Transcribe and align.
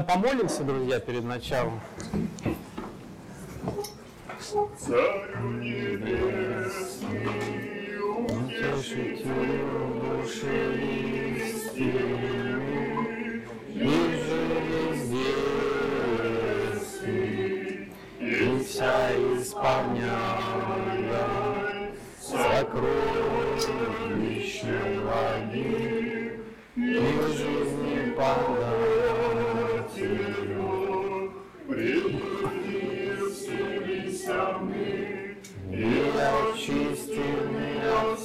Тогда 0.00 0.14
помолимся, 0.14 0.62
друзья, 0.62 0.98
перед 1.00 1.24
началом. 1.24 1.80
Вся 18.66 19.10
исполняя 19.36 20.40
сокровища 22.20 23.20
благих, 24.94 26.40
и 26.76 26.78
в 26.78 27.20
жизни 27.36 28.14
подателю, 28.16 29.09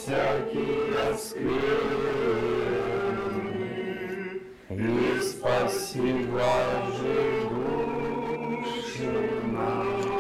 от 0.07 0.49
всяких 0.51 1.19
скверны, 1.19 1.61
и 4.69 5.19
спаси 5.21 6.25
блажи 6.25 7.41
души 7.49 9.41
наша. 9.51 10.15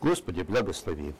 Господи, 0.00 0.42
благослови. 0.42 1.14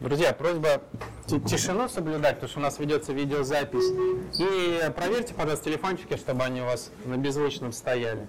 Друзья, 0.00 0.32
просьба 0.32 0.82
ти- 1.26 1.40
тишину 1.40 1.88
соблюдать, 1.88 2.34
потому 2.36 2.48
что 2.50 2.58
у 2.60 2.62
нас 2.62 2.78
ведется 2.78 3.12
видеозапись. 3.12 3.90
И 4.38 4.80
проверьте, 4.94 5.32
пожалуйста, 5.34 5.64
телефончики, 5.66 6.16
чтобы 6.16 6.42
они 6.44 6.60
у 6.60 6.66
вас 6.66 6.90
на 7.06 7.16
беззвучном 7.16 7.72
стояли. 7.72 8.26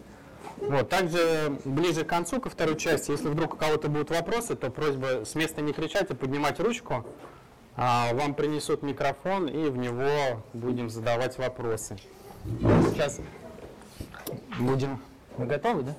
Вот, 0.60 0.90
также 0.90 1.58
ближе 1.66 2.04
к 2.04 2.08
концу, 2.08 2.42
ко 2.42 2.50
второй 2.50 2.78
части, 2.78 3.12
если 3.12 3.28
вдруг 3.28 3.54
у 3.54 3.58
кого-то 3.58 3.90
будут 3.90 4.10
вопросы, 4.10 4.56
то 4.56 4.70
просьба 4.70 5.24
с 5.26 5.36
места 5.36 5.62
не 5.62 5.72
кричать, 5.72 6.10
а 6.10 6.16
поднимать 6.16 6.60
ручку. 6.60 7.06
А, 7.76 8.12
вам 8.14 8.34
принесут 8.34 8.82
микрофон, 8.82 9.48
и 9.48 9.70
в 9.70 9.78
него 9.78 10.44
будем 10.54 10.90
задавать 10.90 11.38
вопросы. 11.38 11.98
Сейчас 12.44 13.20
будем... 14.60 15.00
Вы 15.38 15.46
готовы, 15.46 15.84
да? 15.84 15.96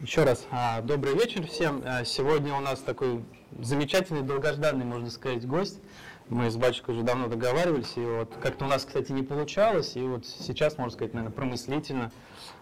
Еще 0.00 0.24
раз, 0.24 0.46
а, 0.50 0.80
добрый 0.80 1.14
вечер 1.14 1.46
всем. 1.46 1.82
А, 1.84 2.04
Сегодня 2.04 2.54
у 2.54 2.60
нас 2.60 2.80
такой 2.80 3.22
замечательный, 3.60 4.22
долгожданный, 4.22 4.84
можно 4.84 5.10
сказать, 5.10 5.46
гость. 5.46 5.80
Мы 6.30 6.50
с 6.50 6.56
батюшкой 6.56 6.94
уже 6.94 7.04
давно 7.04 7.28
договаривались, 7.28 7.92
и 7.96 8.00
вот 8.00 8.32
как-то 8.42 8.64
у 8.64 8.68
нас, 8.68 8.84
кстати, 8.84 9.12
не 9.12 9.22
получалось, 9.22 9.94
и 9.94 10.00
вот 10.00 10.24
сейчас, 10.24 10.78
можно 10.78 10.92
сказать, 10.92 11.12
наверное, 11.12 11.34
промыслительно 11.34 12.10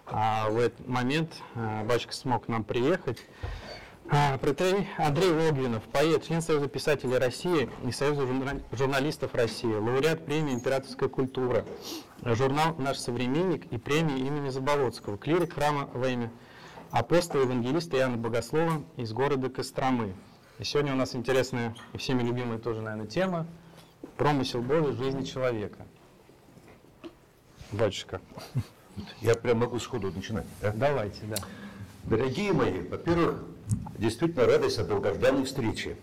а, 0.05 0.49
в 0.49 0.57
этот 0.57 0.85
момент 0.85 1.33
а, 1.55 1.85
батюшка 1.85 2.13
смог 2.13 2.45
к 2.45 2.47
нам 2.49 2.65
приехать. 2.65 3.19
А, 4.09 4.37
Андрей 4.97 5.31
Логвинов, 5.31 5.83
поэт, 5.83 6.25
член 6.25 6.41
Союза 6.41 6.67
писателей 6.67 7.17
России 7.17 7.69
и 7.87 7.91
Союза 7.93 8.23
журна- 8.23 8.61
журналистов 8.73 9.33
России, 9.33 9.73
лауреат 9.73 10.25
премии 10.25 10.53
«Императорская 10.53 11.07
культура», 11.07 11.63
журнал 12.21 12.75
«Наш 12.77 12.97
современник» 12.97 13.65
и 13.71 13.77
премии 13.77 14.19
имени 14.19 14.49
Заболоцкого, 14.49 15.17
клирик 15.17 15.53
храма 15.53 15.89
во 15.93 16.09
имя 16.09 16.31
апостола 16.91 17.43
евангелиста 17.43 17.97
Иоанна 17.97 18.17
Богослова 18.17 18.83
из 18.97 19.13
города 19.13 19.49
Костромы. 19.49 20.13
И 20.63 20.65
сегодня 20.65 20.93
у 20.93 20.95
нас 20.95 21.13
интересная 21.13 21.75
и 21.91 21.97
всеми 21.97 22.23
любимая 22.23 22.57
тоже, 22.57 22.79
наверное, 22.79 23.05
тема 23.05 23.45
«Промысел 24.15 24.61
Божий 24.61 24.93
в 24.93 24.97
жизни 24.97 25.25
человека». 25.25 25.85
Батюшка, 27.73 28.21
Я 29.19 29.35
прям 29.35 29.57
могу 29.57 29.77
сходу 29.79 30.09
начинать. 30.13 30.45
да? 30.61 30.71
давайте, 30.73 31.19
да. 31.23 31.35
Дорогие 32.05 32.53
мои, 32.53 32.79
во-первых, 32.79 33.43
действительно 33.97 34.45
радость 34.45 34.79
от 34.79 34.87
долгожданной 34.87 35.43
встречи. 35.43 35.97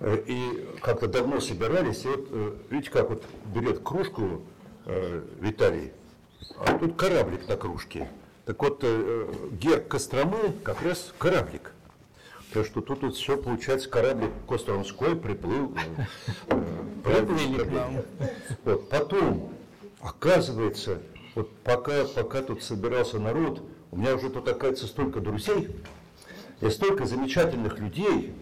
Э, 0.00 0.22
И 0.26 0.68
как-то 0.82 1.08
давно 1.08 1.40
собирались, 1.40 2.04
и 2.04 2.08
вот 2.08 2.28
э, 2.30 2.56
видите, 2.68 2.90
как 2.90 3.08
вот 3.08 3.24
берет 3.54 3.78
кружку 3.82 4.42
э, 4.84 5.24
Виталий, 5.40 5.92
а 6.58 6.78
тут 6.78 6.96
кораблик 6.96 7.48
на 7.48 7.56
кружке. 7.56 8.10
Так 8.44 8.62
вот, 8.62 8.80
э, 8.82 9.32
герб 9.52 9.88
Костромы 9.88 10.52
как 10.62 10.82
раз 10.82 11.14
кораблик. 11.16 11.72
Так 12.52 12.64
что 12.64 12.80
тут 12.80 13.02
вот 13.02 13.14
все 13.14 13.36
получается, 13.36 13.90
кораблик 13.90 14.30
Костромской 14.48 15.14
приплыл. 15.16 15.74
э, 16.48 16.64
Приплыли 17.04 17.64
к 17.64 17.70
нам. 17.70 17.96
Вот, 18.64 18.88
потом, 18.88 19.52
оказывается, 20.00 21.00
вот 21.34 21.54
пока, 21.58 22.04
пока 22.04 22.42
тут 22.42 22.62
собирался 22.62 23.18
народ, 23.18 23.62
у 23.90 23.96
меня 23.96 24.14
уже 24.14 24.30
тут 24.30 24.48
оказывается 24.48 24.86
столько 24.86 25.20
друзей, 25.20 25.68
и 26.60 26.70
столько 26.70 27.04
замечательных 27.04 27.78
людей, 27.78 28.34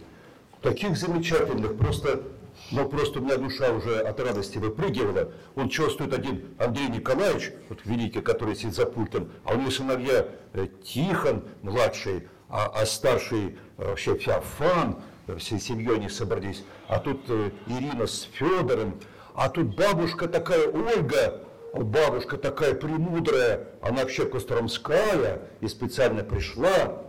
таких 0.62 0.97
замечательных, 0.97 1.77
просто, 1.77 2.23
ну 2.71 2.88
просто 2.88 3.19
у 3.19 3.23
меня 3.23 3.37
душа 3.37 3.71
уже 3.73 4.00
от 4.00 4.19
радости 4.21 4.59
выпрыгивала. 4.59 5.33
Он 5.55 5.69
чувствует 5.69 6.15
один 6.15 6.44
Андрей 6.59 6.88
Николаевич, 6.88 7.53
вот 7.69 7.81
великий, 7.84 8.21
который 8.21 8.55
сидит 8.55 8.75
за 8.75 8.87
пультом, 8.87 9.31
а 9.44 9.55
у 9.55 9.59
него 9.59 9.71
сыновья 9.71 10.27
э, 10.55 10.69
Тихон, 10.84 11.43
младший, 11.62 12.28
а, 12.49 12.71
а 12.75 12.87
старший 12.87 13.59
э, 13.79 13.89
вообще 13.89 14.17
Феофан, 14.17 15.03
э, 15.27 15.37
всей 15.37 15.59
семьей 15.59 15.97
они 15.97 16.09
собрались, 16.09 16.65
а 16.89 16.99
тут 16.99 17.23
э, 17.29 17.51
Ирина 17.67 18.07
с 18.07 18.29
Федором, 18.33 19.01
а 19.34 19.49
тут 19.49 19.77
бабушка 19.77 20.29
такая 20.29 20.69
Ольга, 20.69 21.43
а 21.73 21.81
бабушка 21.81 22.37
такая 22.37 22.75
премудрая, 22.75 23.69
она 23.83 24.03
вообще 24.03 24.27
Костромская 24.27 25.43
и 25.61 25.69
специально 25.69 26.23
пришла. 26.23 27.03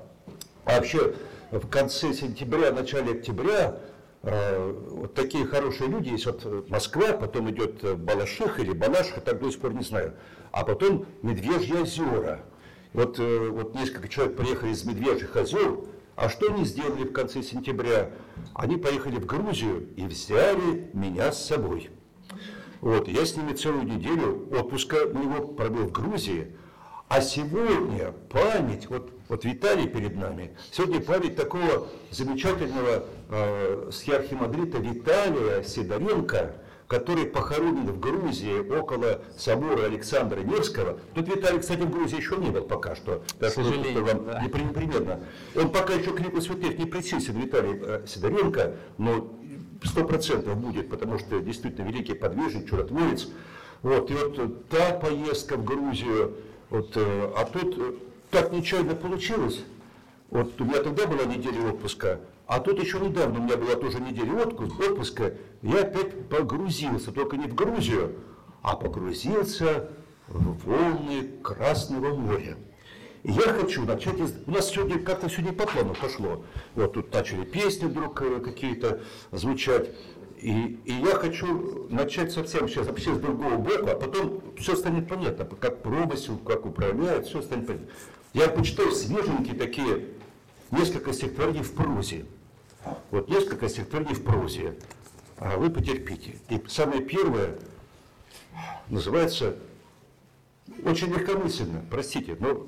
А 0.66 0.78
вообще 0.78 1.14
в 1.52 1.68
конце 1.70 2.14
сентября, 2.14 2.72
начале 2.72 3.14
октября 3.14 3.80
вот 4.24 5.14
такие 5.14 5.46
хорошие 5.46 5.90
люди 5.90 6.10
есть. 6.10 6.26
Вот 6.26 6.70
Москва, 6.70 7.14
потом 7.14 7.50
идет 7.50 7.98
Балашиха 7.98 8.62
или 8.62 8.74
Балашиха, 8.74 9.22
так 9.22 9.40
до 9.40 9.50
сих 9.50 9.62
пор 9.62 9.74
не 9.74 9.84
знаю. 9.84 10.16
А 10.52 10.66
потом 10.66 11.06
Медвежьи 11.22 11.80
озера. 11.80 12.42
Вот, 12.94 13.20
э, 13.20 13.50
вот 13.50 13.76
несколько 13.76 14.08
человек 14.08 14.38
приехали 14.38 14.72
из 14.72 14.84
Медвежьих 14.86 15.36
озер, 15.36 15.80
а 16.16 16.30
что 16.30 16.52
они 16.52 16.66
сделали 16.66 17.04
в 17.04 17.14
конце 17.14 17.44
сентября? 17.44 18.10
Они 18.56 18.78
поехали 18.78 19.18
в 19.18 19.26
Грузию 19.26 19.88
и 19.96 20.06
взяли 20.06 20.90
меня 20.94 21.32
с 21.32 21.46
собой. 21.46 21.90
Вот, 22.82 23.08
я 23.08 23.26
с 23.26 23.36
ними 23.36 23.54
целую 23.54 23.84
неделю 23.84 24.48
отпуска 24.52 25.06
у 25.06 25.18
него 25.18 25.48
пробыл 25.48 25.86
в 25.86 25.92
Грузии, 25.92 26.56
а 27.08 27.22
сегодня 27.22 28.12
память, 28.30 28.90
вот, 28.90 29.12
вот 29.30 29.46
Виталий 29.46 29.88
перед 29.88 30.16
нами, 30.16 30.56
сегодня 30.72 31.00
память 31.00 31.36
такого 31.36 31.88
замечательного 32.12 33.06
э, 33.30 33.90
схиархимандрита 33.92 34.78
Виталия 34.80 35.64
Сидоренко, 35.64 36.56
который 36.88 37.26
похоронен 37.26 37.86
в 37.88 38.00
Грузии 38.00 38.60
около 38.60 39.22
собора 39.38 39.84
Александра 39.84 40.40
Невского. 40.40 41.00
Тут 41.14 41.28
Виталий, 41.28 41.60
кстати, 41.60 41.82
в 41.82 41.90
Грузии 41.90 42.18
еще 42.18 42.38
не 42.38 42.50
был 42.50 42.62
пока 42.62 42.96
что. 42.96 43.24
Так 43.40 43.52
что 43.52 43.62
вам 43.62 44.26
да. 44.26 44.42
не 44.42 44.48
при- 44.48 44.74
примерно. 44.74 45.20
Он 45.56 45.70
пока 45.70 45.94
еще 45.94 46.12
к 46.12 46.20
лику 46.20 46.40
святых 46.40 46.78
не 46.78 46.86
причислен, 46.86 47.42
Виталий 47.42 47.78
э, 47.82 48.06
Сидоренко, 48.08 48.76
но 48.98 49.34
сто 49.84 50.06
процентов 50.06 50.56
будет, 50.58 50.90
потому 50.90 51.20
что 51.20 51.40
действительно 51.42 51.88
великий 51.88 52.14
подвижник, 52.14 52.70
чудотворец. 52.70 53.28
Вот, 53.82 54.10
и 54.10 54.14
вот 54.14 54.40
э, 54.40 54.50
та 54.70 54.94
поездка 54.94 55.58
в 55.58 55.66
Грузию, 55.66 56.36
вот, 56.70 56.96
э, 56.96 57.32
а 57.36 57.46
тут 57.46 58.00
так 58.32 58.54
нечаянно 58.54 58.96
получилось. 58.96 59.64
Вот 60.30 60.60
у 60.60 60.66
меня 60.66 60.82
тогда 60.82 61.06
была 61.06 61.26
неделя 61.26 61.70
отпуска, 61.70 62.20
а 62.48 62.60
тут 62.60 62.82
еще 62.82 63.00
недавно 63.00 63.40
у 63.40 63.44
меня 63.44 63.58
была 63.58 63.76
тоже 63.76 64.00
неделя 64.00 64.34
отпуск- 64.44 64.80
отпуска. 64.80 65.34
Я 65.62 65.82
опять 65.82 66.28
погрузился, 66.30 67.12
только 67.12 67.36
не 67.38 67.48
в 67.48 67.56
Грузию, 67.56 68.16
а 68.62 68.76
погрузился 68.76 69.90
в 70.28 70.66
волны 70.66 71.30
Красного 71.44 72.16
моря. 72.16 72.58
И 73.24 73.32
я 73.32 73.42
хочу 73.54 73.84
начать, 73.86 74.20
из- 74.20 74.34
у 74.46 74.52
нас 74.52 74.70
сегодня 74.70 75.00
как-то 75.00 75.30
сегодня 75.30 75.54
по 75.54 75.66
плану 75.66 75.94
пошло. 76.00 76.44
Вот 76.76 76.94
тут 76.94 77.14
начали 77.14 77.44
песни 77.44 77.86
вдруг 77.88 78.22
э, 78.22 78.40
какие-то 78.40 79.02
звучать. 79.32 79.90
И, 80.40 80.80
и 80.86 80.94
я 80.94 81.16
хочу 81.16 81.88
начать 81.90 82.32
совсем 82.32 82.70
сейчас 82.70 82.88
вообще 82.88 83.16
с 83.16 83.18
другого 83.18 83.58
бока, 83.58 83.92
а 83.92 83.96
потом 83.96 84.42
все 84.58 84.76
станет 84.76 85.10
понятно, 85.10 85.46
как 85.60 85.82
промысел, 85.82 86.38
как 86.38 86.66
управляет, 86.66 87.26
все 87.26 87.42
станет 87.42 87.68
понятно. 87.68 87.88
Я 88.34 88.48
почитаю 88.50 88.92
свеженькие 88.92 89.56
такие 89.56 90.06
несколько 90.72 91.12
стихотворений 91.12 91.64
в 91.64 91.74
прозе. 91.74 92.26
Вот 93.12 93.30
несколько 93.30 93.70
стихотворений 93.70 94.16
в 94.16 94.24
прозе. 94.24 94.78
А 95.38 95.58
вы 95.58 95.70
потерпите. 95.70 96.38
И 96.50 96.62
самое 96.68 97.02
первое 97.02 97.58
называется 98.90 99.56
очень 100.84 101.08
легкомысленно, 101.08 101.84
простите, 101.90 102.36
но 102.40 102.68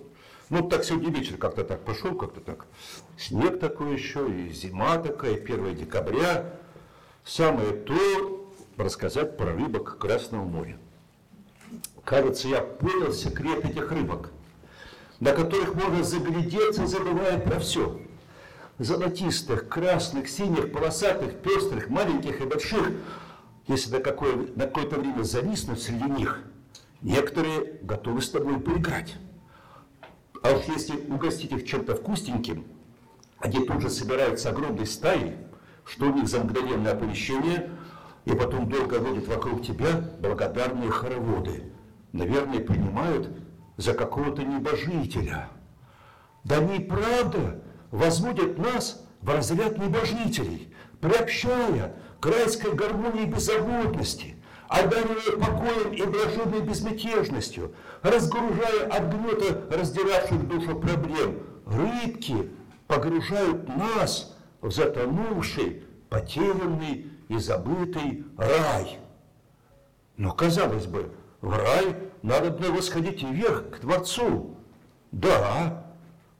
ну 0.49 0.67
так 0.67 0.83
сегодня 0.83 1.11
вечер 1.11 1.37
как-то 1.37 1.63
так 1.63 1.83
пошел, 1.83 2.15
как-то 2.15 2.41
так. 2.41 2.65
Снег 3.17 3.59
такой 3.59 3.93
еще, 3.93 4.29
и 4.29 4.51
зима 4.51 4.97
такая, 4.97 5.35
1 5.35 5.75
декабря. 5.75 6.53
Самое 7.23 7.71
то 7.71 8.49
рассказать 8.77 9.37
про 9.37 9.53
рыбок 9.53 9.97
Красного 9.99 10.45
моря. 10.45 10.77
Кажется, 12.03 12.47
я 12.47 12.61
понял 12.61 13.13
секрет 13.13 13.63
этих 13.65 13.91
рыбок, 13.91 14.31
на 15.19 15.33
которых 15.33 15.75
можно 15.75 16.03
заглядеться, 16.03 16.87
забывая 16.87 17.39
про 17.39 17.59
все. 17.59 17.99
Золотистых, 18.79 19.67
красных, 19.67 20.29
синих, 20.29 20.71
полосатых, 20.71 21.41
пестрых, 21.41 21.89
маленьких 21.89 22.39
и 22.39 22.45
больших. 22.45 22.91
Если 23.67 23.91
на, 23.91 23.99
какое, 23.99 24.47
на 24.55 24.67
какое-то 24.67 24.97
время 24.97 25.23
зависнуть 25.23 25.81
среди 25.81 26.05
них, 26.05 26.41
некоторые 27.01 27.79
готовы 27.81 28.21
с 28.21 28.29
тобой 28.29 28.57
поиграть. 28.57 29.17
А 30.41 30.53
уж 30.53 30.63
если 30.73 30.95
угостить 31.11 31.51
их 31.51 31.67
чем-то 31.67 31.95
вкусненьким, 31.95 32.63
они 33.39 33.65
тут 33.65 33.81
же 33.81 33.89
собираются 33.89 34.49
огромной 34.49 34.87
стаей, 34.87 35.35
что 35.83 36.05
у 36.05 36.13
них 36.13 36.29
за 36.29 36.39
мгновенное 36.39 36.93
оповещение, 36.93 37.69
и 38.23 38.31
потом 38.31 38.69
долго 38.69 38.95
водят 38.99 39.27
вокруг 39.27 39.61
тебя 39.61 40.09
благодарные 40.21 40.89
хороводы. 40.89 41.73
Наверное, 42.13 42.61
принимают 42.61 43.29
за 43.75 43.93
какого-то 43.93 44.43
небожителя. 44.43 45.49
Да 46.45 46.59
они 46.59 46.79
правда 46.79 47.61
возводят 47.91 48.57
нас 48.57 49.03
в 49.21 49.29
разряд 49.29 49.77
небожителей, 49.77 50.73
приобщая 51.01 51.95
к 52.19 52.25
райской 52.25 52.73
гармонии 52.73 53.25
беззаботности, 53.25 54.35
одаривая 54.67 55.37
покоем 55.37 55.93
и 55.93 56.03
блаженной 56.03 56.61
безмятежностью, 56.61 57.73
разгружая 58.01 58.87
от 58.89 59.13
гнета 59.13 59.63
раздиравших 59.75 60.47
душу 60.47 60.79
проблем. 60.79 61.39
Рыбки 61.65 62.51
погружают 62.87 63.67
нас 63.67 64.35
в 64.61 64.71
затонувший, 64.71 65.83
потерянный 66.09 67.11
и 67.27 67.37
забытый 67.37 68.25
рай. 68.37 68.99
Но, 70.17 70.33
казалось 70.33 70.87
бы, 70.87 71.11
в 71.41 71.55
рай 71.55 71.95
надо 72.21 72.49
бы 72.49 72.71
восходить 72.71 73.23
вверх, 73.23 73.69
к 73.69 73.79
Творцу. 73.79 74.57
Да, 75.11 75.88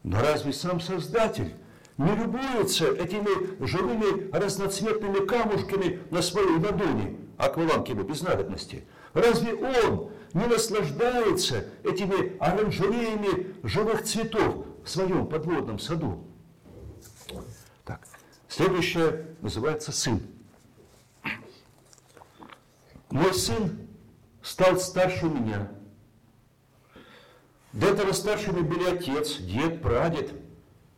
но 0.04 0.22
разве 0.22 0.54
сам 0.54 0.80
Создатель 0.80 1.54
не 1.98 2.16
любуется 2.16 2.88
этими 2.88 3.66
живыми 3.66 4.32
разноцветными 4.32 5.26
камушками 5.26 6.00
на 6.12 6.22
своей 6.22 6.58
ладони, 6.58 7.20
акваланг 7.38 7.88
ему 7.90 8.04
без 8.04 8.22
надобности? 8.22 8.86
Разве 9.14 9.56
он 9.56 10.12
не 10.34 10.46
наслаждается 10.46 11.66
этими 11.84 12.38
оранжереями 12.40 13.56
живых 13.64 14.04
цветов 14.04 14.66
в 14.84 14.90
своем 14.90 15.28
подводном 15.28 15.80
саду? 15.80 16.26
Так, 17.84 18.08
следующее 18.48 19.26
называется 19.42 19.92
сын. 19.92 20.22
Мой 23.10 23.34
сын 23.34 23.88
стал 24.42 24.78
старше 24.78 25.26
меня. 25.26 25.72
До 27.74 27.88
этого 27.88 28.14
старшими 28.14 28.62
были 28.62 28.86
отец, 28.86 29.38
дед, 29.38 29.82
прадед, 29.82 30.32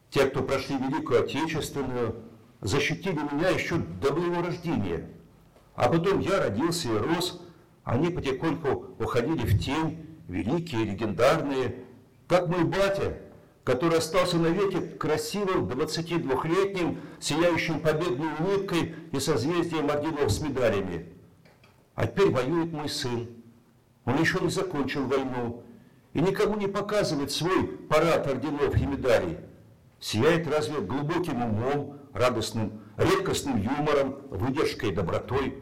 те, 0.10 0.26
кто 0.26 0.42
прошли 0.42 0.78
Великую 0.78 1.24
Отечественную, 1.24 2.16
защитили 2.62 3.20
меня 3.34 3.50
еще 3.50 3.76
до 3.78 4.14
моего 4.14 4.42
рождения. 4.42 5.10
А 5.76 5.90
потом 5.90 6.20
я 6.20 6.40
родился 6.40 6.90
и 6.90 6.98
рос, 6.98 7.42
они 7.84 8.10
потихоньку 8.10 8.96
уходили 9.00 9.46
в 9.46 9.60
тень, 9.60 10.06
великие, 10.28 10.86
легендарные, 10.86 11.84
как 12.28 12.48
мой 12.48 12.64
батя, 12.64 13.18
который 13.66 13.98
остался 13.98 14.38
навеки 14.38 14.80
красивым 14.80 15.68
22-летним, 15.68 17.00
сияющим 17.20 17.82
победной 17.82 18.30
улыбкой 18.40 18.96
и 19.12 19.20
созвездием 19.20 19.90
орденов 19.90 20.32
с 20.32 20.40
медалями. 20.40 21.08
А 21.96 22.08
теперь 22.08 22.30
воюет 22.32 22.72
мой 22.72 22.88
сын. 22.88 23.28
Он 24.06 24.20
еще 24.20 24.40
не 24.40 24.50
закончил 24.50 25.06
войну 25.06 25.64
и 26.14 26.22
никому 26.22 26.58
не 26.58 26.68
показывает 26.68 27.32
свой 27.32 27.68
парад 27.68 28.28
орденов 28.28 28.76
и 28.76 28.86
медалей. 28.86 29.38
Сияет 30.00 30.48
разве 30.48 30.82
глубоким 30.82 31.42
умом, 31.42 32.00
радостным, 32.14 32.82
редкостным 32.98 33.62
юмором, 33.62 34.18
выдержкой, 34.30 34.92
добротой. 34.92 35.62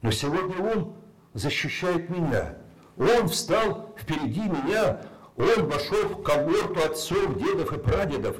Но 0.00 0.10
сегодня 0.10 0.62
он 0.62 0.94
защищает 1.34 2.08
меня. 2.08 2.56
Он 2.96 3.28
встал 3.28 3.94
впереди 3.98 4.42
меня, 4.42 5.00
он 5.36 5.66
вошел 5.66 6.08
в 6.08 6.22
когорту 6.22 6.80
отцов, 6.82 7.38
дедов 7.38 7.72
и 7.72 7.78
прадедов. 7.78 8.36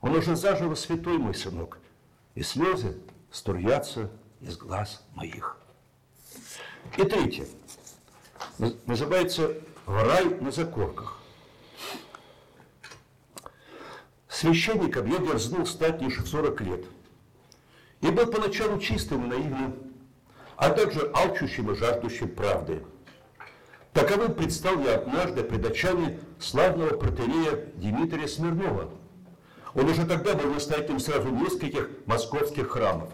Он 0.00 0.16
уже 0.16 0.36
заживо 0.36 0.74
святой, 0.74 1.18
мой 1.18 1.34
сынок, 1.34 1.78
и 2.34 2.42
слезы 2.42 2.98
струятся 3.30 4.10
из 4.40 4.56
глаз 4.56 5.02
моих. 5.14 5.56
И 6.96 7.04
третье. 7.04 7.46
Называется 8.86 9.56
«В 9.86 10.02
рай 10.02 10.24
на 10.40 10.50
закорках». 10.50 11.18
Священником 14.28 15.06
я 15.06 15.18
дерзнул 15.18 15.66
стать 15.66 16.02
лишь 16.02 16.18
в 16.18 16.26
40 16.26 16.60
лет. 16.62 16.84
И 18.00 18.10
был 18.10 18.26
поначалу 18.26 18.78
чистым 18.80 19.24
и 19.24 19.28
наивным, 19.28 19.76
а 20.56 20.70
также 20.70 21.10
алчущим 21.14 21.70
и 21.70 21.74
жаждущим 21.74 22.34
правды. 22.34 22.82
Таковым 23.92 24.34
предстал 24.34 24.80
я 24.80 24.96
однажды 24.96 25.44
пред 25.44 25.64
очами 25.64 26.18
славного 26.40 26.96
протерея 26.96 27.66
Дмитрия 27.76 28.26
Смирнова. 28.26 28.90
Он 29.74 29.88
уже 29.88 30.04
тогда 30.04 30.34
был 30.34 30.52
настоятелем 30.52 30.98
сразу 30.98 31.28
нескольких 31.28 31.88
московских 32.06 32.70
храмов. 32.70 33.10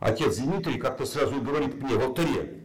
Отец 0.00 0.36
Дмитрий 0.36 0.78
как-то 0.78 1.04
сразу 1.04 1.40
говорит 1.40 1.82
мне 1.82 1.96
в 1.96 2.02
алтаре, 2.02 2.60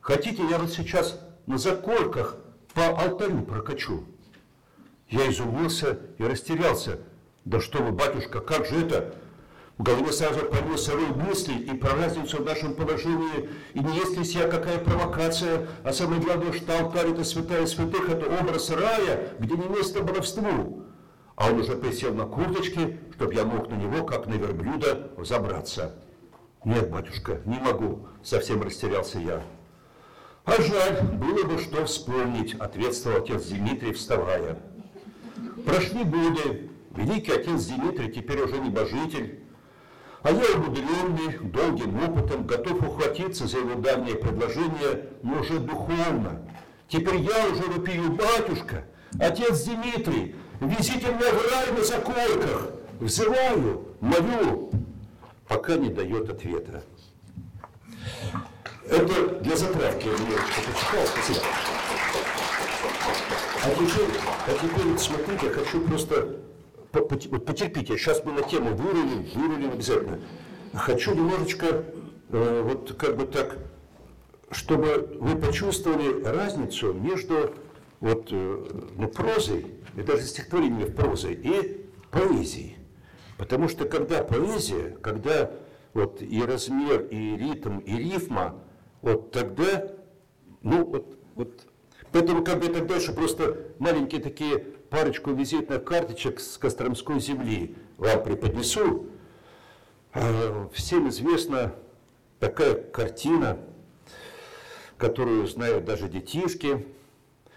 Хотите, 0.00 0.42
я 0.48 0.58
вот 0.58 0.70
сейчас 0.70 1.18
на 1.46 1.58
закорках 1.58 2.36
по 2.74 2.86
алтарю 2.86 3.42
прокачу? 3.42 4.04
Я 5.08 5.30
изумился 5.30 5.98
и 6.18 6.24
растерялся. 6.24 7.00
Да 7.44 7.60
что 7.60 7.82
вы, 7.82 7.92
батюшка, 7.92 8.40
как 8.40 8.66
же 8.66 8.86
это? 8.86 9.14
В 9.78 9.82
голове 9.82 10.12
сразу 10.12 10.40
появился 10.40 10.92
рой 10.92 11.08
мыслей 11.08 11.58
и 11.58 11.76
про 11.76 11.94
разницу 11.96 12.40
в 12.42 12.44
нашем 12.44 12.74
положении, 12.74 13.48
и 13.74 13.80
не 13.80 13.96
есть 13.96 14.16
ли 14.16 14.24
сия 14.24 14.48
какая 14.48 14.78
провокация, 14.78 15.66
а 15.82 15.92
самое 15.92 16.20
главное, 16.20 16.52
что 16.52 16.78
алтарь 16.78 17.10
это 17.10 17.24
святая 17.24 17.66
святых, 17.66 18.08
это 18.08 18.26
образ 18.40 18.70
рая, 18.70 19.34
где 19.38 19.56
не 19.56 19.66
место 19.66 20.02
баловству. 20.02 20.84
А 21.34 21.50
он 21.50 21.58
уже 21.58 21.74
присел 21.74 22.14
на 22.14 22.26
курточке, 22.26 23.00
чтобы 23.14 23.34
я 23.34 23.44
мог 23.44 23.68
на 23.70 23.74
него, 23.74 24.04
как 24.04 24.26
на 24.26 24.34
верблюда, 24.34 25.10
забраться. 25.18 25.94
Нет, 26.64 26.90
батюшка, 26.90 27.40
не 27.44 27.58
могу, 27.58 28.06
совсем 28.22 28.62
растерялся 28.62 29.18
я. 29.18 29.42
А 30.44 30.60
жаль, 30.60 31.02
было 31.02 31.44
бы 31.44 31.58
что 31.58 31.84
вспомнить, 31.84 32.54
ответствовал 32.54 33.18
отец 33.18 33.44
Дмитрий, 33.46 33.92
вставая. 33.92 34.58
Прошли 35.64 36.02
годы, 36.02 36.68
великий 36.96 37.32
отец 37.32 37.66
Дмитрий 37.66 38.10
теперь 38.10 38.40
уже 38.40 38.58
небожитель, 38.58 39.38
а 40.22 40.32
я 40.32 40.56
умудренный, 40.56 41.38
долгим 41.38 42.02
опытом, 42.02 42.44
готов 42.44 42.82
ухватиться 42.82 43.46
за 43.46 43.58
его 43.58 43.80
давнее 43.80 44.16
предложение, 44.16 45.10
но 45.22 45.40
уже 45.40 45.60
духовно. 45.60 46.42
Теперь 46.88 47.20
я 47.20 47.46
уже 47.46 47.62
вопию, 47.62 48.12
батюшка, 48.12 48.84
отец 49.20 49.64
Дмитрий, 49.64 50.34
везите 50.60 51.06
меня 51.06 51.32
в 51.32 51.52
рай 51.52 51.72
на 51.76 51.84
заколках, 51.84 52.70
взываю, 52.98 53.86
молю, 54.00 54.72
пока 55.46 55.76
не 55.76 55.88
дает 55.88 56.28
ответа. 56.28 56.82
Это 58.88 59.40
для 59.40 59.56
затравки 59.56 60.06
я. 60.06 61.06
Спасибо. 61.06 61.40
А 63.64 63.70
теперь, 63.70 64.08
а 64.46 64.52
теперь 64.54 64.98
смотрите, 64.98 65.46
я 65.46 65.52
хочу 65.52 65.80
просто 65.82 66.36
вот 66.92 67.46
потерпите, 67.46 67.96
сейчас 67.96 68.24
мы 68.24 68.32
на 68.32 68.42
тему 68.42 68.74
вырулим, 68.74 69.24
вырулим 69.34 69.70
обязательно. 69.70 70.20
Хочу 70.74 71.14
немножечко 71.14 71.84
э, 72.30 72.62
вот 72.62 72.94
как 72.98 73.16
бы 73.16 73.26
так, 73.26 73.56
чтобы 74.50 75.16
вы 75.20 75.36
почувствовали 75.36 76.24
разницу 76.24 76.92
между 76.92 77.54
вот 78.00 78.28
э, 78.30 78.64
ну, 78.96 79.08
прозой, 79.08 79.66
и 79.96 80.02
даже 80.02 80.22
стихотворением 80.22 80.88
в 80.88 80.94
прозе, 80.94 81.32
и 81.32 81.86
поэзией. 82.10 82.78
Потому 83.38 83.68
что 83.68 83.84
когда 83.84 84.22
поэзия, 84.22 84.96
когда 85.02 85.52
вот 85.94 86.20
и 86.20 86.42
размер, 86.42 87.02
и 87.10 87.36
ритм, 87.36 87.78
и 87.78 87.96
рифма– 87.96 88.56
вот 89.02 89.32
тогда, 89.32 89.88
ну 90.62 90.84
вот, 90.84 91.18
вот 91.34 91.66
Поэтому 92.12 92.44
как 92.44 92.60
бы 92.60 92.66
это 92.66 92.84
дальше 92.84 93.14
просто 93.14 93.68
маленькие 93.78 94.20
такие 94.20 94.58
парочку 94.58 95.32
визитных 95.32 95.82
карточек 95.82 96.40
с 96.40 96.58
Костромской 96.58 97.18
земли 97.20 97.74
вам 97.96 98.22
преподнесу. 98.22 99.06
А, 100.12 100.68
всем 100.74 101.08
известна 101.08 101.74
такая 102.38 102.74
картина, 102.74 103.58
которую 104.98 105.46
знают 105.46 105.86
даже 105.86 106.06
детишки, 106.10 106.86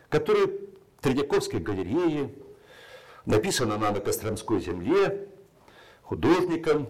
которая 0.08 0.48
в 0.48 1.02
Тредяковской 1.02 1.60
галерее, 1.60 2.34
написана 3.26 3.76
она 3.76 3.92
на 3.92 4.00
Костромской 4.00 4.62
земле, 4.62 5.28
художником 6.02 6.88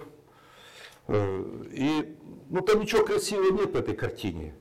Э, 1.08 1.44
и 1.72 2.16
ну, 2.50 2.62
там 2.62 2.82
ничего 2.82 3.06
красивого 3.06 3.52
нет 3.52 3.74
в 3.74 3.76
этой 3.76 3.96
картине. 3.96 4.54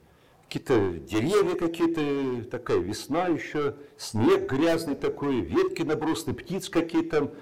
Какие-то 0.45 0.99
деревья 0.99 1.57
какие-то, 1.57 2.49
такая 2.49 2.79
весна 2.79 3.26
еще, 3.26 3.75
снег 3.97 4.50
грязный 4.50 4.95
такой, 4.95 5.41
ветки 5.41 5.83
набросаны, 5.83 6.35
птиц 6.35 6.69
какие-то 6.69 7.35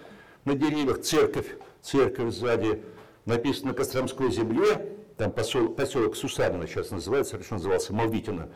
на 0.45 0.55
деревьях, 0.55 1.03
церковь, 1.03 1.47
церковь 1.83 2.33
сзади. 2.35 2.83
Написано 3.27 3.69
на 3.69 3.75
Костромской 3.75 4.33
земле, 4.33 4.97
там 5.17 5.31
поселок, 5.31 5.77
поселок 5.77 6.17
Сусанина 6.17 6.67
сейчас 6.67 6.91
называется, 6.91 7.37
раньше 7.37 7.55
назывался 7.55 7.93
Малвитина. 7.93 8.49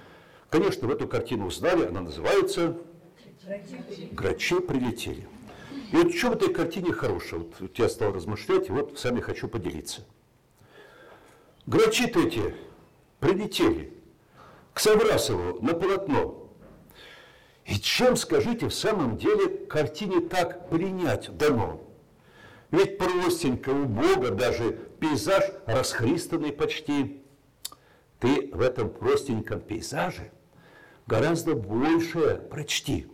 Конечно, 0.50 0.88
в 0.88 0.90
эту 0.90 1.06
картину 1.06 1.46
узнали, 1.46 1.86
она 1.86 2.00
называется 2.00 2.76
«Грачи 4.12 4.58
прилетели». 4.60 5.28
И 5.92 5.96
вот 5.96 6.14
что 6.14 6.30
в 6.30 6.32
этой 6.32 6.52
картине 6.52 6.92
хорошего? 6.92 7.46
Вот 7.60 7.78
я 7.78 7.88
стал 7.88 8.12
размышлять, 8.12 8.68
и 8.68 8.72
вот 8.72 8.98
с 8.98 9.04
вами 9.04 9.20
хочу 9.20 9.46
поделиться. 9.46 10.04
Грачи-то 11.66 12.20
эти 12.20 12.54
прилетели 13.18 13.92
к 14.72 14.78
Саврасову 14.78 15.60
на 15.60 15.74
полотно. 15.74 16.48
И 17.64 17.74
чем, 17.74 18.14
скажите, 18.14 18.68
в 18.68 18.74
самом 18.74 19.16
деле 19.16 19.48
картине 19.66 20.20
так 20.20 20.68
принять 20.70 21.36
дано? 21.36 21.82
Ведь 22.70 22.98
простенько 22.98 23.70
у 23.70 23.84
Бога 23.86 24.30
даже 24.30 24.78
пейзаж 25.00 25.44
расхристанный 25.66 26.52
почти. 26.52 27.22
Ты 28.20 28.50
в 28.52 28.60
этом 28.60 28.88
простеньком 28.88 29.60
пейзаже 29.60 30.30
гораздо 31.08 31.56
большее 31.56 32.36
прочти. 32.36 33.08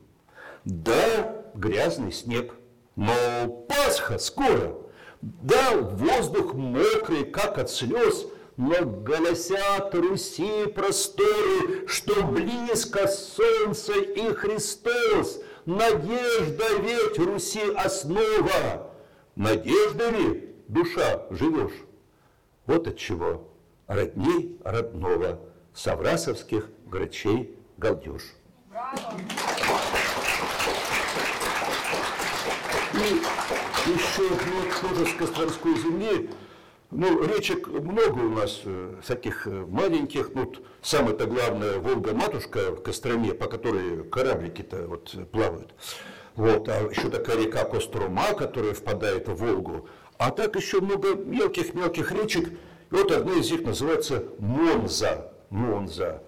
Да, 0.66 1.42
грязный 1.54 2.12
снег, 2.12 2.54
но 2.96 3.48
Пасха 3.68 4.18
скоро. 4.18 4.76
Да, 5.22 5.76
воздух 5.76 6.52
мокрый, 6.54 7.24
как 7.24 7.58
от 7.58 7.70
слез, 7.70 8.26
но 8.56 8.84
голосят 8.84 9.94
Руси 9.94 10.66
просторы, 10.66 11.86
что 11.86 12.22
близко 12.24 13.08
солнце 13.08 13.94
и 13.94 14.32
Христос. 14.34 15.40
Надежда 15.64 16.64
ведь 16.80 17.18
Руси 17.18 17.62
основа. 17.76 18.92
Надежда 19.36 20.10
ли 20.10 20.54
душа 20.68 21.26
живешь? 21.30 21.72
Вот 22.66 22.86
от 22.86 22.96
чего 22.96 23.48
родней 23.86 24.58
родного 24.64 25.40
Саврасовских 25.74 26.68
грачей 26.86 27.56
галдеж. 27.78 28.22
И 32.94 33.22
еще 33.90 34.28
ну, 34.28 34.88
тоже 34.88 35.06
с 35.10 35.14
Костромской 35.14 35.76
земли 35.78 36.30
ну, 36.92 37.24
речек 37.24 37.68
много 37.68 38.20
у 38.20 38.28
нас 38.28 38.60
э, 38.64 38.96
всяких 39.02 39.46
э, 39.46 39.50
маленьких. 39.50 40.34
Ну, 40.34 40.52
самое-то 40.82 41.26
главное, 41.26 41.78
Волга-матушка 41.78 42.72
в 42.72 42.82
Костроме, 42.82 43.32
по 43.32 43.46
которой 43.46 44.04
кораблики-то 44.04 44.86
вот 44.86 45.14
плавают. 45.32 45.74
Вот, 46.36 46.68
а 46.68 46.88
еще 46.90 47.08
такая 47.08 47.38
река 47.38 47.64
Кострома, 47.64 48.34
которая 48.34 48.74
впадает 48.74 49.28
в 49.28 49.34
Волгу. 49.34 49.88
А 50.18 50.30
так 50.30 50.54
еще 50.56 50.80
много 50.80 51.14
мелких-мелких 51.14 52.12
речек. 52.12 52.50
И 52.50 52.54
вот 52.94 53.10
одна 53.10 53.34
из 53.34 53.50
них 53.50 53.62
называется 53.62 54.24
Монза. 54.38 55.32
Монза. 55.50 56.22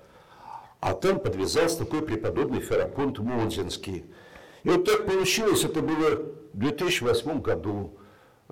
А 0.80 0.94
там 0.94 1.20
подвязался 1.20 1.78
такой 1.78 2.02
преподобный 2.02 2.60
Ферапонт 2.60 3.18
Монзинский. 3.18 4.04
И 4.62 4.68
вот 4.68 4.84
так 4.84 5.06
получилось, 5.06 5.64
это 5.64 5.80
было 5.80 6.22
в 6.52 6.58
2008 6.58 7.40
году, 7.40 7.98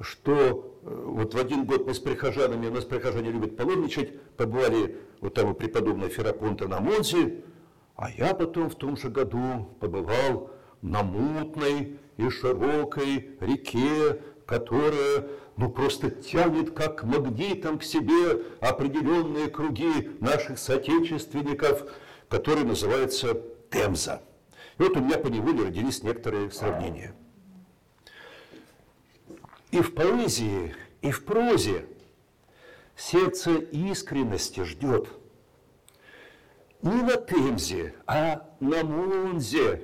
что 0.01 0.79
вот 0.83 1.35
в 1.35 1.39
один 1.39 1.65
год 1.65 1.87
мы 1.87 1.95
с 1.95 1.99
прихожанами, 1.99 2.69
у 2.69 2.73
нас 2.73 2.85
прихожане 2.85 3.31
любят 3.31 3.57
паломничать, 3.57 4.19
побывали 4.37 4.99
вот 5.21 5.35
там 5.35 5.51
у 5.51 5.55
преподобного 5.55 6.11
Ферапонта 6.11 6.67
на 6.67 6.81
Монзе, 6.81 7.45
а 7.97 8.11
я 8.11 8.35
потом 8.35 8.71
в 8.71 8.75
том 8.75 8.97
же 8.97 9.09
году 9.09 9.69
побывал 9.81 10.51
на 10.81 11.03
мутной 11.03 11.99
и 12.17 12.29
широкой 12.31 13.37
реке, 13.41 14.21
которая 14.47 15.29
ну 15.57 15.71
просто 15.71 16.11
тянет 16.11 16.73
как 16.73 17.05
магнитом 17.05 17.79
к 17.79 17.85
себе 17.85 18.43
определенные 18.61 19.49
круги 19.49 20.11
наших 20.21 20.59
соотечественников, 20.59 21.85
который 22.29 22.65
называется 22.65 23.41
Темза. 23.71 24.23
И 24.79 24.83
вот 24.83 24.97
у 24.97 25.01
меня 25.01 25.19
по 25.19 25.29
неволе 25.29 25.65
родились 25.65 26.03
некоторые 26.03 26.51
сравнения. 26.51 27.15
И 29.73 29.81
в 29.81 29.95
поэзии, 29.95 30.75
и 31.01 31.11
в 31.11 31.25
прозе 31.25 31.87
сердце 32.95 33.53
искренности 33.55 34.65
ждет. 34.65 35.09
Не 36.83 37.03
на 37.03 37.17
Темзе, 37.17 37.95
а 38.07 38.47
на 38.61 38.85
Мунзе 38.85 39.83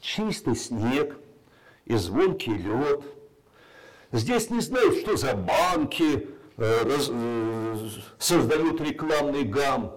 чистый 0.00 0.56
снег 0.56 1.18
и 1.84 1.96
звонкий 1.96 2.54
лед. 2.54 3.02
Здесь 4.12 4.48
не 4.48 4.60
знают, 4.60 4.96
что 4.96 5.18
за 5.18 5.34
банки 5.34 6.26
э, 6.56 6.82
раз, 6.84 7.10
э, 7.10 7.88
создают 8.18 8.80
рекламный 8.80 9.42
гам. 9.42 9.94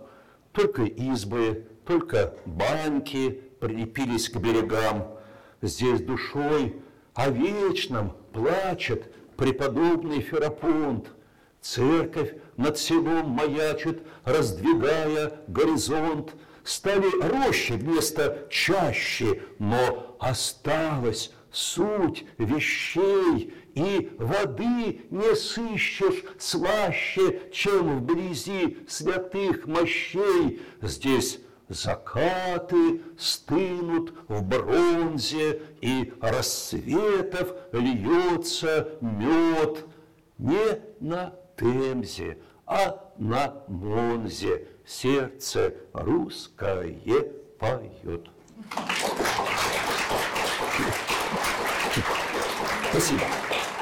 Только 0.51 0.83
избы, 0.83 1.67
только 1.85 2.35
банки 2.45 3.41
прилепились 3.61 4.27
к 4.27 4.35
берегам. 4.35 5.17
Здесь 5.61 6.01
душой 6.01 6.81
о 7.13 7.29
вечном 7.29 8.13
плачет 8.33 9.13
преподобный 9.37 10.21
Ферапонт. 10.21 11.11
Церковь 11.61 12.33
над 12.57 12.77
селом 12.77 13.29
маячит, 13.29 14.01
раздвигая 14.23 15.41
горизонт. 15.47 16.33
Стали 16.63 17.09
рощи 17.21 17.73
вместо 17.73 18.47
чаще, 18.49 19.41
но 19.57 20.15
осталась 20.19 21.31
суть 21.51 22.25
вещей, 22.37 23.53
и 23.73 24.11
воды 24.17 25.01
не 25.09 25.35
сыщешь 25.35 26.23
слаще, 26.37 27.41
чем 27.51 27.99
вблизи 27.99 28.77
святых 28.87 29.65
мощей. 29.65 30.61
Здесь 30.81 31.39
закаты 31.71 33.01
стынут 33.17 34.13
в 34.27 34.43
бронзе, 34.43 35.61
и 35.81 36.13
рассветов 36.21 37.55
льется 37.71 38.89
мед 39.01 39.85
не 40.37 40.81
на 40.99 41.33
Темзе, 41.57 42.37
а 42.65 43.11
на 43.17 43.63
Монзе. 43.67 44.67
Сердце 44.85 45.73
русское 45.93 47.31
поет. 47.59 48.27
Спасибо. 52.91 53.21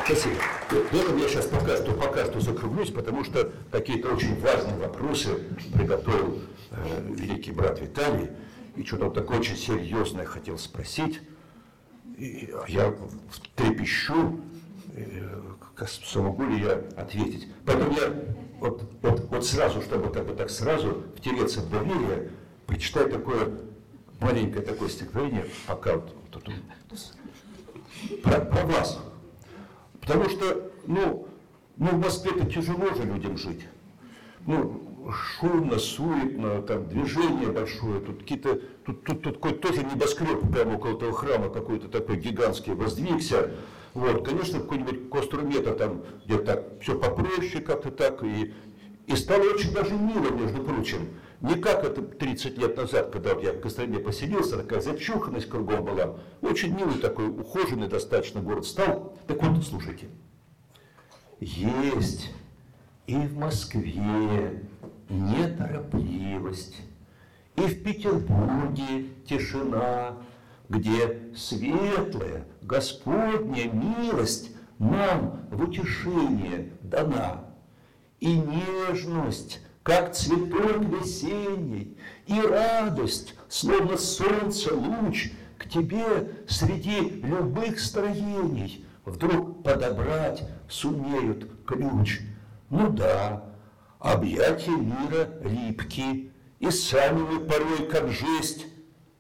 Спасибо. 0.06 0.36
В 0.70 1.20
я 1.20 1.28
сейчас 1.28 1.46
пока 1.48 1.78
что, 1.78 1.94
пока 1.94 2.26
что 2.26 2.40
закруглюсь, 2.40 2.92
потому 2.92 3.24
что 3.24 3.52
какие-то 3.72 4.10
очень 4.14 4.40
важные 4.40 4.76
вопросы 4.78 5.30
приготовил 5.74 6.42
э, 6.72 7.14
великий 7.16 7.52
брат 7.52 7.80
Виталий. 7.80 8.30
И 8.76 8.84
что-то 8.84 9.10
такое 9.10 9.40
очень 9.40 9.58
серьезное 9.58 10.26
хотел 10.26 10.58
спросить. 10.58 11.22
И 12.18 12.54
я 12.68 12.94
трепещу, 13.56 14.40
э, 14.94 15.86
смогу 15.86 16.46
ли 16.46 16.62
я 16.62 16.84
ответить. 16.96 17.48
Поэтому 17.66 17.92
я 17.94 18.14
вот, 18.60 18.84
вот, 19.02 19.20
вот 19.30 19.46
сразу, 19.46 19.82
чтобы 19.82 20.12
как 20.12 20.26
бы 20.26 20.34
так 20.34 20.50
сразу 20.50 21.04
втереться 21.16 21.62
в 21.62 21.70
доверие, 21.70 22.32
прочитаю 22.68 23.10
такое 23.10 23.50
маленькое 24.20 24.64
такое 24.66 24.90
стихотворение, 24.90 25.46
пока 25.66 25.96
вот, 25.96 26.14
вот, 26.34 26.48
вот 26.48 28.22
про, 28.24 28.42
про 28.42 28.66
вас. 28.66 29.00
Потому 30.10 30.28
что, 30.28 30.72
ну, 30.88 31.28
ну 31.78 31.88
в 31.90 32.00
Москве-то 32.00 32.44
тяжело 32.48 32.96
же 32.96 33.04
людям 33.04 33.38
жить. 33.38 33.68
Ну, 34.48 34.82
шумно, 35.12 35.78
суетно, 35.78 36.64
там 36.64 36.88
движение 36.88 37.52
большое, 37.52 38.02
тут 38.02 38.22
какие-то, 38.22 38.60
тут, 38.88 39.04
тут, 39.04 39.22
тут 39.22 39.36
какой 39.36 39.54
тоже 39.54 39.84
небоскреб 39.84 40.52
прямо 40.52 40.78
около 40.78 40.98
этого 40.98 41.14
храма 41.14 41.50
какой-то 41.50 41.90
такой 41.90 42.18
гигантский 42.18 42.74
воздвигся. 42.74 43.52
Вот, 43.94 44.26
конечно, 44.26 44.60
какой-нибудь 44.60 45.12
Кострумета 45.12 45.76
там 45.76 46.04
где-то 46.26 46.44
так 46.44 46.82
все 46.82 46.98
попроще 46.98 47.62
как-то 47.62 47.92
так, 47.92 48.24
и, 48.24 48.52
и 49.10 49.16
стало 49.16 49.42
очень 49.42 49.74
даже 49.74 49.96
мило, 49.96 50.30
между 50.30 50.62
прочим. 50.62 51.10
Не 51.42 51.56
как 51.56 51.84
это 51.84 52.04
30 52.04 52.60
лет 52.60 52.78
назад, 52.78 53.10
когда 53.12 53.32
я 53.32 53.54
в 53.54 53.60
Костроме 53.60 53.98
поселился, 53.98 54.58
такая 54.58 54.82
зачуханность 54.82 55.50
кругом 55.50 55.84
была. 55.84 56.18
Очень 56.42 56.76
милый 56.76 57.00
такой, 57.00 57.28
ухоженный 57.28 57.88
достаточно 57.88 58.42
город 58.42 58.68
стал. 58.68 59.18
Так 59.26 59.42
вот, 59.42 59.66
слушайте. 59.66 60.10
Есть 61.40 62.32
и 63.08 63.16
в 63.16 63.36
Москве 63.36 64.64
неторопливость, 65.10 66.76
и 67.56 67.62
в 67.62 67.84
Петербурге 67.84 69.08
тишина, 69.28 70.18
где 70.68 71.20
светлая 71.36 72.46
Господня 72.62 73.72
милость 73.72 74.52
нам 74.78 75.48
в 75.50 75.64
утешение 75.64 76.74
дана. 76.82 77.49
И 78.20 78.38
нежность, 78.38 79.62
как 79.84 80.14
цветок 80.14 80.84
весенний, 80.86 81.98
и 82.28 82.40
радость, 82.42 83.34
словно 83.48 83.98
солнце 83.98 84.76
луч, 84.76 85.32
к 85.58 85.68
тебе 85.68 86.32
среди 86.48 87.22
любых 87.22 87.80
строений 87.80 88.86
вдруг 89.06 89.64
подобрать 89.64 90.44
сумеют 90.70 91.50
ключ. 91.66 92.22
Ну 92.70 92.90
да, 92.90 93.44
объятия 94.00 94.72
мира 94.72 95.30
липки, 95.44 96.32
и 96.60 96.72
сами 96.72 97.22
мы 97.22 97.40
порой 97.40 97.88
как 97.90 98.10
жесть. 98.10 98.66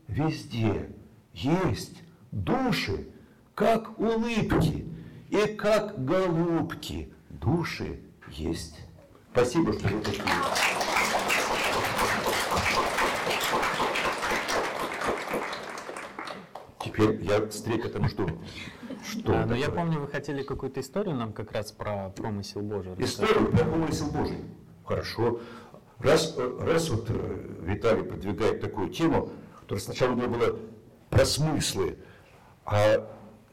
Везде 0.07 0.89
есть 1.33 1.97
души, 2.31 3.07
как 3.53 3.99
улыбки, 3.99 4.85
и 5.29 5.45
как 5.55 6.03
голубки 6.03 7.13
души 7.29 7.99
есть. 8.31 8.79
Спасибо, 9.31 9.73
что 9.73 9.87
вы 9.87 10.01
такие. 10.01 10.23
Теперь 16.83 17.23
я 17.23 17.49
с 17.49 17.61
трепетом 17.61 18.09
жду. 18.09 18.27
Что 19.07 19.39
а, 19.39 19.45
но 19.45 19.55
я 19.55 19.69
помню, 19.69 19.99
вы 19.99 20.07
хотели 20.07 20.43
какую-то 20.43 20.79
историю 20.81 21.15
нам 21.15 21.31
как 21.33 21.51
раз 21.51 21.71
про 21.71 22.09
промысел 22.09 22.61
Божий. 22.61 22.93
Историю 22.97 23.51
про 23.51 23.65
промысел 23.65 24.11
Божий. 24.11 24.39
Хорошо. 24.85 25.39
Раз, 25.99 26.35
раз 26.59 26.89
вот 26.89 27.05
э, 27.09 27.55
Виталий 27.61 28.03
продвигает 28.03 28.61
такую 28.61 28.89
тему, 28.89 29.31
которая 29.59 29.81
сначала 29.83 30.13
у 30.13 30.15
него 30.15 30.29
была 30.29 30.47
про 31.09 31.25
смыслы, 31.25 31.97
а 32.65 33.05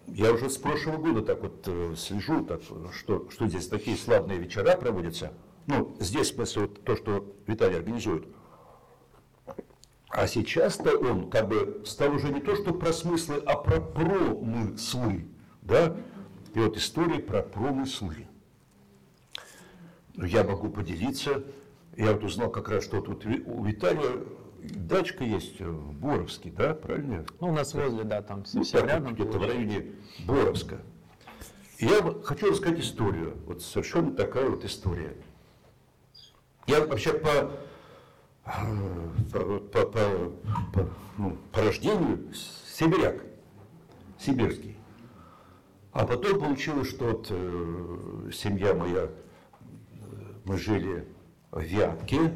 я 0.07 0.33
уже 0.33 0.49
с 0.49 0.57
прошлого 0.57 0.99
года 0.99 1.23
так 1.23 1.43
вот 1.43 1.65
э, 1.67 1.95
слежу, 1.97 2.45
так, 2.45 2.61
что, 2.95 3.29
что 3.31 3.49
здесь 3.49 3.67
такие 3.69 3.97
славные 3.97 4.39
вечера 4.39 4.77
проводятся. 4.77 5.33
Ну, 5.67 5.97
здесь, 6.01 6.31
в 6.31 6.35
смысле, 6.35 6.63
вот 6.63 6.85
то, 6.85 6.97
что 6.97 7.37
Виталий 7.47 7.77
организует. 7.77 8.27
А 10.09 10.27
сейчас-то 10.27 10.97
он 10.97 11.29
как 11.29 11.49
бы 11.49 11.83
стал 11.85 12.15
уже 12.15 12.29
не 12.29 12.41
то, 12.41 12.55
что 12.55 12.73
про 12.73 12.93
смыслы, 12.93 13.43
а 13.45 13.57
про 13.57 13.81
промыслы. 13.81 15.27
Да? 15.63 15.97
И 16.55 16.59
вот 16.59 16.77
история 16.77 17.19
про 17.19 17.43
промыслы. 17.43 18.27
Ну, 20.15 20.25
я 20.25 20.45
могу 20.45 20.71
поделиться. 20.71 21.45
Я 21.97 22.13
вот 22.13 22.25
узнал 22.25 22.51
как 22.51 22.69
раз, 22.69 22.85
что 22.85 23.01
тут 23.01 23.27
у 23.27 23.65
Виталия 23.65 24.25
дачка 24.63 25.25
есть 25.25 25.61
в 25.61 25.93
Боровске, 25.93 26.51
да, 26.51 26.75
правильно? 26.75 27.25
Ну, 27.41 27.49
у 27.49 27.53
нас 27.53 27.75
возле, 27.75 28.05
да, 28.05 28.23
там 28.23 28.39
ну, 28.39 28.63
совсем 28.63 28.81
так, 28.81 28.89
рядом. 28.89 29.15
Где-то 29.15 29.39
в 29.39 29.43
районе 29.43 29.93
Боровска. 30.27 30.81
И 31.79 31.87
я 31.87 32.01
хочу 32.25 32.51
рассказать 32.51 32.81
историю. 32.81 33.37
Вот 33.47 33.63
совершенно 33.63 34.13
такая 34.13 34.49
вот 34.49 34.65
история. 34.65 35.15
Я 36.67 36.85
вообще 36.85 37.13
по, 37.13 37.53
по, 38.45 39.61
по, 39.73 39.87
по, 39.87 40.33
по, 40.73 40.91
ну, 41.17 41.37
по 41.53 41.63
рождению 41.63 42.33
сибиряк, 42.35 43.23
сибирский. 44.19 44.77
А 45.93 46.07
потом 46.07 46.41
получилось, 46.41 46.89
что 46.89 47.07
вот, 47.07 47.29
э, 47.31 48.31
семья 48.33 48.75
моя, 48.75 49.05
э, 49.05 49.11
мы 50.45 50.59
жили 50.59 51.07
в 51.51 51.63
Вятке, 51.63 52.35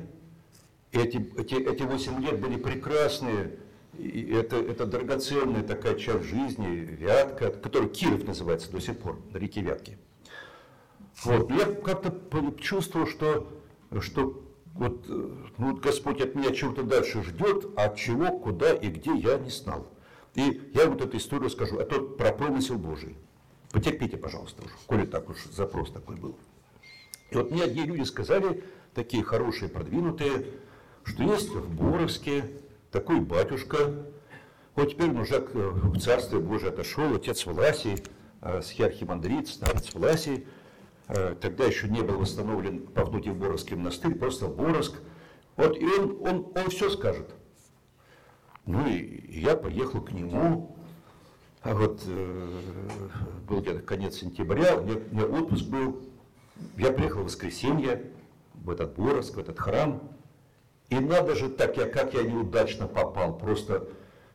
эти, 0.92 1.18
эти, 1.38 1.54
эти 1.54 1.82
8 1.82 2.20
лет 2.22 2.40
были 2.40 2.56
прекрасные, 2.56 3.58
и 3.98 4.32
это, 4.32 4.56
это 4.56 4.86
драгоценная 4.86 5.62
такая 5.62 5.96
часть 5.96 6.24
жизни, 6.24 6.68
Вятка, 6.68 7.50
которая 7.50 7.88
Киров 7.88 8.24
называется 8.24 8.70
до 8.72 8.80
сих 8.80 8.98
пор, 8.98 9.20
на 9.32 9.38
реке 9.38 9.60
Вятки. 9.60 9.98
Вот. 11.22 11.50
Я 11.50 11.66
как-то 11.66 12.12
чувствовал, 12.58 13.06
что, 13.06 13.46
что 13.98 14.42
вот, 14.74 15.04
ну, 15.58 15.76
Господь 15.76 16.20
от 16.20 16.34
меня 16.34 16.52
чего-то 16.52 16.82
дальше 16.82 17.22
ждет, 17.22 17.66
а 17.76 17.94
чего, 17.94 18.38
куда 18.38 18.72
и 18.72 18.88
где 18.88 19.14
я 19.14 19.38
не 19.38 19.50
знал. 19.50 19.86
И 20.34 20.70
я 20.74 20.86
вот 20.86 21.00
эту 21.00 21.16
историю 21.16 21.50
скажу, 21.50 21.78
а 21.78 21.84
то 21.84 22.00
про 22.00 22.32
промысел 22.32 22.78
Божий. 22.78 23.16
Потерпите, 23.72 24.16
пожалуйста, 24.16 24.62
уж, 24.64 24.70
коли 24.86 25.06
так 25.06 25.28
уж 25.28 25.44
запрос 25.52 25.90
такой 25.90 26.16
был. 26.16 26.36
И 27.30 27.36
вот 27.36 27.50
мне 27.50 27.64
одни 27.64 27.82
люди 27.82 28.02
сказали, 28.02 28.64
такие 28.94 29.22
хорошие, 29.22 29.68
продвинутые, 29.68 30.46
что 31.04 31.22
есть 31.22 31.50
в 31.50 31.74
Боровске 31.76 32.44
такой 32.90 33.20
батюшка, 33.20 34.06
вот 34.74 34.90
теперь 34.90 35.10
он 35.10 35.18
уже 35.18 35.40
в 35.40 35.98
Царствие 35.98 36.40
Божие 36.40 36.70
отошел, 36.70 37.14
отец 37.14 37.44
Власий, 37.46 38.02
э, 38.40 38.62
схиархимандрит, 38.62 39.48
старец 39.48 39.94
Власий, 39.94 40.36
э, 40.36 40.59
тогда 41.40 41.64
еще 41.64 41.88
не 41.88 42.02
был 42.02 42.18
восстановлен 42.18 42.86
Павнутий 42.86 43.32
Боровский 43.32 43.76
монастырь, 43.76 44.14
просто 44.14 44.46
Боровск. 44.46 44.94
Вот 45.56 45.76
и 45.76 45.84
он, 45.84 46.18
он, 46.20 46.52
он 46.54 46.70
все 46.70 46.90
скажет. 46.90 47.34
Ну 48.66 48.86
и 48.86 49.40
я 49.40 49.56
поехал 49.56 50.00
к 50.00 50.12
нему, 50.12 50.76
а 51.62 51.74
вот 51.74 52.02
э, 52.06 52.60
был 53.48 53.60
где-то 53.60 53.80
конец 53.80 54.16
сентября, 54.16 54.76
у 54.76 54.84
меня, 54.84 54.96
у 54.96 55.14
меня 55.14 55.26
отпуск 55.26 55.66
был, 55.66 56.00
я 56.76 56.92
приехал 56.92 57.22
в 57.22 57.24
воскресенье 57.24 58.12
в 58.54 58.70
этот 58.70 58.94
Боровск, 58.94 59.34
в 59.34 59.38
этот 59.38 59.58
храм, 59.58 60.02
и 60.88 60.98
надо 60.98 61.34
же 61.34 61.48
так, 61.48 61.76
я, 61.76 61.86
как 61.86 62.14
я 62.14 62.22
неудачно 62.22 62.86
попал, 62.86 63.36
просто 63.36 63.88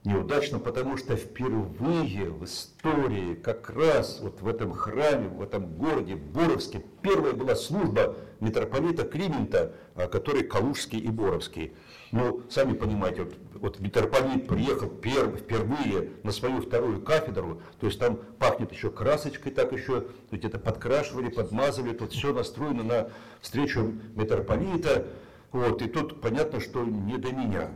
неудачно, 0.06 0.60
потому 0.60 0.98
что 0.98 1.16
впервые 1.16 2.30
в 2.30 2.46
истории, 2.46 3.34
как 3.36 3.70
раз 3.70 4.20
вот 4.22 4.42
в 4.42 4.48
этом 4.48 4.72
храме, 4.72 5.28
в 5.28 5.42
этом 5.42 5.76
городе 5.76 6.16
Боровске, 6.16 6.84
первая 7.02 7.34
была 7.34 7.56
служба 7.56 8.16
митрополита 8.40 9.04
Климента, 9.04 9.74
а, 9.96 10.08
который 10.08 10.44
Калужский 10.44 11.00
и 11.00 11.10
Боровский. 11.10 11.74
Ну, 12.12 12.44
сами 12.50 12.74
понимаете, 12.74 13.24
вот, 13.24 13.36
вот 13.56 13.80
митрополит 13.80 14.48
приехал 14.48 14.88
перв, 14.88 15.40
впервые 15.40 16.12
на 16.24 16.32
свою 16.32 16.62
вторую 16.62 17.02
кафедру, 17.02 17.62
то 17.80 17.88
есть 17.88 18.00
там 18.00 18.18
пахнет 18.40 18.72
еще 18.72 18.92
красочкой, 18.92 19.52
так 19.52 19.74
еще 19.74 20.06
где-то 20.32 20.60
подкрашивали, 20.60 21.30
подмазывали, 21.30 21.94
тут 21.94 22.14
все 22.14 22.32
настроено 22.32 22.84
на 22.84 23.10
встречу 23.42 23.94
митрополита. 24.16 25.08
Вот, 25.52 25.82
и 25.82 25.88
тут 25.88 26.22
понятно, 26.22 26.60
что 26.60 26.84
не 26.84 27.18
до 27.18 27.32
меня. 27.32 27.72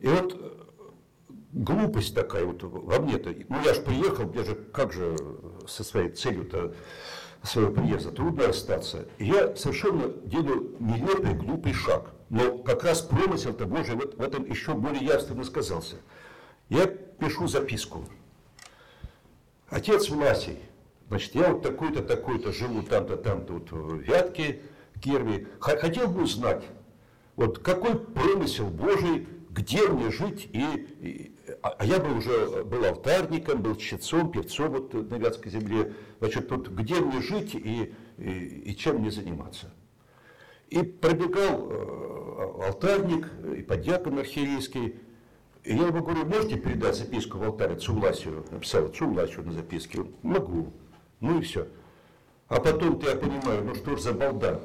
И 0.00 0.08
вот 0.08 0.55
глупость 1.52 2.14
такая 2.14 2.44
вот 2.44 2.62
во 2.62 2.98
мне-то. 2.98 3.34
Ну 3.48 3.62
я 3.64 3.74
же 3.74 3.82
приехал, 3.82 4.30
я 4.32 4.44
же 4.44 4.54
как 4.54 4.92
же 4.92 5.16
со 5.66 5.84
своей 5.84 6.10
целью-то 6.10 6.74
своего 7.46 7.72
приезда 7.72 8.10
трудно 8.10 8.48
расстаться. 8.48 9.06
И 9.18 9.26
я 9.26 9.54
совершенно 9.56 10.08
делаю 10.08 10.76
нелепый, 10.80 11.34
глупый 11.34 11.72
шаг. 11.72 12.10
Но 12.28 12.58
как 12.58 12.82
раз 12.82 13.02
промысел-то 13.02 13.66
Божий 13.66 13.94
в 13.94 14.20
этом 14.20 14.44
еще 14.44 14.74
более 14.74 15.04
явственно 15.04 15.44
сказался. 15.44 15.96
Я 16.68 16.86
пишу 16.86 17.46
записку. 17.46 18.04
Отец 19.68 20.08
Власий, 20.10 20.58
значит, 21.08 21.34
я 21.34 21.52
вот 21.52 21.62
такой-то, 21.62 22.02
такой-то 22.02 22.52
живу 22.52 22.82
там-то, 22.82 23.16
там-то 23.16 23.54
вот 23.54 23.70
в 23.70 23.98
Вятке, 24.00 24.60
Кирве. 25.00 25.48
Хотел 25.60 26.08
бы 26.08 26.22
узнать, 26.22 26.64
вот 27.36 27.58
какой 27.58 27.98
промысел 27.98 28.68
Божий, 28.68 29.28
где 29.50 29.86
мне 29.88 30.10
жить, 30.10 30.48
и, 30.52 30.64
и 31.00 31.35
а, 31.66 31.74
а 31.78 31.84
я 31.84 31.98
бы 31.98 32.16
уже 32.16 32.62
был 32.64 32.84
алтарником, 32.84 33.60
был 33.60 33.74
чтецом, 33.74 34.30
певцом 34.30 34.70
вот 34.70 34.94
на 34.94 35.16
Вятской 35.16 35.50
земле, 35.50 35.94
значит, 36.20 36.48
тут 36.48 36.68
где 36.68 37.00
мне 37.00 37.20
жить 37.20 37.56
и, 37.56 37.92
и, 38.18 38.62
и 38.66 38.76
чем 38.76 38.98
мне 38.98 39.10
заниматься. 39.10 39.72
И 40.68 40.82
пробегал 40.82 41.68
э, 41.68 42.66
алтарник 42.66 43.28
и 43.56 43.62
подьякон 43.62 44.18
архиерейский, 44.18 45.00
и 45.64 45.74
я 45.74 45.88
ему 45.88 46.04
говорю, 46.04 46.24
можете 46.26 46.56
передать 46.56 46.94
записку 46.94 47.38
в 47.38 47.42
алтарь 47.42 47.72
отцу 47.72 47.94
Власию? 47.94 48.44
Написал 48.52 48.86
отцу 48.86 49.08
Власию 49.08 49.44
на 49.44 49.52
записке. 49.52 50.04
Могу. 50.22 50.72
Ну 51.18 51.40
и 51.40 51.42
все. 51.42 51.66
А 52.46 52.60
потом-то 52.60 53.10
я 53.10 53.16
понимаю, 53.16 53.64
ну 53.64 53.74
что 53.74 53.96
ж 53.96 54.00
за 54.00 54.12
балда. 54.12 54.60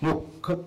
Ну, 0.00 0.26
как, 0.40 0.60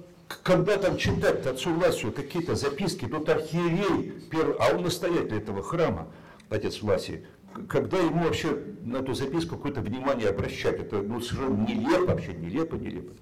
когда 0.44 0.78
там 0.78 0.98
читать 0.98 1.46
отцу 1.46 1.74
Власию 1.74 2.12
какие-то 2.12 2.56
записки, 2.56 3.06
тут 3.06 3.30
архиерей, 3.30 4.12
первый, 4.30 4.56
а 4.60 4.76
он 4.76 4.84
настоятель 4.84 5.38
этого 5.38 5.64
храма, 5.64 6.08
отец 6.50 6.82
Власий, 6.82 7.26
когда 7.68 7.98
ему 7.98 8.24
вообще 8.24 8.58
на 8.84 8.98
эту 8.98 9.14
записку 9.14 9.56
какое-то 9.56 9.82
внимание 9.82 10.30
обращать, 10.30 10.80
это 10.80 11.02
ну, 11.02 11.22
совершенно 11.22 11.68
нелепо, 11.68 12.12
вообще 12.12 12.34
нелепо, 12.34 12.76
нелепо. 12.76 13.14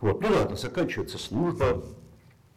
Вот, 0.00 0.20
ну 0.20 0.28
ладно, 0.28 0.56
заканчивается 0.56 1.18
служба, 1.18 1.82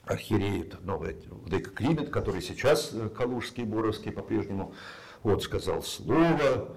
архиерей, 0.06 0.71
новый 0.84 1.17
Владыка 1.30 1.71
Климент, 1.71 2.10
который 2.10 2.41
сейчас 2.41 2.91
э, 2.93 3.10
Калужский, 3.10 3.63
Боровский 3.63 4.12
по-прежнему, 4.12 4.74
вот, 5.24 5.43
сказал 5.43 5.84
слово, 5.84 6.69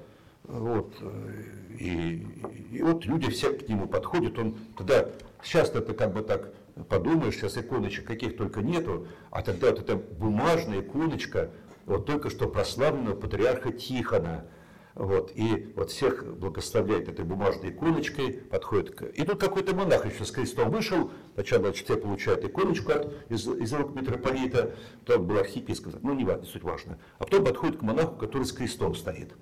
вот, 0.44 0.94
э, 1.00 1.42
и, 1.78 2.26
и 2.72 2.82
вот 2.82 3.04
люди 3.06 3.30
все 3.30 3.52
к 3.52 3.68
нему 3.68 3.86
подходят, 3.86 4.38
он 4.38 4.56
тогда, 4.76 5.08
сейчас 5.42 5.70
это 5.70 5.94
как 5.94 6.12
бы 6.12 6.22
так 6.22 6.52
подумаешь, 6.88 7.34
сейчас 7.34 7.56
иконочек 7.56 8.06
каких 8.06 8.36
только 8.36 8.62
нету, 8.62 9.06
а 9.30 9.42
тогда 9.42 9.70
вот 9.70 9.80
эта 9.80 9.96
бумажная 9.96 10.80
иконочка, 10.80 11.50
вот 11.86 12.06
только 12.06 12.30
что 12.30 12.48
прославленного 12.48 13.14
патриарха 13.14 13.72
Тихона, 13.72 14.46
Вот, 14.94 15.32
и 15.34 15.72
вот 15.74 15.90
всех 15.90 16.24
благословляет 16.38 17.08
этой 17.08 17.24
бумажной 17.24 17.70
иконочкой, 17.70 18.32
подходит 18.32 18.94
к... 18.94 19.02
И 19.02 19.24
тут 19.24 19.40
какой-то 19.40 19.74
монах 19.74 20.06
еще 20.06 20.24
с 20.24 20.30
крестом 20.30 20.70
вышел, 20.70 21.10
сначала, 21.34 21.64
значит, 21.64 21.88
те 21.88 21.96
получают 21.96 22.44
иконочку 22.44 22.92
от, 22.92 23.12
из, 23.28 23.46
из 23.48 23.72
рук 23.72 23.96
митрополита, 23.96 24.76
потом 25.04 25.26
был 25.26 25.38
архиепископ, 25.38 25.96
ну, 26.02 26.14
не 26.14 26.24
важно, 26.24 26.44
суть 26.44 26.62
важно. 26.62 26.98
А 27.18 27.24
потом 27.24 27.44
подходит 27.44 27.78
к 27.78 27.82
монаху, 27.82 28.14
который 28.16 28.44
с 28.44 28.52
крестом 28.52 28.94
стоит. 28.94 29.34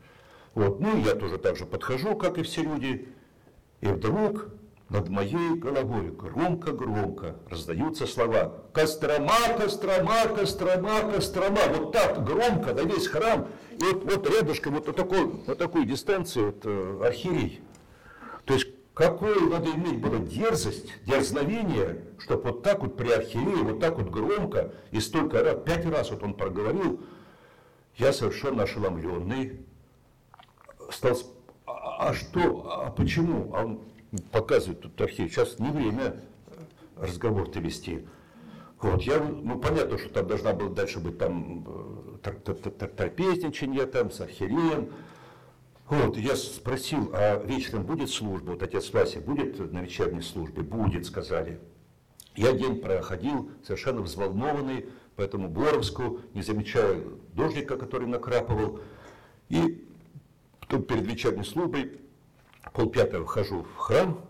Вот, 0.54 0.80
ну, 0.80 0.98
я 1.04 1.14
тоже 1.14 1.36
так 1.36 1.56
же 1.56 1.66
подхожу, 1.66 2.16
как 2.16 2.38
и 2.38 2.42
все 2.42 2.62
люди, 2.62 3.08
и 3.82 3.88
вдруг 3.88 4.48
над 4.92 5.08
моей 5.08 5.54
головой 5.54 6.10
громко-громко 6.10 7.36
раздаются 7.48 8.06
слова 8.06 8.62
«Кострома, 8.74 9.32
Кострома, 9.58 10.28
Кострома, 10.36 11.00
Кострома». 11.10 11.60
Вот 11.74 11.92
так 11.92 12.22
громко 12.22 12.74
на 12.74 12.80
весь 12.80 13.06
храм. 13.06 13.48
И 13.70 13.84
вот, 13.84 14.04
вот 14.04 14.30
рядышком, 14.30 14.74
вот 14.74 14.86
на 14.86 14.92
такой, 14.92 15.24
вот 15.24 15.56
такой 15.56 15.86
дистанции, 15.86 16.42
вот, 16.42 16.60
э, 16.64 17.00
архиерей. 17.06 17.62
То 18.44 18.52
есть 18.52 18.68
какую 18.92 19.48
надо 19.48 19.70
иметь 19.70 19.98
было 19.98 20.18
дерзость, 20.18 20.92
дерзновение, 21.06 22.04
чтобы 22.18 22.50
вот 22.50 22.62
так 22.62 22.80
вот 22.80 22.94
при 22.94 23.10
архиерее, 23.10 23.64
вот 23.64 23.80
так 23.80 23.96
вот 23.96 24.10
громко, 24.10 24.72
и 24.90 25.00
столько 25.00 25.42
раз, 25.42 25.56
пять 25.64 25.86
раз 25.86 26.10
вот 26.10 26.22
он 26.22 26.34
проговорил, 26.34 27.00
я 27.96 28.12
совершенно 28.12 28.64
ошеломленный, 28.64 29.64
стал, 30.90 31.16
а, 31.64 32.08
а 32.10 32.14
что, 32.14 32.70
а 32.70 32.90
почему? 32.90 33.54
А 33.54 33.64
он 33.64 33.91
показывает 34.30 34.80
тут 34.80 35.00
архив. 35.00 35.32
Сейчас 35.32 35.58
не 35.58 35.70
время 35.70 36.16
разговор-то 36.96 37.60
вести. 37.60 38.06
Вот, 38.80 39.02
я, 39.02 39.20
ну, 39.20 39.58
понятно, 39.58 39.96
что 39.96 40.08
там 40.08 40.26
должна 40.26 40.52
была 40.52 40.70
дальше 40.70 40.98
быть 40.98 41.16
там 41.18 41.64
э, 42.24 42.88
трапезничание 42.96 43.86
там 43.86 44.10
с 44.10 44.20
архиереем. 44.20 44.92
Вот, 45.88 46.16
я 46.16 46.36
спросил, 46.36 47.10
а 47.12 47.42
вечером 47.44 47.84
будет 47.84 48.10
служба? 48.10 48.50
Вот 48.50 48.62
отец 48.62 48.92
Вася 48.92 49.20
будет 49.20 49.58
на 49.72 49.80
вечерней 49.80 50.22
службе? 50.22 50.62
Будет, 50.62 51.06
сказали. 51.06 51.60
Я 52.34 52.52
день 52.52 52.80
проходил 52.80 53.50
совершенно 53.62 54.00
взволнованный 54.00 54.86
по 55.16 55.22
этому 55.22 55.48
Боровску, 55.48 56.20
не 56.34 56.42
замечая 56.42 57.02
дождика, 57.34 57.76
который 57.76 58.08
накрапывал. 58.08 58.80
И 59.48 59.86
потом 60.60 60.82
перед 60.82 61.06
вечерней 61.06 61.44
службой 61.44 62.00
полпятого 62.72 63.26
хожу 63.26 63.62
в 63.62 63.76
храм. 63.76 64.24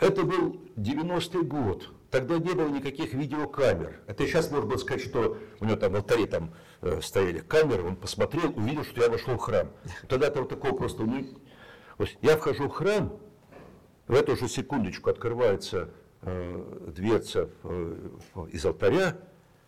Это 0.00 0.22
был 0.22 0.60
90-й 0.76 1.42
год. 1.44 1.90
Тогда 2.10 2.38
не 2.38 2.52
было 2.54 2.68
никаких 2.68 3.12
видеокамер. 3.12 4.00
Это 4.06 4.26
сейчас 4.26 4.50
можно 4.50 4.66
было 4.66 4.78
сказать, 4.78 5.02
что 5.02 5.36
у 5.60 5.64
него 5.64 5.76
там 5.76 5.92
в 5.92 5.96
алтаре 5.96 6.26
там 6.26 6.54
э, 6.80 7.00
стояли 7.02 7.40
камеры, 7.40 7.82
он 7.82 7.96
посмотрел, 7.96 8.50
увидел, 8.56 8.84
что 8.84 9.02
я 9.02 9.10
вошел 9.10 9.34
в 9.34 9.40
храм. 9.40 9.68
Тогда 10.08 10.30
там 10.30 10.48
такого 10.48 10.74
просто. 10.74 11.02
Вот 11.98 12.08
я 12.22 12.36
вхожу 12.36 12.68
в 12.68 12.72
храм, 12.72 13.18
в 14.06 14.14
эту 14.14 14.36
же 14.36 14.48
секундочку 14.48 15.10
открывается 15.10 15.90
э, 16.22 16.92
дверца 16.96 17.50
э, 17.62 18.08
из 18.52 18.64
алтаря, 18.64 19.18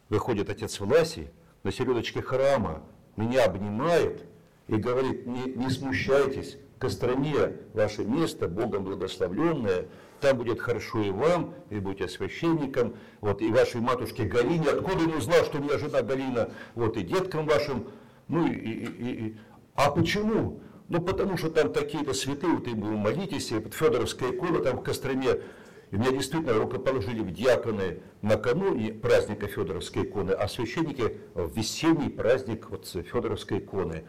выходит 0.08 0.48
отец 0.48 0.80
Власий, 0.80 1.28
на 1.62 1.72
середочке 1.72 2.22
храма 2.22 2.82
меня 3.16 3.44
обнимает 3.44 4.24
и 4.66 4.76
говорит, 4.76 5.26
не, 5.26 5.52
не 5.52 5.68
смущайтесь, 5.68 6.56
Костроме 6.80 7.58
ваше 7.74 8.04
место, 8.04 8.48
Богом 8.48 8.84
благословленное, 8.84 9.84
там 10.22 10.38
будет 10.38 10.60
хорошо 10.60 11.02
и 11.02 11.10
вам, 11.10 11.52
и 11.68 11.78
будете 11.78 12.08
священником, 12.08 12.94
вот, 13.20 13.42
и 13.42 13.52
вашей 13.52 13.82
матушке 13.82 14.24
Галине, 14.24 14.70
откуда 14.70 15.04
не 15.04 15.12
узнал, 15.12 15.44
что 15.44 15.58
у 15.58 15.62
меня 15.62 15.78
жена 15.78 16.00
Галина, 16.00 16.50
вот, 16.74 16.96
и 16.96 17.02
деткам 17.02 17.46
вашим, 17.46 17.86
ну, 18.28 18.46
и, 18.46 18.54
и, 18.54 18.84
и, 18.86 19.26
и. 19.26 19.36
а 19.74 19.90
почему? 19.90 20.62
Ну, 20.88 21.02
потому 21.02 21.36
что 21.36 21.50
там 21.50 21.70
такие-то 21.70 22.14
святые, 22.14 22.54
вот 22.54 22.66
и 22.66 22.70
вы 22.70 22.96
молитесь, 22.96 23.52
и 23.52 23.56
вот 23.56 23.74
Федоровская 23.74 24.30
икона 24.30 24.60
там 24.60 24.78
в 24.78 24.82
Костроме, 24.82 25.42
и 25.90 25.96
меня 25.96 26.12
действительно 26.12 26.54
рукоположили 26.54 27.20
в 27.20 27.30
диаконы 27.30 28.00
накануне 28.22 28.94
праздника 28.94 29.48
Федоровской 29.48 30.04
иконы, 30.04 30.30
а 30.30 30.48
священники 30.48 31.18
в 31.34 31.54
весенний 31.54 32.08
праздник 32.08 32.70
вот 32.70 32.86
Федоровской 32.86 33.58
иконы. 33.58 34.04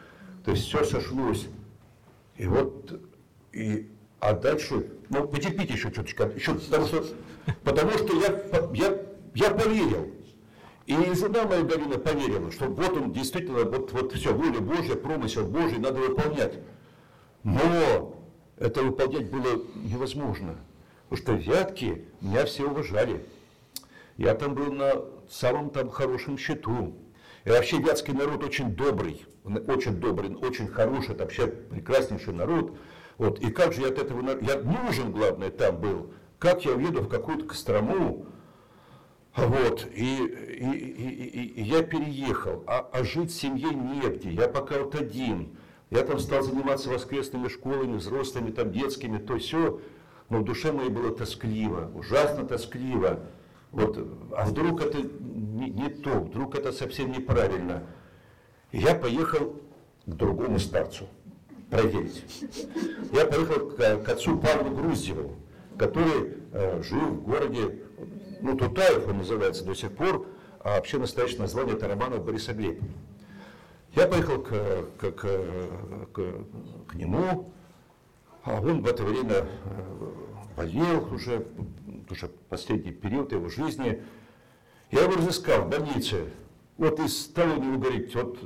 То 0.45 0.51
есть 0.51 0.63
все 0.67 0.85
сошлось. 0.85 1.49
И 2.41 2.47
вот, 2.47 2.99
и, 3.51 3.87
а 4.19 4.33
дальше, 4.33 4.91
ну, 5.09 5.27
потерпите 5.27 5.73
еще 5.73 5.91
чуточку, 5.91 6.23
еще, 6.23 6.55
потому 6.55 6.87
что, 6.87 7.05
потому 7.63 7.91
что 7.91 8.19
я, 8.19 8.43
я, 8.73 8.97
я 9.35 9.51
поверил. 9.51 10.09
И 10.87 10.95
жена 11.13 11.45
моя 11.45 11.61
Галина 11.61 11.99
поверила, 11.99 12.51
что 12.51 12.65
вот 12.65 12.97
он 12.97 13.13
действительно, 13.13 13.63
вот, 13.65 13.91
вот 13.91 14.13
все, 14.13 14.33
воля 14.33 14.59
Божья, 14.59 14.95
промысел 14.95 15.45
Божий 15.45 15.77
надо 15.77 15.99
выполнять. 15.99 16.55
Но 17.43 18.23
это 18.57 18.81
выполнять 18.81 19.29
было 19.29 19.61
невозможно. 19.75 20.57
Потому 21.09 21.43
что 21.43 21.51
вятки 21.51 22.05
меня 22.21 22.45
все 22.45 22.67
уважали. 22.67 23.23
Я 24.17 24.33
там 24.33 24.55
был 24.55 24.73
на 24.73 25.03
самом 25.29 25.69
там 25.69 25.91
хорошем 25.91 26.39
счету. 26.39 26.95
И 27.43 27.49
вообще 27.49 27.79
вятский 27.79 28.13
народ 28.13 28.43
очень 28.43 28.75
добрый, 28.75 29.25
очень 29.43 29.95
добрый, 29.95 30.35
очень 30.35 30.67
хороший, 30.67 31.15
это 31.15 31.23
вообще 31.23 31.47
прекраснейший 31.47 32.33
народ. 32.33 32.77
Вот. 33.17 33.39
И 33.39 33.51
как 33.51 33.73
же 33.73 33.81
я 33.81 33.87
от 33.87 33.97
этого, 33.97 34.21
я 34.41 34.59
нужен, 34.59 35.11
главное, 35.11 35.49
там 35.49 35.79
был. 35.79 36.13
Как 36.39 36.65
я 36.65 36.73
уеду 36.73 37.01
в 37.01 37.09
какую-то 37.09 37.45
Кострому, 37.45 38.25
вот, 39.35 39.87
и, 39.93 40.17
и, 40.17 40.71
и, 40.71 41.45
и, 41.45 41.63
я 41.63 41.83
переехал, 41.83 42.63
а, 42.67 42.89
а 42.91 43.03
жить 43.03 43.31
в 43.31 43.39
семье 43.39 43.69
негде, 43.69 44.29
я 44.31 44.47
пока 44.49 44.79
вот 44.79 44.95
один. 44.95 45.55
Я 45.89 46.03
там 46.03 46.19
стал 46.19 46.41
заниматься 46.43 46.89
воскресными 46.89 47.47
школами, 47.47 47.97
взрослыми, 47.97 48.51
там, 48.51 48.71
детскими, 48.71 49.17
то 49.17 49.37
все. 49.37 49.79
Но 50.29 50.39
в 50.39 50.45
душе 50.45 50.71
моей 50.71 50.89
было 50.89 51.15
тоскливо, 51.15 51.91
ужасно 51.93 52.45
тоскливо. 52.45 53.19
Вот, 53.71 53.97
а 54.35 54.45
вдруг 54.45 54.81
это 54.81 54.97
не, 55.01 55.69
не 55.69 55.89
то, 55.89 56.19
вдруг 56.19 56.55
это 56.55 56.71
совсем 56.71 57.11
неправильно. 57.11 57.83
Я 58.71 58.95
поехал 58.95 59.55
к 60.05 60.09
другому 60.09 60.59
старцу 60.59 61.05
проверить. 61.69 62.23
Я 63.13 63.25
поехал 63.25 63.69
к, 63.69 64.03
к 64.03 64.09
отцу 64.09 64.37
Павлу 64.37 64.75
Груздеву, 64.75 65.35
который 65.77 66.37
э, 66.51 66.81
жил 66.83 66.99
в 66.99 67.23
городе, 67.23 67.79
ну, 68.41 68.57
Тутаев 68.57 69.07
он 69.07 69.19
называется 69.19 69.63
до 69.63 69.73
сих 69.73 69.91
пор, 69.93 70.27
а 70.59 70.75
вообще 70.75 70.97
настоящее 70.97 71.39
название 71.39 71.75
это 71.75 71.87
Романов 71.87 72.25
Борисоглеб. 72.25 72.79
Я 73.95 74.07
поехал 74.07 74.41
к, 74.41 74.49
к, 74.97 75.11
к, 75.11 75.27
к, 76.11 76.21
к 76.87 76.95
нему, 76.95 77.51
а 78.43 78.59
он 78.59 78.81
в 78.81 78.87
это 78.87 79.03
время 79.03 79.33
э, 79.35 79.47
болел 80.57 81.13
уже, 81.13 81.45
уже 82.11 82.27
последний 82.49 82.91
период 82.91 83.31
его 83.31 83.49
жизни. 83.49 84.03
Я 84.91 85.03
его 85.03 85.15
разыскал 85.15 85.63
в 85.63 85.69
больнице. 85.69 86.25
Вот 86.77 86.99
и 86.99 87.07
стал 87.07 87.59
у 87.59 87.63
него 87.63 87.77
говорить, 87.77 88.13
вот, 88.15 88.37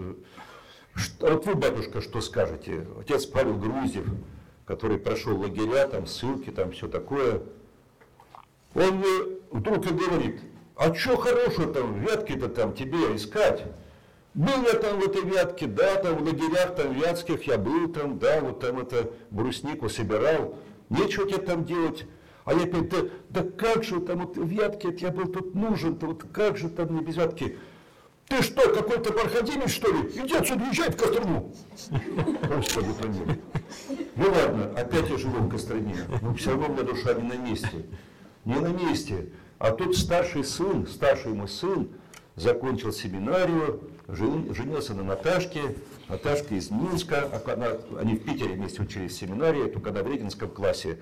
что, 0.94 1.32
вот 1.32 1.46
вы, 1.46 1.56
батюшка, 1.56 2.02
что 2.02 2.22
скажете? 2.22 2.88
Отец 3.00 3.26
Павел 3.26 3.58
Грузев, 3.58 4.06
который 4.66 4.98
прошел 4.98 5.40
лагеря, 5.40 5.88
там 5.88 6.06
ссылки, 6.06 6.50
там 6.50 6.72
все 6.72 6.88
такое. 6.88 7.42
Он 8.74 9.04
вдруг 9.52 9.90
и 9.90 9.94
говорит, 9.94 10.42
а 10.76 10.94
что 10.94 11.18
хорошего 11.18 11.74
там, 11.74 12.00
вятки-то 12.02 12.50
там 12.50 12.74
тебе 12.74 13.16
искать? 13.16 13.64
Был 14.34 14.64
я 14.64 14.74
там 14.74 15.00
в 15.00 15.04
этой 15.06 15.22
вятке, 15.22 15.66
да, 15.66 15.96
там 15.96 16.18
в 16.18 16.24
лагерях 16.24 16.76
там 16.76 16.92
вятских 16.94 17.44
я 17.48 17.58
был 17.58 17.88
там, 17.88 18.20
да, 18.20 18.42
вот 18.42 18.60
там 18.60 18.80
это 18.80 19.10
бруснику 19.32 19.88
собирал. 19.88 20.58
Нечего 20.90 21.26
тебе 21.26 21.38
там 21.38 21.64
делать. 21.64 22.06
А 22.46 22.54
я 22.54 22.64
опять, 22.64 22.90
да, 22.90 22.98
да 23.30 23.44
как 23.44 23.84
же 23.84 24.00
там 24.00 24.20
вот 24.20 24.38
вятки, 24.38 24.96
я 25.02 25.10
был 25.10 25.26
тут 25.26 25.56
нужен, 25.56 25.98
то 25.98 26.06
вот 26.08 26.24
как 26.32 26.58
же 26.58 26.70
там 26.70 26.96
не 26.96 27.04
без 27.04 27.18
вятки. 27.18 27.58
Ты 28.28 28.42
что, 28.44 28.70
какой-то 28.74 29.14
проходимец, 29.14 29.72
что 29.72 29.92
ли? 29.92 30.10
Иди 30.16 30.36
отсюда, 30.36 30.66
езжай 30.66 30.90
в 30.92 30.98
Кострому. 30.98 31.54
Господи, 32.48 32.88
помилуй. 33.00 33.40
Ну 34.16 34.26
ладно, 34.32 34.72
опять 34.78 35.10
я 35.10 35.18
живу 35.18 35.40
в 35.40 35.50
Костроме, 35.50 35.96
но 36.22 36.34
все 36.36 36.52
равно 36.52 36.68
у 36.68 36.72
меня 36.74 36.84
душа 36.84 37.14
не 37.14 37.28
на 37.28 37.38
месте. 37.38 37.86
Не 38.46 38.60
на 38.60 38.68
месте. 38.68 39.30
А 39.58 39.72
тут 39.72 39.98
старший 39.98 40.44
сын, 40.44 40.88
старший 40.88 41.34
мой 41.34 41.48
сын, 41.48 41.90
закончил 42.36 42.92
семинарию, 42.92 43.82
женился 44.08 44.94
на 44.94 45.04
Наташке, 45.04 45.62
Наташка 46.10 46.56
из 46.56 46.70
Минска, 46.70 47.30
а 47.32 47.52
она, 47.52 47.78
они 48.00 48.16
в 48.16 48.24
Питере 48.24 48.54
вместе 48.54 48.84
учились 48.84 49.14
в 49.14 49.18
семинарии, 49.18 49.68
только 49.70 49.90
она 49.90 50.04
в 50.04 50.12
Регинском 50.12 50.50
классе. 50.50 51.00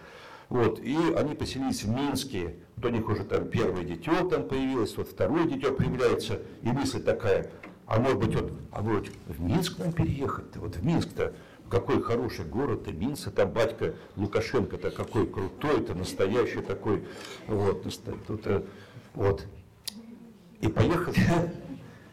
Вот, 0.49 0.79
и 0.79 0.97
они 1.15 1.35
поселились 1.35 1.83
в 1.83 1.89
Минске, 1.89 2.55
вот 2.75 2.85
у 2.85 2.89
них 2.89 3.07
уже 3.07 3.23
там 3.23 3.47
первое 3.47 3.83
дитё 3.83 4.27
там 4.29 4.47
появилось, 4.47 4.95
вот 4.97 5.07
второе 5.07 5.45
дитё 5.45 5.73
появляется, 5.73 6.41
и 6.61 6.67
мысль 6.67 7.01
такая, 7.01 7.49
а 7.87 7.99
может 7.99 8.19
быть, 8.19 8.35
вот, 8.35 8.51
а 8.71 8.81
вот 8.81 9.07
в 9.27 9.41
Минск 9.41 9.79
нам 9.79 9.91
переехать-то, 9.93 10.59
вот 10.59 10.75
в 10.75 10.85
Минск-то, 10.85 11.33
какой 11.69 12.03
хороший 12.03 12.45
город-то, 12.45 12.91
Минск, 12.91 13.31
там 13.31 13.51
батька 13.51 13.95
Лукашенко-то 14.15 14.91
какой 14.91 15.25
крутой-то, 15.25 15.95
настоящий 15.95 16.61
такой, 16.61 17.03
вот, 17.47 17.87
тут, 18.27 18.45
э, 18.45 18.63
вот. 19.15 19.45
И 20.61 20.67
поехал, 20.67 21.13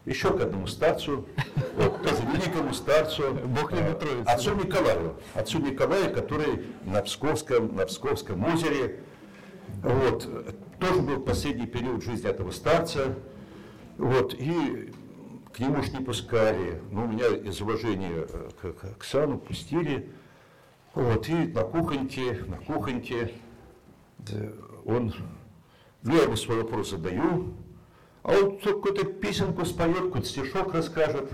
еще 0.05 0.35
к 0.35 0.41
одному 0.41 0.67
старцу, 0.67 1.27
вот, 1.77 2.01
тоже 2.01 2.21
великому 2.33 2.73
старцу, 2.73 3.33
Бог 3.45 3.71
любит 3.71 4.03
э, 4.03 4.23
отцу 4.25 4.55
Николаю, 4.55 5.15
отцу 5.33 5.59
Николаю, 5.59 6.13
который 6.13 6.65
на 6.83 7.01
Псковском, 7.01 7.75
на 7.75 7.85
Псковском 7.85 8.43
озере, 8.45 8.99
вот, 9.83 10.27
тоже 10.79 11.01
был 11.01 11.21
последний 11.21 11.67
период 11.67 12.03
жизни 12.03 12.29
этого 12.29 12.51
старца, 12.51 13.15
вот, 13.97 14.33
и 14.33 14.91
к 15.53 15.59
нему 15.59 15.83
ж 15.83 15.91
не 15.91 16.03
пускали, 16.03 16.81
но 16.91 17.05
меня 17.05 17.27
из 17.27 17.61
уважения 17.61 18.25
э, 18.27 18.49
к, 18.61 18.73
к 18.73 18.83
Оксану 18.85 19.37
пустили, 19.37 20.09
вот, 20.93 21.29
и 21.29 21.33
на 21.33 21.63
кухоньке, 21.63 22.43
на 22.47 22.57
кухоньке 22.57 23.31
да, 24.17 24.35
он, 24.85 25.13
ну, 26.03 26.15
я 26.15 26.23
ему 26.23 26.35
свой 26.35 26.57
вопрос 26.57 26.91
задаю, 26.91 27.53
а 28.23 28.33
он 28.33 28.59
какую-то 28.59 29.05
песенку 29.05 29.65
споет, 29.65 30.05
какой-то 30.05 30.27
стишок 30.27 30.73
расскажет. 30.73 31.31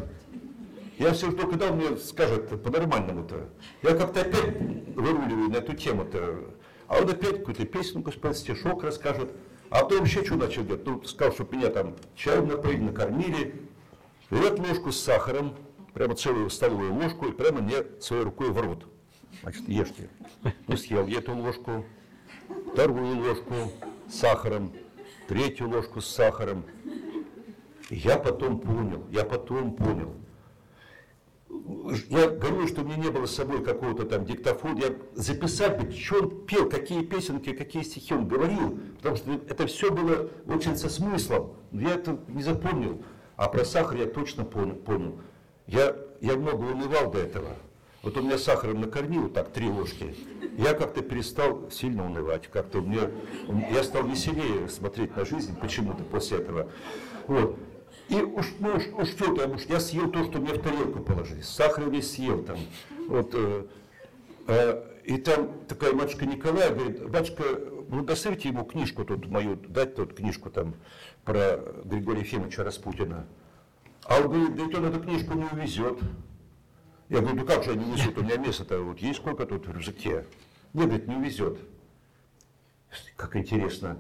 Я 0.98 1.14
все 1.14 1.30
жду, 1.30 1.48
когда 1.48 1.72
он 1.72 1.78
мне 1.78 1.98
скажет 1.98 2.62
по-нормальному-то. 2.64 3.50
Я 3.84 3.96
как-то 3.96 4.22
опять 4.22 4.60
выруливаю 4.96 5.50
на 5.50 5.58
эту 5.58 5.76
тему-то. 5.76 6.40
А 6.88 7.00
он 7.00 7.10
опять 7.10 7.40
какую-то 7.40 7.66
песенку 7.66 8.12
споет, 8.12 8.38
стишок 8.38 8.84
расскажет. 8.84 9.30
А 9.70 9.84
потом 9.84 10.06
еще 10.06 10.24
что 10.24 10.36
начал 10.36 10.64
делать? 10.64 10.86
Ну, 10.86 11.04
сказал, 11.04 11.34
чтобы 11.34 11.58
меня 11.58 11.70
там 11.70 11.96
чаем 12.16 12.48
напоили, 12.48 12.82
накормили. 12.82 13.62
Берет 14.32 14.60
ложку 14.60 14.92
с 14.92 15.00
сахаром, 15.00 15.56
прямо 15.94 16.16
целую 16.16 16.50
столовую 16.50 16.94
ложку, 16.94 17.28
и 17.28 17.32
прямо 17.32 17.62
мне 17.62 17.84
своей 18.00 18.24
рукой 18.24 18.52
в 18.52 18.60
рот. 18.60 18.86
Значит, 19.42 19.68
ешьте. 19.68 20.10
Ну, 20.68 20.78
съел 20.78 21.06
я 21.08 21.20
эту 21.20 21.36
ложку, 21.36 21.86
вторую 22.72 23.20
ложку 23.20 23.54
с 24.10 24.16
сахаром, 24.16 24.72
третью 25.28 25.70
ложку 25.70 26.02
с 26.02 26.08
сахаром. 26.08 26.64
И 27.90 27.96
я 27.96 28.18
потом 28.18 28.60
понял, 28.60 29.06
я 29.12 29.24
потом 29.24 29.76
понял. 29.76 30.14
Я 32.10 32.30
говорю, 32.30 32.68
что 32.68 32.82
у 32.82 32.86
меня 32.86 32.98
не 32.98 33.10
было 33.10 33.26
с 33.26 33.36
собой 33.36 33.64
какого-то 33.64 34.06
там 34.06 34.26
диктофона. 34.26 34.80
Я 34.80 34.96
записать 35.14 35.82
бы, 35.82 35.92
что 35.92 36.20
он 36.20 36.46
пел, 36.46 36.70
какие 36.70 37.04
песенки, 37.04 37.54
какие 37.54 37.84
стихи 37.84 38.14
он 38.14 38.28
говорил. 38.28 38.80
Потому 38.98 39.16
что 39.16 39.32
это 39.34 39.66
все 39.68 39.92
было 39.92 40.30
очень 40.48 40.76
со 40.76 40.90
смыслом. 40.90 41.54
Я 41.72 41.96
это 41.96 42.20
не 42.28 42.44
запомнил. 42.44 43.02
А 43.38 43.48
про 43.50 43.66
сахар 43.66 43.98
я 43.98 44.06
точно 44.08 44.44
понял. 44.44 44.76
понял. 44.76 45.20
Я, 45.68 45.96
я 46.22 46.36
много 46.36 46.64
унывал 46.64 47.12
до 47.12 47.20
этого. 47.20 47.56
Вот 48.08 48.16
у 48.16 48.22
меня 48.22 48.38
сахаром 48.38 48.80
накормил, 48.80 49.28
так, 49.28 49.52
три 49.52 49.68
ложки. 49.68 50.16
Я 50.58 50.74
как-то 50.74 51.02
перестал 51.02 51.70
сильно 51.70 52.06
унывать. 52.06 52.48
Как-то 52.48 52.80
мне, 52.80 53.02
я 53.70 53.84
стал 53.84 54.08
веселее 54.08 54.70
смотреть 54.70 55.14
на 55.18 55.26
жизнь 55.26 55.54
почему-то 55.60 56.06
после 56.06 56.38
этого. 56.38 56.72
Вот. 57.28 57.60
И 58.08 58.16
уж, 58.16 58.46
ну, 58.60 58.76
уж, 58.76 58.84
уж 58.98 59.10
что 59.10 59.36
там, 59.36 59.56
уж 59.56 59.64
я 59.66 59.82
съел 59.82 60.10
то, 60.10 60.24
что 60.24 60.40
мне 60.40 60.54
в 60.54 60.62
тарелку 60.62 61.02
положили. 61.02 61.42
Сахар 61.42 61.90
весь 61.90 62.14
съел 62.14 62.46
там. 62.46 62.58
Вот, 63.10 63.32
э, 63.34 63.66
э, 64.48 64.84
и 65.04 65.18
там 65.18 65.52
такая 65.68 65.92
матушка 65.92 66.26
Николая 66.26 66.74
говорит, 66.74 67.10
батюшка, 67.10 67.44
доставите 68.04 68.48
ему 68.48 68.64
книжку 68.64 69.04
тут 69.04 69.28
мою, 69.28 69.58
дать 69.58 69.96
тут 69.96 70.14
книжку 70.14 70.50
там 70.50 70.76
про 71.26 71.60
Григория 71.84 72.22
Ефимовича 72.22 72.64
Распутина. 72.64 73.28
А 74.06 74.22
он 74.22 74.30
говорит, 74.30 74.56
да 74.56 74.64
ведь 74.64 74.76
он 74.78 74.86
эту 74.86 75.02
книжку 75.02 75.34
не 75.34 75.44
увезет. 75.44 76.00
Я 77.10 77.22
говорю, 77.22 77.38
ну 77.38 77.46
как 77.46 77.64
же 77.64 77.72
они 77.72 77.86
несут, 77.86 78.18
у 78.18 78.24
меня 78.24 78.38
место-то 78.38 78.82
вот 78.82 79.00
есть 79.00 79.20
сколько 79.20 79.46
тут 79.46 79.66
в 79.66 79.72
рюкзаке. 79.72 80.26
Нет, 80.74 80.88
говорит, 80.88 81.08
не 81.08 81.16
увезет. 81.16 81.58
Как 83.16 83.36
интересно. 83.36 83.98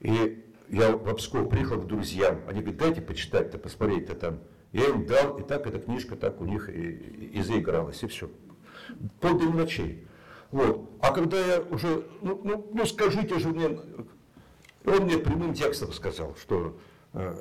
И 0.00 0.44
я 0.68 0.92
в 0.96 1.14
Псков 1.14 1.48
приехал 1.48 1.80
к 1.80 1.86
друзьям, 1.86 2.40
они 2.46 2.60
говорят, 2.60 2.80
дайте 2.80 3.00
почитать-то, 3.00 3.58
посмотреть-то 3.58 4.14
там. 4.14 4.38
Я 4.72 4.86
им 4.86 5.06
дал, 5.06 5.38
и 5.38 5.42
так 5.42 5.66
эта 5.66 5.78
книжка 5.78 6.16
так 6.16 6.40
у 6.40 6.44
них 6.44 6.68
и, 6.68 6.72
и, 6.72 7.38
и 7.38 7.42
заигралась, 7.42 8.02
и 8.02 8.06
все. 8.06 8.30
Полдень 9.20 9.54
ночей. 9.54 10.06
Вот. 10.50 10.90
А 11.00 11.12
когда 11.12 11.38
я 11.38 11.60
уже, 11.60 12.06
ну, 12.22 12.40
ну, 12.44 12.70
ну 12.72 12.86
скажите 12.86 13.38
же 13.38 13.48
мне, 13.48 13.78
он 14.84 15.02
мне 15.04 15.18
прямым 15.18 15.54
текстом 15.54 15.92
сказал, 15.92 16.36
что 16.36 16.76
э, 17.12 17.34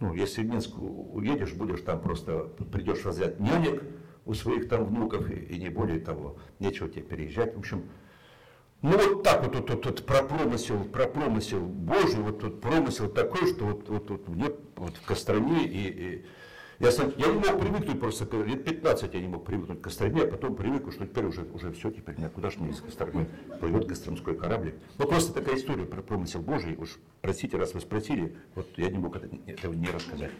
ну, 0.00 0.14
если 0.14 0.42
в 0.42 0.46
Минск 0.46 0.70
уедешь, 0.78 1.52
будешь 1.52 1.80
там 1.80 2.00
просто, 2.00 2.50
придешь 2.72 3.04
взять 3.04 3.40
нянек, 3.40 3.82
у 4.26 4.34
своих 4.34 4.68
там 4.68 4.84
внуков, 4.84 5.30
и, 5.30 5.34
и 5.34 5.58
не 5.58 5.70
более 5.70 6.00
того, 6.00 6.36
нечего 6.58 6.88
тебе 6.88 7.02
переезжать. 7.02 7.54
В 7.54 7.58
общем, 7.60 7.84
ну 8.82 8.90
вот 8.90 9.22
так 9.22 9.42
вот, 9.42 9.54
вот, 9.56 9.70
вот, 9.70 9.86
вот 9.86 10.04
про 10.04 10.22
промысел, 10.22 10.84
про 10.84 11.06
промысел 11.06 11.60
Божий, 11.60 12.20
вот, 12.20 12.42
вот 12.42 12.60
промысел 12.60 13.08
такой, 13.08 13.48
что 13.48 13.64
вот, 13.64 13.88
вот, 13.88 14.10
вот 14.10 14.28
мне 14.28 14.50
вот 14.76 14.96
в 14.96 15.06
Костроме 15.06 15.64
и, 15.64 15.88
и 15.88 16.24
я, 16.78 16.90
я 16.90 17.26
не 17.28 17.38
мог 17.38 17.58
привыкнуть 17.58 17.98
просто, 17.98 18.24
лет 18.42 18.64
15 18.64 19.14
я 19.14 19.20
не 19.20 19.28
мог 19.28 19.46
привыкнуть 19.46 19.80
к 19.80 19.84
Костроме, 19.84 20.22
а 20.22 20.26
потом 20.26 20.56
привык, 20.56 20.92
что 20.92 21.06
теперь 21.06 21.24
уже, 21.24 21.42
уже 21.54 21.72
все, 21.72 21.90
теперь 21.90 22.16
меня 22.18 22.28
куда 22.28 22.50
же 22.50 22.58
мне 22.58 22.70
из 22.70 22.80
Костромы 22.80 23.28
плывет 23.60 23.86
гастромской 23.86 24.36
кораблик. 24.36 24.74
Ну 24.98 25.06
просто 25.06 25.32
такая 25.32 25.56
история 25.56 25.86
про 25.86 26.02
промысел 26.02 26.40
Божий, 26.40 26.76
уж 26.76 26.98
простите, 27.22 27.56
раз 27.56 27.72
вы 27.72 27.80
спросили, 27.80 28.36
вот 28.54 28.66
я 28.76 28.90
не 28.90 28.98
мог 28.98 29.16
это, 29.16 29.28
этого 29.46 29.72
не 29.72 29.88
рассказать. 29.88 30.32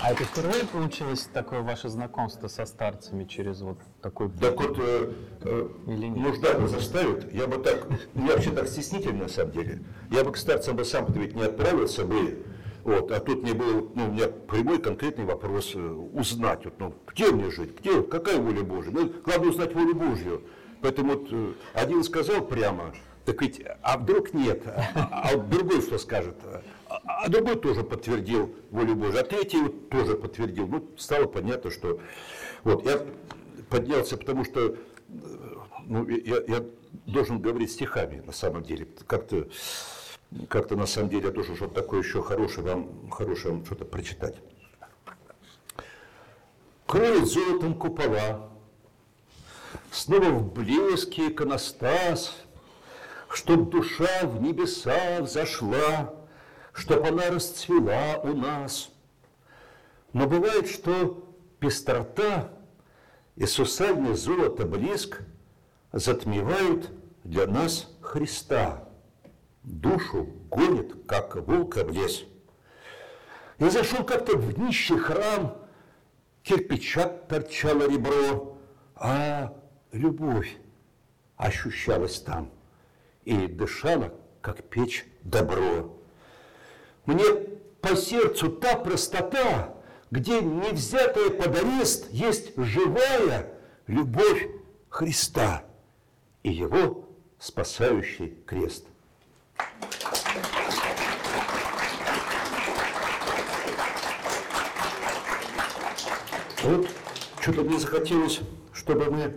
А 0.00 0.12
это 0.12 0.24
впервые 0.24 0.64
получилось 0.64 1.28
такое 1.32 1.60
ваше 1.60 1.88
знакомство 1.88 2.48
со 2.48 2.64
старцами 2.64 3.24
через 3.24 3.60
вот 3.60 3.78
такой 4.00 4.30
Так 4.30 4.60
вот, 4.60 4.78
э, 4.78 5.12
э, 5.42 5.68
нужда 5.86 6.54
бы 6.54 6.68
заставит, 6.68 7.32
я 7.32 7.46
бы 7.46 7.58
так, 7.58 7.86
я 8.14 8.34
вообще 8.34 8.50
так 8.50 8.68
стеснительный 8.68 9.22
на 9.22 9.28
самом 9.28 9.52
деле, 9.52 9.82
я 10.10 10.24
бы 10.24 10.32
к 10.32 10.36
старцам 10.36 10.76
бы 10.76 10.84
сам 10.84 11.06
ведь 11.12 11.34
не 11.34 11.42
отправился 11.42 12.04
бы, 12.04 12.44
вот, 12.84 13.10
а 13.12 13.20
тут 13.20 13.42
мне 13.42 13.52
был, 13.52 13.90
ну, 13.94 14.08
у 14.08 14.12
меня 14.12 14.28
прямой 14.28 14.78
конкретный 14.80 15.26
вопрос 15.26 15.72
э, 15.74 15.78
узнать, 15.78 16.64
вот, 16.64 16.74
ну, 16.78 16.94
где 17.06 17.30
мне 17.30 17.50
жить, 17.50 17.78
где, 17.78 18.02
какая 18.02 18.38
воля 18.38 18.62
Божья, 18.62 18.90
ну, 18.90 19.12
главное 19.24 19.50
узнать 19.50 19.74
волю 19.74 19.94
Божью. 19.94 20.42
Поэтому 20.80 21.14
вот 21.14 21.28
э, 21.30 21.52
один 21.74 22.02
сказал 22.04 22.46
прямо, 22.46 22.94
так 23.26 23.42
ведь, 23.42 23.60
а 23.82 23.98
вдруг 23.98 24.32
нет, 24.32 24.62
а, 24.66 25.30
а 25.32 25.36
другой 25.36 25.82
что 25.82 25.98
скажет? 25.98 26.36
А, 26.88 27.24
а 27.24 27.28
другой 27.28 27.56
тоже 27.56 27.82
подтвердил 27.82 28.54
волю 28.70 28.94
Божию, 28.94 29.20
а 29.20 29.24
третий 29.24 29.60
вот 29.60 29.90
тоже 29.90 30.14
подтвердил. 30.16 30.66
Ну, 30.66 30.88
стало 30.96 31.26
понятно, 31.26 31.70
что... 31.70 32.00
Вот, 32.64 32.84
я 32.84 33.00
поднялся, 33.68 34.16
потому 34.16 34.44
что 34.44 34.76
ну, 35.86 36.08
я, 36.08 36.42
я 36.46 36.64
должен 37.06 37.40
говорить 37.40 37.72
стихами, 37.72 38.22
на 38.24 38.32
самом 38.32 38.62
деле. 38.62 38.88
Как-то 39.06 39.48
как-то 40.48 40.76
на 40.76 40.86
самом 40.86 41.08
деле 41.08 41.26
я 41.26 41.30
должен 41.30 41.56
что-то 41.56 41.74
такое 41.74 42.02
еще 42.02 42.22
хорошее 42.22 42.66
вам, 42.66 43.10
хорошее 43.10 43.54
вам 43.54 43.64
что-то 43.64 43.84
прочитать. 43.84 44.36
Кроет 46.86 47.26
золотом 47.26 47.74
купола, 47.74 48.50
снова 49.90 50.30
в 50.30 50.52
блеске 50.52 51.28
иконостас, 51.28 52.34
Чтоб 53.30 53.68
душа 53.68 54.20
в 54.24 54.40
небеса 54.40 55.20
взошла, 55.20 56.14
Чтоб 56.78 57.04
она 57.04 57.28
расцвела 57.30 58.20
у 58.22 58.34
нас. 58.34 58.90
Но 60.12 60.28
бывает, 60.28 60.68
что 60.68 61.28
пестрота 61.58 62.52
и 63.34 63.46
сусальное 63.46 64.14
золото 64.14 64.64
блеск 64.64 65.22
Затмевают 65.90 66.90
для 67.24 67.46
нас 67.46 67.90
Христа. 68.00 68.88
Душу 69.64 70.28
гонит, 70.50 71.06
как 71.06 71.34
волка 71.34 71.84
в 71.84 71.90
лес. 71.90 72.24
Я 73.58 73.70
зашел 73.70 74.04
как-то 74.04 74.36
в 74.36 74.58
нищий 74.58 74.98
храм, 74.98 75.56
кирпича 76.42 77.08
торчало 77.08 77.90
ребро, 77.90 78.58
а 78.94 79.54
любовь 79.92 80.56
ощущалась 81.36 82.20
там 82.20 82.52
и 83.24 83.46
дышала, 83.46 84.14
как 84.42 84.62
печь, 84.62 85.06
добро. 85.22 85.97
Мне 87.08 87.24
по 87.80 87.96
сердцу 87.96 88.50
та 88.50 88.76
простота, 88.76 89.74
где 90.10 90.42
не 90.42 90.72
взятая 90.72 91.30
под 91.30 91.56
арест 91.56 92.06
есть 92.10 92.52
живая 92.54 93.50
любовь 93.86 94.46
Христа 94.90 95.64
и 96.42 96.50
его 96.50 97.08
спасающий 97.38 98.36
крест. 98.44 98.84
Вот 106.62 106.88
что-то 107.40 107.62
мне 107.62 107.78
захотелось, 107.78 108.40
чтобы 108.74 109.06
мы 109.06 109.34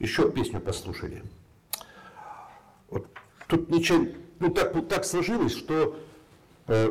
еще 0.00 0.28
песню 0.28 0.60
послушали. 0.60 1.22
Вот 2.90 3.06
тут 3.46 3.70
ничего, 3.70 4.08
ну 4.40 4.50
так, 4.50 4.74
так 4.88 5.04
сложилось, 5.04 5.56
что, 5.56 5.96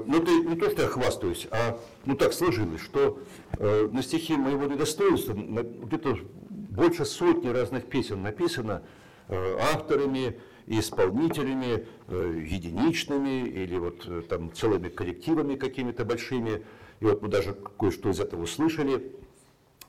ну 0.06 0.22
это 0.22 0.32
не 0.32 0.56
то, 0.56 0.70
что 0.70 0.82
я 0.84 0.88
хвастаюсь, 0.88 1.48
а 1.52 1.80
ну 2.06 2.16
так 2.16 2.34
сложилось, 2.34 2.82
что 2.82 3.20
э, 3.58 3.90
на 3.92 4.04
стихи 4.04 4.36
моего 4.36 4.66
недостоинства 4.66 5.34
где-то 5.34 6.18
больше 6.50 7.06
сотни 7.06 7.50
разных 7.50 7.86
песен 7.86 8.22
написано 8.22 8.84
э, 9.28 9.58
авторами, 9.74 10.40
исполнителями 10.68 11.86
э, 12.08 12.46
единичными 12.48 13.48
или 13.48 13.78
вот 13.78 14.06
э, 14.08 14.22
там 14.28 14.54
целыми 14.54 14.90
коллективами 14.90 15.56
какими-то 15.56 16.06
большими. 16.06 16.64
И 17.00 17.06
вот 17.06 17.22
мы 17.22 17.30
даже 17.30 17.54
кое-что 17.54 18.10
из 18.10 18.20
этого 18.20 18.44
услышали. 18.44 19.16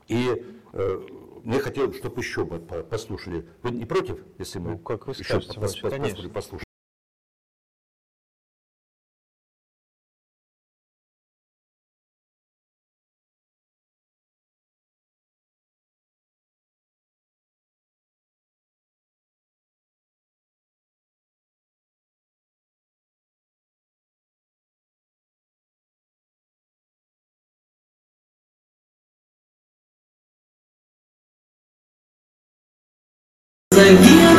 И 0.09 0.45
э, 0.73 1.01
мне 1.45 1.59
хотелось, 1.59 1.97
чтобы 1.99 2.21
еще 2.21 2.45
мы 2.45 2.59
послушали. 2.61 3.47
Вы 3.63 3.73
не 3.73 3.85
против, 3.85 4.19
если 4.39 4.59
мы 4.59 4.71
ну, 4.73 4.79
как 4.79 5.07
вы 5.07 5.13
еще 5.13 5.25
скажете, 5.25 5.61
пос, 5.61 5.77
пос, 5.77 5.91
конечно. 5.91 6.31
Послушаем? 33.73 34.32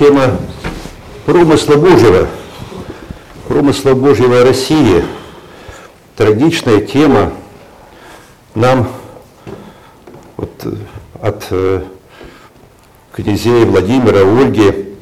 Тема 0.00 0.38
промысла 1.26 1.76
Божьего, 1.76 2.26
промысла 3.46 3.92
Божьего 3.92 4.42
России. 4.42 5.04
Трагичная 6.16 6.80
тема 6.80 7.34
нам 8.54 8.88
вот, 10.38 10.50
э, 10.64 10.72
от 11.20 11.46
э, 11.50 11.82
князей 13.12 13.66
Владимира, 13.66 14.20
Ольги 14.20 14.96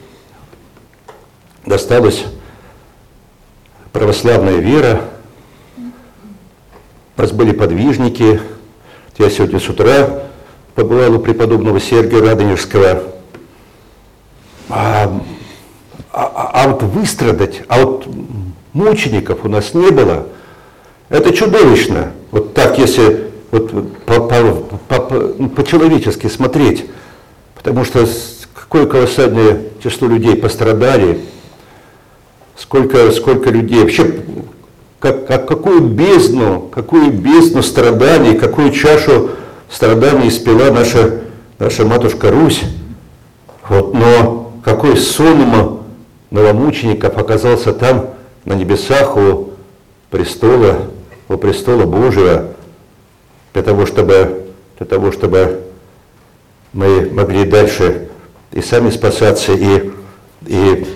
досталась 1.65 2.25
православная 3.93 4.57
вера. 4.57 5.03
У 7.17 7.21
нас 7.21 7.31
были 7.31 7.53
подвижники. 7.53 8.41
Я 9.17 9.31
сегодня 9.31 9.61
с 9.61 9.69
утра 9.69 10.25
побывал 10.75 11.15
у 11.15 11.19
преподобного 11.21 11.79
Сергия 11.79 12.21
Радонежского. 12.21 13.15
А, 14.71 15.11
а- 16.13 16.51
а 16.53 16.69
вот 16.69 16.78
выстрадать, 16.89 17.63
а 17.69 17.85
вот 17.85 18.07
мучеников 18.73 19.45
у 19.45 19.49
нас 19.49 19.75
не 19.75 19.91
было. 19.91 20.27
Это 21.09 21.33
чудовищно. 21.33 22.13
Вот 22.31 22.55
так, 22.55 22.79
если 22.79 23.29
вот 23.51 23.71
по- 24.05 24.21
по- 24.21 24.53
по- 24.89 25.01
по- 25.01 25.35
ну, 25.39 25.49
по-человечески 25.49 26.27
смотреть. 26.27 26.87
Потому 27.55 27.85
что 27.85 28.07
какое 28.55 28.87
колоссальное 28.87 29.63
число 29.83 30.09
людей 30.09 30.37
пострадали, 30.37 31.21
сколько, 32.57 33.11
сколько 33.11 33.51
людей, 33.51 33.81
вообще, 33.83 34.21
как, 34.99 35.27
как- 35.27 35.49
какую 35.49 35.81
бездну, 35.81 36.61
какую 36.73 37.11
бездну 37.13 37.63
страданий, 37.63 38.37
какую 38.37 38.73
чашу 38.73 39.31
страданий 39.71 40.29
испила 40.29 40.71
наша, 40.71 41.21
наша 41.59 41.85
матушка 41.85 42.31
Русь. 42.31 42.63
Вот, 43.69 43.95
но 43.95 44.53
какой 44.65 44.97
сон 44.97 45.78
новомучеников 46.31 47.17
оказался 47.17 47.73
там, 47.73 48.11
на 48.45 48.55
небесах, 48.55 49.17
у 49.17 49.51
престола, 50.11 50.91
у 51.29 51.37
престола 51.37 51.85
Божьего, 51.85 52.55
для 53.53 53.63
того, 53.63 53.87
чтобы, 53.87 54.47
для 54.79 54.87
того, 54.87 55.13
чтобы 55.13 55.63
мы 56.73 57.11
могли 57.11 57.45
дальше 57.45 58.09
и 58.53 58.61
сами 58.61 58.91
спасаться, 58.91 59.53
и, 59.53 59.91
и, 60.47 60.87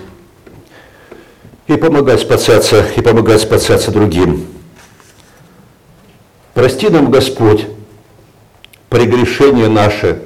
и 1.67 1.77
помогать 1.77 2.21
спасаться, 2.21 2.85
и 2.97 3.01
помогать 3.01 3.41
спасаться 3.41 3.91
другим. 3.91 4.47
Прости 6.55 6.89
нам, 6.89 7.11
Господь, 7.11 7.67
прегрешение 8.91 9.69
наше, 9.69 10.23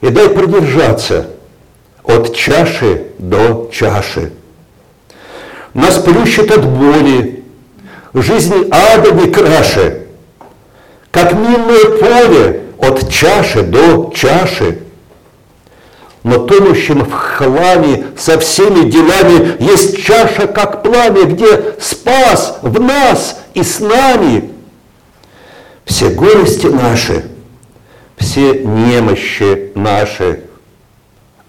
и 0.00 0.08
дай 0.08 0.30
продержаться 0.30 1.30
от 2.04 2.34
чаши 2.34 3.06
до 3.18 3.70
чаши. 3.72 4.32
Нас 5.74 5.98
плющит 5.98 6.50
от 6.50 6.66
боли, 6.66 7.44
жизнь 8.14 8.68
ада 8.70 9.12
не 9.12 9.30
краше, 9.30 10.06
как 11.10 11.32
минное 11.32 11.98
поле 11.98 12.62
от 12.78 13.08
чаши 13.10 13.62
до 13.62 14.12
чаши. 14.14 14.78
Но 16.24 16.38
тонущим 16.46 17.04
в 17.04 17.12
хламе 17.12 18.06
со 18.16 18.38
всеми 18.38 18.88
делами 18.88 19.56
есть 19.60 20.04
чаша, 20.04 20.46
как 20.46 20.84
пламя, 20.84 21.24
где 21.24 21.74
спас 21.80 22.58
в 22.62 22.80
нас 22.80 23.40
и 23.54 23.62
с 23.64 23.80
нами. 23.80 24.50
Все 25.84 26.10
горести 26.10 26.66
наши, 26.66 27.24
все 28.16 28.60
немощи 28.60 29.72
наши 29.74 30.44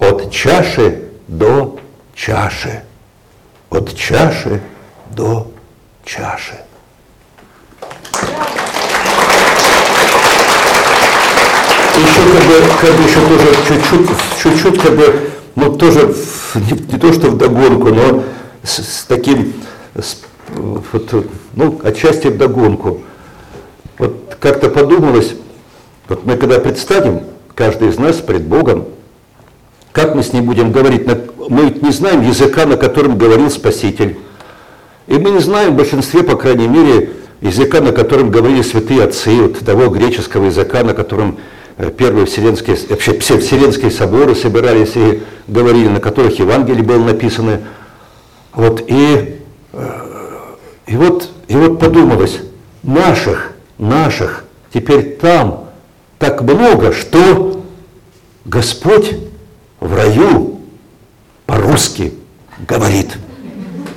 от 0.10 0.32
чаши 0.32 1.02
до 1.28 1.78
чаши. 2.16 2.84
От 3.70 3.96
чаши 3.96 4.62
до 5.16 5.48
чаши. 6.06 6.60
Еще 11.96 12.22
как 12.34 12.44
бы, 12.48 12.56
как 12.82 12.96
бы 12.96 13.04
еще 13.04 13.20
тоже 13.28 13.56
чуть-чуть, 13.68 14.10
чуть-чуть 14.42 14.82
как 14.82 14.96
бы, 14.96 15.30
ну 15.56 15.76
тоже 15.76 16.14
не, 16.56 16.94
не 16.94 17.00
то 17.00 17.14
что 17.14 17.30
в 17.30 17.38
догонку, 17.38 17.90
но 17.90 18.24
с, 18.64 18.80
с 18.80 19.06
таким, 19.06 19.54
с, 19.96 20.18
вот, 20.50 21.28
ну 21.54 21.80
отчасти 21.84 22.28
в 22.28 22.38
догонку. 22.38 23.02
Вот 24.00 24.36
как-то 24.40 24.70
подумалось, 24.70 25.36
вот 26.10 26.26
мы 26.26 26.36
когда 26.36 26.60
предстанем, 26.60 27.22
каждый 27.54 27.90
из 27.90 28.00
нас 28.00 28.18
пред 28.18 28.44
Богом, 28.44 28.88
как 29.94 30.16
мы 30.16 30.24
с 30.24 30.34
ним 30.34 30.46
будем 30.46 30.72
говорить? 30.72 31.08
Мы 31.50 31.66
ведь 31.66 31.84
не 31.84 31.92
знаем 31.92 32.22
языка, 32.22 32.66
на 32.66 32.78
котором 32.78 33.18
говорил 33.18 33.50
Спаситель. 33.52 34.18
И 35.06 35.14
мы 35.14 35.30
не 35.30 35.40
знаем 35.40 35.74
в 35.74 35.78
большинстве, 35.78 36.24
по 36.24 36.36
крайней 36.36 36.68
мере, 36.68 37.12
языка, 37.42 37.80
на 37.80 37.92
котором 37.92 38.32
говорили 38.32 38.64
святые 38.64 39.04
отцы, 39.04 39.36
вот 39.36 39.60
того 39.60 39.90
греческого 39.90 40.46
языка, 40.46 40.84
на 40.84 40.96
котором 40.96 41.38
э, 41.78 41.92
первые 41.92 42.26
вселенские, 42.26 42.76
вообще 42.90 43.20
все 43.20 43.38
вселенские 43.38 43.92
соборы 43.92 44.34
собирались 44.34 44.96
и 44.96 45.22
говорили, 45.48 45.90
на 45.90 46.00
которых 46.00 46.40
Евангелие 46.40 46.84
было 46.84 47.04
написано. 47.04 47.60
Вот, 48.54 48.84
и, 48.88 49.40
э, 49.74 50.00
и, 50.88 50.98
вот, 50.98 51.30
и 51.48 51.56
вот 51.56 51.80
подумалось, 51.80 52.40
наших, 52.82 53.52
наших 53.78 54.46
теперь 54.74 55.18
там 55.22 55.66
так 56.18 56.42
много, 56.42 56.94
что 56.94 57.62
Господь 58.46 59.18
в 59.84 59.94
раю 59.96 60.62
по-русски 61.46 62.14
говорит, 62.68 63.18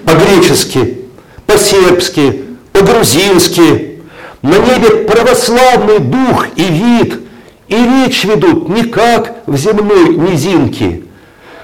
по-гречески, 0.05 0.99
по-сербски, 1.47 2.45
по-грузински. 2.73 4.01
На 4.43 4.59
небе 4.59 5.05
православный 5.09 6.01
дух 6.01 6.47
и 6.57 6.63
вид, 6.63 7.21
и 7.69 7.77
речь 7.77 8.25
ведут 8.25 8.69
не 8.69 8.85
как 8.85 9.37
в 9.47 9.57
земной 9.57 10.17
низинке, 10.17 11.03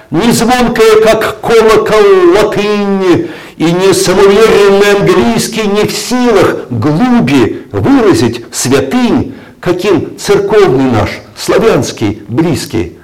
не 0.09 0.31
звонкая, 0.31 1.01
как 1.01 1.41
колокол 1.41 2.33
латынь, 2.33 3.29
и 3.57 3.63
не 3.63 3.93
самоуверенный 3.93 4.99
английский 4.99 5.67
не 5.67 5.85
в 5.85 5.91
силах 5.91 6.69
глуби 6.69 7.67
выразить 7.71 8.43
святынь, 8.51 9.35
каким 9.59 10.17
церковный 10.17 10.91
наш, 10.91 11.09
славянский, 11.37 12.21
близкий. 12.27 12.97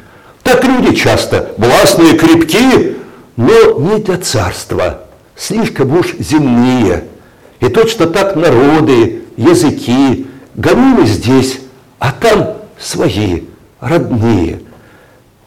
Так 0.50 0.64
люди 0.64 0.96
часто 0.96 1.52
властные, 1.58 2.18
крепкие, 2.18 2.96
но 3.38 3.80
не 3.82 4.00
для 4.00 4.18
царства, 4.18 5.02
слишком 5.36 5.96
уж 5.96 6.16
земные. 6.18 7.04
И 7.60 7.68
точно 7.68 8.08
так 8.08 8.36
народы, 8.36 9.22
языки, 9.38 10.26
гонимы 10.56 11.06
здесь, 11.06 11.60
а 12.00 12.12
там 12.12 12.56
свои, 12.80 13.44
родные. 13.80 14.62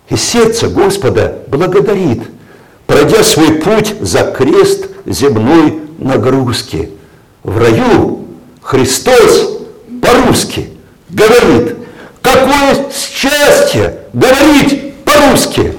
И 0.09 0.15
сердце 0.15 0.69
Господа 0.69 1.41
благодарит, 1.49 2.23
пройдя 2.87 3.25
свой 3.25 3.55
путь 3.55 3.97
за 4.01 4.31
крест 4.31 4.87
земной 5.05 5.81
нагрузки. 5.99 6.91
В 7.43 7.59
раю 7.59 8.29
Христос 8.61 9.59
по-русски 10.01 10.71
говорит, 11.09 11.77
какое 12.23 12.87
счастье 12.93 13.99
говорить 14.13 14.92
по-русски. 15.13 15.73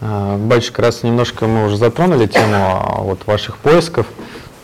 А, 0.00 0.36
Батюшка, 0.38 0.82
раз 0.82 1.02
немножко 1.02 1.46
мы 1.46 1.66
уже 1.66 1.76
затронули 1.76 2.26
тему 2.26 2.54
а, 2.54 3.00
вот 3.02 3.26
ваших 3.26 3.58
поисков, 3.58 4.06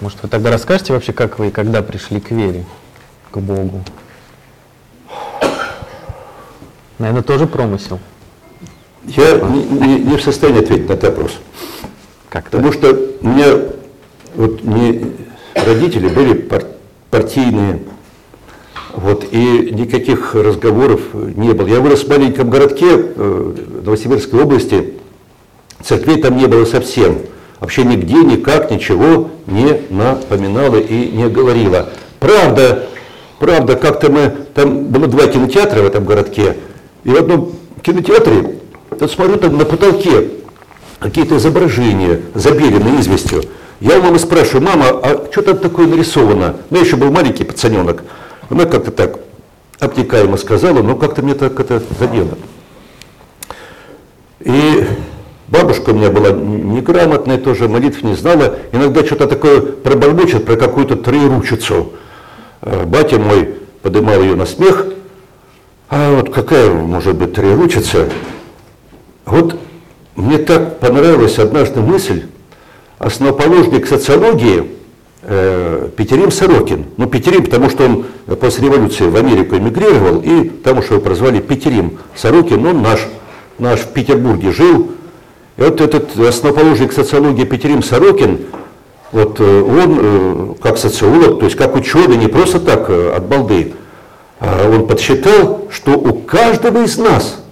может, 0.01 0.22
вы 0.22 0.29
тогда 0.29 0.51
расскажете 0.51 0.93
вообще, 0.93 1.12
как 1.12 1.39
вы 1.39 1.49
и 1.49 1.51
когда 1.51 1.83
пришли 1.83 2.20
к 2.20 2.31
вере, 2.31 2.64
к 3.31 3.39
Богу? 3.39 3.83
Наверное, 6.99 7.22
тоже 7.22 7.47
промысел. 7.47 8.01
Я 9.05 9.39
не, 9.41 9.64
не- 9.64 10.01
не 10.01 10.16
в 10.16 10.22
состоянии 10.22 10.62
ответить 10.62 10.89
на 10.89 10.95
этот 10.95 11.11
вопрос. 11.11 11.33
Как 12.29 12.45
Потому 12.45 12.72
что 12.72 12.99
у 13.20 13.29
меня 13.29 13.47
вот 14.35 14.62
не, 14.62 15.05
родители 15.55 16.09
были 16.09 16.35
пар- 16.35 16.64
партийные, 17.11 17.81
вот, 18.93 19.27
и 19.31 19.70
никаких 19.72 20.35
разговоров 20.35 21.01
не 21.12 21.53
было. 21.53 21.66
Я 21.66 21.81
вырос 21.81 22.05
в 22.05 22.09
маленьком 22.09 22.51
городке 22.51 22.87
э, 22.91 23.53
Новосибирской 23.85 24.43
области, 24.43 24.95
церквей 25.83 26.20
там 26.20 26.37
не 26.37 26.47
было 26.47 26.64
совсем. 26.64 27.18
Вообще 27.61 27.85
нигде, 27.85 28.16
никак, 28.16 28.70
ничего 28.70 29.31
не 29.47 29.81
напоминало 29.91 30.77
и 30.77 31.11
не 31.11 31.29
говорило. 31.29 31.91
Правда, 32.20 32.89
правда, 33.39 33.77
как-то 33.77 34.11
мы, 34.11 34.35
там 34.55 34.85
было 34.87 35.07
два 35.07 35.27
кинотеатра 35.27 35.81
в 35.83 35.87
этом 35.87 36.05
городке, 36.05 36.57
и 37.05 37.11
в 37.11 37.16
одном 37.16 37.53
кинотеатре, 37.83 38.57
вот 38.91 39.11
смотрю, 39.11 39.37
там 39.37 39.57
на 39.57 39.64
потолке 39.64 40.36
какие-то 40.99 41.36
изображения 41.36 42.20
забелены 42.34 43.01
известью. 43.01 43.42
Я 43.80 43.99
у 43.99 44.03
мамы 44.03 44.18
спрашиваю, 44.18 44.62
мама, 44.62 44.86
а 45.03 45.28
что 45.30 45.42
там 45.42 45.59
такое 45.59 45.86
нарисовано? 45.86 46.57
Ну, 46.70 46.78
я 46.78 46.84
еще 46.84 46.97
был 46.97 47.11
маленький 47.11 47.44
пацаненок. 47.44 48.05
Она 48.49 48.64
как-то 48.64 48.90
так 48.90 49.18
обтекаемо 49.78 50.36
сказала, 50.38 50.82
но 50.82 50.97
как-то 50.97 51.22
мне 51.22 51.34
так 51.34 51.59
это 51.61 51.82
задело. 51.99 52.38
И 54.40 54.86
бабушка 55.49 55.90
у 55.90 55.94
меня 55.94 56.11
была 56.11 56.30
неграмотная 56.30 57.36
тоже, 57.36 57.68
молитв 57.68 58.03
не 58.03 58.14
знала. 58.14 58.57
Иногда 58.72 59.05
что-то 59.05 59.26
такое 59.26 59.61
пробормочет 59.61 60.47
про 60.47 60.57
какую-то 60.57 60.97
троеручицу. 60.97 61.92
Э, 62.62 62.84
Батя 62.86 63.18
мой 63.18 63.57
поднимал 63.82 64.22
ее 64.22 64.36
на 64.36 64.47
смех. 64.47 64.86
А 65.90 66.16
вот 66.16 66.32
какая 66.32 66.70
может 66.70 67.16
быть 67.16 67.34
троеручица? 67.34 68.09
Вот 69.26 69.59
мне 70.16 70.38
так 70.38 70.80
понравилась 70.80 71.38
однажды 71.38 71.80
мысль, 71.80 72.24
основоположник 72.98 73.86
социологии 73.86 74.70
э, 75.22 75.90
Петерим 75.94 76.30
Сорокин. 76.30 76.86
Ну, 76.96 77.06
Петерим, 77.06 77.44
потому 77.44 77.68
что 77.68 77.84
он 77.84 78.06
после 78.36 78.64
революции 78.64 79.04
в 79.04 79.16
Америку 79.16 79.56
эмигрировал, 79.56 80.20
и 80.20 80.48
потому 80.48 80.82
что 80.82 80.94
его 80.94 81.04
прозвали 81.04 81.40
Петерим 81.40 81.98
Сорокин, 82.14 82.64
он 82.66 82.82
наш, 82.82 83.06
наш 83.58 83.80
в 83.80 83.88
Петербурге 83.88 84.52
жил. 84.52 84.90
И 85.58 85.62
вот 85.62 85.80
этот 85.80 86.18
основоположник 86.18 86.92
социологии 86.92 87.44
Петерим 87.44 87.82
Сорокин, 87.82 88.40
вот 89.12 89.38
э, 89.38 89.62
он 89.62 89.98
э, 90.00 90.54
как 90.62 90.78
социолог, 90.78 91.38
то 91.38 91.44
есть 91.44 91.56
как 91.56 91.76
ученый, 91.76 92.16
не 92.16 92.28
просто 92.28 92.58
так 92.58 92.88
э, 92.88 93.12
от 93.14 93.26
балды, 93.26 93.74
а 94.40 94.68
он 94.68 94.86
подсчитал, 94.86 95.68
что 95.70 95.92
у 95.92 96.14
каждого 96.14 96.82
из 96.82 96.98
нас, 96.98 97.42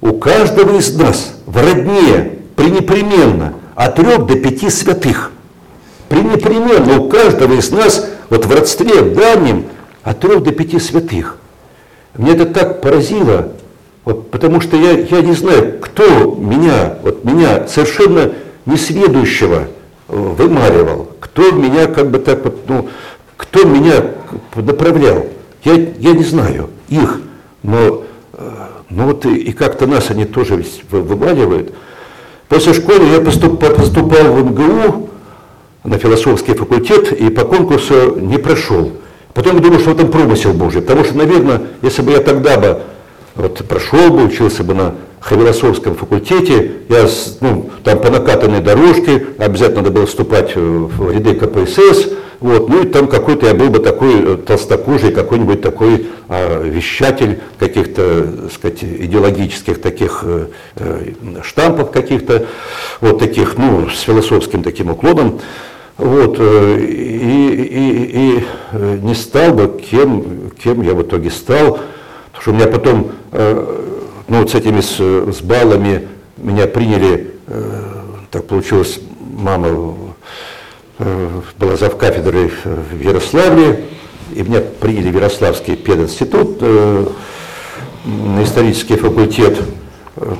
у 0.00 0.12
каждого 0.12 0.78
из 0.78 0.94
нас 0.96 1.39
в 1.50 1.56
родне 1.56 2.38
пренепременно 2.54 3.54
от 3.74 3.96
трех 3.96 4.26
до 4.26 4.36
пяти 4.36 4.70
святых. 4.70 5.32
Пренепременно 6.08 7.00
у 7.00 7.08
каждого 7.08 7.54
из 7.54 7.70
нас 7.70 8.08
вот 8.28 8.46
в 8.46 8.54
родстве 8.54 9.02
в 9.02 9.14
дальнем 9.14 9.64
от 10.02 10.20
трех 10.20 10.42
до 10.42 10.52
пяти 10.52 10.78
святых. 10.78 11.38
Мне 12.16 12.32
это 12.32 12.46
так 12.46 12.80
поразило, 12.80 13.52
вот, 14.04 14.30
потому 14.30 14.60
что 14.60 14.76
я, 14.76 14.92
я 14.92 15.22
не 15.22 15.32
знаю, 15.32 15.78
кто 15.80 16.36
меня, 16.38 16.98
вот 17.02 17.24
меня 17.24 17.66
совершенно 17.66 18.32
несведущего 18.66 19.64
э, 20.08 20.16
вымаливал, 20.16 21.10
кто 21.18 21.50
меня 21.50 21.86
как 21.86 22.10
бы 22.10 22.18
так 22.18 22.44
вот, 22.44 22.68
ну, 22.68 22.88
кто 23.36 23.64
меня 23.64 24.04
направлял. 24.54 25.26
Я, 25.64 25.74
я 25.74 26.12
не 26.12 26.24
знаю 26.24 26.70
их, 26.88 27.20
но, 27.62 27.99
ну 28.90 29.06
вот 29.06 29.24
и, 29.26 29.36
и 29.36 29.52
как-то 29.52 29.86
нас 29.86 30.10
они 30.10 30.24
тоже 30.24 30.56
ведь 30.56 30.82
вы- 30.90 31.02
вымаливают. 31.02 31.72
После 32.48 32.74
школы 32.74 33.06
я 33.06 33.20
поступал, 33.20 33.70
поступал 33.70 34.32
в 34.32 34.44
МГУ 34.44 35.08
на 35.84 35.98
философский 35.98 36.54
факультет 36.54 37.12
и 37.12 37.30
по 37.30 37.44
конкурсу 37.44 38.16
не 38.20 38.38
прошел. 38.38 38.92
Потом 39.32 39.56
я 39.56 39.62
думал, 39.62 39.78
что 39.78 39.90
в 39.90 39.94
этом 39.94 40.10
промысел 40.10 40.52
Божий, 40.52 40.82
потому 40.82 41.04
что, 41.04 41.16
наверное, 41.16 41.62
если 41.82 42.02
бы 42.02 42.10
я 42.10 42.18
тогда 42.18 42.58
бы 42.58 42.82
вот, 43.36 43.64
прошел 43.68 44.10
бы, 44.10 44.24
учился 44.24 44.64
бы 44.64 44.74
на 44.74 44.94
философском 45.28 45.94
факультете, 45.94 46.72
я 46.88 47.06
ну, 47.40 47.70
там 47.84 48.00
по 48.00 48.10
накатанной 48.10 48.60
дорожке, 48.60 49.26
обязательно 49.38 49.82
надо 49.82 49.92
было 49.92 50.06
вступать 50.06 50.52
э, 50.54 50.60
в 50.60 51.10
ряды 51.10 51.34
КПСС, 51.34 52.08
вот, 52.40 52.70
ну 52.70 52.82
и 52.82 52.86
там 52.86 53.06
какой-то 53.06 53.46
я 53.46 53.54
был 53.54 53.68
бы 53.68 53.80
такой 53.80 54.22
э, 54.22 54.36
толстокожий, 54.38 55.12
какой-нибудь 55.12 55.60
такой 55.60 56.06
а, 56.26 56.62
вещатель 56.62 57.40
каких-то, 57.58 58.48
сказать, 58.54 58.82
идеологических 58.82 59.80
таких 59.80 60.20
э, 60.22 60.46
э, 60.76 61.12
штампов 61.42 61.90
каких-то, 61.90 62.46
вот 63.02 63.18
таких, 63.18 63.58
ну, 63.58 63.90
с 63.90 64.00
философским 64.00 64.62
таким 64.62 64.90
уклоном. 64.90 65.40
Вот, 65.98 66.40
и, 66.40 66.82
и, 67.72 68.38
и 68.38 68.44
не 69.02 69.14
стал 69.14 69.52
бы, 69.52 69.78
кем, 69.90 70.50
кем 70.62 70.80
я 70.80 70.94
в 70.94 71.02
итоге 71.02 71.30
стал, 71.30 71.78
потому 72.32 72.40
что 72.40 72.50
у 72.52 72.54
меня 72.54 72.66
потом, 72.68 73.10
э, 73.32 73.80
ну 74.30 74.38
вот 74.40 74.50
с 74.50 74.54
этими, 74.54 74.80
с, 74.80 74.96
с 74.98 75.42
баллами 75.42 76.08
меня 76.38 76.66
приняли, 76.66 77.34
так 78.30 78.46
получилось, 78.46 78.98
мама 79.36 79.94
была 80.98 81.76
зав 81.76 81.98
кафедрой 81.98 82.50
в 82.64 83.00
Ярославле, 83.00 83.84
и 84.32 84.42
меня 84.42 84.60
приняли 84.60 85.10
в 85.10 85.14
Ярославский 85.16 85.76
пединститут, 85.76 86.62
на 88.04 88.42
исторический 88.42 88.96
факультет. 88.96 89.58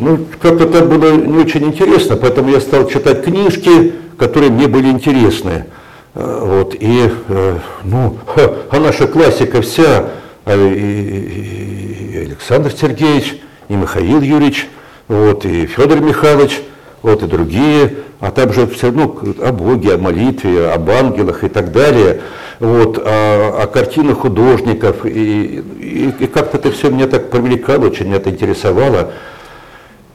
Ну, 0.00 0.26
как-то 0.40 0.66
так 0.66 0.88
было 0.88 1.16
не 1.16 1.38
очень 1.38 1.64
интересно, 1.64 2.16
поэтому 2.16 2.50
я 2.50 2.60
стал 2.60 2.88
читать 2.88 3.24
книжки, 3.24 3.92
которые 4.18 4.50
мне 4.50 4.66
были 4.66 4.88
интересны. 4.88 5.66
Э, 6.14 6.40
вот, 6.42 6.74
и, 6.74 7.10
э, 7.28 7.58
ну, 7.84 8.18
а 8.70 8.80
наша 8.80 9.06
классика 9.06 9.62
вся, 9.62 10.10
а, 10.44 10.56
и, 10.56 12.12
и 12.12 12.16
Александр 12.18 12.72
Сергеевич, 12.72 13.40
и 13.70 13.76
Михаил 13.76 14.20
Юрьевич, 14.20 14.68
вот, 15.06 15.46
и 15.46 15.64
Федор 15.66 16.00
Михайлович, 16.00 16.60
вот, 17.02 17.22
и 17.22 17.26
другие, 17.26 17.94
а 18.18 18.32
также 18.32 18.66
все 18.66 18.88
равно 18.88 19.16
о 19.40 19.52
Боге, 19.52 19.94
о 19.94 19.98
молитве, 19.98 20.68
об 20.70 20.90
ангелах 20.90 21.44
и 21.44 21.48
так 21.48 21.70
далее, 21.70 22.20
вот, 22.58 22.98
о, 22.98 23.62
о 23.62 23.66
картинах 23.68 24.18
художников, 24.18 25.06
и, 25.06 25.62
и, 25.78 26.12
и 26.18 26.26
как-то 26.26 26.56
это 26.56 26.72
все 26.72 26.90
меня 26.90 27.06
так 27.06 27.30
привлекало, 27.30 27.86
очень 27.86 28.12
это 28.12 28.30
интересовало, 28.30 29.12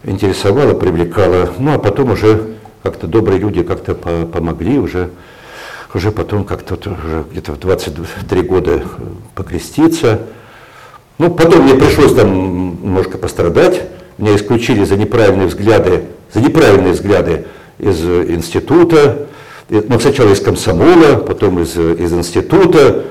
интересовало, 0.04 0.74
привлекало, 0.74 1.50
ну, 1.58 1.76
а 1.76 1.80
потом 1.80 2.12
уже 2.12 2.56
как-то 2.84 3.08
добрые 3.08 3.40
люди 3.40 3.64
как-то 3.64 3.96
помогли 3.96 4.80
уже, 4.80 5.12
уже 5.94 6.12
потом 6.12 6.44
как-то 6.44 6.76
уже 6.76 7.24
где-то 7.32 7.54
в 7.54 7.60
23 7.60 8.42
года 8.42 8.84
покреститься. 9.34 10.24
Ну, 11.18 11.30
потом 11.32 11.64
мне 11.64 11.76
пришлось 11.76 12.14
там 12.14 12.84
немножко 12.84 13.18
пострадать. 13.18 13.84
Меня 14.18 14.36
исключили 14.36 14.84
за 14.84 14.98
неправильные 14.98 15.48
взгляды, 15.48 16.04
за 16.34 16.42
неправильные 16.42 16.94
взгляды 16.94 17.46
из 17.80 18.04
института. 18.04 19.28
Ну, 19.70 20.00
сначала 20.00 20.32
из 20.32 20.42
комсомола, 20.42 21.16
потом 21.16 21.62
из, 21.62 21.76
из 21.78 22.14
института. 22.14 23.06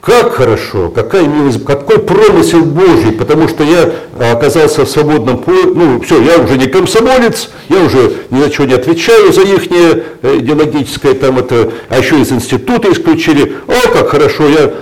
Как 0.00 0.32
хорошо, 0.32 0.88
какая 0.88 1.26
милость, 1.26 1.62
какой 1.62 1.98
промысел 1.98 2.64
Божий, 2.64 3.12
потому 3.12 3.48
что 3.48 3.62
я 3.64 3.92
оказался 4.32 4.86
в 4.86 4.88
свободном 4.88 5.36
поле, 5.36 5.64
ну 5.74 6.00
все, 6.00 6.22
я 6.22 6.38
уже 6.38 6.56
не 6.56 6.68
комсомолец, 6.68 7.50
я 7.68 7.82
уже 7.84 8.12
ни 8.30 8.40
на 8.40 8.50
что 8.50 8.64
не 8.64 8.72
отвечаю 8.72 9.30
за 9.30 9.42
их 9.42 9.70
э, 9.70 10.38
идеологическое 10.38 11.12
там 11.12 11.38
это, 11.38 11.70
а 11.90 11.98
еще 11.98 12.18
из 12.18 12.32
института 12.32 12.90
исключили. 12.90 13.56
О, 13.66 13.88
как 13.92 14.08
хорошо, 14.08 14.48
я, 14.48 14.72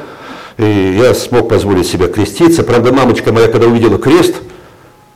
и 0.59 0.97
я 0.99 1.15
смог 1.15 1.49
позволить 1.49 1.87
себе 1.87 2.09
креститься. 2.09 2.65
Правда, 2.65 2.93
мамочка 2.93 3.33
моя, 3.33 3.49
когда 3.49 3.69
увидела 3.69 3.99
крест, 3.99 4.35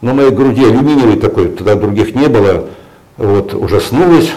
на 0.00 0.14
моей 0.14 0.30
груди 0.30 0.64
алюминиевый 0.64 1.16
такой, 1.16 1.48
тогда 1.48 1.74
других 1.74 2.14
не 2.14 2.28
было, 2.28 2.68
вот, 3.16 3.52
ужаснулась 3.54 4.30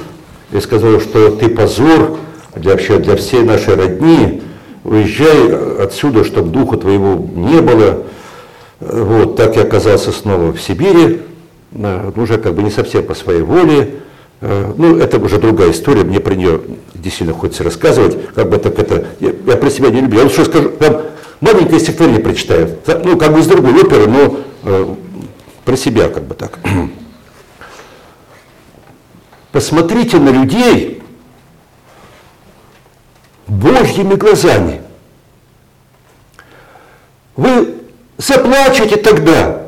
и 0.52 0.60
сказала, 0.60 1.00
что 1.00 1.32
ты 1.32 1.48
позор 1.50 2.18
для, 2.56 2.72
вообще 2.72 2.98
для 2.98 3.16
всей 3.16 3.44
нашей 3.44 3.76
родни, 3.76 4.42
уезжай 4.84 5.54
отсюда, 5.82 6.24
чтобы 6.24 6.50
духа 6.50 6.78
твоего 6.78 7.16
не 7.36 7.62
было. 7.62 8.04
Вот, 8.80 9.36
так 9.36 9.56
я 9.56 9.64
оказался 9.64 10.12
снова 10.12 10.52
в 10.52 10.62
Сибири, 10.62 11.22
э, 11.72 12.12
уже 12.16 12.38
как 12.38 12.54
бы 12.54 12.64
не 12.64 12.72
совсем 12.72 13.04
по 13.04 13.14
своей 13.14 13.42
воле. 13.42 13.96
Э, 14.42 14.74
ну, 14.78 14.98
это 14.98 15.18
уже 15.20 15.40
другая 15.40 15.72
история, 15.72 16.04
мне 16.04 16.20
про 16.20 16.36
нее 16.36 16.62
действительно 16.94 17.38
хочется 17.38 17.64
рассказывать, 17.64 18.18
как 18.34 18.50
бы 18.50 18.58
так 18.58 18.78
это, 18.78 19.06
я, 19.20 19.32
я 19.46 19.56
про 19.56 19.70
себя 19.70 19.90
не 19.90 20.02
люблю. 20.02 20.22
Я 20.24 20.30
что 20.30 20.46
скажу, 20.46 20.70
там 20.72 21.02
маленькое 21.42 21.80
стихотворение 21.80 22.22
прочитаю, 22.22 22.78
ну, 23.04 23.18
как 23.18 23.34
бы 23.34 23.40
из 23.40 23.48
другой 23.48 23.74
оперы, 23.82 24.08
но 24.08 24.38
э, 24.64 24.96
про 25.64 25.78
себя 25.78 26.10
как 26.10 26.24
бы 26.24 26.36
так. 26.36 26.60
Посмотрите 29.52 30.18
на 30.18 30.30
людей, 30.30 31.02
Божьими 33.48 34.16
глазами. 34.16 34.82
Вы 37.36 37.76
заплачете 38.18 38.98
тогда 38.98 39.68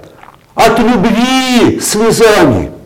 от 0.56 0.80
любви 0.80 1.80
слезами. 1.80 2.77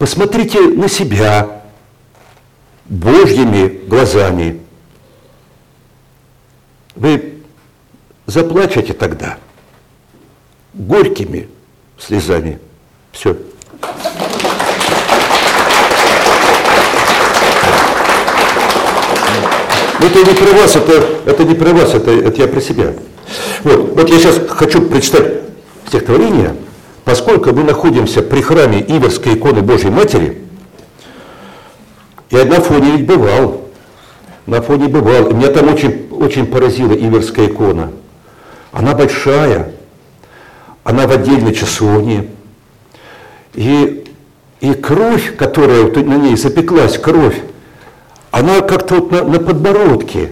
Посмотрите 0.00 0.60
на 0.60 0.88
себя 0.88 1.60
Божьими 2.86 3.86
глазами. 3.86 4.58
Вы 6.96 7.34
заплачете 8.24 8.94
тогда 8.94 9.36
горькими 10.72 11.50
слезами. 11.98 12.58
Все. 13.12 13.36
Это 20.00 20.18
не 20.24 20.34
про 20.34 20.52
вас, 20.54 20.76
это, 20.76 20.92
это 21.26 21.44
не 21.44 21.54
про 21.54 21.74
вас, 21.74 21.92
это, 21.92 22.10
это 22.10 22.40
я 22.40 22.48
про 22.48 22.62
себя. 22.62 22.94
Вот, 23.64 23.96
вот 23.96 24.08
я 24.08 24.18
сейчас 24.18 24.40
хочу 24.48 24.80
прочитать 24.80 25.42
стихотворение, 25.88 26.56
поскольку 27.10 27.50
мы 27.50 27.64
находимся 27.64 28.22
при 28.22 28.40
храме 28.40 28.78
Иверской 28.80 29.34
иконы 29.34 29.62
Божьей 29.62 29.90
Матери, 29.90 30.38
я 32.30 32.44
на 32.44 32.60
фоне 32.60 32.98
ведь 32.98 33.04
бывал, 33.04 33.62
на 34.46 34.62
фоне 34.62 34.86
бывал, 34.86 35.32
меня 35.32 35.48
там 35.48 35.74
очень, 35.74 36.06
очень 36.12 36.46
поразила 36.46 36.92
Иверская 36.92 37.48
икона. 37.48 37.90
Она 38.70 38.94
большая, 38.94 39.72
она 40.84 41.08
в 41.08 41.10
отдельной 41.10 41.52
часовне, 41.52 42.28
и, 43.54 44.04
и 44.60 44.72
кровь, 44.74 45.36
которая 45.36 45.86
на 45.90 46.14
ней 46.14 46.36
запеклась, 46.36 46.96
кровь, 46.96 47.40
она 48.30 48.60
как-то 48.60 48.94
вот 49.00 49.10
на, 49.10 49.24
на 49.24 49.40
подбородке. 49.40 50.30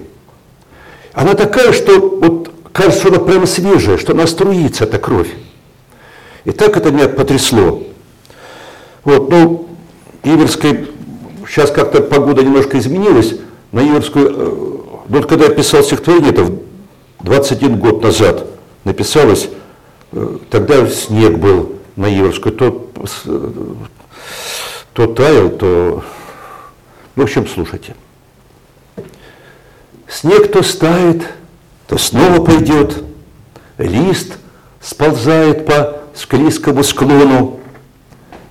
Она 1.13 1.35
такая, 1.35 1.73
что 1.73 1.99
вот 1.99 2.53
кажется, 2.73 3.01
что 3.01 3.09
она 3.09 3.19
прямо 3.19 3.47
свежая, 3.47 3.99
что 3.99 4.13
она 4.13 4.29
струится, 4.29 4.85
эта 4.85 5.01
кровь. 5.01 5.35
И 6.49 6.51
так 6.51 6.79
это 6.79 6.91
меня 6.91 7.11
потрясло. 7.11 7.83
Вот, 9.05 9.29
ну, 9.29 9.69
Иверская, 10.23 10.87
сейчас 11.47 11.71
как-то 11.71 12.01
погода 12.01 12.43
немножко 12.43 12.79
изменилась, 12.79 13.35
на 13.71 13.81
Иверскую, 13.81 14.31
э, 14.31 14.79
вот 15.09 15.27
когда 15.27 15.45
я 15.45 15.51
писал 15.51 15.83
стихотворение, 15.83 16.31
это 16.31 16.51
21 17.21 17.79
год 17.79 18.03
назад 18.03 18.47
написалось, 18.85 19.51
э, 20.13 20.39
тогда 20.49 20.87
снег 20.87 21.37
был 21.37 21.75
на 21.97 22.07
Иверскую, 22.07 22.55
то, 22.55 22.91
э, 23.27 23.51
то 24.95 25.07
таял, 25.07 25.51
то 25.51 26.03
в 27.15 27.21
общем, 27.21 27.47
слушайте. 27.47 27.95
Снег 30.09 30.51
то 30.51 30.63
стает, 30.63 31.25
то 31.87 31.99
снова 31.99 32.43
пойдет, 32.43 33.05
лист 33.77 34.39
сползает 34.81 35.67
по 35.67 36.08
склизкому 36.19 36.83
склону. 36.83 37.61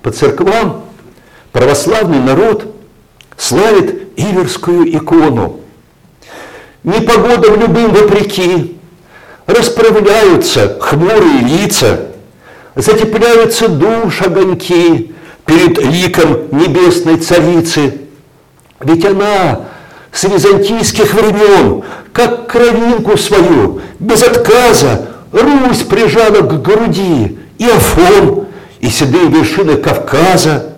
По 0.02 0.10
церквам 0.10 0.84
православный 1.52 2.20
народ 2.20 2.74
славит 3.36 4.08
Иверскую 4.16 4.96
икону. 4.96 5.60
Непогодам 6.82 7.60
любым 7.60 7.92
вопреки 7.92 8.76
расправляются 9.46 10.78
хмурые 10.80 11.40
лица, 11.40 12.06
затепляются 12.74 13.68
душ 13.68 14.22
огоньки 14.22 15.14
перед 15.44 15.78
ликом 15.78 16.48
небесной 16.50 17.18
царицы– 17.18 18.00
ведь 18.80 19.04
она 19.04 19.60
с 20.12 20.24
византийских 20.24 21.12
времен, 21.14 21.82
как 22.12 22.46
кровинку 22.50 23.16
свою, 23.16 23.80
без 23.98 24.22
отказа, 24.22 25.08
Русь 25.32 25.82
прижала 25.82 26.40
к 26.40 26.62
груди 26.62 27.37
и 27.58 27.66
Афон, 27.66 28.46
и 28.80 28.88
седые 28.88 29.28
вершины 29.28 29.76
Кавказа. 29.76 30.74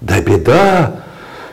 Да 0.00 0.20
беда, 0.20 1.00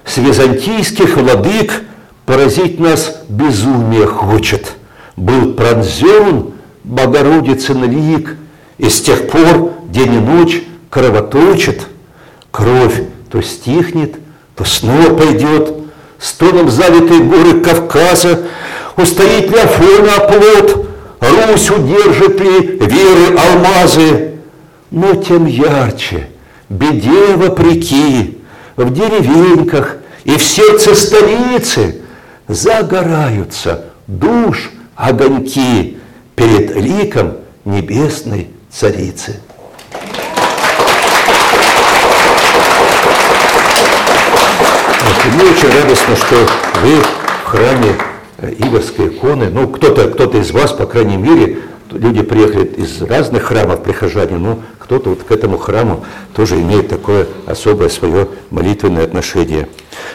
с 0.05 0.17
византийских 0.17 1.17
владык 1.17 1.81
поразить 2.25 2.79
нас 2.79 3.21
безумие 3.27 4.07
хочет. 4.07 4.73
Был 5.15 5.53
пронзен 5.53 6.53
Богородицын 6.83 7.83
лик, 7.83 8.35
и 8.77 8.89
с 8.89 9.01
тех 9.01 9.27
пор 9.29 9.73
день 9.89 10.15
и 10.15 10.19
ночь 10.19 10.63
кровоточит. 10.89 11.87
Кровь 12.51 13.03
то 13.31 13.41
стихнет, 13.41 14.15
то 14.55 14.65
снова 14.65 15.15
пойдет, 15.15 15.73
стоном 16.19 16.69
залитые 16.69 17.21
горы 17.21 17.61
Кавказа, 17.61 18.43
устоит 18.97 19.49
ли 19.49 19.57
Афона 19.57 20.15
оплот, 20.15 20.87
Русь 21.21 21.69
удержит 21.69 22.39
ли 22.39 22.59
веры 22.79 23.37
алмазы, 23.37 24.30
но 24.91 25.15
тем 25.15 25.45
ярче, 25.45 26.27
беде 26.69 27.35
вопреки, 27.35 28.37
в 28.75 28.93
деревеньках 28.93 29.97
и 30.25 30.37
в 30.37 30.43
сердце 30.43 30.95
столицы 30.95 32.01
загораются 32.47 33.85
душ 34.07 34.71
огоньки 34.95 35.97
перед 36.35 36.75
ликом 36.75 37.37
небесной 37.65 38.49
царицы. 38.69 39.39
Мне 45.33 45.49
очень 45.49 45.81
радостно, 45.81 46.15
что 46.15 46.35
вы 46.81 46.97
в 46.99 47.45
храме 47.45 47.95
э, 48.39 48.51
Игорской 48.57 49.07
иконы, 49.07 49.49
ну, 49.49 49.67
кто-то 49.67 50.09
кто 50.09 50.25
из 50.37 50.51
вас, 50.51 50.73
по 50.73 50.85
крайней 50.85 51.15
мере, 51.15 51.59
люди 51.91 52.21
приехали 52.21 52.65
из 52.65 53.01
разных 53.01 53.43
храмов, 53.43 53.83
прихожане, 53.83 54.37
но 54.37 54.59
кто-то 54.79 55.09
вот 55.11 55.23
к 55.23 55.31
этому 55.31 55.57
храму 55.57 56.05
тоже 56.33 56.55
имеет 56.55 56.89
такое 56.89 57.27
особое 57.45 57.89
свое 57.89 58.27
молитвенное 58.49 59.03
отношение. 59.03 59.67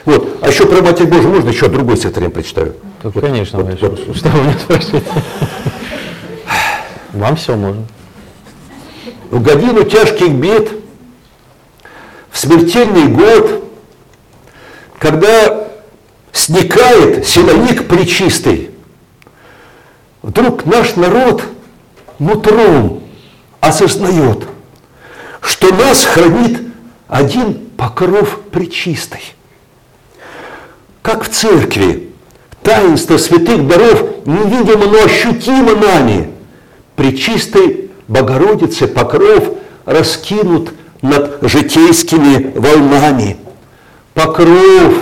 Вот. 0.04 0.38
А 0.42 0.48
еще 0.48 0.66
про 0.66 0.82
Матерь 0.82 1.06
Божию 1.06 1.30
можно 1.30 1.48
еще 1.48 1.68
другой 1.68 1.96
стихотворение 1.96 2.34
прочитаю? 2.34 2.74
Так, 3.02 3.14
Вот, 3.14 3.24
конечно, 3.24 3.60
вот, 3.60 3.70
Вася, 3.72 3.88
вот. 3.88 4.16
что 4.16 4.28
вы 4.30 4.40
меня 4.40 4.58
спрашиваете? 4.58 5.06
Вам 7.12 7.36
все 7.36 7.56
можно. 7.56 7.82
В 9.30 9.42
годину 9.42 9.84
тяжких 9.84 10.32
бед, 10.32 10.70
в 12.30 12.38
смертельный 12.38 13.08
год, 13.08 13.64
когда 14.98 15.66
сникает 16.32 17.26
силовик 17.26 17.88
причистый, 17.88 18.70
вдруг 20.22 20.66
наш 20.66 20.96
народ 20.96 21.42
нутром 22.18 23.02
осознает, 23.60 24.44
что 25.40 25.74
нас 25.74 26.04
хранит 26.04 26.60
один 27.08 27.54
покров 27.76 28.40
причистый. 28.50 29.20
Как 31.02 31.24
в 31.24 31.28
церкви, 31.28 32.10
таинство 32.62 33.16
святых 33.16 33.66
даров 33.66 34.26
невидимо, 34.26 34.86
но 34.86 35.04
ощутимо 35.04 35.76
нами. 35.76 36.30
Пречистой 36.96 37.90
Богородице 38.08 38.86
покров 38.86 39.50
раскинут 39.84 40.72
над 41.02 41.38
житейскими 41.42 42.52
волнами. 42.56 43.36
Покров 44.14 44.94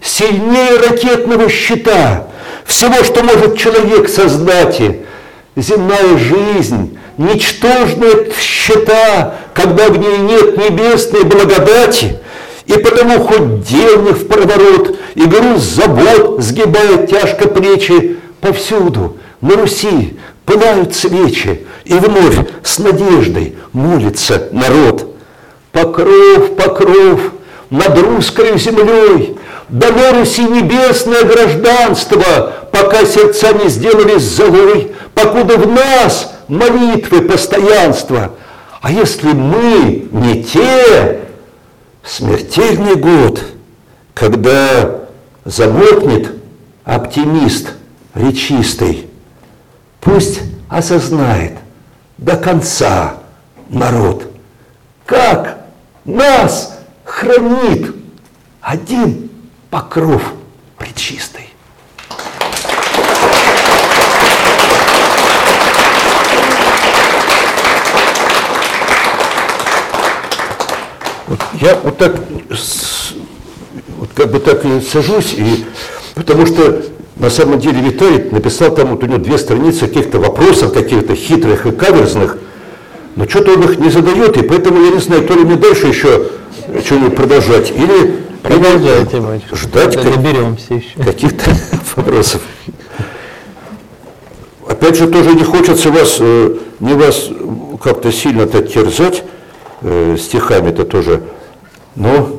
сильнее 0.00 0.78
ракетного 0.78 1.48
щита, 1.48 2.28
всего, 2.64 3.02
что 3.04 3.22
может 3.22 3.58
человек 3.58 4.08
создать. 4.08 4.80
Земная 5.56 6.18
жизнь, 6.18 6.98
ничтожная 7.16 8.28
счета, 8.38 9.36
когда 9.54 9.88
в 9.88 9.98
ней 9.98 10.18
нет 10.18 10.56
небесной 10.56 11.22
благодати, 11.24 12.18
и 12.66 12.72
потому 12.72 13.20
хоть 13.20 13.62
дел 13.62 14.02
не 14.02 14.12
в 14.12 14.26
проворот, 14.26 14.96
и 15.14 15.24
груз 15.24 15.62
забот 15.62 16.42
сгибает 16.42 17.08
тяжко 17.08 17.48
плечи, 17.48 18.16
повсюду, 18.40 19.18
на 19.40 19.56
Руси, 19.56 20.18
пылают 20.44 20.94
свечи, 20.94 21.66
и 21.84 21.94
вновь 21.94 22.38
с 22.62 22.78
надеждой 22.78 23.54
молится 23.72 24.48
народ. 24.50 25.14
Покров, 25.70 26.56
покров 26.56 27.20
над 27.70 27.98
русской 27.98 28.58
землей, 28.58 29.36
дано 29.68 30.12
Руси 30.18 30.44
небесное 30.44 31.24
гражданство, 31.24 32.52
пока 32.70 33.04
сердца 33.04 33.52
не 33.52 33.68
сделались 33.68 34.22
золой, 34.22 34.92
покуда 35.14 35.56
в 35.56 35.66
нас 35.66 36.34
молитвы 36.48 37.22
постоянства. 37.22 38.32
А 38.80 38.90
если 38.90 39.28
мы 39.28 40.08
не 40.12 40.44
те, 40.44 41.20
смертельный 42.04 42.96
год, 42.96 43.42
когда 44.12 45.00
замолкнет 45.44 46.32
оптимист 46.84 47.70
речистый, 48.14 49.08
пусть 50.00 50.40
осознает 50.68 51.52
до 52.18 52.36
конца 52.36 53.14
народ, 53.68 54.24
как 55.06 55.64
нас 56.04 56.78
хранит 57.04 57.94
один 58.60 59.30
покров 59.74 60.22
причистый. 60.78 61.48
Вот 71.26 71.40
я 71.60 71.74
вот 71.82 71.98
так, 71.98 72.14
вот 73.98 74.10
как 74.14 74.30
бы 74.30 74.38
так 74.38 74.64
и 74.64 74.80
сажусь, 74.80 75.32
и, 75.32 75.66
потому 76.14 76.46
что 76.46 76.84
на 77.16 77.28
самом 77.28 77.58
деле 77.58 77.80
Виталий 77.80 78.30
написал 78.30 78.72
там, 78.72 78.90
вот 78.90 79.02
у 79.02 79.06
него 79.06 79.18
две 79.18 79.38
страницы 79.38 79.88
каких-то 79.88 80.20
вопросов, 80.20 80.72
каких-то 80.72 81.16
хитрых 81.16 81.66
и 81.66 81.72
каверзных, 81.72 82.38
но 83.16 83.28
что-то 83.28 83.54
он 83.54 83.64
их 83.64 83.80
не 83.80 83.90
задает, 83.90 84.36
и 84.36 84.42
поэтому 84.42 84.84
я 84.84 84.92
не 84.92 85.00
знаю, 85.00 85.26
то 85.26 85.34
ли 85.34 85.40
мне 85.40 85.56
дальше 85.56 85.88
еще 85.88 86.28
что-нибудь 86.84 87.16
продолжать, 87.16 87.72
или 87.72 88.22
Продолжайте, 88.48 89.20
батюшка. 89.20 89.56
ждать 89.56 89.94
как- 89.96 90.04
Доберемся 90.04 90.74
еще. 90.74 90.98
каких-то 91.02 91.50
вопросов. 91.96 92.42
Опять 94.68 94.96
же, 94.96 95.06
тоже 95.08 95.34
не 95.34 95.44
хочется 95.44 95.90
вас, 95.90 96.18
э, 96.20 96.56
не 96.80 96.92
вас 96.94 97.28
как-то 97.82 98.12
сильно 98.12 98.46
так 98.46 98.68
терзать 98.70 99.22
э, 99.80 100.16
стихами-то 100.20 100.84
тоже, 100.84 101.22
но 101.96 102.38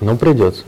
Ну, 0.00 0.16
придется. 0.18 0.62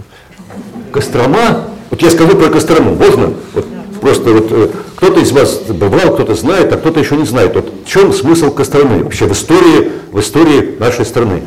Кострома, 0.90 1.64
вот 1.90 2.00
я 2.00 2.10
скажу 2.10 2.34
про 2.36 2.48
Кострому, 2.48 2.94
можно? 2.94 3.34
Вот 3.52 3.66
просто 4.00 4.30
вот 4.32 4.46
э, 4.50 4.68
кто-то 4.96 5.20
из 5.20 5.32
вас 5.32 5.60
бывал, 5.68 6.14
кто-то 6.14 6.34
знает, 6.34 6.72
а 6.72 6.78
кто-то 6.78 6.98
еще 7.00 7.16
не 7.16 7.24
знает. 7.26 7.54
Вот 7.54 7.70
в 7.84 7.88
чем 7.88 8.12
смысл 8.14 8.50
Костромы 8.50 9.04
вообще 9.04 9.26
в 9.26 9.32
истории, 9.32 9.92
в 10.12 10.18
истории 10.20 10.76
нашей 10.78 11.04
страны? 11.04 11.42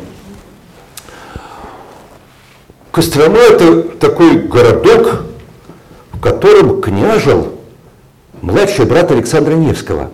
Кострома– 3.00 3.38
это 3.50 3.80
такой 3.98 4.40
городок, 4.40 5.22
в 6.12 6.20
котором 6.20 6.82
княжил 6.82 7.54
младший 8.42 8.84
брат 8.84 9.10
Александра 9.10 9.54
Невского. 9.54 10.10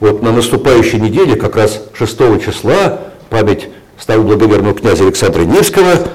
Вот 0.00 0.22
на 0.22 0.32
наступающей 0.32 0.98
неделе, 0.98 1.36
как 1.36 1.56
раз 1.56 1.82
6 1.92 2.42
числа, 2.42 3.00
память 3.28 3.68
старого 3.98 4.28
благоверного 4.28 4.74
князя 4.74 5.04
Александра 5.04 5.42
Невского, 5.42 6.08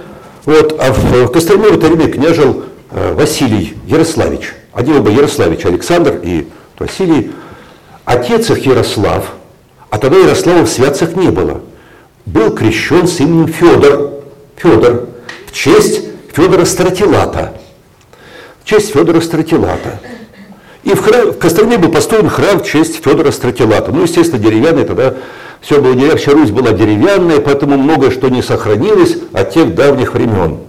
вот, 0.46 0.76
а 0.80 0.92
в 0.92 1.28
Костроме 1.32 1.70
в 1.70 1.78
это 1.78 1.86
время 1.86 2.12
княжил 2.12 2.64
э, 2.90 3.14
Василий 3.14 3.78
Ярославич. 3.86 4.56
Один 4.74 4.96
оба 4.96 5.12
Ярославич, 5.12 5.68
Александр 5.68 6.20
и 6.24 6.48
Василий. 6.80 7.30
Отец 8.06 8.50
их 8.50 8.66
Ярослав, 8.66 9.34
а 9.92 10.00
тогда 10.00 10.18
Ярослава 10.18 10.66
в 10.66 10.70
святцах 10.70 11.16
не 11.16 11.30
было, 11.30 11.62
был 12.26 12.56
крещен 12.56 13.08
с 13.08 13.20
именем 13.20 13.50
Федор. 13.50 14.14
Федор. 14.56 15.10
В 15.50 15.52
честь 15.52 16.04
Федора 16.32 16.64
Стратилата. 16.64 17.54
В 18.62 18.66
честь 18.66 18.94
Федора 18.94 19.20
Стратилата. 19.20 20.00
И 20.84 20.92
в, 20.92 21.02
храм, 21.02 21.32
в 21.32 21.40
Костроме 21.40 21.80
был 21.80 21.92
построен 21.92 22.30
храм 22.30 22.60
в 22.60 22.66
честь 22.66 23.04
Федора 23.04 23.32
Стратилата. 23.32 23.92
Ну, 23.92 24.04
естественно, 24.04 24.40
деревянный 24.40 24.86
тогда 24.86 25.16
все 25.60 25.82
было 25.82 25.94
деревянное, 25.94 26.18
вся 26.18 26.32
Русь 26.34 26.52
была 26.52 26.72
деревянная, 26.72 27.40
поэтому 27.40 27.78
многое 27.78 28.12
что 28.12 28.30
не 28.30 28.44
сохранилось 28.44 29.18
от 29.34 29.52
тех 29.52 29.74
давних 29.74 30.14
времен. 30.14 30.60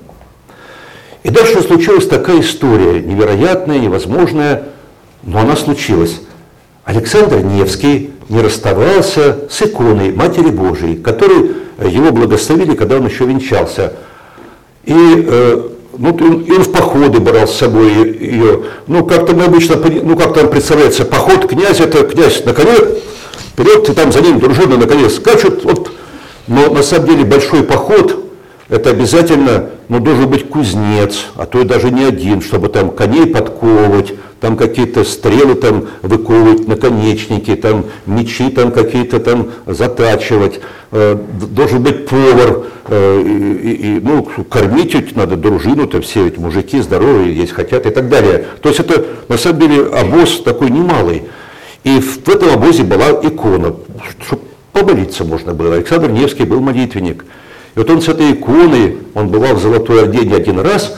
И 1.24 1.28
дальше 1.28 1.60
случилась 1.60 2.08
такая 2.08 2.40
история, 2.40 3.02
невероятная, 3.02 3.78
невозможная, 3.78 4.64
но 5.22 5.40
она 5.40 5.56
случилась. 5.56 6.22
Александр 6.84 7.40
Невский 7.40 8.12
не 8.30 8.40
расставался 8.40 9.40
с 9.50 9.60
иконой 9.60 10.10
Матери 10.10 10.48
Божией, 10.48 10.96
которой 10.96 11.50
его 11.86 12.12
благословили, 12.12 12.74
когда 12.74 12.96
он 12.96 13.06
еще 13.06 13.26
венчался. 13.26 13.92
И 14.90 15.70
ну, 15.98 16.16
и 16.16 16.52
он, 16.52 16.62
в 16.62 16.72
походы 16.72 17.20
брал 17.20 17.46
с 17.46 17.56
собой 17.56 17.92
ее. 17.92 18.62
Ну, 18.86 19.04
как-то 19.04 19.34
мы 19.34 19.44
обычно, 19.44 19.76
ну, 19.76 20.16
как 20.16 20.34
там 20.34 20.48
представляется, 20.48 21.04
поход 21.04 21.46
князь, 21.46 21.78
это 21.78 22.04
князь 22.04 22.44
на 22.44 22.54
коне, 22.54 22.74
вперед, 23.52 23.88
и 23.88 23.92
там 23.92 24.10
за 24.10 24.22
ним 24.22 24.40
дружина 24.40 24.78
на 24.78 24.86
коне 24.86 25.10
скачут. 25.10 25.62
Вот. 25.64 25.92
Но 26.46 26.70
на 26.70 26.82
самом 26.82 27.06
деле 27.06 27.24
большой 27.24 27.64
поход, 27.64 28.24
это 28.70 28.90
обязательно, 28.90 29.70
ну, 29.88 30.00
должен 30.00 30.28
быть 30.28 30.48
кузнец, 30.48 31.26
а 31.36 31.44
то 31.44 31.60
и 31.60 31.64
даже 31.64 31.90
не 31.90 32.04
один, 32.04 32.40
чтобы 32.40 32.68
там 32.68 32.90
коней 32.90 33.26
подковывать, 33.26 34.14
там 34.40 34.56
какие-то 34.56 35.04
стрелы 35.04 35.54
там 35.54 35.86
выковывать, 36.02 36.66
наконечники, 36.66 37.54
там 37.54 37.84
мечи 38.06 38.48
там 38.50 38.72
какие-то 38.72 39.20
там 39.20 39.50
затачивать. 39.66 40.60
Э, 40.92 41.16
Должен 41.54 41.82
быть 41.82 42.06
повар, 42.06 42.62
э, 42.88 43.22
и, 43.22 43.72
и- 43.96 44.00
ну, 44.00 44.26
кормить 44.48 44.94
ведь 44.94 45.14
надо 45.14 45.36
дружину-то, 45.36 46.00
все 46.00 46.24
ведь 46.24 46.38
мужики 46.38 46.80
здоровые, 46.80 47.34
есть 47.36 47.52
хотят 47.52 47.86
и 47.86 47.90
так 47.90 48.08
далее. 48.08 48.46
То 48.62 48.70
есть 48.70 48.80
это 48.80 49.04
на 49.28 49.36
самом 49.36 49.60
деле 49.60 49.86
обоз 49.86 50.40
такой 50.42 50.70
немалый. 50.70 51.24
И 51.84 52.00
в 52.00 52.28
этом 52.28 52.50
обозе 52.54 52.82
была 52.82 53.10
икона, 53.22 53.74
чтобы 54.20 54.42
помолиться 54.72 55.24
можно 55.24 55.52
было. 55.54 55.74
Александр 55.74 56.10
Невский 56.10 56.44
был 56.44 56.60
молитвенник. 56.60 57.24
И 57.74 57.78
вот 57.78 57.88
он 57.90 58.00
с 58.02 58.08
этой 58.08 58.32
иконой, 58.32 58.96
он 59.14 59.28
бывал 59.28 59.54
в 59.54 59.60
Золотой 59.62 60.02
Орде 60.02 60.24
не 60.26 60.34
один 60.34 60.60
раз, 60.60 60.94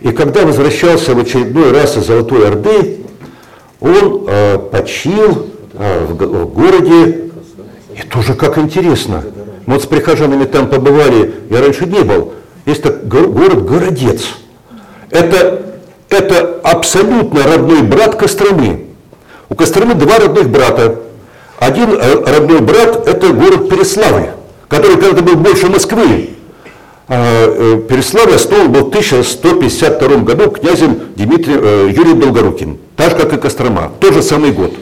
И 0.00 0.12
когда 0.12 0.46
возвращался 0.46 1.14
в 1.14 1.18
очередной 1.18 1.72
раз 1.72 1.96
из 1.96 2.06
Золотой 2.06 2.48
Орды, 2.48 3.00
он 3.80 4.24
э, 4.26 4.58
почил 4.70 5.46
э, 5.74 6.06
в, 6.06 6.14
в 6.14 6.54
городе, 6.54 7.30
и 7.94 8.02
тоже 8.08 8.34
как 8.34 8.56
интересно. 8.58 9.22
Мы 9.66 9.74
вот 9.74 9.82
с 9.82 9.86
прихожанами 9.86 10.44
там 10.44 10.68
побывали, 10.68 11.34
я 11.50 11.60
раньше 11.60 11.86
не 11.86 12.02
был. 12.02 12.32
Есть 12.64 12.82
так, 12.82 13.06
город 13.06 13.64
Городец. 13.66 14.22
Это, 15.10 15.62
это 16.08 16.60
абсолютно 16.62 17.44
родной 17.44 17.82
брат 17.82 18.14
Костромы. 18.14 18.86
У 19.48 19.54
Костромы 19.54 19.94
два 19.94 20.18
родных 20.18 20.48
брата. 20.48 21.00
Один 21.58 21.90
э, 21.92 22.24
родной 22.24 22.60
брат– 22.60 23.06
это 23.08 23.28
город 23.34 23.68
Переславль, 23.68 24.30
который 24.68 24.96
когда-то 24.96 25.22
был 25.22 25.36
больше 25.36 25.68
Москвы. 25.68 26.30
А, 27.12 27.46
э, 27.48 27.80
Переславль 27.88 28.34
основан 28.36 28.70
был 28.70 28.84
в 28.84 28.88
1152 28.90 30.18
году 30.18 30.48
князем 30.52 30.96
Дмитрием, 31.16 31.60
э, 31.60 31.90
Юрием 31.92 32.20
Долгоруким, 32.20 32.78
так 32.94 33.10
же, 33.10 33.16
как 33.16 33.32
и 33.32 33.36
Кострома, 33.36 33.88
в 33.88 33.98
тот 33.98 34.14
же 34.14 34.22
самый 34.22 34.52
год. 34.52 34.74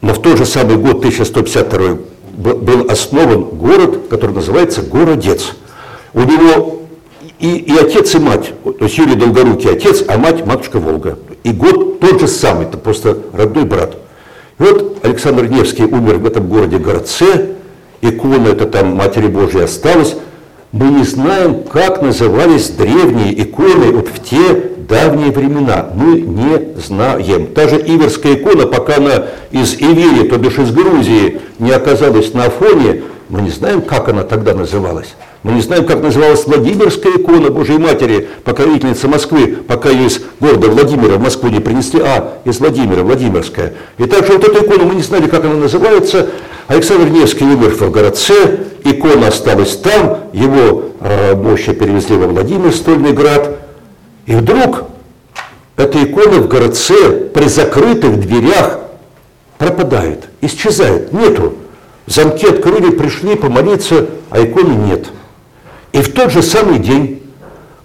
Но 0.00 0.14
в 0.14 0.22
тот 0.22 0.38
же 0.38 0.46
самый 0.46 0.76
год, 0.76 1.00
1152 1.00 1.98
был 2.38 2.86
основан 2.88 3.42
город, 3.42 4.06
который 4.08 4.30
называется 4.30 4.80
Городец. 4.80 5.52
У 6.14 6.22
него 6.22 6.80
и, 7.38 7.54
и 7.56 7.76
отец, 7.76 8.14
и 8.14 8.18
мать, 8.18 8.54
то 8.64 8.84
есть 8.84 8.96
Юрий 8.96 9.14
Долгорукий 9.14 9.70
отец, 9.70 10.02
а 10.08 10.16
мать 10.16 10.46
матушка 10.46 10.78
Волга. 10.78 11.18
И 11.42 11.50
год 11.50 12.00
тот 12.00 12.18
же 12.18 12.28
самый, 12.28 12.64
это 12.64 12.78
просто 12.78 13.18
родной 13.34 13.64
брат. 13.64 13.94
И 14.58 14.62
вот 14.62 15.00
Александр 15.02 15.48
Невский 15.48 15.84
умер 15.84 16.16
в 16.16 16.26
этом 16.26 16.48
городе 16.48 16.78
Городце, 16.78 17.56
икона 18.00 18.48
это 18.48 18.64
там 18.64 18.96
Матери 18.96 19.26
Божьей 19.26 19.64
осталась, 19.64 20.16
мы 20.74 20.86
не 20.86 21.04
знаем, 21.04 21.62
как 21.62 22.02
назывались 22.02 22.68
древние 22.70 23.40
иконы 23.40 23.92
вот 23.92 24.08
в 24.08 24.20
те 24.28 24.72
давние 24.88 25.30
времена. 25.30 25.90
Мы 25.94 26.20
не 26.20 26.80
знаем. 26.84 27.46
Та 27.54 27.68
же 27.68 27.76
Иверская 27.76 28.34
икона, 28.34 28.66
пока 28.66 28.96
она 28.96 29.26
из 29.52 29.74
Ивери, 29.74 30.28
то 30.28 30.36
бишь 30.36 30.58
из 30.58 30.72
Грузии, 30.72 31.40
не 31.60 31.70
оказалась 31.70 32.34
на 32.34 32.46
Афоне, 32.46 33.02
мы 33.34 33.42
не 33.42 33.50
знаем, 33.50 33.82
как 33.82 34.08
она 34.08 34.22
тогда 34.22 34.54
называлась. 34.54 35.16
Мы 35.42 35.54
не 35.54 35.60
знаем, 35.60 35.84
как 35.86 36.00
называлась 36.00 36.46
Владимирская 36.46 37.14
икона 37.16 37.50
Божьей 37.50 37.78
Матери, 37.78 38.28
покровительница 38.44 39.08
Москвы, 39.08 39.58
пока 39.66 39.90
ее 39.90 40.06
из 40.06 40.20
города 40.38 40.68
Владимира 40.68 41.16
в 41.16 41.20
Москву 41.20 41.48
не 41.48 41.58
принесли, 41.58 42.00
а 42.00 42.38
из 42.44 42.60
Владимира, 42.60 43.02
Владимирская. 43.02 43.74
И 43.98 44.04
также 44.04 44.34
вот 44.34 44.44
эту 44.44 44.64
икону 44.64 44.84
мы 44.84 44.94
не 44.94 45.02
знали, 45.02 45.26
как 45.26 45.44
она 45.44 45.54
называется. 45.54 46.28
Александр 46.68 47.08
Невский 47.10 47.44
умер 47.44 47.70
в 47.70 47.90
городце, 47.90 48.60
икона 48.84 49.26
осталась 49.26 49.76
там, 49.78 50.18
его 50.32 50.90
э, 51.00 51.34
мощи 51.34 51.72
перевезли 51.72 52.16
во 52.16 52.28
Владимир, 52.28 52.72
Стольный 52.72 53.12
град. 53.12 53.58
И 54.26 54.36
вдруг 54.36 54.84
эта 55.76 56.04
икона 56.04 56.40
в 56.40 56.46
городце 56.46 57.10
при 57.34 57.48
закрытых 57.48 58.20
дверях 58.20 58.78
пропадает, 59.58 60.28
исчезает, 60.40 61.12
нету. 61.12 61.54
Замки 62.06 62.46
открыли, 62.46 62.90
пришли 62.90 63.34
помолиться, 63.34 64.08
а 64.30 64.42
иконы 64.44 64.72
нет. 64.72 65.06
И 65.92 65.98
в 65.98 66.12
тот 66.12 66.30
же 66.30 66.42
самый 66.42 66.78
день 66.78 67.22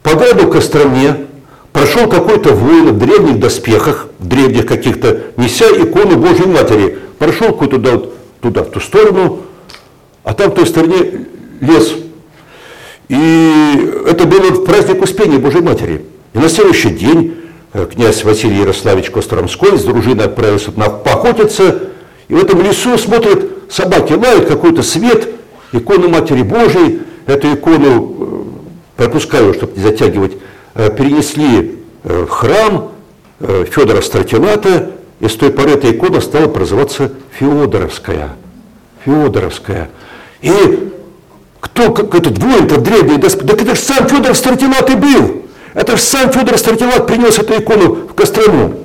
по 0.03 0.15
городу 0.15 0.47
Костроме 0.47 1.27
прошел 1.71 2.09
какой-то 2.09 2.53
воин 2.53 2.93
в 2.93 2.97
древних 2.97 3.39
доспехах, 3.39 4.07
в 4.19 4.27
древних 4.27 4.65
каких-то, 4.65 5.21
неся 5.37 5.65
икону 5.65 6.17
Божьей 6.17 6.47
Матери. 6.47 6.99
Прошел 7.17 7.53
куда-то 7.53 8.11
туда, 8.41 8.63
в 8.63 8.71
ту 8.71 8.79
сторону, 8.79 9.41
а 10.23 10.33
там 10.33 10.51
в 10.51 10.55
той 10.55 10.65
стороне 10.65 11.27
лес. 11.61 11.93
И 13.07 13.91
это 14.07 14.25
было 14.25 14.51
в 14.51 14.65
праздник 14.65 15.01
Успения 15.01 15.37
Божьей 15.37 15.61
Матери. 15.61 16.05
И 16.33 16.37
на 16.37 16.49
следующий 16.49 16.89
день 16.89 17.35
э, 17.73 17.87
князь 17.91 18.23
Василий 18.23 18.59
Ярославич 18.59 19.09
Костромской 19.09 19.77
с 19.77 19.83
дружиной 19.83 20.25
отправился 20.25 20.71
на 20.75 20.89
поохотиться, 20.89 21.89
и 22.27 22.33
в 22.33 22.41
этом 22.41 22.61
лесу 22.61 22.97
смотрит, 22.97 23.58
собаки 23.69 24.13
лают, 24.13 24.47
какой-то 24.47 24.83
свет, 24.83 25.29
икону 25.71 26.09
Матери 26.09 26.41
Божией, 26.41 27.01
эту 27.25 27.53
икону, 27.53 28.15
э, 28.19 28.43
пропускаю, 28.97 29.53
чтобы 29.53 29.77
не 29.77 29.83
затягивать, 29.83 30.33
э, 30.75 30.89
перенесли 30.95 31.77
в 32.03 32.27
храм 32.27 32.91
Федора 33.39 34.01
Стратилата, 34.01 34.91
и 35.19 35.27
с 35.27 35.35
той 35.35 35.51
поры 35.51 35.71
эта 35.71 35.91
икона 35.91 36.21
стала 36.21 36.47
называться 36.53 37.11
Феодоровская. 37.31 38.29
Феодоровская. 39.03 39.89
И 40.41 40.91
кто, 41.59 41.91
как 41.91 42.15
этот 42.15 42.37
воин-то 42.37 42.79
древний, 42.79 43.17
да, 43.17 43.29
так 43.29 43.61
это 43.61 43.75
же 43.75 43.81
сам 43.81 44.07
Федор 44.07 44.33
Стратилат 44.35 44.89
и 44.89 44.95
был. 44.95 45.43
Это 45.73 45.97
же 45.97 46.01
сам 46.01 46.31
Федор 46.31 46.57
Стратилат 46.57 47.05
принес 47.05 47.37
эту 47.37 47.59
икону 47.59 47.95
в 47.95 48.13
Кострому. 48.13 48.75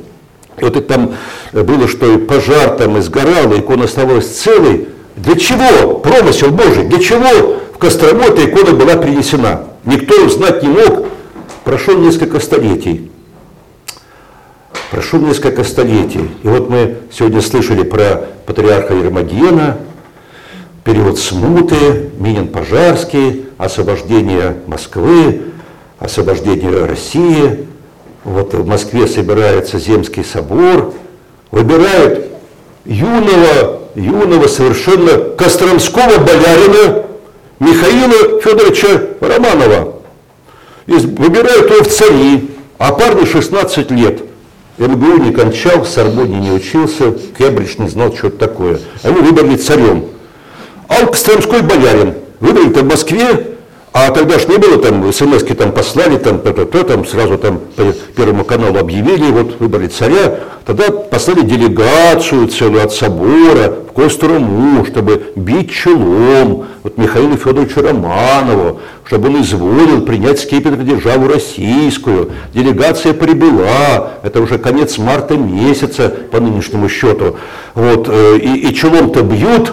Вот 0.61 0.77
и 0.77 0.81
там 0.81 1.15
было, 1.53 1.89
что 1.89 2.13
и 2.15 2.19
пожар 2.19 2.77
там 2.77 2.97
и 2.97 3.01
и 3.01 3.61
икона 3.61 3.85
оставалась 3.85 4.29
целой. 4.29 4.89
Для 5.17 5.37
чего? 5.37 5.99
Промысел 5.99 6.51
Божий. 6.51 6.85
Для 6.85 6.99
чего 7.01 7.61
в 7.73 7.79
Кострому 7.79 8.23
эта 8.23 8.45
икона 8.45 8.73
была 8.73 8.97
принесена? 8.97 9.65
Никто 9.85 10.29
знать 10.29 10.63
не 10.63 10.69
мог. 10.69 11.07
Прошло 11.65 11.95
несколько 11.95 12.41
столетий. 12.41 13.11
Прошло 14.91 15.19
несколько 15.19 15.65
столетий. 15.65 16.31
И 16.43 16.49
вот 16.49 16.71
мы 16.71 16.97
сегодня 17.13 17.41
слышали 17.41 17.83
про 17.83 18.29
патриарха 18.47 18.95
Ермогена, 18.95 19.79
период 20.85 21.19
смуты, 21.19 22.11
Минин 22.19 22.49
Пожарский, 22.49 23.47
освобождение 23.59 24.59
Москвы, 24.67 25.43
освобождение 25.99 26.85
России. 26.85 27.67
Вот 28.25 28.55
в 28.55 28.67
Москве 28.67 29.07
собирается 29.07 29.79
Земский 29.79 30.25
собор, 30.25 30.95
выбирают 31.51 32.27
юного, 32.87 33.81
юного 33.95 34.49
совершенно 34.49 35.19
Костромского 35.37 36.19
болярина 36.19 37.05
Михаила 37.61 38.41
Федоровича 38.41 39.03
Романова. 39.21 39.97
И 40.87 40.93
выбирают 40.93 41.71
его 41.71 41.85
в 41.85 41.89
цари, 41.89 42.51
а 42.79 42.93
парню 42.93 43.27
16 43.27 43.91
лет. 43.91 44.23
МГУ 44.79 45.19
не 45.19 45.33
кончал, 45.33 45.83
в 45.83 45.89
Сорбоне 45.89 46.39
не 46.39 46.51
учился, 46.51 47.13
Кембридж 47.39 47.75
не 47.79 47.89
знал, 47.89 48.15
что 48.15 48.29
это 48.29 48.39
такое. 48.39 48.81
А 49.03 49.09
его 49.09 49.21
выбрали 49.21 49.57
царем. 49.57 50.07
А 50.89 51.01
он 51.03 51.09
Костромской 51.09 51.63
болярин. 51.63 52.15
Выбрали-то 52.41 52.81
в 52.81 52.89
Москве, 52.89 53.54
а 53.97 54.11
тогда 54.11 54.41
ж 54.41 54.49
не 54.49 54.57
было, 54.57 54.77
там 54.79 55.13
смс 55.13 55.45
там 55.57 55.71
послали, 55.71 56.19
там, 56.19 56.41
то, 56.41 56.53
то, 56.53 56.65
то, 56.67 56.83
там 56.83 57.07
сразу 57.07 57.39
там 57.39 57.61
по 57.77 57.93
Первому 58.17 58.45
каналу 58.45 58.77
объявили, 58.81 59.31
вот 59.31 59.61
выбрали 59.61 59.87
царя. 59.87 60.41
Тогда 60.67 60.91
послали 60.91 61.43
делегацию 61.43 62.49
целую 62.49 62.83
от 62.83 62.93
собора 62.93 63.73
в 63.89 63.93
Кострому, 63.93 64.85
чтобы 64.85 65.23
бить 65.37 65.71
челом 65.71 66.67
вот 66.83 66.99
Михаилу 66.99 67.37
Федоровичу 67.37 67.83
Романову, 67.83 68.81
чтобы 69.05 69.29
он 69.29 69.43
изволил 69.43 70.03
принять 70.03 70.41
скипетр 70.41 70.79
державу 70.79 71.29
российскую. 71.29 72.33
Делегация 72.53 73.13
прибыла, 73.13 74.15
это 74.25 74.41
уже 74.41 74.59
конец 74.59 74.99
марта 74.99 75.37
месяца 75.37 76.13
по 76.33 76.41
нынешнему 76.41 76.89
счету. 76.89 77.37
Вот, 77.75 78.09
э, 78.11 78.39
и, 78.39 78.71
и 78.71 78.75
челом-то 78.75 79.23
бьют, 79.23 79.73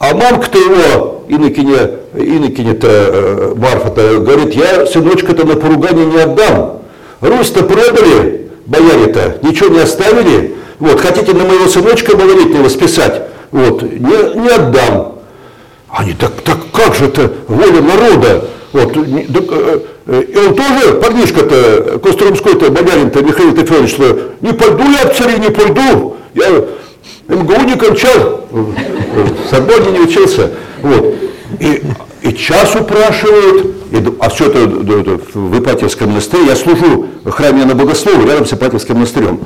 а 0.00 0.12
мамка-то 0.12 0.58
его, 0.58 1.17
инокиня, 1.28 1.90
инокиня-то, 2.14 2.88
э, 2.88 3.54
Марфа-то, 3.56 4.20
говорит, 4.20 4.54
я 4.54 4.86
сыночка-то 4.86 5.46
на 5.46 5.56
поругание 5.56 6.06
не 6.06 6.18
отдам. 6.18 6.80
Русь-то 7.20 7.64
продали, 7.64 8.50
бояре-то, 8.66 9.38
ничего 9.42 9.68
не 9.68 9.80
оставили. 9.80 10.54
Вот, 10.78 11.00
хотите 11.00 11.32
на 11.32 11.44
моего 11.44 11.66
сыночка 11.66 12.16
малолетнего 12.16 12.68
списать? 12.68 13.22
Вот, 13.50 13.82
не, 13.82 14.40
не 14.40 14.48
отдам. 14.48 15.14
Они 15.88 16.12
так, 16.12 16.32
так 16.44 16.58
как 16.72 16.94
же 16.94 17.06
это 17.06 17.32
воля 17.48 17.80
народа? 17.80 18.44
Вот, 18.72 18.92
так, 18.92 19.04
э, 19.06 19.80
э, 20.06 20.22
и 20.22 20.36
он 20.36 20.54
тоже, 20.54 20.94
парнишка-то, 21.02 21.98
Костромской-то, 21.98 22.70
боярин-то, 22.70 23.22
Михаил 23.22 23.56
Федорович, 23.56 23.90
что 23.90 24.18
не 24.40 24.52
пойду 24.52 24.84
я 24.84 25.10
в 25.10 25.16
цари, 25.16 25.38
не 25.38 25.50
пойду. 25.50 26.16
Я 26.34 26.64
МГУ 27.28 27.62
не 27.64 27.76
кончал, 27.76 28.46
в 28.50 29.50
Сорбоне 29.50 29.90
не 29.92 30.00
учился. 30.00 30.50
Вот. 30.82 31.14
И, 31.60 31.82
и 32.22 32.34
час 32.34 32.74
упрашивают, 32.74 33.66
и, 33.92 34.02
а 34.18 34.28
все 34.30 34.46
это 34.46 34.60
в 35.34 35.58
Ипатьевском 35.58 36.10
монастыре, 36.10 36.46
я 36.46 36.56
служу 36.56 37.06
в 37.24 37.30
храме 37.30 37.64
на 37.64 37.74
Богослову, 37.74 38.26
рядом 38.26 38.46
с 38.46 38.52
Ипатьевским 38.52 38.96
монастырем. 38.96 39.40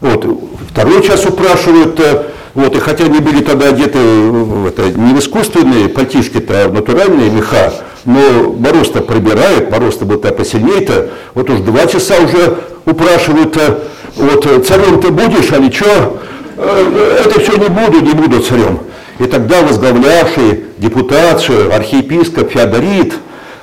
Вот. 0.00 0.26
Второй 0.70 1.02
час 1.02 1.24
упрашивают, 1.26 2.00
э, 2.00 2.24
вот, 2.54 2.74
и 2.74 2.78
хотя 2.80 3.04
они 3.04 3.20
были 3.20 3.42
тогда 3.42 3.68
одеты 3.68 3.98
это, 3.98 4.90
не 4.98 5.14
в 5.14 5.18
искусственные 5.18 5.88
пальтишки-то, 5.88 6.64
а 6.64 6.68
в 6.68 6.72
натуральные 6.72 7.30
меха, 7.30 7.72
но 8.06 8.54
мороз-то 8.58 9.02
пробирает, 9.02 9.70
мороз-то 9.70 10.06
был-то 10.06 10.32
посильнее-то, 10.32 11.10
вот 11.34 11.50
уж 11.50 11.60
два 11.60 11.86
часа 11.86 12.14
уже 12.18 12.58
упрашивают, 12.86 13.58
вот 14.16 14.66
царем 14.66 15.00
ты 15.00 15.10
будешь, 15.10 15.52
а 15.52 15.58
ничего, 15.58 16.18
это 16.56 17.40
все 17.40 17.56
не 17.56 17.68
буду, 17.68 18.00
не 18.00 18.12
буду 18.12 18.40
царем. 18.40 18.80
И 19.18 19.24
тогда 19.24 19.62
возглавлявший 19.62 20.64
депутацию 20.78 21.74
архиепископ 21.74 22.50
Феодорит, 22.50 23.14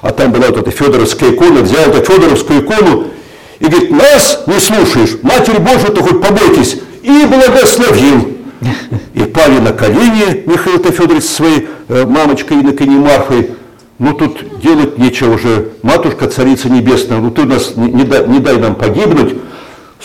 а 0.01 0.11
там 0.11 0.31
была 0.31 0.47
вот 0.47 0.57
эта 0.57 0.71
Федоровская 0.71 1.31
икона, 1.31 1.61
взял 1.61 1.89
эту 1.89 2.03
Федоровскую 2.11 2.61
икону 2.61 3.05
и 3.59 3.65
говорит, 3.65 3.91
нас 3.91 4.43
не 4.47 4.59
слушаешь, 4.59 5.17
Матерь 5.21 5.59
Божию, 5.59 5.93
то 5.93 6.03
хоть 6.03 6.21
побойтесь, 6.21 6.79
и 7.01 7.25
благословил. 7.25 8.29
И 9.13 9.23
пали 9.23 9.59
на 9.59 9.73
колени 9.73 10.43
Михаил 10.45 10.79
Федорович 10.83 11.23
со 11.23 11.35
своей 11.35 11.67
э, 11.89 12.05
мамочкой 12.05 12.61
Иннокой 12.61 12.87
Марфой. 12.87 13.51
Ну 13.99 14.13
тут 14.13 14.59
делать 14.61 14.97
нечего 14.97 15.35
уже. 15.35 15.71
Матушка, 15.81 16.27
царица 16.27 16.69
небесная, 16.69 17.19
ну 17.19 17.29
ты 17.29 17.43
нас 17.43 17.75
не, 17.75 17.91
не, 17.91 18.03
дай, 18.03 18.27
не 18.27 18.39
дай 18.39 18.57
нам 18.57 18.75
погибнуть. 18.75 19.35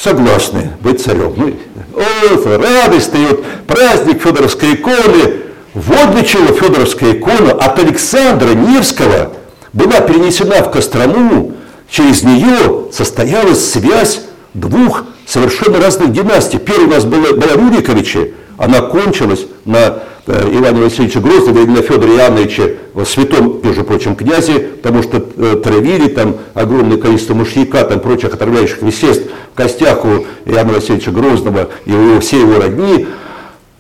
Согласны 0.01 0.71
быть 0.81 1.03
царем. 1.03 1.35
Ну, 1.37 1.55
о, 1.97 2.59
радость 2.59 3.11
и 3.15 3.27
вот 3.27 3.45
праздник 3.67 4.23
Федоровской 4.23 4.75
иконы. 4.75 5.43
Вот 5.75 6.13
для 6.13 6.23
чего 6.23 6.53
Федоровская 6.55 7.13
икона 7.15 7.53
от 7.53 7.79
Александра 7.79 8.55
Невского 8.55 9.33
была 9.73 10.01
перенесена 10.01 10.63
в 10.63 10.71
Кострому. 10.71 11.55
Через 11.91 12.23
нее 12.23 12.87
состоялась 12.93 13.73
связь 13.73 14.23
двух 14.55 15.05
совершенно 15.27 15.81
разных 15.81 16.13
династий. 16.13 16.59
Первая 16.59 16.87
у 16.87 16.91
нас 16.91 17.05
была, 17.05 17.33
была 17.33 17.55
Рюриковичи, 17.55 18.35
она 18.59 18.83
кончилась 18.83 19.47
на 19.65 20.01
э, 20.27 20.51
Иване 20.53 20.83
Васильевиче 20.83 21.21
Грозного 21.21 21.61
или 21.61 21.71
на 21.71 21.83
Федоре 21.83 22.17
Иоанновиче, 22.17 22.77
святом, 23.07 23.61
между 23.63 23.85
прочим, 23.85 24.17
князе, 24.17 24.59
потому 24.59 25.03
что 25.03 25.25
э, 25.37 25.61
травили 25.63 26.09
там 26.09 26.37
огромное 26.55 26.99
количество 26.99 27.35
мышьяка, 27.35 27.85
там 27.85 28.01
прочих 28.01 28.35
отравляющих 28.35 28.83
веществ 28.83 29.29
в 29.53 29.57
костях 29.57 30.05
у 30.05 30.27
Иоанна 30.45 30.75
Васильевича 30.75 31.13
Грозного 31.13 31.69
и 31.87 31.93
у 31.93 32.11
его, 32.11 32.21
все 32.21 32.41
его 32.41 32.61
родни. 32.61 33.07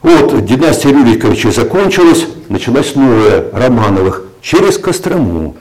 Вот 0.01 0.45
династия 0.45 0.91
Рюриковичей 0.91 1.51
закончилась, 1.51 2.27
началась 2.49 2.95
новая, 2.95 3.47
Романовых, 3.53 4.23
через 4.41 4.79
Кострому. 4.79 5.57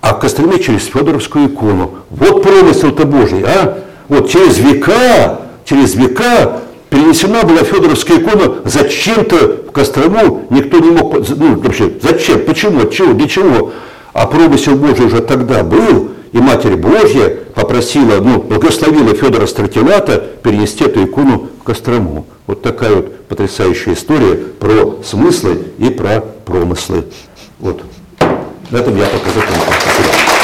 А 0.00 0.14
в 0.14 0.20
Костроме 0.20 0.60
через 0.60 0.86
Федоровскую 0.86 1.46
икону. 1.46 1.94
Вот 2.10 2.42
промысел-то 2.42 3.04
Божий, 3.04 3.42
а? 3.44 3.78
Вот 4.08 4.30
через 4.30 4.58
века, 4.58 5.42
через 5.64 5.94
века 5.94 6.60
перенесена 6.90 7.42
была 7.44 7.64
Федоровская 7.64 8.18
икона 8.18 8.56
зачем-то 8.64 9.64
в 9.68 9.72
Кострому, 9.72 10.46
никто 10.50 10.78
не 10.78 10.90
мог, 10.90 11.28
ну 11.28 11.60
вообще, 11.60 11.92
зачем, 12.02 12.44
почему, 12.44 12.82
от 12.82 12.92
чего, 12.92 13.12
для 13.12 13.28
чего. 13.28 13.72
А 14.12 14.26
промысел 14.26 14.76
Божий 14.76 15.06
уже 15.06 15.20
тогда 15.20 15.62
был, 15.62 16.10
и 16.32 16.38
Матерь 16.38 16.76
Божья 16.76 17.36
попросила, 17.54 18.20
ну, 18.20 18.40
благословила 18.40 19.14
Федора 19.14 19.46
Стратилата 19.46 20.22
перенести 20.42 20.84
эту 20.84 21.04
икону 21.04 21.48
в 21.60 21.64
Кострому. 21.64 22.26
Вот 22.46 22.62
такая 22.62 22.96
вот 22.96 23.26
потрясающая 23.26 23.94
история 23.94 24.34
про 24.34 24.98
смыслы 25.04 25.64
и 25.78 25.90
про 25.90 26.24
промыслы. 26.44 27.04
Вот. 27.58 27.82
На 28.70 28.78
этом 28.78 28.96
я 28.96 29.04
пока 29.06 29.30
закончил. 29.30 30.37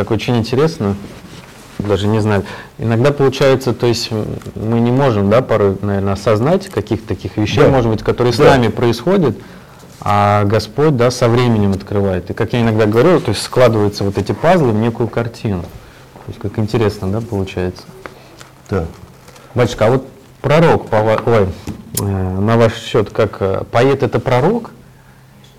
Так 0.00 0.10
очень 0.12 0.38
интересно, 0.38 0.96
даже 1.78 2.06
не 2.06 2.20
знаю. 2.20 2.44
Иногда 2.78 3.12
получается, 3.12 3.74
то 3.74 3.86
есть 3.86 4.10
мы 4.10 4.80
не 4.80 4.90
можем, 4.90 5.28
да, 5.28 5.42
порой, 5.42 5.76
наверное, 5.82 6.14
осознать 6.14 6.68
каких-то 6.68 7.06
таких 7.08 7.36
вещей, 7.36 7.64
Да. 7.64 7.68
может 7.68 7.90
быть, 7.90 8.02
которые 8.02 8.32
с 8.32 8.38
Да. 8.38 8.44
нами 8.52 8.68
происходят, 8.68 9.36
а 10.00 10.44
Господь, 10.44 10.96
да, 10.96 11.10
со 11.10 11.28
временем 11.28 11.72
открывает. 11.72 12.30
И 12.30 12.32
как 12.32 12.54
я 12.54 12.62
иногда 12.62 12.86
говорю, 12.86 13.20
то 13.20 13.32
есть 13.32 13.42
складываются 13.42 14.02
вот 14.04 14.16
эти 14.16 14.32
пазлы 14.32 14.70
в 14.72 14.76
некую 14.76 15.06
картину. 15.06 15.60
То 15.64 16.28
есть 16.28 16.40
как 16.40 16.58
интересно, 16.58 17.12
да, 17.12 17.20
получается. 17.20 17.82
Да. 18.70 18.86
Батюшка, 19.54 19.88
а 19.88 19.90
вот 19.90 20.08
пророк, 20.40 20.88
по 20.88 20.96
ой, 20.96 21.46
э, 22.00 22.02
на 22.38 22.56
ваш 22.56 22.74
счет, 22.74 23.10
как 23.10 23.36
э, 23.40 23.64
поэт 23.70 24.02
это 24.02 24.18
пророк 24.18 24.70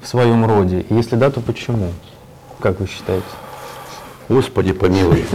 в 0.02 0.08
своем 0.08 0.48
роде? 0.48 0.80
И 0.90 0.96
если 0.96 1.16
да, 1.16 1.30
то 1.30 1.42
почему? 1.42 1.90
Как 2.60 2.80
вы 2.80 2.88
считаете? 2.88 3.24
Господи 4.32 4.72
помилуй. 4.72 5.26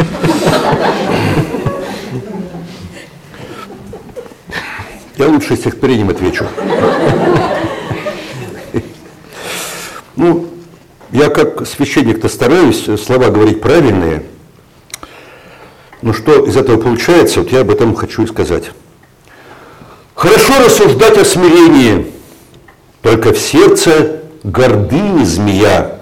Я 5.19 5.29
лучше 5.29 5.55
стихотворением 5.55 6.09
отвечу. 6.09 6.47
Ну, 10.17 10.47
я 11.13 11.29
как 11.29 11.67
священник-то 11.67 12.31
стараюсь 12.31 12.89
слова 12.99 13.29
говорить 13.29 13.61
правильные. 13.61 14.23
Но 16.01 16.15
что 16.15 16.47
из 16.47 16.57
этого 16.57 16.81
получается, 16.81 17.41
вот 17.41 17.53
я 17.53 17.61
об 17.61 17.71
этом 17.71 17.95
хочу 17.95 18.23
и 18.23 18.27
сказать. 18.27 18.71
Хорошо 20.15 20.55
рассуждать 20.65 21.19
о 21.19 21.25
смирении, 21.27 22.11
только 23.03 23.35
в 23.35 23.39
сердце 23.39 24.23
гордыни 24.43 25.25
змея, 25.25 26.01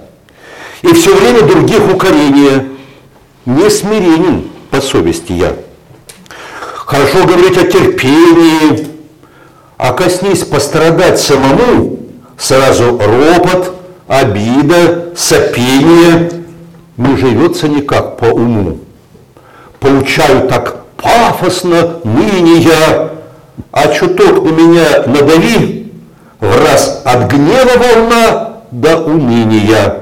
и 0.83 0.93
все 0.93 1.13
время 1.17 1.43
других 1.43 1.93
укорения, 1.93 2.69
не 3.47 3.71
смиренен 3.71 4.51
по 4.71 4.81
совести 4.81 5.33
я. 5.33 5.55
Хорошо 6.87 7.25
говорить 7.27 7.57
о 7.57 7.67
терпении, 7.67 8.89
а 9.77 9.93
коснись 9.93 10.45
пострадать 10.45 11.21
самому, 11.21 11.99
сразу 12.39 12.99
ропот, 12.99 13.75
обида, 14.07 15.11
сопение, 15.17 16.31
не 16.97 17.17
живется 17.17 17.69
никак 17.69 18.19
по 18.19 18.27
уму. 18.27 18.79
Поучаю 19.81 20.49
так 20.49 20.85
пафосно 20.97 22.01
ныне 22.05 22.59
я, 22.59 23.11
а 23.73 23.89
чуток 23.89 24.45
на 24.45 24.51
меня 24.51 25.03
надави, 25.07 25.93
в 26.41 26.65
раз 26.65 27.03
от 27.05 27.31
гнева 27.31 27.73
волна 27.77 28.55
до 28.71 28.99
уныния. 28.99 30.01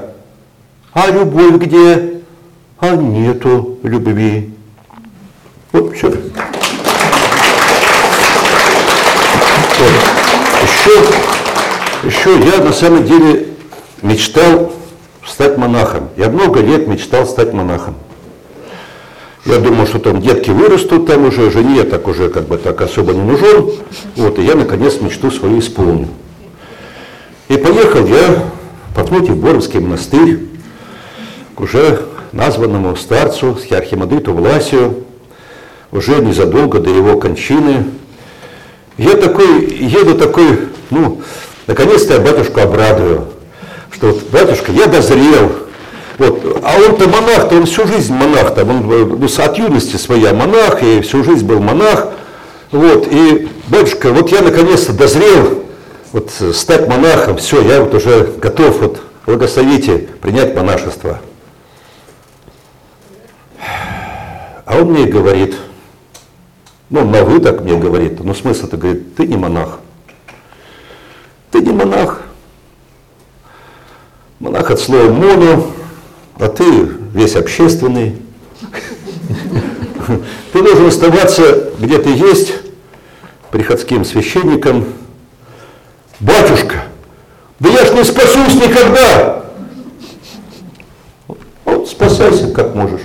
А 0.93 1.07
любовь 1.09 1.55
где? 1.55 2.12
А 2.83 2.97
нету 2.97 3.77
любви. 3.81 4.51
Вот 5.71 5.95
все. 5.95 6.09
Еще, 10.61 10.91
еще 12.03 12.45
я 12.45 12.61
на 12.61 12.73
самом 12.73 13.05
деле 13.05 13.47
мечтал 14.01 14.73
стать 15.25 15.57
монахом. 15.57 16.09
Я 16.17 16.27
много 16.27 16.59
лет 16.59 16.85
мечтал 16.89 17.25
стать 17.25 17.53
монахом. 17.53 17.95
Я 19.45 19.59
думал, 19.59 19.87
что 19.87 19.99
там 19.99 20.19
детки 20.19 20.49
вырастут, 20.49 21.07
там 21.07 21.23
уже 21.23 21.51
жене 21.51 21.77
я 21.77 21.83
так 21.85 22.05
уже 22.09 22.27
как 22.27 22.49
бы 22.49 22.57
так 22.57 22.81
особо 22.81 23.13
не 23.13 23.21
нужен. 23.21 23.71
Вот, 24.17 24.39
и 24.39 24.41
я 24.43 24.55
наконец 24.55 24.99
мечту 24.99 25.31
свою 25.31 25.59
исполню. 25.59 26.09
И 27.47 27.55
поехал 27.55 28.05
я 28.07 28.43
в 28.89 28.93
Пафнутий 28.93 29.35
Боровский 29.35 29.79
монастырь 29.79 30.49
уже 31.55 32.09
названному 32.33 32.95
старцу, 32.95 33.57
архимандриту 33.71 34.33
Власию, 34.33 35.03
уже 35.91 36.15
незадолго 36.15 36.79
до 36.79 36.89
его 36.89 37.19
кончины. 37.19 37.85
Я 38.97 39.13
такой, 39.15 39.65
еду 39.73 40.15
такой, 40.15 40.67
ну, 40.89 41.21
наконец-то 41.67 42.13
я 42.15 42.19
батюшку 42.19 42.59
обрадую, 42.61 43.25
что 43.91 44.07
вот, 44.07 44.23
батюшка, 44.31 44.71
я 44.71 44.87
дозрел, 44.87 45.51
вот, 46.17 46.61
а 46.63 46.77
он-то 46.77 47.07
монах-то, 47.07 47.55
он 47.55 47.65
всю 47.65 47.87
жизнь 47.87 48.13
монах, 48.13 48.53
там, 48.53 48.69
он 48.69 49.19
ну, 49.19 49.27
с- 49.27 49.39
от 49.39 49.57
юности 49.57 49.97
своя 49.97 50.33
монах, 50.33 50.83
и 50.83 51.01
всю 51.01 51.23
жизнь 51.23 51.45
был 51.45 51.59
монах, 51.59 52.09
вот, 52.71 53.07
и, 53.11 53.47
батюшка, 53.67 54.11
вот 54.11 54.31
я 54.31 54.41
наконец-то 54.41 54.93
дозрел, 54.93 55.63
вот, 56.11 56.31
э, 56.39 56.53
стать 56.53 56.87
монахом, 56.87 57.37
все, 57.37 57.61
я 57.61 57.81
вот 57.81 57.93
уже 57.95 58.31
готов, 58.39 58.79
вот, 58.79 59.01
благословите 59.25 60.07
принять 60.21 60.55
монашество. 60.55 61.19
А 64.65 64.77
он 64.77 64.91
мне 64.91 65.05
говорит, 65.05 65.55
ну, 66.89 67.05
на 67.05 67.23
вы 67.23 67.39
так 67.39 67.61
мне 67.61 67.77
говорит, 67.77 68.23
но 68.23 68.33
смысл-то 68.33 68.77
говорит, 68.77 69.15
ты 69.15 69.27
не 69.27 69.35
монах. 69.35 69.79
Ты 71.51 71.59
не 71.61 71.71
монах. 71.71 72.21
Монах 74.39 74.71
от 74.71 74.79
слова 74.79 75.11
моно, 75.11 75.71
а 76.39 76.47
ты 76.47 76.65
весь 77.13 77.35
общественный. 77.35 78.21
Ты 80.51 80.61
должен 80.61 80.87
оставаться 80.87 81.71
где 81.79 81.97
ты 81.97 82.09
есть, 82.09 82.53
приходским 83.51 84.05
священником. 84.05 84.85
Батюшка, 86.19 86.83
да 87.59 87.69
я 87.69 87.85
ж 87.85 87.93
не 87.93 88.03
спасусь 88.03 88.55
никогда. 88.55 89.45
Спасайся, 91.85 92.51
как 92.51 92.75
можешь. 92.75 93.01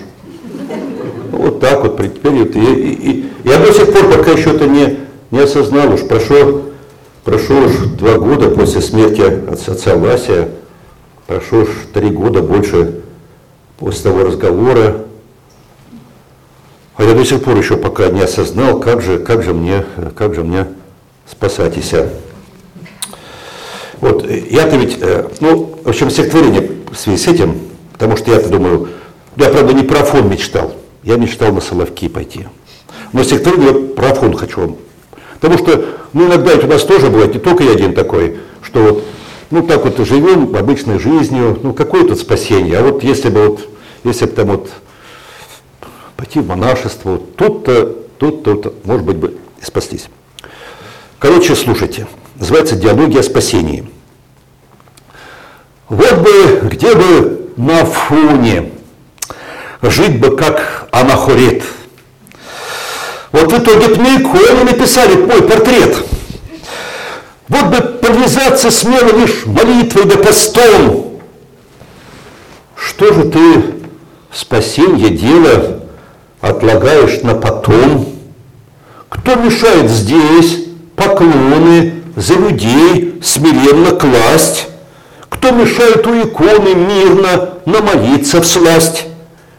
Вот 1.31 1.61
так 1.61 1.83
вот, 1.83 1.97
теперь 1.97 2.33
вот, 2.33 2.57
и, 2.57 2.61
и, 2.61 3.11
и, 3.11 3.31
я 3.45 3.59
до 3.59 3.72
сих 3.72 3.93
пор 3.93 4.11
пока 4.11 4.33
еще 4.33 4.51
это 4.51 4.66
не, 4.66 4.99
не 5.31 5.41
осознал, 5.41 5.93
уж 5.93 6.01
прошло, 6.03 6.62
прошло 7.24 7.59
уж 7.59 7.72
два 7.99 8.18
года 8.18 8.51
после 8.51 8.81
смерти 8.81 9.22
отца 9.51 9.97
Вася, 9.97 10.49
прошло 11.26 11.61
уж 11.61 11.68
три 11.93 12.11
года 12.11 12.43
больше 12.43 13.03
после 13.79 14.05
того 14.05 14.24
разговора, 14.24 15.05
а 16.97 17.05
я 17.05 17.14
до 17.14 17.24
сих 17.24 17.43
пор 17.43 17.57
еще 17.57 17.76
пока 17.76 18.09
не 18.09 18.22
осознал, 18.22 18.81
как 18.81 19.03
же, 19.03 19.18
как 19.18 19.43
же 19.43 19.55
мне, 19.55 19.85
как 20.16 20.35
же 20.35 20.43
мне 20.43 20.66
спасатись. 21.26 21.95
Вот, 24.01 24.29
я-то 24.29 24.76
ведь, 24.76 24.99
э, 25.01 25.29
ну, 25.41 25.79
в 25.85 25.89
общем, 25.89 26.11
стихотворение 26.11 26.70
в 26.91 26.97
связи 26.97 27.18
с 27.18 27.26
этим, 27.26 27.59
потому 27.93 28.16
что 28.16 28.31
я-то 28.31 28.49
думаю, 28.49 28.89
я, 29.37 29.49
правда, 29.51 29.72
не 29.72 29.83
про 29.83 30.05
фон 30.05 30.29
мечтал, 30.29 30.72
я 31.09 31.16
мечтал 31.16 31.52
на 31.54 31.62
Соловки 31.62 32.06
пойти. 32.06 32.46
Но 33.14 33.22
стихотворение 33.22 33.94
про 33.94 34.12
фон 34.12 34.36
хочу 34.36 34.61
вам. 34.61 34.76
Потому 35.40 35.56
что, 35.56 35.82
ну, 36.12 36.26
иногда 36.26 36.52
у 36.52 36.66
нас 36.66 36.82
тоже 36.84 37.09
бывает, 37.09 37.32
не 37.32 37.40
только 37.40 37.64
я 37.64 37.72
один 37.72 37.94
такой, 37.94 38.36
что 38.61 38.82
вот, 38.82 39.04
ну, 39.50 39.66
так 39.66 39.86
вот 39.86 40.06
живем 40.06 40.54
обычной 40.54 40.98
жизнью, 40.98 41.59
ну, 41.62 41.72
какое 41.72 42.06
тут 42.06 42.18
спасение? 42.18 42.78
А 42.78 42.82
вот 42.82 43.02
если 43.02 43.30
бы 43.30 43.48
вот, 43.48 43.68
если 44.04 44.26
бы 44.26 44.32
там 44.32 44.48
вот 44.48 44.70
пойти 46.14 46.40
в 46.40 46.46
монашество, 46.46 47.18
тут-то, 47.36 47.86
тут-то, 48.18 48.74
может 48.84 49.06
быть, 49.06 49.16
бы 49.16 49.38
и 49.62 49.64
спаслись. 49.64 50.11
Короче, 51.18 51.54
слушайте, 51.54 52.06
называется 52.34 52.76
«Диалоги 52.76 53.16
о 53.16 53.22
спасении». 53.22 53.88
Вот 55.88 56.18
бы, 56.18 56.68
где 56.68 56.94
бы 56.94 57.50
на 57.56 57.86
фоне 57.86 58.72
жить 59.83 60.18
бы 60.18 60.37
как 60.37 60.89
анахорет. 60.93 61.62
Вот 63.33 63.53
в 63.53 63.59
итоге 63.59 63.95
мне 63.95 64.16
иконы 64.16 64.64
написали 64.64 65.14
мой 65.14 65.43
портрет. 65.43 65.97
Вот 67.49 67.66
бы 67.66 67.81
повязаться 67.81 68.70
смело 68.70 69.16
лишь 69.16 69.47
молитвой 69.47 70.05
да 70.05 70.16
постом. 70.16 71.20
Что 72.76 73.12
же 73.12 73.24
ты 73.24 73.74
спасенье 74.33 75.11
дело 75.11 75.81
отлагаешь 76.41 77.22
на 77.22 77.35
потом? 77.35 78.14
Кто 79.09 79.35
мешает 79.37 79.91
здесь 79.91 80.64
поклоны 80.97 82.03
за 82.16 82.35
людей 82.35 83.20
смиренно 83.22 83.93
класть? 83.93 84.68
Кто 85.29 85.51
мешает 85.51 86.07
у 86.07 86.20
иконы 86.20 86.74
мирно 86.74 87.55
намолиться 87.64 88.41
в 88.41 88.47
сласть? 88.47 89.07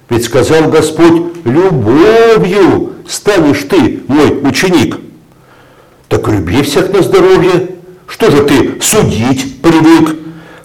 Ведь 0.09 0.25
сказал 0.25 0.69
Господь, 0.69 1.23
любовью 1.45 2.93
станешь 3.07 3.63
ты 3.69 4.01
мой 4.07 4.39
ученик. 4.41 4.97
Так 6.07 6.27
люби 6.27 6.63
всех 6.63 6.91
на 6.91 7.03
здоровье. 7.03 7.69
Что 8.07 8.31
же 8.31 8.43
ты 8.43 8.81
судить 8.81 9.61
привык? 9.61 10.17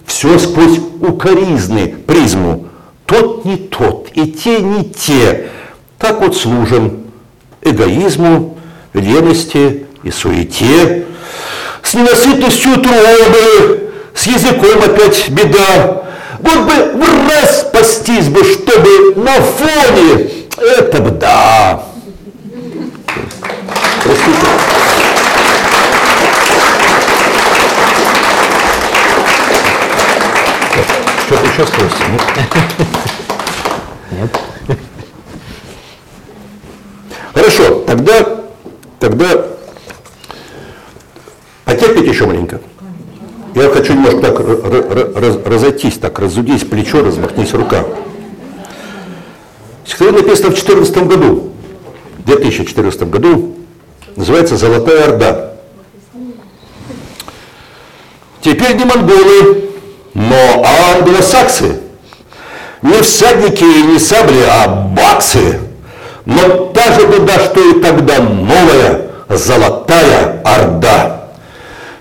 Все 0.05 0.39
сквозь 0.39 0.79
укоризны 0.99 1.95
призму. 2.07 2.67
Тот 3.05 3.45
не 3.45 3.57
тот, 3.57 4.09
и 4.13 4.31
те 4.31 4.59
не 4.59 4.83
те. 4.85 5.49
Так 5.99 6.21
вот 6.21 6.35
служим 6.35 7.05
эгоизму, 7.61 8.57
лености 8.93 9.85
и 10.01 10.09
суете. 10.09 11.05
С 11.83 11.93
ненасытностью 11.93 12.77
трубы, 12.77 13.91
с 14.15 14.25
языком 14.25 14.81
опять 14.83 15.29
беда. 15.29 16.04
Вот 16.39 16.59
бы 16.59 17.05
в 17.05 17.29
раз 17.29 17.61
спастись 17.61 18.27
бы, 18.27 18.43
чтобы 18.43 19.15
на 19.15 19.33
фоне, 19.41 20.29
это 20.57 21.01
бы 21.01 21.11
да. 21.11 21.83
Простите. 24.03 24.47
Что-то 31.25 31.45
еще 31.47 31.65
спросите? 31.65 32.03
Нет? 34.11 34.29
Нет. 34.67 34.79
Хорошо, 37.33 37.79
тогда, 37.87 38.25
тогда 38.99 39.45
потерпите 41.65 42.09
еще 42.09 42.25
маленько. 42.25 42.59
Я 43.55 43.69
хочу 43.69 43.93
немножко 43.93 44.19
так 44.19 45.47
разойтись, 45.47 45.97
так 45.97 46.19
разудись 46.19 46.65
плечо, 46.65 47.01
размахнись 47.01 47.53
рука. 47.53 47.85
Стихотворение 49.85 50.23
написано 50.23 50.49
в 50.49 50.55
2014 50.55 50.97
году, 51.07 51.51
в 52.17 52.25
2014 52.25 53.03
году, 53.03 53.55
называется 54.17 54.57
«Золотая 54.57 55.05
Орда». 55.05 55.53
Теперь 58.41 58.75
не 58.75 58.83
монголы, 58.83 59.69
но 60.13 60.65
англосаксы. 60.93 61.79
Не 62.81 63.01
всадники 63.01 63.63
и 63.63 63.83
не 63.83 63.99
сабли, 63.99 64.43
а 64.49 64.67
баксы. 64.67 65.61
Но 66.25 66.73
та 66.73 66.93
же 66.93 67.07
беда, 67.07 67.39
что 67.39 67.61
и 67.61 67.81
тогда 67.81 68.19
новая, 68.19 69.11
золотая 69.29 70.41
Орда. 70.43 71.24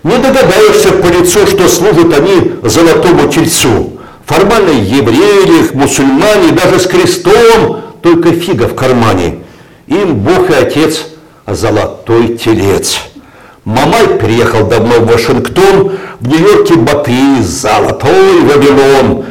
Не 0.05 0.19
догадаешься 0.19 0.93
по 0.93 1.07
лицу, 1.07 1.47
что 1.47 1.67
служат 1.67 2.13
они 2.13 2.57
золотому 2.63 3.27
тельцу. 3.29 3.95
Формально 4.27 4.69
евреи 4.69 5.75
мусульмане, 5.75 6.53
даже 6.53 6.79
с 6.79 6.87
крестом, 6.87 7.81
только 8.03 8.33
фига 8.33 8.69
в 8.69 8.75
кармане. 8.75 9.39
Им 9.87 10.17
Бог 10.17 10.51
и 10.51 10.55
Отец 10.55 11.07
золотой 11.47 12.37
телец. 12.37 13.01
Мамай 13.65 14.07
приехал 14.21 14.67
давно 14.67 15.01
в 15.01 15.07
Вашингтон, 15.07 15.93
в 16.21 16.29
Нью-Йорке 16.29 16.75
Баты, 16.75 17.43
золотой 17.43 18.41
Вавилон. 18.43 19.25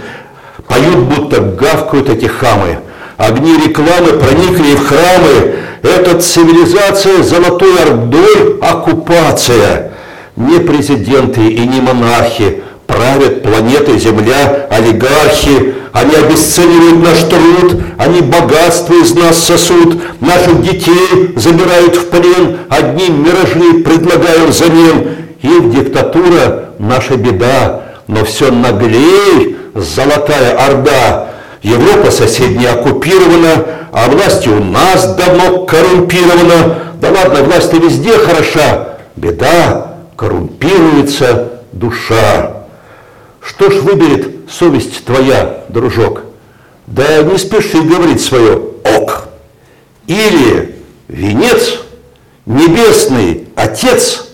Поют, 0.68 0.98
будто 0.98 1.40
гавкают 1.40 2.10
эти 2.10 2.26
хамы. 2.26 2.80
Огни 3.18 3.56
рекламы 3.64 4.14
проникли 4.14 4.76
в 4.76 4.88
храмы. 4.88 5.54
Это 5.84 6.20
цивилизация 6.20 7.22
золотой 7.22 7.76
ордой 7.80 8.58
оккупация 8.60 9.94
не 10.36 10.60
президенты 10.60 11.48
и 11.48 11.60
не 11.68 11.82
монархи 11.82 12.64
правят 12.88 13.44
планетой 13.44 14.00
Земля, 14.00 14.68
олигархи, 14.70 15.76
они 15.92 16.16
обесценивают 16.16 17.04
наш 17.04 17.20
труд, 17.20 17.82
они 17.98 18.22
богатство 18.22 18.94
из 18.94 19.14
нас 19.14 19.38
сосут, 19.38 20.22
наших 20.22 20.62
детей 20.64 21.34
забирают 21.36 21.96
в 21.96 22.10
плен, 22.10 22.58
одним 22.70 23.24
миражи 23.24 23.84
предлагают 23.84 24.50
взамен. 24.50 25.08
Их 25.42 25.72
диктатура– 25.72 26.70
наша 26.80 27.16
беда, 27.16 27.84
но 28.08 28.26
все 28.26 28.52
наглей 28.52 29.58
золотая 29.76 30.56
орда. 30.58 31.30
Европа 31.62 32.12
соседняя 32.12 32.74
оккупирована, 32.74 33.66
а 33.92 34.10
власть 34.10 34.48
у 34.48 34.64
нас 34.64 35.16
давно 35.16 35.66
коррумпирована. 35.66 36.80
Да 37.00 37.10
ладно, 37.12 37.44
власть 37.44 37.74
везде 37.74 38.18
хороша, 38.18 38.98
беда 39.16 39.93
коррумпируется 40.16 41.62
душа. 41.72 42.66
Что 43.42 43.70
ж 43.70 43.76
выберет 43.76 44.50
совесть 44.50 45.04
твоя, 45.06 45.66
дружок? 45.70 46.22
Да 46.88 47.24
не 47.24 47.38
спеши 47.38 47.82
говорить 47.82 48.22
свое 48.22 48.56
«ок». 48.84 49.30
Или 50.08 50.76
венец, 51.08 51.80
небесный 52.46 53.48
отец, 53.56 54.28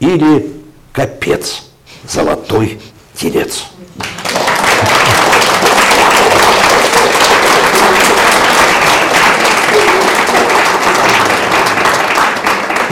или 0.00 0.52
капец, 0.92 1.64
золотой 2.08 2.80
телец. 3.14 3.64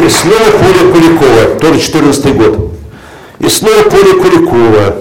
И 0.03 0.09
снова 0.09 0.51
поле 0.59 0.93
Куликова, 0.93 1.61
тоже 1.61 1.81
14 1.81 2.35
год. 2.35 2.73
И 3.39 3.49
снова 3.49 3.83
поле 3.83 4.15
Куликова. 4.15 4.97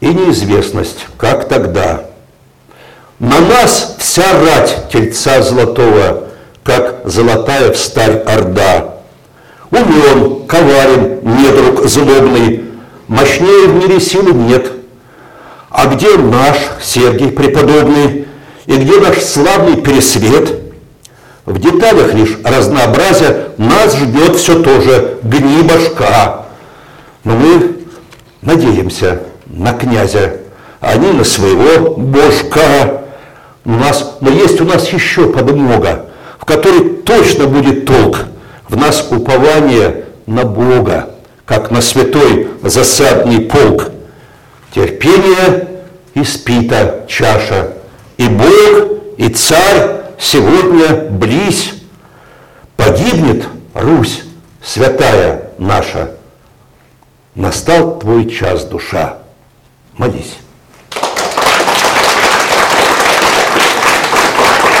И 0.00 0.08
неизвестность, 0.08 1.06
как 1.16 1.48
тогда. 1.48 2.06
На 3.20 3.38
нас 3.38 3.94
вся 3.98 4.24
рать 4.32 4.88
тельца 4.92 5.42
золотого 5.42 6.24
как 6.64 7.02
золотая 7.04 7.70
всталь 7.72 8.18
орда. 8.26 8.96
Умен, 9.70 10.46
коварен, 10.46 11.20
недруг 11.22 11.86
злобный, 11.86 12.64
мощнее 13.06 13.68
в 13.68 13.74
мире 13.76 14.00
силы 14.00 14.32
нет. 14.32 14.72
А 15.70 15.86
где 15.86 16.16
наш 16.16 16.56
Сергий 16.82 17.30
преподобный, 17.30 18.26
и 18.66 18.76
где 18.76 18.98
наш 18.98 19.18
славный 19.22 19.80
пересвет? 19.80 20.65
В 21.46 21.60
деталях 21.60 22.12
лишь 22.12 22.38
разнообразие 22.44 23.50
нас 23.56 23.96
ждет 23.96 24.36
все 24.36 24.60
то 24.62 24.80
же 24.80 25.18
гни. 25.22 25.62
Но 27.22 27.36
мы 27.36 27.76
надеемся 28.42 29.22
на 29.46 29.72
князя, 29.72 30.38
а 30.80 30.90
они 30.90 31.12
на 31.12 31.22
своего 31.22 31.94
божка. 31.94 33.02
У 33.64 33.70
нас, 33.70 34.16
но 34.20 34.30
есть 34.30 34.60
у 34.60 34.64
нас 34.64 34.88
еще 34.92 35.28
подмога, 35.28 36.06
в 36.38 36.44
которой 36.44 36.88
точно 37.04 37.46
будет 37.46 37.86
толк. 37.86 38.26
В 38.68 38.76
нас 38.76 39.06
упование 39.10 40.04
на 40.26 40.44
Бога, 40.44 41.10
как 41.44 41.70
на 41.70 41.80
святой 41.80 42.48
засадный 42.62 43.40
полк. 43.42 43.90
Терпение 44.74 45.68
испита 46.14 47.04
чаша, 47.08 47.72
и 48.16 48.26
Бог, 48.26 48.98
и 49.16 49.28
царь 49.28 50.05
сегодня 50.18 51.10
близь. 51.10 51.74
Погибнет 52.76 53.46
Русь, 53.74 54.22
святая 54.62 55.50
наша. 55.58 56.12
Настал 57.34 57.98
твой 57.98 58.30
час, 58.30 58.64
душа. 58.64 59.18
Молись. 59.96 60.36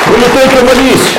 Ну 0.08 0.16
не 0.16 0.28
только 0.28 0.64
молись, 0.64 1.16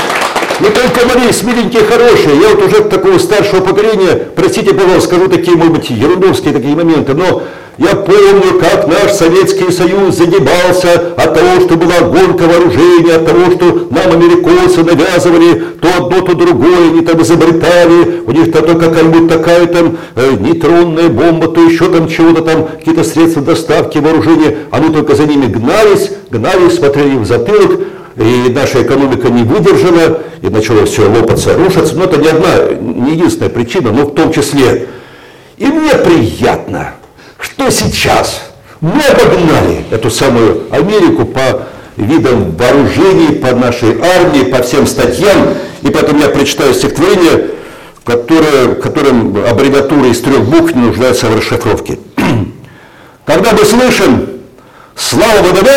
не 0.59 0.69
только 0.69 1.05
молись, 1.05 1.43
миленькие 1.43 1.83
хорошие. 1.83 2.39
Я 2.39 2.49
вот 2.49 2.63
уже 2.63 2.83
такого 2.85 3.17
старшего 3.19 3.61
поколения, 3.61 4.15
простите, 4.35 4.73
пожалуйста, 4.73 5.09
скажу 5.09 5.27
такие, 5.27 5.57
может 5.57 5.73
быть, 5.73 5.89
ерундовские 5.89 6.53
такие 6.53 6.75
моменты, 6.75 7.13
но 7.13 7.43
я 7.77 7.95
помню, 7.95 8.59
как 8.59 8.87
наш 8.87 9.11
Советский 9.11 9.71
Союз 9.71 10.15
загибался 10.15 11.13
от 11.15 11.33
того, 11.35 11.61
что 11.61 11.75
была 11.75 11.99
гонка 12.01 12.43
вооружения, 12.43 13.15
от 13.15 13.25
того, 13.27 13.51
что 13.51 13.87
нам 13.91 14.13
американцы 14.13 14.83
навязывали 14.83 15.63
то 15.79 15.89
одно, 15.97 16.21
то 16.21 16.33
другое, 16.33 16.89
они 16.89 17.01
там 17.01 17.21
изобретали, 17.21 18.23
у 18.25 18.31
них 18.31 18.51
то, 18.51 18.63
то 18.63 18.75
какая-нибудь 18.75 19.29
такая 19.29 19.67
там 19.67 19.97
э, 20.15 20.31
нейтронная 20.39 21.09
бомба, 21.09 21.49
то 21.49 21.63
еще 21.63 21.87
там 21.89 22.07
чего-то 22.09 22.41
там, 22.41 22.67
какие-то 22.67 23.03
средства 23.03 23.43
доставки 23.43 23.99
вооружения, 23.99 24.57
а 24.71 24.79
мы 24.79 24.91
только 24.91 25.15
за 25.15 25.27
ними 25.27 25.45
гнались, 25.45 26.11
гнались, 26.31 26.77
смотрели 26.77 27.17
в 27.17 27.25
затылок, 27.25 27.79
и 28.15 28.51
наша 28.55 28.81
экономика 28.81 29.29
не 29.29 29.43
выдержала, 29.43 30.21
и 30.41 30.49
начало 30.49 30.85
все 30.85 31.07
лопаться, 31.07 31.55
рушиться. 31.55 31.95
Но 31.95 32.05
это 32.05 32.17
не 32.17 32.27
одна, 32.27 32.73
не 32.79 33.11
единственная 33.11 33.49
причина, 33.49 33.91
но 33.91 34.05
в 34.05 34.15
том 34.15 34.33
числе. 34.33 34.87
И 35.57 35.65
мне 35.65 35.93
приятно, 35.93 36.93
что 37.39 37.69
сейчас 37.69 38.41
мы 38.81 39.01
обогнали 39.01 39.85
эту 39.91 40.09
самую 40.09 40.63
Америку 40.71 41.25
по 41.25 41.67
видам 41.97 42.51
вооружений, 42.51 43.35
по 43.35 43.55
нашей 43.55 43.99
армии, 43.99 44.43
по 44.43 44.61
всем 44.61 44.85
статьям. 44.87 45.55
И 45.81 45.89
поэтому 45.89 46.21
я 46.21 46.29
прочитаю 46.29 46.73
стихотворение, 46.73 47.51
которое, 48.03 48.75
которым 48.75 49.45
аббревиатура 49.45 50.07
из 50.07 50.21
трех 50.21 50.45
букв 50.45 50.75
не 50.75 50.87
нуждается 50.87 51.27
в 51.27 51.35
расшифровке. 51.35 51.99
Когда 53.25 53.51
мы 53.51 53.65
слышим 53.65 54.29
«Слава 54.95 55.41
ВДВ», 55.43 55.69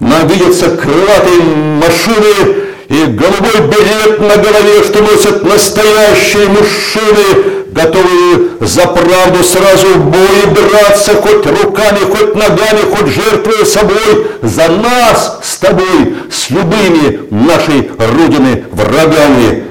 нам 0.00 0.26
видятся 0.26 0.70
крылатые 0.76 1.40
машины 1.40 2.69
и 2.90 3.04
голубой 3.04 3.68
берет 3.68 4.18
на 4.18 4.36
голове, 4.36 4.82
что 4.82 5.00
носят 5.00 5.44
настоящие 5.44 6.48
мужчины, 6.48 7.68
готовые 7.68 8.48
за 8.60 8.82
правду 8.88 9.44
сразу 9.44 9.86
в 9.94 10.10
бой 10.10 10.52
драться, 10.52 11.14
хоть 11.14 11.46
руками, 11.46 12.00
хоть 12.10 12.34
ногами, 12.34 12.80
хоть 12.92 13.06
жертвуя 13.06 13.64
собой, 13.64 14.26
за 14.42 14.68
нас 14.68 15.38
с 15.40 15.56
тобой, 15.58 16.16
с 16.32 16.50
любыми 16.50 17.28
нашей 17.30 17.92
Родины 17.96 18.64
врагами. 18.72 19.66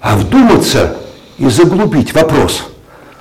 А 0.00 0.16
вдуматься 0.16 0.96
и 1.36 1.50
заглубить 1.50 2.14
вопрос. 2.14 2.62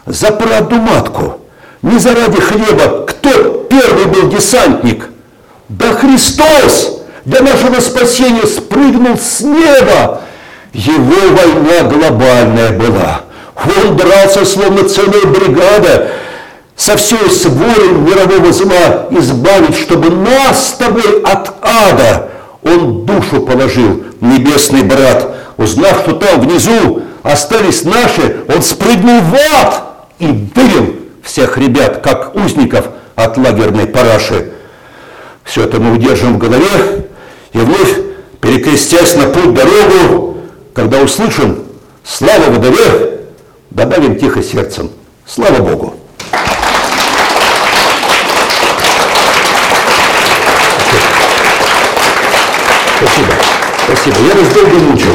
За 0.06 0.32
правду 0.32 0.78
матку, 0.78 1.42
не 1.82 2.00
заради 2.00 2.40
хлеба, 2.40 3.06
кто 3.06 3.68
первый 3.70 4.06
был 4.06 4.30
десантник– 4.30 5.10
да 5.72 5.94
Христос 5.94 7.01
для 7.26 7.42
нашего 7.42 7.80
спасения 7.80 8.46
спрыгнул 8.46 9.18
с 9.18 9.42
неба. 9.42 10.22
Его 10.74 11.36
война 11.36 11.90
глобальная 11.90 12.72
была. 12.72 13.22
Он 13.56 13.96
дрался, 13.96 14.46
словно 14.46 14.88
целая 14.88 15.26
бригада, 15.26 16.12
со 16.76 16.98
всей 16.98 17.30
сворой 17.30 17.92
мирового 17.92 18.52
зла 18.52 19.08
избавить, 19.12 19.78
чтобы 19.78 20.10
нас 20.10 20.70
с 20.70 20.72
тобой 20.74 21.22
от 21.24 21.54
ада 21.62 22.30
он 22.64 23.06
душу 23.06 23.42
положил, 23.42 24.04
небесный 24.22 24.84
брат. 24.84 25.36
Узнав, 25.58 26.02
что 26.02 26.14
там 26.14 26.42
внизу 26.42 27.04
остались 27.24 27.84
наши, 27.84 28.38
он 28.54 28.62
спрыгнул 28.62 29.22
в 29.22 29.36
ад 29.36 29.84
и 30.20 30.28
вывел 30.56 30.96
всех 31.24 31.58
ребят, 31.58 32.02
как 32.04 32.36
узников 32.36 32.86
от 33.16 33.38
лагерной 33.38 33.86
параши. 33.86 34.52
Все 35.44 35.64
это 35.64 35.80
мы 35.80 35.94
удержим 35.94 36.36
в 36.36 36.38
голове 36.38 37.10
и 37.54 37.58
вновь, 37.58 37.98
перекрестясь 38.40 39.16
на 39.16 39.28
путь 39.28 39.54
дорогу, 39.54 40.38
когда 40.74 41.02
услышим 41.02 41.60
«Слава 42.04 42.50
вдове», 42.50 43.22
добавим 43.70 44.18
тихо 44.18 44.42
сердцем 44.42 44.90
«Слава 45.26 45.62
Богу». 45.62 45.96
Спасибо. 52.98 53.34
Спасибо. 53.86 54.16
Я 54.28 54.36
вас 54.36 54.54
долго 54.54 54.76
мучил. 54.76 55.12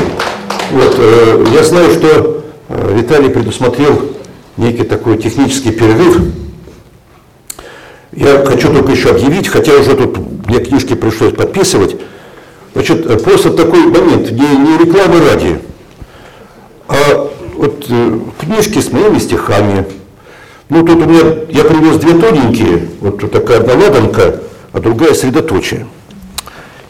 Вот, 0.72 0.94
э, 0.98 1.46
я 1.54 1.62
знаю, 1.62 1.92
что 1.92 2.42
э, 2.68 2.94
Виталий 2.96 3.30
предусмотрел 3.30 4.10
некий 4.56 4.82
такой 4.82 5.18
технический 5.18 5.70
перерыв. 5.70 6.18
Я 8.12 8.44
хочу 8.44 8.72
только 8.72 8.92
еще 8.92 9.10
объявить, 9.10 9.46
хотя 9.48 9.74
уже 9.74 9.94
тут 9.94 10.18
мне 10.46 10.58
книжки 10.58 10.94
пришлось 10.94 11.34
подписывать, 11.34 11.96
значит, 12.76 13.24
просто 13.24 13.50
такой 13.52 13.86
момент, 13.86 14.30
не, 14.30 14.56
не 14.56 14.76
реклама 14.76 15.18
ради, 15.24 15.58
а 16.88 17.30
вот 17.54 17.86
э, 17.88 18.18
книжки 18.38 18.80
с 18.80 18.92
моими 18.92 19.18
стихами. 19.18 19.86
Ну, 20.68 20.84
тут 20.84 20.96
у 20.96 21.06
меня, 21.06 21.22
я 21.48 21.64
привез 21.64 21.96
две 21.96 22.12
тоненькие, 22.14 22.88
вот 23.00 23.18
тут 23.18 23.32
такая 23.32 23.60
одна 23.60 23.74
ладанка, 23.74 24.40
а 24.72 24.80
другая 24.80 25.14
средоточие. 25.14 25.86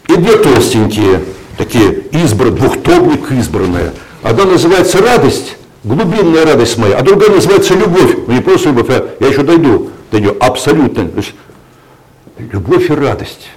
И 0.09 0.15
две 0.15 0.35
толстенькие, 0.35 1.21
такие 1.57 2.03
избран, 2.11 2.55
двухтомник 2.55 3.31
избранная. 3.31 3.93
Одна 4.23 4.43
называется 4.43 4.97
«Радость», 5.01 5.55
глубинная 5.85 6.45
радость 6.45 6.77
моя, 6.77 6.97
а 6.97 7.01
другая 7.01 7.29
называется 7.29 7.75
«Любовь». 7.75 8.13
Ну, 8.27 8.33
не 8.33 8.41
просто 8.41 8.69
любовь, 8.69 8.89
а 8.89 9.07
я 9.21 9.27
еще 9.27 9.43
дойду 9.43 9.89
до 10.11 10.19
нее 10.19 10.35
абсолютно. 10.37 11.07
То 11.07 11.17
есть, 11.17 11.33
любовь 12.39 12.89
и 12.89 12.93
радость. 12.93 13.47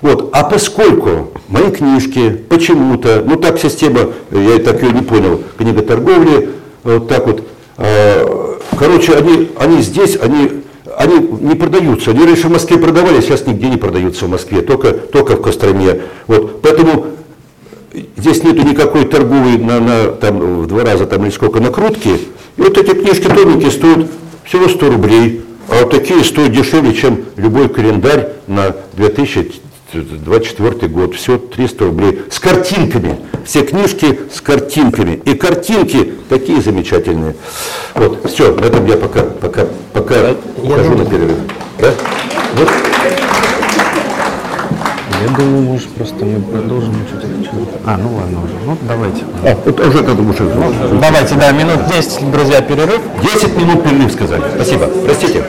Вот. 0.00 0.30
А 0.32 0.44
поскольку 0.44 1.32
мои 1.48 1.70
книжки 1.70 2.30
почему-то, 2.48 3.22
ну 3.26 3.36
так 3.36 3.58
система, 3.58 4.10
я 4.30 4.58
так 4.58 4.82
ее 4.82 4.92
не 4.92 5.02
понял, 5.02 5.42
книга 5.56 5.82
торговли, 5.82 6.50
вот 6.84 7.08
так 7.08 7.26
вот, 7.26 7.42
э, 7.78 8.58
короче, 8.78 9.14
они, 9.14 9.50
они 9.58 9.82
здесь, 9.82 10.16
они, 10.20 10.62
они 10.96 11.18
не 11.40 11.54
продаются. 11.54 12.10
Они 12.10 12.24
раньше 12.24 12.48
в 12.48 12.52
Москве 12.52 12.78
продавали, 12.78 13.20
сейчас 13.20 13.46
нигде 13.46 13.68
не 13.68 13.76
продаются 13.76 14.26
в 14.26 14.28
Москве, 14.28 14.62
только, 14.62 14.92
только 14.92 15.36
в 15.36 15.42
Костроме. 15.42 16.02
Вот. 16.26 16.62
Поэтому 16.62 17.06
здесь 18.16 18.42
нету 18.44 18.62
никакой 18.62 19.04
торговой 19.04 19.58
на, 19.58 19.80
на, 19.80 20.06
там, 20.12 20.62
в 20.62 20.66
два 20.66 20.84
раза 20.84 21.06
там, 21.06 21.24
или 21.24 21.30
сколько 21.30 21.60
накрутки. 21.60 22.10
И 22.56 22.60
вот 22.60 22.76
эти 22.76 22.90
книжки 22.90 23.28
тоненькие 23.28 23.70
стоят 23.70 24.06
всего 24.44 24.68
100 24.68 24.90
рублей. 24.90 25.42
А 25.68 25.82
вот 25.82 25.90
такие 25.90 26.24
стоят 26.24 26.52
дешевле, 26.52 26.94
чем 26.94 27.24
любой 27.36 27.68
календарь 27.68 28.30
на 28.46 28.74
2024 29.92 30.88
год. 30.92 31.14
Все 31.14 31.38
300 31.38 31.84
рублей. 31.84 32.22
С 32.30 32.38
картинками. 32.38 33.18
Все 33.44 33.62
книжки 33.62 34.20
с 34.32 34.40
картинками. 34.40 35.20
И 35.24 35.34
картинки 35.34 36.14
такие 36.28 36.60
замечательные. 36.60 37.34
Вот, 37.94 38.30
все, 38.30 38.54
на 38.54 38.66
этом 38.66 38.84
я 38.86 38.96
пока, 38.96 39.22
пока, 39.22 39.66
пока 39.92 40.34
ухожу 40.62 40.96
на 40.96 41.04
перерыв. 41.06 41.38
Да? 41.78 41.94
Вот. 42.56 42.68
Я 45.20 45.36
думаю, 45.36 45.62
может, 45.62 45.88
просто 45.88 46.24
мы 46.24 46.40
продолжим 46.40 46.94
чуть 47.10 47.24
А, 47.86 47.96
ну 47.96 48.14
ладно 48.16 48.44
уже. 48.44 48.54
Ну, 48.64 48.76
давайте. 48.86 49.24
А, 49.42 49.56
вот 49.64 49.80
уже 49.80 49.98
это 50.00 50.12
уже. 50.12 50.44
Давайте, 51.00 51.34
да, 51.34 51.50
минут 51.52 51.86
10, 51.90 52.30
друзья, 52.30 52.60
перерыв. 52.60 53.00
10 53.22 53.56
минут 53.56 53.82
перерыв 53.82 54.12
сказали. 54.12 54.42
Спасибо. 54.54 54.86
Простите. 55.04 55.44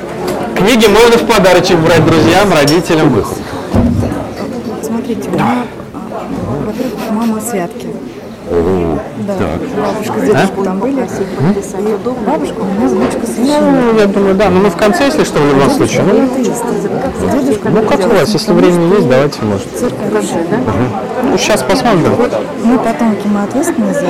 Книги 0.56 0.88
можно 0.88 1.18
в 1.18 1.28
подарочек 1.28 1.78
брать 1.80 2.06
друзьям, 2.06 2.52
родителям. 2.54 3.24
Смотрите, 5.10 5.30
у 5.32 5.34
меня, 5.34 5.66
а, 5.92 6.66
во-первых, 6.68 7.00
мама 7.10 7.42
Святки. 7.42 7.88
О, 8.52 9.00
Да. 9.26 9.34
так. 9.38 9.60
Бабушка 9.84 10.20
с 10.20 10.24
дедушкой 10.24 10.64
там 10.64 10.80
были. 10.80 11.02
И 11.02 12.26
бабушка 12.28 12.60
у 12.60 12.66
меня 12.66 12.88
внучка 12.90 13.26
священника. 13.26 13.62
Ну, 13.62 14.00
я 14.00 14.06
думаю, 14.06 14.36
да. 14.36 14.50
Ну, 14.52 14.60
мы 14.60 14.70
в 14.70 14.76
конце, 14.76 15.06
если 15.06 15.24
что, 15.24 15.40
в 15.40 15.48
любом 15.52 15.72
случае. 15.72 16.04
Ну. 16.04 16.28
Дедушка 17.32 17.70
ну, 17.70 17.82
как 17.88 18.06
у 18.06 18.10
вас, 18.10 18.30
если 18.32 18.54
времени 18.54 18.94
есть, 18.94 19.10
давайте, 19.10 19.42
может. 19.42 19.68
церковь 19.76 19.98
хорошая, 20.12 20.46
да? 20.52 20.58
Ну, 21.24 21.38
сейчас 21.40 21.64
посмотрим. 21.64 22.14
Мы 22.64 22.78
потомки, 22.78 23.26
мы 23.26 23.44
ответственны 23.44 23.92
за 23.92 24.02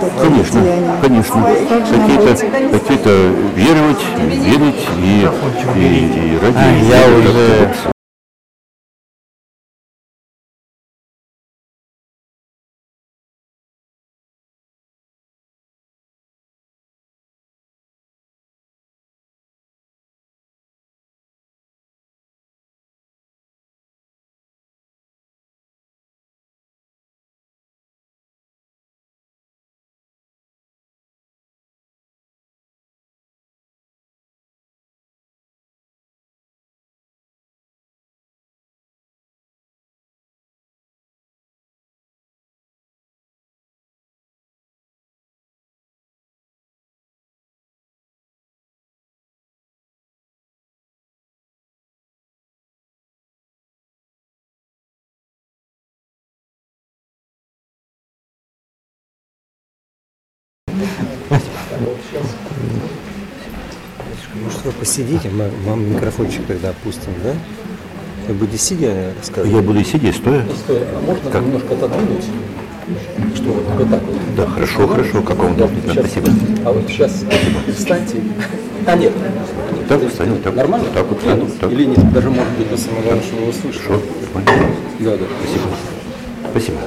такие 0.00 0.30
Конечно, 0.30 0.60
деяния. 0.62 0.90
конечно. 1.00 1.44
Какие-то, 1.44 2.76
какие-то 2.76 3.10
веровать, 3.54 4.02
верить 4.18 4.88
и, 4.98 5.28
и, 5.78 6.34
и 6.34 6.38
ради 6.42 6.56
А, 6.56 6.72
я 6.72 7.18
уже- 7.18 7.68
Может, 64.42 64.64
вы 64.64 64.72
посидите, 64.72 65.28
мы 65.30 65.50
вам 65.64 65.92
микрофончик 65.92 66.46
тогда 66.46 66.70
опустим, 66.70 67.12
да? 67.22 67.34
Вы 68.28 68.34
будете 68.34 68.58
сидя 68.58 69.12
рассказывать? 69.18 69.52
Я 69.52 69.62
буду 69.62 69.84
сидеть, 69.84 70.16
стоя? 70.16 70.46
А 70.68 71.00
можно 71.04 71.46
немножко 71.46 71.74
отодвинуть? 71.74 72.24
Что 73.34 73.44
вот, 73.44 73.64
вот 73.78 73.90
так 73.90 74.02
вот. 74.02 74.16
Да, 74.36 74.46
хорошо, 74.46 74.86
хорошо, 74.88 75.22
как 75.22 75.36
вам 75.36 75.52
удобно. 75.52 75.80
Да, 75.86 75.92
спасибо. 75.92 76.28
а 76.64 76.72
вот 76.72 76.88
сейчас 76.88 77.24
встаньте. 77.76 78.16
А 78.86 78.96
нет. 78.96 79.12
Так, 79.88 80.08
встань, 80.08 80.30
вот 80.30 80.42
так. 80.42 80.54
Нормально? 80.54 80.86
Вот 80.86 80.94
так 80.94 81.06
вот, 81.06 81.16
Нет, 81.16 81.22
встань, 81.22 81.40
вот 81.40 81.58
так. 81.58 81.72
Или 81.72 81.84
нет, 81.84 82.12
даже 82.12 82.30
может 82.30 82.52
быть, 82.52 82.80
самое 82.80 83.02
главное, 83.02 83.24
что 83.24 83.36
вы 83.36 83.48
услышали. 83.48 83.82
Хорошо, 83.82 84.02
понял. 84.32 84.46
Да, 85.00 85.16
да. 85.16 85.24
Спасибо. 85.40 85.68
Спасибо. 86.50 86.78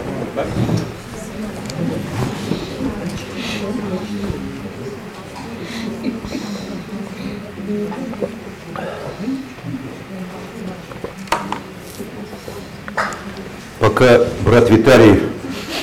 Пока 13.94 14.22
брат 14.44 14.72
Виталий 14.72 15.20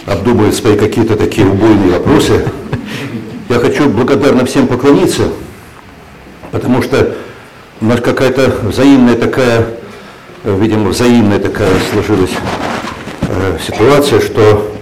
обдумывает 0.05 0.57
свои 0.57 0.77
какие-то 0.77 1.15
такие 1.15 1.47
убойные 1.47 1.93
вопросы, 1.93 2.45
я 3.49 3.61
хочу 3.61 3.89
благодарно 3.89 4.45
всем 4.47 4.66
поклониться, 4.66 5.28
потому 6.51 6.82
что 6.82 7.15
у 7.81 7.85
нас 7.85 8.01
какая-то 8.01 8.53
взаимная 8.65 9.15
такая, 9.15 9.74
э, 10.43 10.59
видимо, 10.61 10.89
взаимная 10.89 11.39
такая 11.39 11.70
сложилась 11.93 12.32
э, 13.28 13.59
ситуация, 13.65 14.20
что 14.20 14.74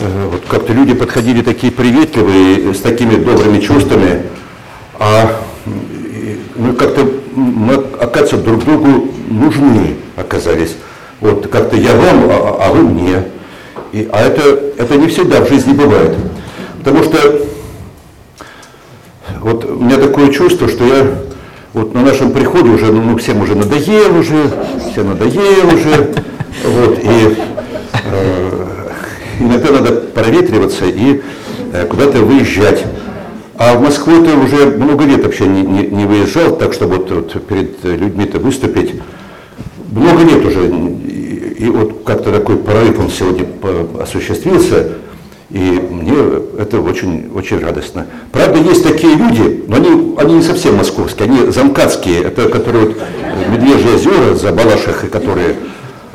э, 0.00 0.28
вот 0.30 0.42
как-то 0.46 0.74
люди 0.74 0.92
подходили 0.92 1.40
такие 1.40 1.72
приветливые, 1.72 2.74
с 2.74 2.80
такими 2.80 3.16
добрыми 3.16 3.60
чувствами, 3.60 4.24
а 4.98 5.40
мы 6.54 6.74
как-то, 6.74 7.00
м, 7.00 7.18
мы, 7.34 7.74
оказывается, 7.98 8.36
друг 8.36 8.62
другу 8.62 9.10
нужны 9.30 9.96
оказались. 10.16 10.76
Вот 11.20 11.48
как-то 11.48 11.76
я 11.76 11.94
вам, 11.94 12.30
а, 12.30 12.58
а 12.60 12.72
вы 12.72 12.82
мне. 12.82 13.24
И, 13.92 14.08
а 14.12 14.20
это, 14.20 14.42
это 14.76 14.96
не 14.96 15.08
всегда 15.08 15.40
в 15.40 15.48
жизни 15.48 15.72
бывает. 15.72 16.16
Потому 16.78 17.02
что 17.02 17.18
вот 19.40 19.64
у 19.64 19.80
меня 19.80 19.96
такое 19.96 20.30
чувство, 20.30 20.68
что 20.68 20.84
я 20.84 21.06
вот 21.72 21.94
на 21.94 22.02
нашем 22.02 22.32
приходе 22.32 22.70
уже, 22.70 22.86
ну, 22.92 23.02
ну, 23.02 23.16
всем 23.18 23.40
уже 23.40 23.54
надоел 23.54 24.16
уже, 24.18 24.50
всем 24.90 25.08
надоел 25.08 25.74
уже, 25.74 26.14
вот, 26.64 26.98
и 26.98 27.36
э, 28.04 28.90
иногда 29.40 29.72
надо 29.72 29.92
проветриваться 29.92 30.86
и 30.86 31.20
э, 31.72 31.86
куда-то 31.86 32.18
выезжать. 32.18 32.84
А 33.56 33.74
в 33.74 33.82
Москву 33.82 34.24
ты 34.24 34.36
уже 34.36 34.66
много 34.76 35.04
лет 35.04 35.24
вообще 35.24 35.46
не, 35.46 35.62
не, 35.62 35.86
не 35.88 36.06
выезжал, 36.06 36.56
так 36.56 36.72
чтобы 36.72 36.96
вот, 36.96 37.10
вот 37.10 37.46
перед 37.46 37.82
людьми-то 37.84 38.38
выступить. 38.38 38.94
Много 39.90 40.22
лет 40.22 40.44
уже, 40.44 40.68
и, 41.58 41.68
вот 41.68 42.02
как-то 42.04 42.32
такой 42.32 42.56
прорыв 42.56 42.98
он 43.00 43.10
сегодня 43.10 43.44
осуществился, 44.00 44.90
и 45.50 45.58
мне 45.58 46.14
это 46.56 46.80
очень, 46.80 47.30
очень 47.34 47.58
радостно. 47.58 48.06
Правда, 48.30 48.58
есть 48.60 48.84
такие 48.84 49.14
люди, 49.16 49.64
но 49.66 49.76
они, 49.76 50.14
они 50.18 50.34
не 50.34 50.42
совсем 50.42 50.76
московские, 50.76 51.28
они 51.28 51.50
замкадские, 51.50 52.22
это 52.22 52.48
которые 52.48 52.86
вот 52.86 52.96
э, 52.96 53.50
Медвежьи 53.50 53.92
озера 53.92 54.34
за 54.34 54.52
Балашихой, 54.52 55.08
которые... 55.08 55.56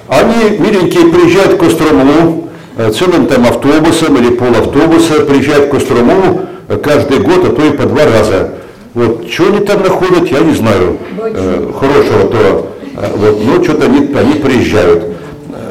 Они 0.07 0.57
миленькие 0.57 1.07
приезжают 1.07 1.56
к 1.56 1.60
Кострому, 1.60 2.49
э, 2.78 2.91
целым 2.91 3.26
там 3.26 3.44
автобусом 3.44 4.15
или 4.18 4.30
полавтобуса 4.36 5.26
приезжают 5.26 5.68
к 5.68 5.72
Кострому 5.72 6.41
э, 6.70 6.78
каждый 6.78 7.20
год, 7.20 7.44
а 7.45 7.49
то 7.49 7.65
и 7.65 7.72
по 7.72 7.84
два 7.84 8.06
раза. 8.06 8.52
Вот, 8.94 9.28
что 9.30 9.48
они 9.48 9.65
там 9.65 9.82
находят, 9.82 10.32
я 10.32 10.40
не 10.40 10.53
знаю, 10.53 10.98
э, 11.18 11.72
хорошего 11.78 12.28
то, 12.30 12.76
вот, 13.18 13.44
но 13.44 13.64
что-то 13.64 13.86
они, 13.86 14.14
они 14.14 14.34
приезжают. 14.36 15.12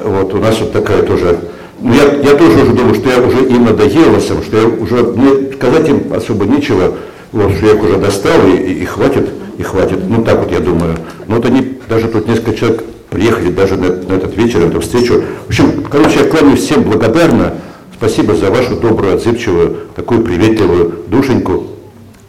Вот, 0.05 0.35
у 0.35 0.39
нас 0.39 0.59
вот 0.61 0.73
такая 0.73 1.03
тоже 1.03 1.39
ну, 1.83 1.93
я, 1.93 2.31
я 2.31 2.37
тоже 2.37 2.62
уже 2.62 2.73
думаю, 2.73 2.95
что 2.95 3.11
я 3.11 3.20
уже 3.20 3.39
им 3.45 3.65
надоел, 3.65 4.19
всем, 4.20 4.41
что 4.43 4.57
я 4.57 4.66
уже, 4.69 5.03
мне 5.03 5.53
сказать 5.53 5.89
им 5.89 6.12
особо 6.12 6.45
нечего, 6.45 6.95
вот, 7.33 7.53
что 7.53 7.66
я 7.66 7.73
их 7.73 7.83
уже 7.83 7.97
достал, 7.97 8.47
и, 8.47 8.57
и, 8.57 8.83
и 8.83 8.85
хватит, 8.85 9.29
и 9.59 9.62
хватит. 9.65 9.99
Ну, 10.09 10.23
так 10.23 10.39
вот 10.39 10.53
я 10.53 10.61
думаю. 10.61 10.97
Ну, 11.27 11.37
вот 11.37 11.47
они, 11.47 11.79
даже 11.89 12.07
тут 12.07 12.29
несколько 12.29 12.55
человек 12.55 12.85
приехали 13.11 13.51
даже 13.51 13.77
на, 13.77 13.89
на 13.89 14.12
этот 14.15 14.37
вечер, 14.37 14.61
на 14.61 14.66
эту 14.66 14.81
встречу. 14.81 15.24
В 15.47 15.49
общем, 15.49 15.83
короче, 15.91 16.20
я 16.20 16.24
кланяюсь 16.27 16.61
всем 16.61 16.85
благодарно. 16.85 17.55
Спасибо 17.97 18.35
за 18.37 18.51
вашу 18.51 18.77
добрую, 18.77 19.15
отзывчивую, 19.15 19.77
такую 19.97 20.23
приветливую 20.23 21.05
душеньку. 21.09 21.65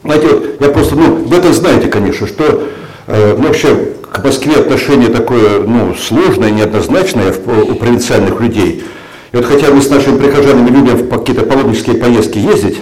Знаете, 0.03 0.27
вот 0.27 0.61
я 0.61 0.69
просто, 0.69 0.95
ну, 0.95 1.15
вы 1.25 1.37
это 1.37 1.53
знаете, 1.53 1.87
конечно, 1.87 2.25
что 2.27 2.63
э, 3.07 3.35
ну, 3.37 3.47
вообще 3.47 3.69
к 4.13 4.23
Москве 4.23 4.57
отношение 4.57 5.09
такое, 5.09 5.59
ну, 5.61 5.95
сложное, 5.95 6.51
неоднозначное 6.51 7.33
в- 7.33 7.71
у 7.71 7.75
провинциальных 7.75 8.39
людей. 8.39 8.83
И 9.31 9.35
вот 9.35 9.45
хотя 9.45 9.71
мы 9.71 9.81
с 9.81 9.89
нашими 9.89 10.17
прихожанами 10.19 10.67
любим 10.69 10.95
в 10.97 11.09
какие-то 11.09 11.41
паломнические 11.41 11.95
поездки 11.95 12.37
ездить, 12.37 12.77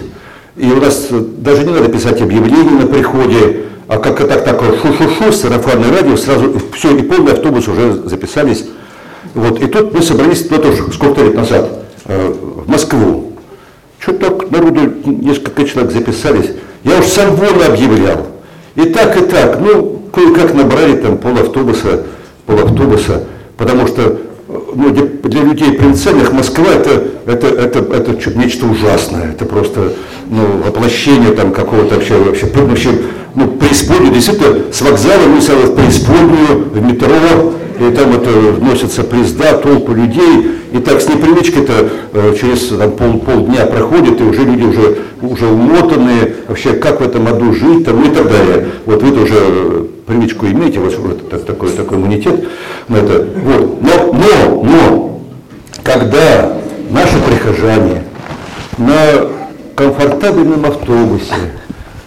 и 0.58 0.66
у 0.66 0.76
нас 0.76 1.06
э, 1.10 1.18
даже 1.38 1.64
не 1.64 1.72
надо 1.72 1.88
писать 1.88 2.20
объявление 2.20 2.82
на 2.82 2.86
приходе, 2.86 3.62
а 3.88 3.96
как 3.96 4.18
так 4.28 4.44
такое 4.44 4.72
шу-шу-шу, 4.76 5.32
сарафанное 5.32 5.90
радио, 5.90 6.18
сразу 6.18 6.52
все, 6.74 6.94
и 6.94 7.02
полный 7.02 7.32
автобус 7.32 7.66
уже 7.66 8.02
записались. 8.04 8.66
Вот, 9.34 9.58
и 9.62 9.66
тут 9.66 9.94
мы 9.94 10.02
собрались, 10.02 10.46
ну, 10.50 10.58
тоже 10.58 10.82
сколько 10.92 11.22
лет 11.22 11.34
назад, 11.34 11.70
э, 12.04 12.30
в 12.30 12.68
Москву. 12.68 13.32
Что 13.98 14.12
так 14.12 14.50
народу 14.50 14.80
несколько 15.06 15.64
человек 15.64 15.92
записались. 15.92 16.50
Я 16.84 16.98
уж 16.98 17.06
сам 17.06 17.34
вон 17.36 17.62
объявлял. 17.62 18.26
И 18.74 18.82
так, 18.86 19.16
и 19.16 19.24
так. 19.24 19.58
Ну, 19.60 19.91
кое-как 20.12 20.54
набрали 20.54 20.96
там 20.96 21.18
полавтобуса, 21.18 22.02
полавтобуса, 22.46 23.24
потому 23.56 23.86
что 23.86 24.18
ну, 24.74 24.90
для, 24.90 25.42
людей 25.42 25.72
провинциальных 25.72 26.32
Москва 26.32 26.66
это, 26.72 27.04
это, 27.26 27.46
это, 27.46 27.78
это 27.80 28.16
чё- 28.16 28.34
нечто 28.34 28.66
ужасное. 28.66 29.30
Это 29.30 29.44
просто 29.44 29.92
ну, 30.28 30.62
воплощение 30.64 31.32
там 31.32 31.52
какого-то 31.52 31.96
вообще, 31.96 32.14
вообще, 32.14 32.46
вообще 32.46 32.90
ну, 33.34 33.48
преисподнюю. 33.48 34.12
Действительно, 34.12 34.72
с 34.72 34.80
вокзала 34.82 35.26
мы 35.26 35.40
сразу 35.40 35.72
в 35.72 35.74
преисподнюю, 35.74 36.70
в 36.72 36.82
метро, 36.82 37.52
и 37.80 37.92
там 37.94 38.12
это 38.12 38.30
вносятся 38.30 39.02
поезда, 39.02 39.54
толпы 39.54 39.92
людей, 39.94 40.52
и 40.72 40.78
так 40.78 41.00
с 41.00 41.08
непривычки-то 41.08 41.88
э, 42.12 42.34
через 42.38 42.68
там, 42.68 42.92
пол, 42.92 43.18
полдня 43.18 43.66
проходит, 43.66 44.20
и 44.20 44.24
уже 44.24 44.42
люди 44.44 44.64
уже, 44.64 44.98
уже 45.22 45.46
умотанные, 45.46 46.36
вообще 46.48 46.74
как 46.74 47.00
в 47.00 47.04
этом 47.04 47.26
аду 47.26 47.52
жить, 47.52 47.84
там, 47.84 48.00
ну 48.00 48.10
и 48.10 48.14
так 48.14 48.28
далее. 48.28 48.68
Вот 48.86 49.02
вы 49.02 49.10
тоже 49.10 49.34
э, 49.34 49.86
привычку 50.12 50.46
имеете, 50.46 50.78
вот 50.78 50.96
вот 50.98 51.30
так- 51.30 51.44
такой, 51.44 51.70
такой 51.70 51.96
иммунитет 51.98 52.48
это. 52.88 53.26
Вот. 53.44 53.82
Но, 53.82 54.12
но, 54.12 54.62
но, 54.62 55.20
когда 55.82 56.58
наши 56.90 57.16
прихожане 57.26 58.04
на 58.76 59.28
комфортабельном 59.74 60.66
автобусе 60.66 61.52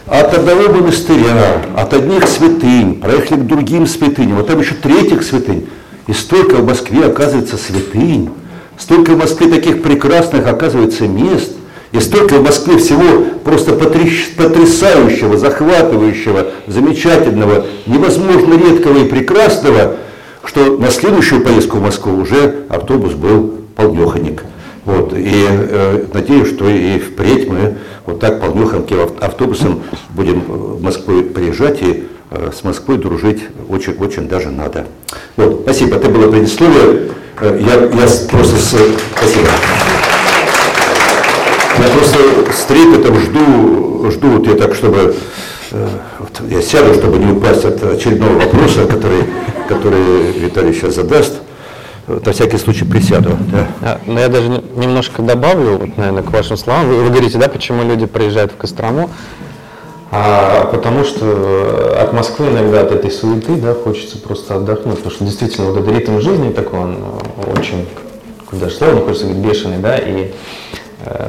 от 0.06 0.34
одного 0.36 0.74
монастыря, 0.74 1.64
от 1.76 1.94
одних 1.94 2.28
святынь, 2.28 2.96
проехали 3.02 3.40
к 3.40 3.48
другим 3.48 3.88
святыням, 3.88 4.38
вот 4.38 4.48
там 4.48 4.60
еще 4.60 4.76
третьих 4.76 5.24
святынь. 5.24 5.68
И 6.08 6.14
столько 6.14 6.58
в 6.58 6.66
Москве 6.66 7.06
оказывается 7.06 7.58
святынь, 7.58 8.30
столько 8.78 9.12
в 9.12 9.18
Москве 9.18 9.48
таких 9.48 9.82
прекрасных 9.82 10.48
оказывается 10.48 11.08
мест, 11.08 11.54
и 11.96 12.00
столько 12.02 12.36
в 12.36 12.44
Москве 12.44 12.78
всего 12.78 13.24
просто 13.44 13.72
потряс- 13.74 14.36
потрясающего, 14.38 15.38
захватывающего, 15.38 16.48
замечательного, 16.68 17.66
невозможно 17.86 18.54
редкого 18.56 18.98
и 19.00 19.06
прекрасного, 19.06 19.96
что 20.44 20.78
на 20.78 20.90
следующую 20.92 21.42
поездку 21.42 21.78
в 21.78 21.82
Москву 21.82 22.14
уже 22.18 22.56
автобус 22.70 23.14
был 23.14 23.62
полнеханик. 23.76 24.44
Вот, 24.86 25.14
и 25.16 25.46
э, 25.50 26.06
надеюсь, 26.14 26.48
что 26.50 26.70
и 26.70 27.00
впредь 27.00 27.50
мы 27.50 27.76
вот 28.06 28.20
так 28.20 28.40
полнеханьким 28.40 29.00
ав- 29.02 29.14
автобусом 29.20 29.82
будем 30.12 30.42
в 30.42 30.82
Москву 30.82 31.24
приезжать 31.24 31.82
и 31.82 32.04
э, 32.30 32.52
с 32.56 32.64
Москвой 32.64 32.98
дружить 32.98 33.42
очень, 33.68 33.94
очень 33.94 34.28
даже 34.28 34.50
надо. 34.52 34.86
Вот, 35.38 35.62
спасибо, 35.64 35.96
это 35.96 36.10
было 36.10 36.30
предисловие. 36.32 37.10
Э, 37.42 37.60
Я, 37.60 37.74
я 37.76 38.08
просто. 38.30 38.58
Спасибо. 39.18 39.50
Просто 41.96 42.54
с 42.54 42.64
трепетом 42.66 43.18
жду, 43.20 44.12
жду 44.12 44.28
вот 44.38 44.48
я 44.48 44.56
так, 44.56 44.76
чтобы 44.76 45.16
э, 45.72 45.88
вот 46.20 46.42
я 46.50 46.62
сяду, 46.62 46.94
чтобы 46.94 47.18
не 47.20 47.32
упасть 47.32 47.64
от 47.64 47.82
очередного 47.84 48.34
вопроса, 48.34 48.86
который, 48.86 49.24
который 49.70 50.32
Виталий 50.34 50.74
сейчас 50.74 50.96
задаст. 50.96 51.36
На 52.08 52.34
всякий 52.34 52.58
случай 52.58 52.86
присяду. 52.86 53.36
да. 53.52 53.68
А, 53.82 54.00
Но 54.06 54.20
я 54.20 54.28
даже 54.28 54.50
не- 54.50 54.64
немножко 54.76 55.22
добавлю, 55.24 55.78
вот, 55.78 55.98
наверное, 55.98 56.22
к 56.22 56.32
вашим 56.32 56.56
словам. 56.58 56.88
Вы, 56.88 57.02
вы 57.04 57.10
говорите, 57.10 57.38
да, 57.40 57.48
почему 57.48 57.84
люди 57.84 58.06
приезжают 58.06 58.52
в 58.52 58.58
Кострому? 58.58 59.10
А, 60.12 60.66
потому 60.72 61.04
что 61.04 61.26
э, 61.26 62.02
от 62.04 62.14
Москвы 62.14 62.48
иногда 62.50 62.82
от 62.82 62.92
этой 62.92 63.10
суеты, 63.10 63.56
да, 63.56 63.74
хочется 63.74 64.20
просто 64.20 64.56
отдохнуть, 64.56 64.98
потому 64.98 65.16
что 65.16 65.24
действительно 65.26 65.72
вот 65.72 65.80
этот 65.82 65.98
ритм 65.98 66.20
жизни 66.20 66.52
такой, 66.52 66.80
он 66.80 66.98
э, 67.48 67.52
очень, 67.58 67.88
какое 68.44 68.60
даже 68.60 68.76
слово 68.76 69.02
хочется 69.02 69.26
говорить, 69.26 69.44
бешеный, 69.44 69.78
да, 69.80 69.98
и 69.98 70.32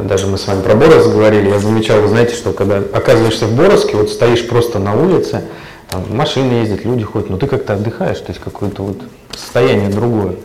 даже 0.05 0.27
мы 0.27 0.39
с 0.39 0.47
вами 0.47 0.62
про 0.62 0.74
Борос 0.74 1.07
говорили, 1.07 1.51
я 1.51 1.59
замечал, 1.59 2.01
вы 2.01 2.09
знаете, 2.09 2.35
что 2.35 2.53
когда 2.53 2.78
оказываешься 2.78 3.47
в 3.47 3.55
Боровске, 3.55 3.97
вот 3.97 4.11
стоишь 4.11 4.47
просто 4.48 4.78
на 4.78 4.94
улице, 4.94 5.43
там 5.90 6.05
машины 6.16 6.53
ездят, 6.55 6.85
люди 6.85 7.05
ходят, 7.05 7.31
но 7.31 7.36
ты 7.36 7.47
как-то 7.47 7.74
отдыхаешь, 7.74 8.19
то 8.19 8.28
есть 8.28 8.40
какое-то 8.40 8.82
вот 8.82 8.97
состояние 9.36 9.90
другое, 9.90 10.36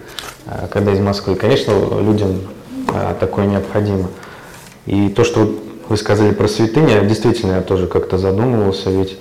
э, 0.45 0.67
когда 0.69 0.91
из 0.91 0.99
Москвы. 0.99 1.35
Конечно, 1.35 1.73
людям 2.01 2.41
э, 2.93 3.15
такое 3.19 3.45
необходимо. 3.45 4.09
И 4.85 5.09
то, 5.09 5.23
что 5.23 5.55
вы 5.87 5.97
сказали 5.97 6.31
про 6.31 6.47
святыни, 6.47 7.07
действительно, 7.07 7.53
я 7.53 7.61
тоже 7.61 7.87
как-то 7.87 8.17
задумывался, 8.17 8.89
ведь 8.89 9.17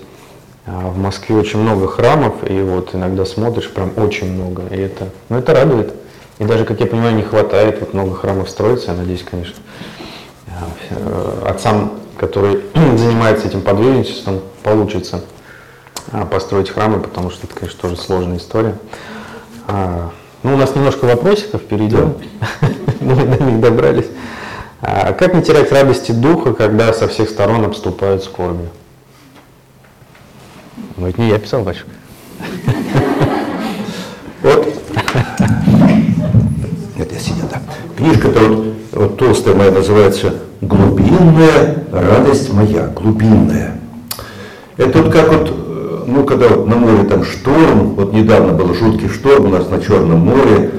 в 0.66 0.98
Москве 0.98 1.36
очень 1.36 1.58
много 1.58 1.88
храмов, 1.88 2.48
и 2.48 2.60
вот 2.62 2.94
иногда 2.94 3.24
смотришь, 3.24 3.70
прям 3.70 3.92
очень 3.96 4.32
много, 4.32 4.62
и 4.70 4.78
это, 4.78 5.08
ну, 5.28 5.38
это 5.38 5.52
радует. 5.52 5.94
И 6.38 6.44
даже, 6.44 6.64
как 6.64 6.80
я 6.80 6.86
понимаю, 6.86 7.16
не 7.16 7.22
хватает, 7.22 7.80
вот 7.80 7.92
много 7.92 8.14
храмов 8.14 8.48
строится, 8.48 8.92
я 8.92 8.96
надеюсь, 8.96 9.24
конечно, 9.28 9.56
э, 9.58 9.99
отцам, 11.46 11.92
которые 12.18 12.60
занимаются 12.74 13.48
этим 13.48 13.62
подвижничеством, 13.62 14.40
получится 14.62 15.22
а, 16.12 16.26
построить 16.26 16.70
храмы, 16.70 17.00
потому 17.00 17.30
что 17.30 17.46
это, 17.46 17.54
конечно, 17.54 17.80
тоже 17.80 17.96
сложная 17.96 18.38
история. 18.38 18.76
А, 19.66 20.10
Ну, 20.42 20.54
у 20.54 20.56
нас 20.56 20.74
немножко 20.74 21.04
вопросиков, 21.04 21.62
перейдем. 21.62 22.14
Мы 23.00 23.14
до 23.14 23.44
них 23.44 23.60
добрались. 23.60 24.06
А 24.82 25.12
Как 25.12 25.34
не 25.34 25.42
терять 25.42 25.70
радости 25.72 26.12
духа, 26.12 26.54
когда 26.54 26.92
со 26.92 27.08
всех 27.08 27.28
сторон 27.28 27.64
обступают 27.64 28.24
скорби? 28.24 28.68
Ну, 30.96 31.06
это 31.06 31.20
не 31.20 31.28
я 31.28 31.38
писал, 31.38 31.62
батюшка. 31.62 31.88
Вот. 34.42 34.68
Нет, 37.20 37.28
я 37.28 37.34
сидел, 37.34 37.48
да. 37.50 37.60
Книжка-то 37.96 38.40
вот, 38.40 38.74
вот 38.92 39.16
толстая 39.18 39.54
моя 39.54 39.70
называется 39.70 40.34
«Глубинная 40.60 41.84
радость 41.92 42.52
моя». 42.52 42.86
Глубинная. 42.88 43.80
Это 44.76 45.02
вот 45.02 45.12
как 45.12 45.32
вот, 45.32 45.50
э, 45.50 46.04
ну, 46.06 46.24
когда 46.24 46.48
вот 46.48 46.66
на 46.66 46.76
море 46.76 47.04
там 47.04 47.24
шторм, 47.24 47.94
вот 47.94 48.12
недавно 48.12 48.52
был 48.52 48.74
жуткий 48.74 49.08
шторм 49.08 49.46
у 49.46 49.48
нас 49.48 49.68
на 49.68 49.80
Черном 49.80 50.20
море, 50.20 50.70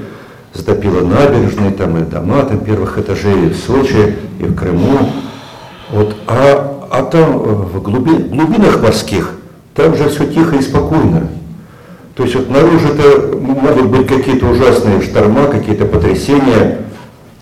затопило 0.54 1.02
набережные, 1.02 1.72
там 1.72 1.98
и 1.98 2.02
дома 2.02 2.44
там 2.44 2.60
первых 2.60 2.98
этажей 2.98 3.48
и 3.48 3.50
в 3.50 3.58
Сочи, 3.58 4.16
и 4.40 4.44
в 4.44 4.56
Крыму. 4.56 5.10
Вот, 5.92 6.16
а, 6.28 6.88
а 6.90 7.04
там 7.04 7.36
э, 7.36 7.38
в 7.38 7.82
глуби- 7.82 8.30
глубинах 8.30 8.82
морских, 8.82 9.34
там 9.76 9.96
же 9.96 10.10
все 10.10 10.26
тихо 10.26 10.56
и 10.56 10.62
спокойно. 10.62 11.28
То 12.16 12.24
есть 12.24 12.36
вот 12.36 12.50
наружу-то 12.50 13.38
могут 13.40 13.88
быть 13.88 14.08
какие-то 14.08 14.48
ужасные 14.48 15.02
шторма, 15.02 15.46
какие-то 15.46 15.86
потрясения, 15.86 16.80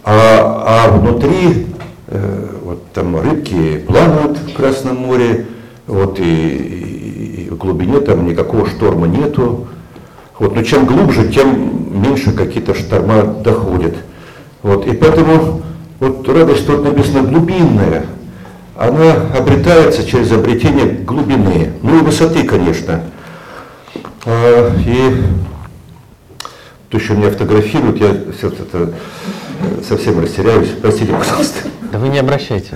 а, 0.03 0.85
а 0.87 0.91
внутри 0.97 1.67
э, 2.07 2.47
вот 2.63 2.91
там 2.93 3.19
рыбки 3.19 3.83
плавают 3.87 4.37
в 4.37 4.53
Красном 4.53 4.97
море, 4.97 5.45
вот 5.87 6.19
и, 6.19 6.23
и- 6.23 7.45
и 7.45 7.49
в 7.49 7.57
глубине 7.57 7.99
там 7.99 8.25
никакого 8.27 8.67
шторма 8.67 9.07
нету. 9.07 9.67
Вот, 10.37 10.55
но 10.55 10.63
чем 10.63 10.85
глубже, 10.85 11.27
тем 11.29 12.01
меньше 12.01 12.31
какие-то 12.31 12.73
шторма 12.73 13.23
доходят. 13.43 13.95
Вот, 14.63 14.87
и 14.87 14.91
поэтому 14.95 15.61
вот 15.99 16.27
радость 16.29 16.65
тут 16.65 16.83
написано 16.83 17.23
глубинная. 17.23 18.05
Она 18.77 19.13
обретается 19.37 20.05
через 20.05 20.31
обретение 20.31 20.85
глубины, 20.85 21.71
ну 21.81 21.99
и 21.99 22.01
высоты, 22.01 22.43
конечно. 22.43 23.01
А, 24.25 24.73
И 24.85 25.23
то 26.89 26.97
еще 26.97 27.13
меня 27.13 27.29
фотографируют, 27.29 27.99
я 27.99 28.15
сейчас 28.33 28.53
это 28.53 28.91
э, 29.59 29.81
совсем 29.87 30.19
растеряюсь. 30.19 30.69
Простите, 30.81 31.13
пожалуйста. 31.13 31.59
Да 31.91 31.99
вы 31.99 32.09
не 32.09 32.17
обращайте. 32.17 32.71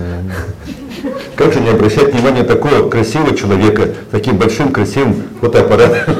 Как 1.36 1.52
же 1.52 1.60
не 1.60 1.70
обращать 1.70 2.14
внимания 2.14 2.44
такого 2.44 2.88
красивого 2.88 3.36
человека, 3.36 3.92
таким 4.12 4.36
большим 4.36 4.70
красивым 4.72 5.16
фотоаппаратом? 5.40 6.14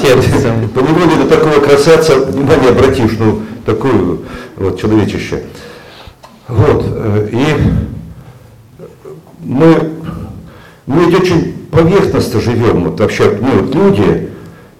По 0.00 0.80
неволе 0.80 1.16
на 1.16 1.28
такого 1.28 1.60
красавца 1.60 2.16
внимание 2.16 2.70
обратишь, 2.70 3.12
ну, 3.18 3.42
такое 3.66 4.18
вот 4.56 4.80
человечище. 4.80 5.42
Вот, 6.46 6.84
э, 6.86 7.28
и 7.32 7.46
мы, 9.40 9.92
мы 10.86 11.06
очень 11.14 11.57
поверхностно 11.78 12.40
живем, 12.40 12.84
вот 12.84 12.98
вообще, 12.98 13.38
мы 13.40 13.62
вот 13.62 13.74
люди, 13.74 14.30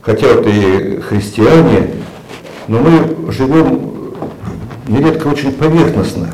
хотя 0.02 0.34
вот 0.34 0.46
и 0.48 1.00
христиане, 1.08 1.90
но 2.66 2.80
мы 2.80 3.32
живем 3.32 3.92
нередко 4.88 5.28
очень 5.28 5.52
поверхностно. 5.52 6.30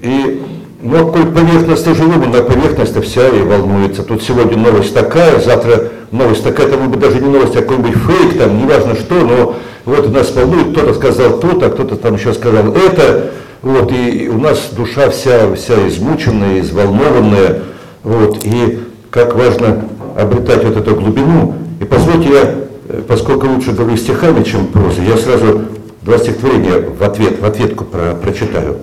И 0.00 0.42
ну, 0.80 1.12
коль 1.12 1.26
поверхностно 1.26 1.94
живем, 1.94 2.30
на 2.30 2.42
поверхность 2.42 2.98
вся 3.04 3.28
и 3.28 3.42
волнуется. 3.42 4.02
Тут 4.02 4.22
сегодня 4.22 4.56
новость 4.56 4.94
такая, 4.94 5.38
завтра 5.38 5.90
новость 6.10 6.42
такая, 6.42 6.68
это 6.68 6.78
быть 6.78 6.98
даже 6.98 7.20
не 7.20 7.28
новость, 7.28 7.54
а 7.56 7.60
какой-нибудь 7.60 7.94
фейк, 7.94 8.38
там, 8.38 8.58
неважно 8.58 8.94
что, 8.94 9.14
но 9.14 9.56
вот 9.84 10.10
нас 10.12 10.34
волнует, 10.34 10.72
кто-то 10.72 10.94
сказал 10.94 11.38
то-то, 11.40 11.66
а 11.66 11.70
кто-то 11.70 11.96
там 11.96 12.14
еще 12.14 12.32
сказал 12.32 12.74
это, 12.74 13.32
вот, 13.60 13.92
и 13.92 14.30
у 14.30 14.38
нас 14.38 14.70
душа 14.72 15.10
вся, 15.10 15.54
вся 15.54 15.86
измученная, 15.86 16.60
изволнованная, 16.60 17.62
вот, 18.02 18.44
и 18.44 18.80
как 19.10 19.34
важно 19.34 19.84
обретать 20.16 20.64
вот 20.64 20.76
эту 20.76 20.94
глубину. 20.94 21.54
И 21.80 21.84
позвольте 21.84 22.28
я, 22.30 22.54
э, 22.88 23.02
поскольку 23.06 23.46
лучше 23.46 23.72
говорю 23.72 23.96
стихами, 23.96 24.42
чем 24.42 24.66
прозой, 24.68 25.06
я 25.06 25.16
сразу 25.16 25.62
два 26.02 26.18
стихотворения 26.18 26.80
в 26.80 27.02
ответ, 27.02 27.40
в 27.40 27.44
ответку 27.44 27.84
про, 27.84 28.14
прочитаю. 28.14 28.78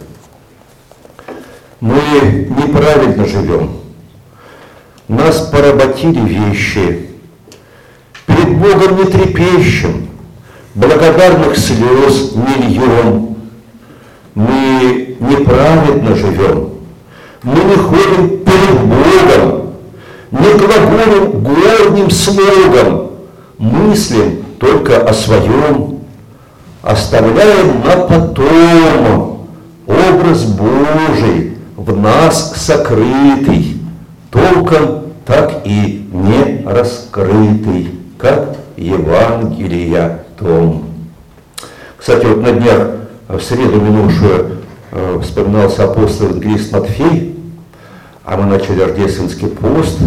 Мы 1.80 2.48
неправильно 2.50 3.26
живем. 3.26 3.72
Нас 5.08 5.50
поработили 5.52 6.20
вещи. 6.22 7.08
Перед 8.26 8.58
Богом 8.58 8.98
не 8.98 9.06
трепещем. 9.06 10.10
Благодарных 10.76 11.58
слез 11.58 12.34
льем. 12.36 13.38
Мы 14.36 15.18
неправедно 15.20 16.16
живем. 16.16 16.69
Мы 17.44 17.64
не 17.64 17.76
ходим 17.76 18.40
перед 18.40 18.80
Богом. 18.82 19.74
Не 20.32 20.54
глаголим 20.54 21.42
горним 21.42 22.10
слогом. 22.10 23.12
Мыслим 23.58 24.44
только 24.60 25.02
о 25.02 25.14
своем. 25.14 26.00
Оставляем 26.82 27.82
на 27.84 27.96
потом 27.98 29.40
образ 29.86 30.46
Божий 30.46 31.58
в 31.76 31.98
нас 31.98 32.54
сокрытый, 32.56 33.78
толком 34.32 35.04
так 35.26 35.62
и 35.66 36.08
не 36.12 36.64
раскрытый, 36.66 37.96
как 38.18 38.58
Евангелия 38.78 40.24
том. 40.38 40.86
Кстати, 41.98 42.26
вот 42.26 42.42
на 42.42 42.52
днях, 42.52 42.88
в 43.28 43.40
среду 43.42 43.82
минувшую, 43.82 44.59
э, 44.92 45.20
вспоминался 45.22 45.86
апостол 45.86 46.28
евангелист 46.28 46.72
Матфей, 46.72 47.36
а 48.24 48.38
мы 48.38 48.46
начали 48.46 48.82
рождественский 48.82 49.48
пост, 49.48 49.98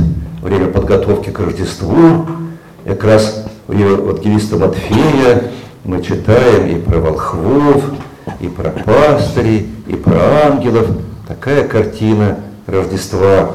время 0.42 0.68
подготовки 0.68 1.30
к 1.30 1.38
Рождеству, 1.40 2.26
как 2.84 3.04
раз 3.04 3.44
у 3.68 3.72
евангелиста 3.72 4.56
Матфея 4.56 5.50
мы 5.84 6.02
читаем 6.02 6.68
и 6.68 6.80
про 6.80 6.98
волхвов, 6.98 7.82
и 8.40 8.48
про 8.48 8.70
пастырей, 8.70 9.68
и 9.86 9.94
про 9.94 10.46
ангелов. 10.46 10.86
Такая 11.26 11.66
картина 11.66 12.38
Рождества. 12.66 13.52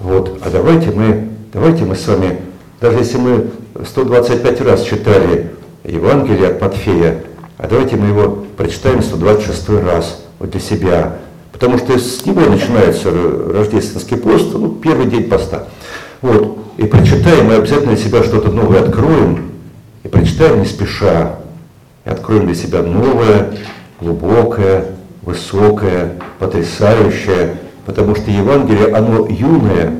Вот. 0.00 0.40
А 0.44 0.50
давайте 0.50 0.90
мы, 0.90 1.28
давайте 1.52 1.84
мы 1.84 1.94
с 1.94 2.06
вами, 2.06 2.40
даже 2.80 2.98
если 2.98 3.18
мы 3.18 3.50
125 3.84 4.60
раз 4.62 4.82
читали 4.82 5.50
Евангелие 5.84 6.48
от 6.48 6.60
Матфея, 6.60 7.22
а 7.58 7.66
давайте 7.68 7.96
мы 7.96 8.08
его 8.08 8.44
прочитаем 8.56 9.02
126 9.02 9.68
раз 9.84 10.24
вот 10.38 10.50
для 10.50 10.60
себя. 10.60 11.18
Потому 11.52 11.78
что 11.78 11.98
с 11.98 12.24
него 12.24 12.42
начинается 12.42 13.10
рождественский 13.10 14.16
пост, 14.16 14.48
ну, 14.52 14.70
первый 14.70 15.06
день 15.06 15.24
поста. 15.24 15.64
Вот. 16.22 16.58
И 16.76 16.84
прочитаем, 16.84 17.46
мы 17.46 17.54
обязательно 17.54 17.94
для 17.94 18.04
себя 18.04 18.22
что-то 18.22 18.50
новое 18.50 18.82
откроем, 18.82 19.50
и 20.04 20.08
прочитаем 20.08 20.60
не 20.60 20.66
спеша, 20.66 21.36
и 22.04 22.08
откроем 22.08 22.46
для 22.46 22.54
себя 22.54 22.82
новое, 22.82 23.50
глубокое, 24.00 24.86
высокое, 25.22 26.12
потрясающее, 26.38 27.56
потому 27.84 28.14
что 28.14 28.30
Евангелие, 28.30 28.94
оно 28.94 29.26
юное, 29.26 29.92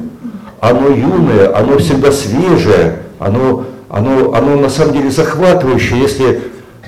оно 0.61 0.89
юное, 0.89 1.57
оно 1.57 1.79
всегда 1.79 2.13
свежее, 2.13 2.99
оно, 3.19 3.65
оно, 3.89 4.35
оно 4.35 4.57
на 4.57 4.69
самом 4.69 4.93
деле 4.95 5.11
захватывающее, 5.11 6.01
если 6.01 6.41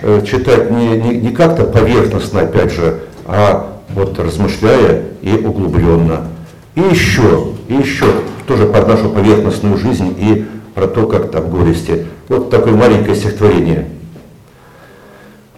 э, 0.03 0.23
читать 0.25 0.71
не, 0.71 1.01
не, 1.01 1.17
не 1.17 1.31
как-то 1.31 1.65
поверхностно, 1.65 2.43
опять 2.43 2.73
же, 2.73 3.01
а 3.27 3.81
вот 3.91 4.19
размышляя 4.19 5.03
и 5.23 5.33
углубленно. 5.33 6.29
И 6.75 6.81
еще, 6.81 7.49
и 7.69 7.75
еще, 7.75 8.07
тоже 8.47 8.67
под 8.67 8.89
нашу 8.89 9.11
поверхностную 9.11 9.79
жизнь 9.79 10.15
и 10.19 10.47
про 10.75 10.87
то, 10.87 11.07
как 11.07 11.31
там 11.31 11.51
горести. 11.51 12.07
Вот 12.29 12.51
такое 12.51 12.75
маленькое 12.75 13.17
стихотворение. 13.17 13.89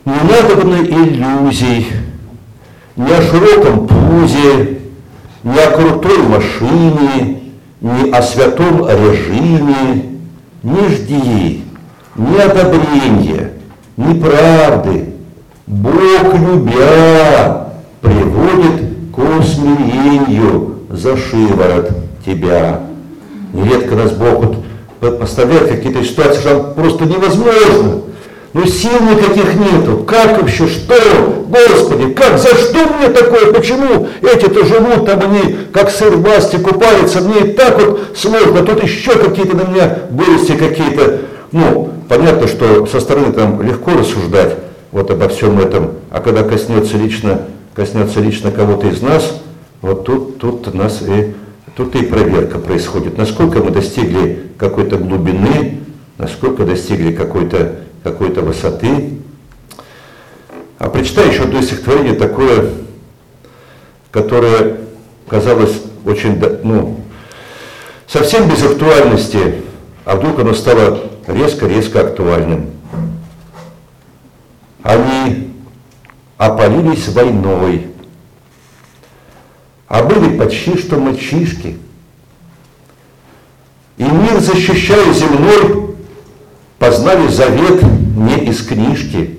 Не 0.05 0.13
надо 0.13 0.63
иллюзий, 0.81 1.87
ни 2.97 3.11
о 3.11 3.23
широком 3.23 3.87
пузе, 3.87 4.79
ни 5.45 5.59
о 5.59 5.71
крутой 5.71 6.19
машине, 6.19 7.41
ни 7.81 8.11
о 8.11 8.23
святом 8.23 8.89
режиме, 8.89 10.19
не 10.63 10.89
жди 10.89 11.63
ни 12.17 12.39
одобрения, 12.39 13.53
ни 13.97 14.21
правды. 14.21 15.12
Бог, 15.67 16.35
любя, 16.35 17.69
приводит 18.01 18.83
к 19.15 19.19
усмирению 19.19 20.79
за 20.91 21.17
шиворот 21.17 21.91
тебя. 22.27 22.81
Нередко 23.53 23.95
нас 23.95 24.11
Бог 24.11 24.45
вот 25.01 25.19
поставляет 25.21 25.69
какие-то 25.69 26.03
ситуации, 26.05 26.41
что 26.41 26.75
просто 26.77 27.05
невозможно. 27.05 28.03
Ну 28.55 28.67
сил 28.67 29.01
никаких 29.03 29.55
нету. 29.55 30.05
Как 30.05 30.41
вообще, 30.41 30.67
что? 30.67 31.45
Господи, 31.47 32.13
как, 32.13 32.39
за 32.39 32.49
что 32.49 32.79
мне 32.99 33.09
такое? 33.09 33.53
Почему 33.53 34.09
эти-то 34.21 34.67
живут, 34.67 35.07
там 35.07 35.21
они 35.21 35.57
как 35.73 35.91
сыр 35.91 36.17
в 36.17 36.23
масти 36.23 36.57
купаются, 36.57 37.21
мне 37.21 37.51
и 37.51 37.53
так 37.53 37.81
вот 37.81 38.17
сложно, 38.17 38.63
тут 38.63 38.83
еще 38.83 39.13
какие-то 39.13 39.57
на 39.57 39.63
меня 39.63 39.99
горести 40.11 40.53
какие-то. 40.53 41.21
Ну, 41.53 41.91
понятно, 42.09 42.49
что 42.49 42.85
со 42.87 43.01
стороны 43.01 43.33
там 43.33 43.63
легко 43.63 43.93
рассуждать 43.93 44.57
вот 44.93 45.11
обо 45.11 45.29
всем 45.29 45.59
этом, 45.59 45.95
а 46.11 46.21
когда 46.21 46.45
коснется 46.45 46.97
лично, 46.97 47.49
коснется 47.75 48.21
лично 48.21 48.53
кого-то 48.53 48.87
из 48.87 49.03
нас, 49.03 49.43
вот 49.81 50.05
тут, 50.05 50.39
тут 50.39 50.73
нас 50.75 51.03
и, 51.03 51.35
тут 51.77 51.97
и 51.97 52.05
проверка 52.05 52.59
происходит, 52.59 53.19
насколько 53.19 53.59
мы 53.59 53.71
достигли 53.71 54.51
какой-то 54.57 54.99
глубины, 54.99 55.81
насколько 56.19 56.65
достигли 56.65 57.13
какой-то 57.13 57.83
какой-то 58.03 58.43
высоты. 58.43 59.19
А 60.79 60.89
прочитай 60.89 61.29
еще 61.29 61.43
одно 61.43 61.63
стихотворение 61.63 62.15
такое, 62.15 62.71
которое 64.11 64.79
казалось 65.29 65.83
очень, 66.05 66.43
ну, 66.65 67.01
совсем 68.07 68.49
без 68.49 68.63
актуальности, 68.65 69.63
а 70.05 70.17
вдруг 70.17 70.41
оно 70.41 70.53
стало 70.55 71.01
резко-резко 71.27 72.01
актуальным. 72.01 72.71
Они 74.83 75.53
опалились 76.39 77.09
войной, 77.09 77.87
а 79.87 80.03
были 80.03 80.37
почти 80.37 80.77
что 80.77 80.99
мальчишки. 80.99 81.79
И 83.97 84.03
мир, 84.05 84.41
защищая 84.41 85.13
земной, 85.13 85.95
познали 86.79 87.29
завет 87.29 87.83
не 88.17 88.47
из 88.47 88.67
книжки. 88.67 89.39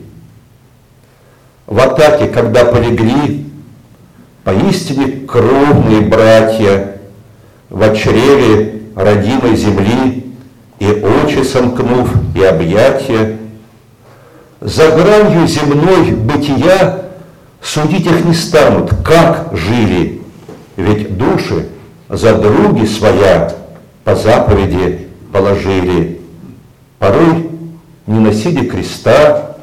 В 1.65 1.77
атаке, 1.79 2.27
когда 2.27 2.65
полегли, 2.65 3.51
поистине 4.43 5.25
кровные 5.27 6.01
братья, 6.01 6.97
в 7.69 7.95
чреве 7.95 8.81
родимой 8.95 9.57
земли, 9.57 10.33
и 10.79 10.85
очи 10.85 11.43
сомкнув, 11.43 12.09
и 12.35 12.43
объятия, 12.43 13.39
за 14.63 14.91
гранью 14.91 15.45
земной 15.45 16.11
бытия 16.11 17.01
судить 17.61 18.05
их 18.05 18.23
не 18.23 18.33
станут, 18.33 18.91
как 19.03 19.49
жили, 19.51 20.21
ведь 20.77 21.17
души 21.17 21.67
за 22.07 22.35
други 22.35 22.85
своя 22.85 23.53
по 24.05 24.15
заповеди 24.15 25.09
положили 25.33 26.21
порой 26.97 27.49
не 28.07 28.19
носили 28.19 28.65
креста 28.65 29.57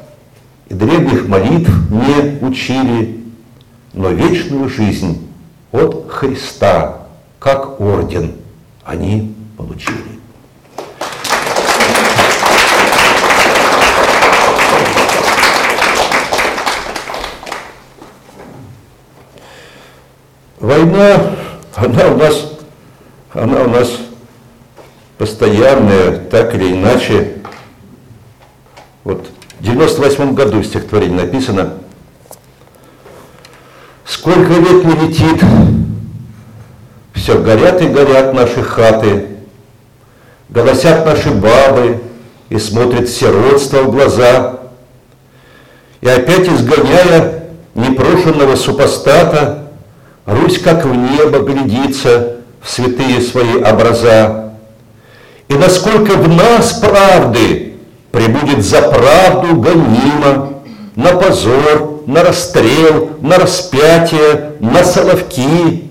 и 0.69 0.75
древних 0.75 1.27
молитв 1.27 1.71
не 1.89 2.45
учили, 2.45 3.23
но 3.93 4.09
вечную 4.09 4.69
жизнь 4.69 5.27
от 5.71 6.05
Христа, 6.09 7.07
как 7.39 7.81
орден, 7.81 8.33
они 8.85 9.33
получили. 9.57 10.20
Война, 20.61 21.37
она 21.75 22.07
у 22.09 22.17
нас, 22.17 22.51
она 23.33 23.63
у 23.63 23.67
нас 23.67 23.89
постоянное, 25.17 26.19
так 26.19 26.53
или 26.53 26.73
иначе. 26.73 27.37
Вот 29.03 29.27
в 29.59 29.63
98 29.63 30.35
году 30.35 30.61
стихотворение 30.61 31.23
написано 31.23 31.73
«Сколько 34.05 34.53
лет 34.53 34.85
не 34.85 35.07
летит, 35.07 35.43
все 37.15 37.41
горят 37.41 37.81
и 37.81 37.87
горят 37.87 38.35
наши 38.35 38.61
хаты, 38.61 39.29
голосят 40.49 41.07
наши 41.07 41.31
бабы 41.31 42.03
и 42.49 42.59
смотрят 42.59 43.09
сиротство 43.09 43.81
в 43.81 43.91
глаза, 43.91 44.59
и 46.01 46.07
опять 46.07 46.47
изгоняя 46.47 47.45
непрошенного 47.73 48.55
супостата, 48.55 49.60
Русь 50.31 50.59
как 50.59 50.85
в 50.85 50.95
небо 50.95 51.39
глядится 51.39 52.37
в 52.61 52.69
святые 52.69 53.19
свои 53.19 53.55
образа, 53.57 54.53
и 55.49 55.53
насколько 55.55 56.13
в 56.13 56.29
нас 56.29 56.71
правды 56.73 57.73
прибудет 58.11 58.63
за 58.63 58.81
правду 58.81 59.57
гонима, 59.57 60.53
на 60.95 61.15
позор, 61.17 62.03
на 62.07 62.23
расстрел, 62.23 63.09
на 63.19 63.39
распятие, 63.39 64.53
на 64.61 64.85
соловки, 64.85 65.89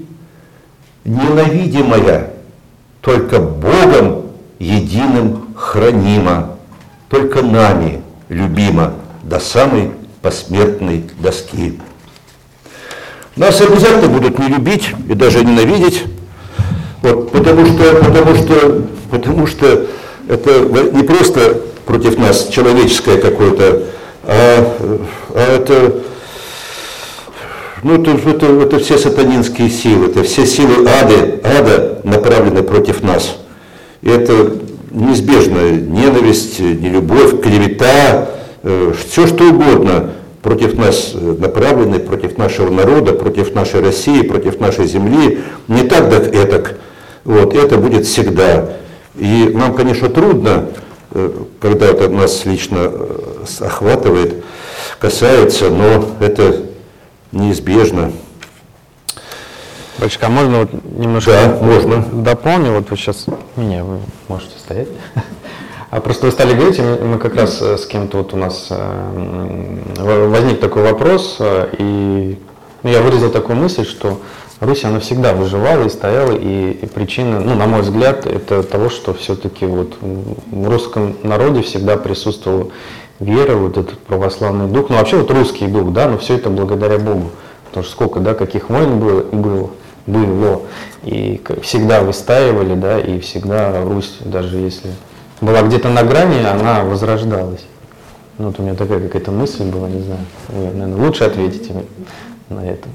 ненавидимая, 1.04 2.30
только 3.02 3.40
Богом 3.40 4.22
единым 4.58 5.54
хранима, 5.54 6.56
только 7.10 7.42
нами 7.42 8.00
любима 8.30 8.94
до 9.22 9.38
самой 9.38 9.90
посмертной 10.22 11.04
доски. 11.18 11.78
Нас 13.36 13.60
обязательно 13.60 14.08
будут 14.08 14.38
не 14.38 14.48
любить 14.48 14.90
и 15.08 15.14
даже 15.14 15.44
ненавидеть, 15.44 16.02
вот, 17.02 17.30
потому 17.32 17.64
что, 17.66 17.94
потому 18.04 18.34
что 18.34 18.80
потому 19.10 19.46
что 19.46 19.86
это 20.28 20.60
не 20.92 21.02
просто 21.02 21.60
против 21.86 22.18
нас 22.18 22.48
человеческое 22.48 23.18
какое-то, 23.18 23.82
а, 24.24 24.76
а 25.34 25.56
это, 25.56 25.94
ну, 27.82 28.00
это, 28.00 28.10
это, 28.28 28.46
это 28.46 28.78
все 28.78 28.98
сатанинские 28.98 29.70
силы, 29.70 30.06
это 30.06 30.22
все 30.22 30.46
силы 30.46 30.86
ада, 30.88 31.40
ада 31.42 32.00
направлены 32.04 32.62
против 32.62 33.02
нас. 33.02 33.36
И 34.02 34.08
это 34.08 34.52
неизбежно 34.90 35.70
ненависть, 35.70 36.60
нелюбовь, 36.60 37.40
клевета, 37.42 38.30
э, 38.62 38.92
все 39.08 39.26
что 39.26 39.44
угодно. 39.44 40.10
Против 40.42 40.76
нас 40.78 41.12
э, 41.14 41.18
направлены, 41.38 41.98
против 41.98 42.38
нашего 42.38 42.70
народа, 42.70 43.12
против 43.12 43.54
нашей 43.54 43.80
России, 43.80 44.22
против 44.22 44.60
нашей 44.60 44.86
земли. 44.86 45.40
Не 45.68 45.82
так, 45.82 46.10
так 46.10 46.34
этак. 46.34 46.78
Вот, 47.24 47.54
это 47.54 47.76
будет 47.76 48.06
всегда. 48.06 48.70
И 49.16 49.50
нам, 49.54 49.74
конечно, 49.74 50.08
трудно, 50.08 50.68
э, 51.12 51.30
когда 51.60 51.86
это 51.86 52.08
нас 52.08 52.44
лично 52.46 52.78
э, 52.80 53.44
охватывает, 53.60 54.44
касается, 54.98 55.70
но 55.70 56.06
это 56.20 56.62
неизбежно. 57.32 58.12
Батюшка, 59.98 60.26
а 60.26 60.30
можно 60.30 60.60
вот 60.60 60.70
немножко 60.98 61.32
Да, 61.32 61.58
можно. 61.60 62.02
дополню? 62.12 62.72
Вот 62.72 62.90
вы 62.90 62.96
сейчас 62.96 63.26
меня, 63.56 63.84
вы 63.84 63.98
можете 64.28 64.58
стоять. 64.58 64.88
А 65.90 66.00
просто 66.00 66.26
вы 66.26 66.32
стали 66.32 66.54
говорить, 66.54 66.78
мы 66.78 67.18
как 67.18 67.34
раз 67.34 67.60
э, 67.60 67.76
с 67.76 67.84
кем-то 67.84 68.18
вот 68.18 68.32
у 68.32 68.36
нас 68.36 68.68
э, 68.70 70.26
возник 70.28 70.60
такой 70.60 70.84
вопрос, 70.84 71.38
э, 71.40 71.68
и 71.78 72.38
ну, 72.84 72.90
я 72.90 73.02
выразил 73.02 73.32
такую 73.32 73.56
мысль, 73.56 73.84
что 73.84 74.20
Русь, 74.60 74.84
она 74.84 75.00
всегда 75.00 75.32
выживала 75.32 75.84
и 75.84 75.88
стояла, 75.88 76.30
и, 76.30 76.70
и 76.70 76.86
причина, 76.86 77.40
ну, 77.40 77.56
на 77.56 77.66
мой 77.66 77.80
взгляд, 77.80 78.24
это 78.24 78.62
того, 78.62 78.88
что 78.88 79.14
все-таки 79.14 79.66
вот 79.66 79.96
в 80.00 80.68
русском 80.68 81.16
народе 81.24 81.62
всегда 81.62 81.96
присутствовала 81.96 82.68
вера, 83.18 83.56
вот 83.56 83.76
этот 83.76 83.98
православный 83.98 84.68
дух, 84.68 84.90
ну, 84.90 84.96
вообще 84.96 85.16
вот 85.16 85.30
русский 85.32 85.66
дух, 85.66 85.92
да, 85.92 86.08
но 86.08 86.18
все 86.18 86.36
это 86.36 86.50
благодаря 86.50 86.98
Богу. 86.98 87.32
Потому 87.66 87.82
что 87.82 87.92
сколько, 87.92 88.20
да, 88.20 88.34
каких 88.34 88.70
войн 88.70 89.00
было, 89.00 89.22
было, 89.22 89.70
было, 90.06 90.62
и 91.02 91.40
всегда 91.62 92.02
выстаивали, 92.02 92.74
да, 92.76 93.00
и 93.00 93.18
всегда 93.18 93.82
Русь, 93.82 94.18
даже 94.20 94.56
если 94.58 94.90
была 95.40 95.62
где-то 95.62 95.88
на 95.88 96.02
грани, 96.02 96.44
она 96.44 96.84
возрождалась. 96.84 97.64
Ну, 98.38 98.46
вот 98.46 98.58
у 98.58 98.62
меня 98.62 98.74
такая 98.74 99.00
какая-то 99.00 99.32
мысль 99.32 99.64
была, 99.64 99.88
не 99.88 100.02
знаю, 100.02 100.20
вы, 100.48 100.64
наверное, 100.72 101.06
лучше 101.06 101.24
ответите 101.24 101.74
на 102.48 102.66
это. 102.66 102.88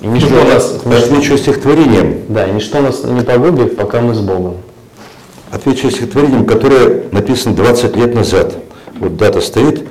И 0.00 0.06
ничто 0.06 0.44
нас, 0.44 0.80
Отвечу 0.84 1.36
стихотворением. 1.36 2.22
да, 2.28 2.46
и 2.46 2.52
ничто 2.52 2.80
нас 2.80 3.04
не 3.04 3.20
погубит, 3.20 3.76
пока 3.76 4.00
мы 4.00 4.14
с 4.14 4.20
Богом. 4.20 4.56
Отвечу 5.50 5.90
стихотворением, 5.90 6.46
которое 6.46 7.04
написано 7.10 7.54
20 7.54 7.96
лет 7.96 8.14
назад. 8.14 8.54
Вот 8.98 9.16
дата 9.16 9.40
стоит 9.40 9.86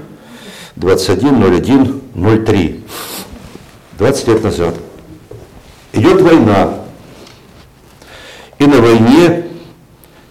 21.01.03. 0.78 2.84
20 3.98 4.28
лет 4.28 4.44
назад. 4.44 4.76
Идет 5.94 6.22
война. 6.22 6.76
И 8.60 8.66
на 8.66 8.82
войне 8.82 9.46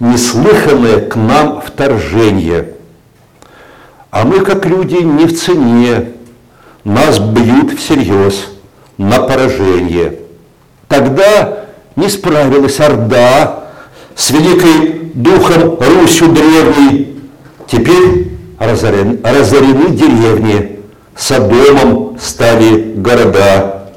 неслыханное 0.00 1.00
к 1.00 1.16
нам 1.16 1.60
вторжение. 1.60 2.74
А 4.10 4.24
мы, 4.24 4.40
как 4.40 4.64
люди, 4.66 4.96
не 4.96 5.26
в 5.26 5.38
цене. 5.38 6.12
Нас 6.84 7.18
бьют 7.18 7.78
всерьез 7.78 8.48
на 8.96 9.20
поражение. 9.20 10.20
Тогда 10.88 11.64
не 11.96 12.09
справилась 12.09 12.80
Орда 12.80 13.64
с 14.14 14.30
великой 14.30 15.10
духом 15.14 15.78
Русью 15.80 16.28
древней. 16.28 17.20
Теперь 17.66 18.30
разорен- 18.59 19.20
разорены 19.22 19.90
деревни, 19.90 20.80
Содомом 21.16 22.16
стали 22.20 22.94
города. 22.96 23.88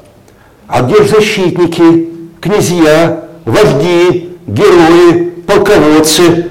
А 0.66 0.82
где 0.82 1.02
же 1.02 1.08
защитники, 1.08 2.08
князья, 2.40 3.24
вожди, 3.44 4.21
герои, 4.46 5.30
полководцы? 5.46 6.48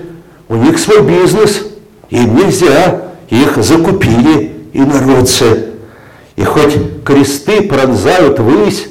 У 0.48 0.56
них 0.56 0.78
свой 0.80 1.02
бизнес, 1.02 1.66
им 2.10 2.36
нельзя, 2.36 3.02
их 3.30 3.58
закупили 3.58 4.54
инородцы. 4.74 5.72
И 6.36 6.44
хоть 6.44 6.76
кресты 7.04 7.62
пронзают 7.62 8.40
высь, 8.40 8.88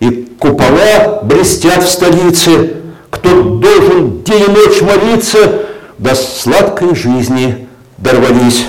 и 0.00 0.28
купола 0.38 1.20
блестят 1.22 1.82
в 1.82 1.88
столице, 1.90 2.74
кто 3.10 3.42
должен 3.42 4.22
день 4.22 4.44
и 4.44 4.50
ночь 4.50 4.80
молиться, 4.80 5.62
до 5.98 6.14
сладкой 6.14 6.94
жизни 6.94 7.68
дорвались. 7.98 8.66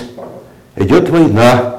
Идет 0.75 1.09
война, 1.09 1.75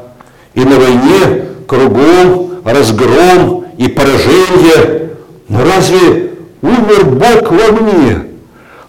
и 0.55 0.60
на 0.60 0.78
войне 0.78 1.44
кругом 1.66 2.51
разгром 2.64 3.66
и 3.76 3.89
поражение. 3.89 5.10
Но 5.48 5.64
разве 5.64 6.34
умер 6.64 7.04
Бог 7.04 7.50
во 7.50 7.72
мне? 7.72 8.18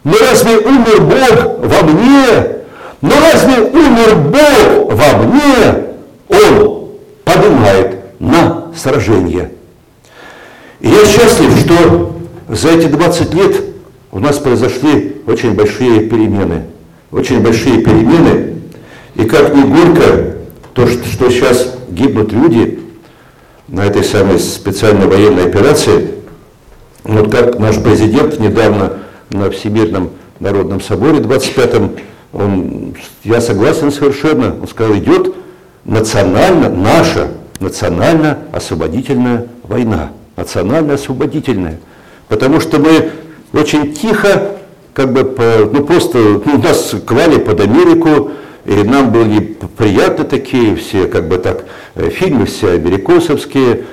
Но 0.04 0.14
разве 0.20 0.58
умер 0.58 1.02
Бог 1.02 1.60
во 1.60 1.84
мне? 1.84 2.56
Но 3.02 3.12
разве 3.20 3.64
умер 3.64 4.16
Бог 4.16 4.94
во 4.94 5.18
мне? 5.24 5.84
Он 6.30 6.90
поднимает 7.24 8.20
на 8.20 8.72
сражение. 8.76 9.52
И 10.80 10.88
я 10.88 11.06
счастлив, 11.06 11.58
что 11.60 12.16
за 12.50 12.70
эти 12.70 12.88
20 12.88 13.34
лет 13.34 13.56
у 14.12 14.20
нас 14.20 14.38
произошли 14.38 15.18
очень 15.28 15.54
большие 15.54 16.02
перемены. 16.02 16.64
Очень 17.12 17.42
большие 17.42 17.82
перемены. 17.82 18.56
И 19.16 19.26
как 19.26 19.54
ни 19.54 19.62
горько, 19.62 20.36
то, 20.74 20.88
что, 20.88 21.30
сейчас 21.30 21.76
гибнут 21.90 22.32
люди 22.32 22.80
на 23.68 23.86
этой 23.86 24.04
самой 24.04 24.40
специальной 24.40 25.08
военной 25.08 25.46
операции, 25.46 26.15
вот 27.06 27.32
как 27.32 27.60
наш 27.60 27.82
президент 27.82 28.40
недавно 28.40 28.94
на 29.30 29.50
Всемирном 29.52 30.10
народном 30.40 30.82
соборе 30.82 31.20
25-м, 31.20 31.92
он, 32.34 32.96
я 33.24 33.40
согласен 33.40 33.92
совершенно, 33.92 34.56
он 34.60 34.68
сказал, 34.68 34.96
идет 34.96 35.34
национально, 35.86 36.70
наша 36.70 37.30
национально-освободительная 37.60 39.48
война. 39.64 40.12
Национально-освободительная. 40.36 41.80
Потому 42.28 42.60
что 42.60 42.80
мы 42.80 43.12
очень 43.54 43.94
тихо, 43.94 44.58
как 44.94 45.14
бы, 45.14 45.24
ну 45.72 45.86
просто, 45.86 46.18
ну, 46.18 46.58
нас 46.58 46.94
клали 47.06 47.38
под 47.38 47.62
Америку, 47.62 48.32
и 48.66 48.74
нам 48.84 49.12
были 49.12 49.58
приятны 49.78 50.26
такие 50.26 50.76
все, 50.76 51.06
как 51.06 51.28
бы 51.28 51.38
так, 51.38 51.66
э, 51.94 52.10
фильмы 52.10 52.46
все 52.46 52.72
америкосовские, 52.72 53.86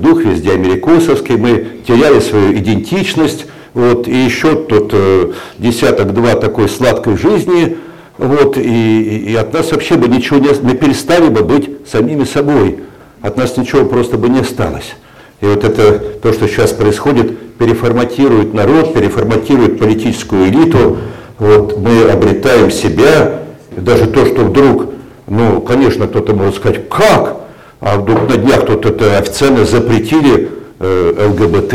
дух 0.00 0.24
везде 0.24 0.52
америкосовский, 0.52 1.36
мы 1.36 1.66
теряли 1.86 2.20
свою 2.20 2.52
идентичность, 2.52 3.46
вот, 3.74 4.08
и 4.08 4.16
еще 4.16 4.54
тут 4.54 4.90
э, 4.94 5.32
десяток-два 5.58 6.34
такой 6.34 6.68
сладкой 6.68 7.18
жизни, 7.18 7.76
вот, 8.16 8.56
и, 8.56 9.18
и 9.18 9.34
от 9.34 9.52
нас 9.52 9.70
вообще 9.70 9.96
бы 9.96 10.08
ничего 10.08 10.38
не, 10.38 10.48
мы 10.62 10.74
перестали 10.74 11.28
бы 11.28 11.42
быть 11.42 11.70
самими 11.86 12.24
собой, 12.24 12.80
от 13.20 13.36
нас 13.36 13.56
ничего 13.58 13.84
просто 13.84 14.16
бы 14.16 14.30
не 14.30 14.40
осталось. 14.40 14.94
И 15.42 15.46
вот 15.46 15.62
это 15.64 15.98
то, 15.98 16.32
что 16.32 16.48
сейчас 16.48 16.72
происходит, 16.72 17.38
переформатирует 17.58 18.54
народ, 18.54 18.94
переформатирует 18.94 19.78
политическую 19.78 20.48
элиту, 20.48 20.98
вот, 21.38 21.78
мы 21.78 22.04
обретаем 22.04 22.70
себя, 22.70 23.42
даже 23.76 24.06
то, 24.06 24.24
что 24.24 24.42
вдруг, 24.44 24.86
ну, 25.26 25.60
конечно, 25.60 26.06
кто-то 26.06 26.34
может 26.34 26.56
сказать, 26.56 26.88
как? 26.88 27.45
А 27.80 27.98
вдруг 27.98 28.28
на 28.28 28.36
днях 28.36 28.66
тут 28.66 28.86
это 28.86 29.18
официально 29.18 29.64
запретили 29.64 30.48
э, 30.78 31.28
ЛГБТ, 31.28 31.74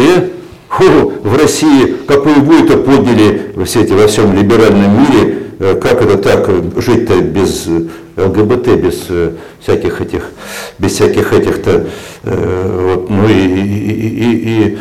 Фу, 0.69 1.13
в 1.23 1.37
России, 1.37 1.97
какую 2.07 2.41
вы 2.41 2.61
это 2.61 2.77
подняли 2.77 3.53
все 3.65 3.81
эти, 3.81 3.91
во 3.91 4.07
всем 4.07 4.33
либеральном 4.33 5.01
мире, 5.01 5.37
э, 5.59 5.75
как 5.75 6.01
это 6.01 6.17
так, 6.17 6.49
жить-то 6.77 7.21
без 7.21 7.67
ЛГБТ, 8.17 8.67
без 8.81 9.05
э, 9.09 9.31
всяких 9.59 10.01
этих, 10.01 10.23
без 10.79 10.93
всяких 10.93 11.33
этих-то, 11.33 11.87
э, 12.23 12.93
вот, 12.95 13.09
ну 13.09 13.27
и, 13.27 13.33
и, 13.33 14.07
и, 14.07 14.77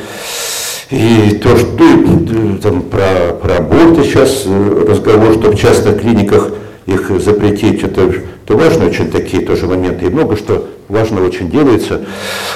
и, 0.91 1.31
и 1.33 1.35
то, 1.39 1.57
что 1.57 1.69
ну, 1.79 2.59
там, 2.63 2.83
про, 2.83 3.35
про 3.35 3.57
аборты 3.57 4.05
сейчас 4.05 4.47
разговор, 4.47 5.35
что 5.35 5.51
в 5.51 5.57
частных 5.57 6.01
клиниках 6.01 6.51
их 6.87 7.11
запретить, 7.21 7.83
это, 7.83 8.13
это 8.45 8.57
важные 8.57 8.89
очень 8.89 9.11
такие 9.11 9.45
тоже 9.45 9.67
моменты, 9.67 10.07
и 10.07 10.09
много 10.09 10.37
что 10.37 10.69
важно 10.91 11.25
очень 11.25 11.51
делается. 11.51 12.05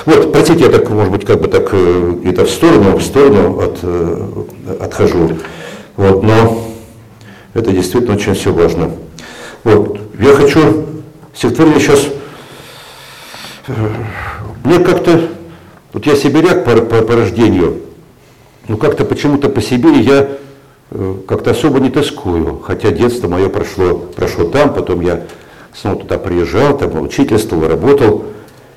Вот, 0.04 0.32
простите, 0.32 0.64
я 0.64 0.70
так, 0.70 0.90
может 0.90 1.12
быть, 1.12 1.24
как 1.24 1.40
бы 1.40 1.48
так 1.48 1.68
э, 1.72 2.12
где-то 2.20 2.44
в 2.44 2.50
сторону, 2.50 2.96
в 2.96 3.02
сторону 3.02 3.60
от, 3.60 3.78
э, 3.82 4.44
отхожу. 4.80 5.30
Вот, 5.96 6.22
но 6.22 6.64
это 7.54 7.70
действительно 7.70 8.16
очень 8.16 8.34
все 8.34 8.52
важно. 8.52 8.90
Вот, 9.62 9.98
я 10.18 10.34
хочу 10.34 10.84
стихотворение 11.32 11.80
сейчас, 11.80 12.06
э, 13.68 13.72
мне 14.64 14.80
как-то, 14.80 15.28
вот 15.92 16.04
я 16.06 16.16
сибиряк 16.16 16.64
по, 16.64 16.76
по, 16.76 17.02
по 17.02 17.14
рождению, 17.14 17.80
но 18.66 18.76
как-то 18.76 19.04
почему-то 19.04 19.48
по 19.48 19.60
Сибири 19.60 20.00
я 20.00 20.28
как-то 21.26 21.50
особо 21.50 21.80
не 21.80 21.90
тоскую, 21.90 22.60
хотя 22.60 22.90
детство 22.90 23.28
мое 23.28 23.48
прошло, 23.48 23.96
прошло 24.16 24.44
там, 24.44 24.72
потом 24.72 25.00
я 25.00 25.24
снова 25.74 25.96
туда 25.96 26.18
приезжал, 26.18 26.76
там 26.78 27.00
учительствовал, 27.00 27.68
работал. 27.68 28.24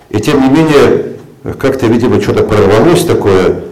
И 0.10 0.20
тем 0.20 0.42
не 0.42 0.50
менее, 0.50 1.14
как-то, 1.60 1.86
видимо, 1.88 2.20
что-то 2.22 2.44
прорвалось 2.44 3.06
такое, 3.06 3.64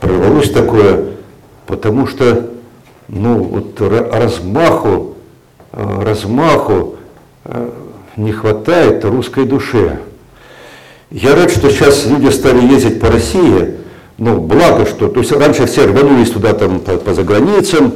прорвалось 0.00 0.50
такое, 0.50 1.04
потому 1.66 2.06
что, 2.06 2.50
ну, 3.08 3.42
вот 3.42 3.80
ра- 3.80 4.10
размаху, 4.10 5.16
э, 5.72 6.02
размаху, 6.02 6.96
э, 7.44 7.70
не 8.16 8.32
хватает 8.32 9.04
русской 9.04 9.44
душе. 9.44 9.98
Я 11.10 11.36
рад, 11.36 11.50
что 11.50 11.70
сейчас 11.70 12.06
люди 12.06 12.30
стали 12.30 12.64
ездить 12.66 13.00
по 13.00 13.08
России, 13.08 13.74
ну, 14.18 14.40
благо, 14.40 14.86
что, 14.86 15.08
то 15.08 15.20
есть 15.20 15.30
раньше 15.32 15.66
все 15.66 15.86
рванулись 15.86 16.30
туда 16.30 16.52
там 16.54 16.80
по, 16.80 16.96
по 16.96 17.12
заграницам, 17.12 17.92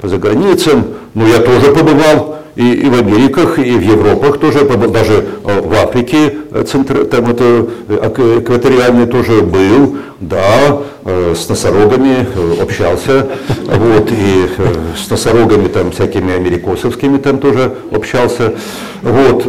по 0.00 0.08
заграницам, 0.08 0.84
но 1.14 1.26
я 1.26 1.40
тоже 1.40 1.72
побывал 1.72 2.33
и, 2.56 2.72
и 2.72 2.88
в 2.88 2.94
Америках, 2.94 3.58
и 3.58 3.72
в 3.72 3.82
Европах 3.82 4.38
тоже, 4.38 4.64
даже 4.64 5.24
э, 5.44 5.60
в 5.60 5.72
Африке, 5.74 6.34
э, 6.52 6.64
центр, 6.64 7.04
там 7.04 7.30
это 7.30 7.66
э, 7.88 8.40
экваториальный 8.40 9.06
тоже 9.06 9.42
был, 9.42 9.96
да, 10.20 10.78
с 11.04 11.48
носорогами 11.50 12.26
общался, 12.62 13.28
вот, 13.66 14.10
и 14.10 14.48
с 14.96 15.10
носорогами 15.10 15.68
там 15.68 15.90
всякими 15.90 16.34
америкосовскими 16.34 17.18
там 17.18 17.38
тоже 17.38 17.74
общался, 17.90 18.54
вот, 19.02 19.44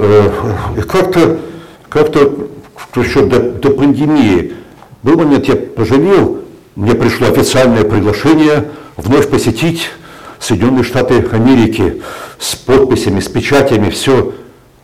и 0.78 0.82
как-то, 0.82 1.38
как-то 1.88 2.34
еще 2.96 3.26
до, 3.26 3.40
до 3.40 3.70
пандемии 3.70 4.54
был 5.02 5.16
момент, 5.16 5.46
я 5.48 5.56
пожалел, 5.56 6.40
мне 6.76 6.94
пришло 6.94 7.28
официальное 7.28 7.86
приглашение 7.86 8.66
вновь 8.98 9.30
посетить 9.30 9.92
Соединенные 10.46 10.84
Штаты 10.84 11.26
Америки 11.32 12.04
с 12.38 12.56
подписями, 12.56 13.20
с 13.20 13.28
печатями, 13.28 13.90
все. 13.90 14.34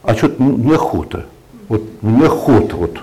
А 0.02 0.16
что-то 0.16 0.42
неохота. 0.42 1.28
Вот 1.70 1.84
неохота. 2.02 2.76
Вот. 2.76 2.98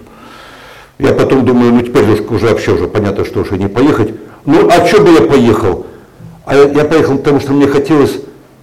Я 0.98 1.12
потом 1.12 1.46
думаю, 1.46 1.72
ну 1.72 1.82
теперь 1.82 2.10
уж 2.10 2.20
уже 2.28 2.46
вообще 2.46 2.72
уже 2.72 2.88
понятно, 2.88 3.24
что 3.24 3.42
уже 3.42 3.56
не 3.56 3.68
поехать. 3.68 4.12
Ну 4.44 4.68
а 4.68 4.84
что 4.84 5.02
бы 5.02 5.10
я 5.10 5.20
поехал? 5.20 5.86
А 6.46 6.56
я, 6.56 6.84
поехал, 6.84 7.18
потому 7.18 7.38
что 7.38 7.52
мне 7.52 7.68
хотелось 7.68 8.18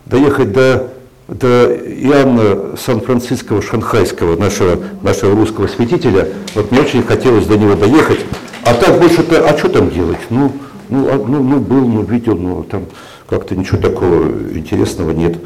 доехать 0.05 0.51
до, 0.51 0.89
до 1.30 1.73
Иоанна 1.73 2.76
Сан-Франциского 2.76 3.61
Шанхайского, 3.61 4.35
нашего, 4.38 4.77
нашего 5.03 5.35
русского 5.38 5.67
святителя. 5.67 6.27
Вот 6.53 6.69
мне 6.69 6.81
очень 6.81 7.03
хотелось 7.03 7.45
до 7.45 7.57
него 7.57 7.76
доехать. 7.76 8.19
А 8.65 8.73
так 8.73 8.99
больше-то, 8.99 9.47
а 9.47 9.57
что 9.57 9.69
там 9.69 9.89
делать? 9.89 10.17
Ну, 10.30 10.51
ну, 10.89 11.07
а, 11.09 11.15
ну, 11.15 11.41
ну 11.41 11.59
был, 11.59 11.88
ну 11.88 12.03
видел, 12.03 12.35
ну 12.35 12.63
там 12.63 12.84
как-то 13.27 13.56
ничего 13.56 13.77
такого 13.77 14.23
интересного 14.53 15.11
нет. 15.11 15.38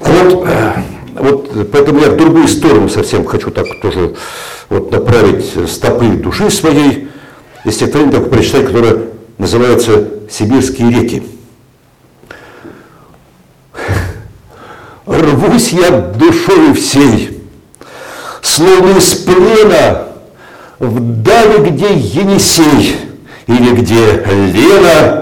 Вот, 0.00 0.46
вот 1.14 1.70
поэтому 1.70 2.00
я 2.00 2.10
в 2.10 2.16
другую 2.16 2.48
сторону 2.48 2.88
совсем 2.88 3.24
хочу 3.24 3.50
так 3.50 3.66
тоже 3.80 4.14
вот 4.68 4.90
направить 4.90 5.70
стопы 5.70 6.06
души 6.08 6.50
своей. 6.50 7.08
Есть 7.64 7.76
стихотворение 7.76 8.14
такое 8.16 8.30
прочитать, 8.30 8.66
которое 8.66 9.04
называется 9.38 10.08
«Сибирские 10.30 10.90
реки». 10.90 11.22
Рвусь 15.06 15.72
я 15.72 15.90
душою 15.90 16.74
всей, 16.74 17.42
словно 18.40 18.98
из 18.98 19.14
плена, 19.14 20.08
вдали, 20.78 21.70
где 21.70 21.92
Енисей, 21.92 22.96
или 23.46 23.74
где 23.74 24.24
Лена, 24.52 25.21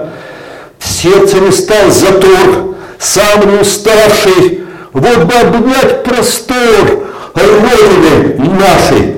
сердце 1.01 1.39
не 1.39 1.51
стал 1.51 1.89
затор, 1.89 2.75
сам 2.99 3.59
уставший, 3.59 4.61
вот 4.93 5.23
бы 5.23 5.33
обнять 5.33 6.03
простор 6.03 7.07
Родины 7.33 8.35
нашей, 8.59 9.17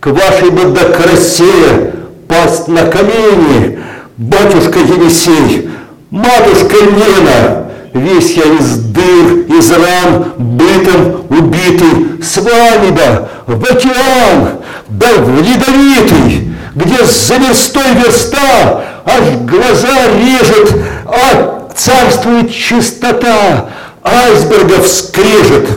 к 0.00 0.08
вашей 0.08 0.50
бы 0.50 0.64
до 0.72 0.84
красе 0.90 1.92
пасть 2.28 2.68
на 2.68 2.86
колени, 2.86 3.78
батюшка 4.16 4.78
Енисей, 4.80 5.70
матушка 6.10 6.76
Лена, 6.80 7.68
весь 7.94 8.34
я 8.34 8.44
из 8.44 8.76
дыр, 8.92 9.56
из 9.56 9.70
ран, 9.70 10.32
бытом 10.36 11.26
убитый, 11.30 12.22
с 12.22 12.36
вами 12.36 12.90
да 12.96 13.28
в 13.46 13.62
океан, 13.64 14.58
да 14.88 15.06
в 15.18 15.40
ледовитый, 15.40 16.52
где 16.74 17.04
за 17.04 17.36
верстой 17.36 17.94
верста 17.94 18.84
аж 19.04 19.22
глаза 19.42 20.08
режет, 20.16 20.72
а 21.06 21.68
царствует 21.76 22.54
чистота, 22.54 23.68
айсбергов 24.02 24.86
скрежет. 24.86 25.68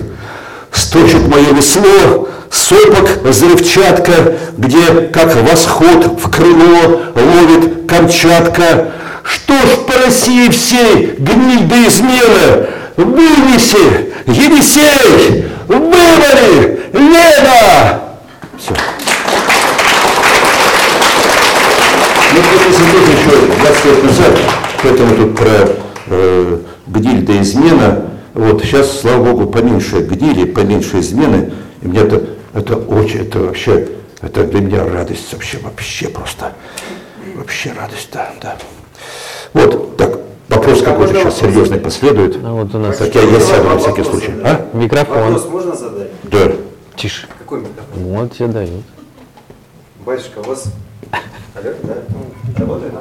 Сточит 0.72 1.28
мое 1.28 1.54
весло, 1.54 2.30
сопок 2.52 3.24
взрывчатка, 3.24 4.36
где, 4.58 5.10
как 5.14 5.36
восход 5.36 6.20
в 6.22 6.30
крыло, 6.30 7.02
ловит 7.16 7.90
Камчатка. 7.90 8.92
Что 9.24 9.54
ж 9.54 9.86
по 9.88 10.06
России 10.06 10.50
всей 10.50 11.16
гниль 11.18 11.68
да 11.68 11.88
измена? 11.88 12.68
Вынеси, 12.98 14.14
Енисей, 14.28 15.46
вывали, 15.68 16.90
Лена! 16.94 18.02
Все. 18.58 18.74
Ну, 22.36 22.42
это 22.42 22.55
если 22.68 22.84
тоже 22.84 23.12
еще 23.12 23.30
20 23.62 23.86
лет 23.86 24.04
назад, 24.04 24.40
поэтому 24.82 25.16
тут 25.16 25.38
про 25.38 25.70
э, 26.08 26.60
гниль 26.88 27.26
до 27.26 27.42
измена, 27.42 28.06
вот 28.34 28.62
сейчас, 28.64 29.00
слава 29.00 29.24
богу, 29.24 29.48
поменьше 29.48 30.00
гнили, 30.00 30.46
поменьше 30.46 31.00
измены, 31.00 31.54
и 31.82 31.88
мне 31.88 32.02
это, 32.02 32.24
это 32.54 32.76
очень, 32.76 33.22
это 33.22 33.40
вообще, 33.40 33.88
это 34.22 34.44
для 34.44 34.62
меня 34.62 34.86
радость 34.86 35.32
вообще, 35.32 35.58
вообще 35.60 36.10
просто, 36.10 36.54
вообще 37.36 37.72
радость, 37.72 38.10
да, 38.12 38.32
да. 38.42 38.58
Вот, 39.54 39.96
так, 39.98 40.20
вопрос 40.50 40.82
какой-то 40.82 41.14
сейчас 41.14 41.40
серьезный 41.40 41.78
последует. 41.78 42.38
А 42.44 42.52
вот 42.52 42.74
у 42.74 42.80
нас 42.80 42.98
Так 42.98 43.14
я, 43.16 43.22
я 43.22 43.40
сяду 43.40 43.70
на 43.70 43.78
всякий 43.78 44.04
случай. 44.04 44.34
А? 44.44 44.68
микрофон. 44.74 45.34
Вопрос 45.34 45.48
можно 45.50 45.76
задать? 45.76 46.10
Да. 46.24 46.52
Тише. 46.96 47.28
Какой 47.40 47.60
микрофон? 47.60 48.04
Вот 48.04 48.34
тебе 48.34 48.48
дают. 48.48 48.84
Батюшка, 50.06 50.40
у 50.40 50.44
вас... 50.44 50.66
Алло, 51.12 51.72
да? 51.84 52.60
Работает? 52.60 52.94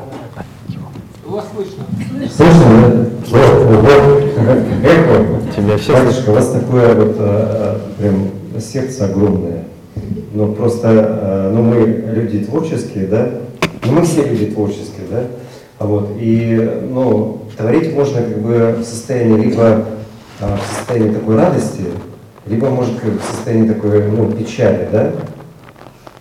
Тебя 5.54 5.78
все 5.78 5.92
Батюшка, 5.92 6.30
у 6.30 6.32
вас 6.34 6.50
такое 6.50 6.94
вот 6.94 7.16
а, 7.18 7.80
прям 7.98 8.30
сердце 8.60 9.06
огромное. 9.06 9.64
Ну 10.32 10.52
просто, 10.52 10.88
а, 10.90 11.52
ну 11.52 11.62
мы 11.62 11.86
люди 11.86 12.44
творческие, 12.44 13.06
да? 13.06 13.30
Ну 13.84 13.92
мы 13.92 14.02
все 14.02 14.24
люди 14.24 14.46
творческие, 14.46 15.06
да? 15.10 15.24
А 15.78 15.86
вот, 15.86 16.10
и, 16.20 16.80
ну, 16.88 17.42
творить 17.56 17.94
можно 17.94 18.22
как 18.22 18.38
бы 18.38 18.76
в 18.78 18.84
состоянии 18.84 19.46
либо 19.46 19.84
а, 20.40 20.56
в 20.56 20.76
состоянии 20.76 21.12
такой 21.12 21.36
радости, 21.36 21.84
либо 22.46 22.68
может 22.70 22.98
как 23.00 23.10
в 23.10 23.24
состоянии 23.24 23.68
такой, 23.68 24.08
ну, 24.08 24.30
печали, 24.30 24.88
да? 24.92 25.12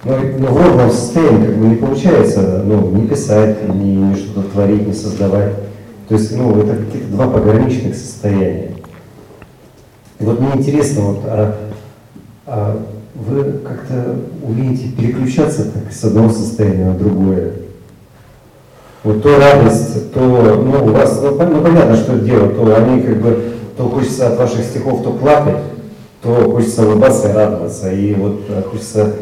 Но, 0.03 0.17
но 0.17 0.89
в 0.89 0.91
состоянии 0.91 1.45
как 1.45 1.57
бы 1.57 1.65
не 1.67 1.75
получается, 1.75 2.61
ну, 2.65 2.89
не 2.91 3.07
писать, 3.07 3.57
не, 3.73 4.15
что-то 4.15 4.49
творить, 4.49 4.85
не 4.85 4.93
создавать. 4.93 5.53
То 6.09 6.15
есть, 6.15 6.35
ну, 6.35 6.59
это 6.61 6.75
какие-то 6.75 7.07
два 7.09 7.27
пограничных 7.27 7.95
состояния. 7.95 8.71
И 10.19 10.25
вот 10.25 10.41
мне 10.41 10.51
интересно, 10.55 11.01
вот, 11.03 11.19
а, 11.25 11.55
а 12.45 12.81
вы 13.15 13.43
как-то 13.65 14.17
умеете 14.41 14.89
переключаться 14.89 15.71
так 15.71 15.93
с 15.93 16.03
одного 16.03 16.29
состояния 16.29 16.85
на 16.85 16.95
другое? 16.95 17.53
Вот 19.03 19.23
то 19.23 19.37
радость, 19.37 20.13
то, 20.13 20.19
ну, 20.19 20.85
у 20.85 20.89
вас, 20.89 21.21
ну, 21.21 21.31
ну, 21.31 21.61
понятно, 21.61 21.95
что 21.95 22.19
делать, 22.19 22.55
то 22.55 22.75
они 22.75 23.01
как 23.01 23.21
бы, 23.21 23.53
то 23.77 23.87
хочется 23.87 24.27
от 24.27 24.37
ваших 24.37 24.65
стихов 24.65 25.03
то 25.03 25.11
плакать, 25.11 25.57
то 26.21 26.51
хочется 26.51 26.85
улыбаться 26.85 27.29
и 27.29 27.33
радоваться. 27.33 27.91
И 27.91 28.13
вот 28.13 28.43
э, 28.49 28.61
хочется 28.69 29.13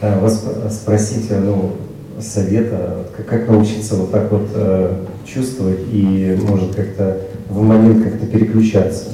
вас 0.00 0.44
спросить, 0.70 1.26
э, 1.30 1.38
ну, 1.38 1.76
совета, 2.20 3.06
как, 3.28 3.48
научиться 3.48 3.96
вот 3.96 4.12
так 4.12 4.30
вот 4.30 4.48
э, 4.54 4.94
чувствовать 5.26 5.80
и, 5.90 6.38
может, 6.42 6.74
как-то 6.74 7.20
в 7.48 7.62
момент 7.62 8.04
как-то 8.04 8.26
переключаться, 8.26 9.10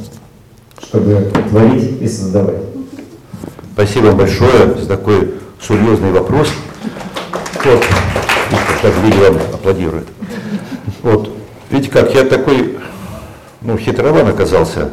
чтобы 0.82 1.30
творить 1.48 2.00
и 2.00 2.06
создавать. 2.06 2.62
Спасибо 3.72 4.12
большое 4.12 4.74
за 4.78 4.86
такой 4.86 5.34
серьезный 5.60 6.12
вопрос. 6.12 6.48
Вот, 7.64 7.84
как 8.82 8.92
люди 9.04 9.18
вам 9.18 9.36
аплодируют. 9.54 10.08
Вот, 11.02 11.30
видите 11.70 11.90
как, 11.90 12.14
я 12.14 12.24
такой, 12.24 12.78
ну, 13.62 13.76
хитрован 13.76 14.28
оказался. 14.28 14.90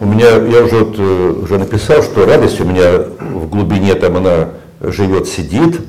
У 0.00 0.06
меня, 0.06 0.30
я 0.30 0.64
уже, 0.64 0.84
вот, 0.84 0.96
э, 0.98 1.34
уже 1.42 1.58
написал, 1.58 2.02
что 2.02 2.26
радость 2.26 2.60
у 2.60 2.64
меня 2.64 2.98
в 3.18 3.48
глубине 3.48 3.94
там 3.94 4.16
она 4.16 4.50
живет, 4.80 5.28
сидит, 5.28 5.80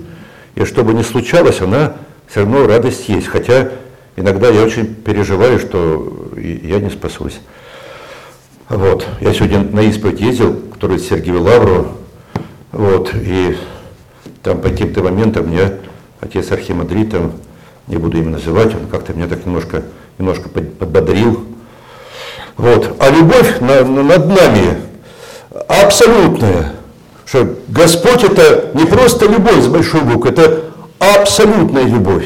и 0.56 0.66
что 0.66 0.84
бы 0.84 0.94
ни 0.94 1.02
случалось, 1.02 1.62
она 1.62 1.96
все 2.28 2.42
равно 2.42 2.68
радость 2.68 3.08
есть. 3.10 3.28
Хотя 3.28 3.72
иногда 4.16 4.50
я 4.50 4.64
очень 4.64 4.94
переживаю, 4.94 5.60
что 5.60 6.32
я 6.38 6.80
не 6.80 6.90
спасусь. 6.90 7.40
Вот. 8.70 9.06
Я 9.20 9.34
сегодня 9.34 9.62
на 9.64 9.82
исповедь 9.82 10.22
ездил, 10.22 10.62
который 10.74 10.98
в 10.98 11.02
Сергиеву 11.02 11.42
Лавру, 11.44 11.92
вот, 12.72 13.12
и 13.14 13.58
там 14.44 14.62
по 14.62 14.70
каким-то 14.70 15.04
моментам 15.04 15.48
мне 15.48 15.74
отец 16.22 16.52
Архимандрит, 16.52 17.12
там, 17.12 17.34
не 17.88 17.98
буду 17.98 18.18
имя 18.18 18.30
называть, 18.32 18.74
он 18.74 18.88
как-то 18.90 19.14
меня 19.14 19.28
так 19.28 19.46
немножко, 19.46 19.84
немножко 20.18 20.48
под- 20.50 20.78
подбодрил. 20.78 21.46
Вот. 22.56 22.96
А 23.00 23.10
любовь 23.10 23.60
на- 23.60 23.84
на- 23.84 24.04
над 24.04 24.28
нами, 24.28 24.78
абсолютная. 25.68 26.74
Что 27.32 27.48
Господь 27.70 28.26
это 28.26 28.72
не 28.74 28.84
просто 28.84 29.26
любовь 29.26 29.64
с 29.64 29.68
большой 29.68 30.02
буквы, 30.02 30.32
это 30.32 30.66
абсолютная 31.00 31.86
любовь. 31.86 32.26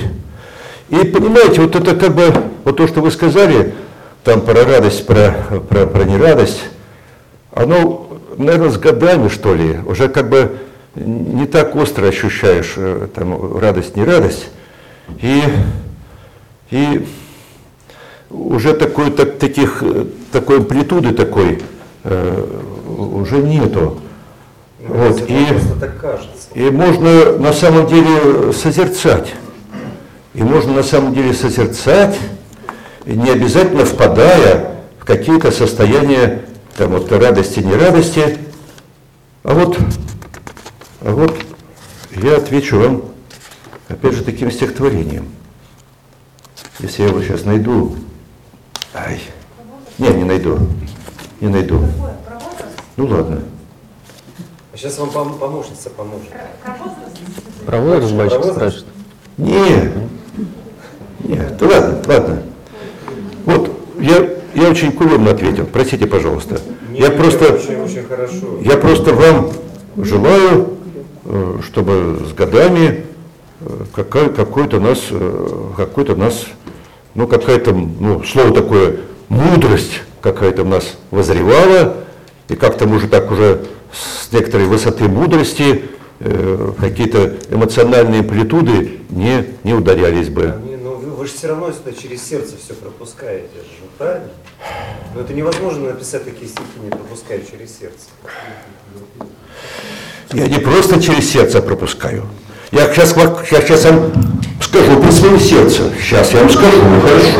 И 0.90 0.95
понимаете, 0.95 1.61
вот 1.61 1.76
это 1.76 1.95
как 1.95 2.15
бы, 2.15 2.34
вот 2.64 2.77
то, 2.77 2.88
что 2.88 3.02
вы 3.02 3.11
сказали, 3.11 3.76
там 4.23 4.41
про 4.41 4.65
радость, 4.65 5.06
про, 5.06 5.61
про, 5.69 5.86
про 5.86 6.06
нерадость, 6.06 6.64
оно, 7.52 8.18
наверное, 8.36 8.72
с 8.72 8.80
годами, 8.80 9.27
что 9.27 9.53
ли, 9.53 9.77
уже 9.86 10.10
как 10.10 10.27
бы 10.27 10.57
не 10.95 11.45
так 11.45 11.76
остро 11.76 12.07
ощущаешь 12.07 12.73
э, 12.76 13.07
там 13.14 13.60
радость, 13.60 13.95
не 13.95 14.03
радость. 14.03 14.48
И, 15.22 15.44
и 16.72 17.07
уже 18.32 18.73
такой, 18.73 19.11
так, 19.11 19.38
таких, 19.38 19.84
э, 19.84 20.06
такой 20.32 20.57
амплитуды 20.57 21.14
такой 21.14 21.61
э, 22.06 22.44
уже 22.98 23.38
нету. 23.38 23.99
Вот, 24.88 25.30
и, 25.30 25.45
просто 25.45 25.76
так 25.80 25.99
кажется. 25.99 26.48
и 26.53 26.70
можно 26.70 27.38
на 27.38 27.53
самом 27.53 27.88
деле 27.88 28.53
созерцать. 28.53 29.34
И 30.36 30.44
можно 30.44 30.74
на 30.74 30.84
самом 30.84 31.14
деле 31.14 31.34
созерцать, 31.34 32.20
не 33.06 33.30
обязательно 33.32 33.86
впадая 33.86 34.76
в 34.99 35.06
какие-то 35.06 35.52
состояния 35.52 36.41
там, 36.78 36.91
вот, 36.91 37.12
радости, 37.12 37.62
нерадости. 37.62 38.38
А 39.44 39.53
вот, 39.53 39.78
а 41.02 41.12
вот 41.12 41.36
я 42.16 42.38
отвечу 42.38 42.80
вам, 42.80 43.03
опять 43.88 44.14
же, 44.14 44.24
таким 44.24 44.52
стихотворением. 44.52 45.30
Если 46.80 47.03
я 47.03 47.10
его 47.10 47.22
сейчас 47.24 47.44
найду. 47.45 47.95
Ай. 48.94 49.20
Не, 49.98 50.10
не 50.10 50.24
найду. 50.26 50.60
Не 51.41 51.48
найду. 51.48 51.82
Ну 52.98 53.07
ладно. 53.07 53.41
А 54.76 54.77
сейчас 54.77 54.97
вам 54.99 55.07
пом- 55.07 55.39
помощница 55.39 55.89
поможет. 55.89 56.27
Про 57.65 57.77
возраст 57.80 58.14
батюшка 58.14 58.43
спрашивает. 58.52 58.85
Не, 59.38 59.91
нет, 61.23 61.56
да 61.57 61.65
ладно, 61.65 62.02
ладно. 62.06 62.43
Вот, 63.45 63.72
я, 64.02 64.30
я 64.53 64.69
очень 64.69 64.91
кулемно 64.91 65.31
ответил, 65.31 65.65
простите, 65.65 66.07
пожалуйста. 66.07 66.60
Я 66.91 67.07
Не, 67.07 67.15
просто, 67.15 67.53
Очень, 67.53 67.80
очень 67.84 68.03
хорошо. 68.03 68.35
я 68.60 68.76
просто 68.76 69.14
вам 69.14 69.52
желаю, 69.95 70.73
э, 71.23 71.60
чтобы 71.65 72.19
с 72.30 72.34
годами 72.34 73.06
э, 73.61 73.65
какая- 73.95 74.27
какой-то 74.30 74.81
нас, 74.81 74.99
э, 75.10 75.47
какой-то 75.77 76.18
нас, 76.18 76.47
ну 77.14 77.27
какая-то, 77.27 77.72
ну 77.72 78.23
слово 78.26 78.53
такое, 78.53 78.97
мудрость 79.30 80.02
какая-то 80.19 80.64
в 80.65 80.68
нас 80.68 80.97
возревала, 81.11 81.95
и 82.49 82.56
как-то 82.57 82.88
мы 82.88 82.97
уже 82.97 83.07
так 83.07 83.31
уже 83.31 83.61
с 83.95 84.31
некоторой 84.31 84.67
высоты 84.67 85.05
мудрости 85.05 85.85
э, 86.19 86.72
какие-то 86.80 87.35
эмоциональные 87.49 88.22
амплитуды 88.22 88.99
не, 89.09 89.45
не 89.63 89.73
ударялись 89.73 90.30
бы. 90.30 90.59
Не, 90.65 90.76
ну 90.77 90.95
вы, 90.95 91.11
вы 91.11 91.26
же 91.26 91.34
все 91.34 91.47
равно 91.47 91.69
это 91.69 91.93
через 91.99 92.23
сердце 92.23 92.55
все 92.63 92.73
пропускаете 92.73 93.55
же, 93.55 93.72
ну, 93.81 93.88
правильно? 93.97 94.30
Но 95.13 95.22
это 95.22 95.34
невозможно 95.34 95.89
написать 95.89 96.26
такие 96.26 96.47
стихи, 96.47 96.65
не 96.84 96.89
пропуская 96.89 97.39
через 97.39 97.77
сердце. 97.77 98.07
Я 100.34 100.47
не 100.47 100.59
просто 100.59 101.01
через 101.01 101.31
сердце 101.31 101.61
пропускаю. 101.61 102.26
Я 102.72 102.93
сейчас, 102.93 103.15
я 103.15 103.61
сейчас 103.61 103.85
вам 103.85 104.11
скажу 104.61 105.01
про 105.01 105.11
свое 105.11 105.39
сердце. 105.39 105.84
Сейчас 106.01 106.34
я 106.34 106.41
вам 106.41 106.49
скажу, 106.49 106.81
хорошо. 107.01 107.39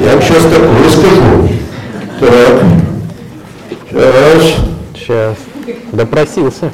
Я 0.00 0.12
вам 0.12 0.22
сейчас 0.22 0.42
такое 0.44 0.90
скажу. 0.90 1.48
Так. 2.20 2.62
Сейчас. 3.90 4.54
Сейчас. 4.94 5.36
Допросился. 5.92 6.70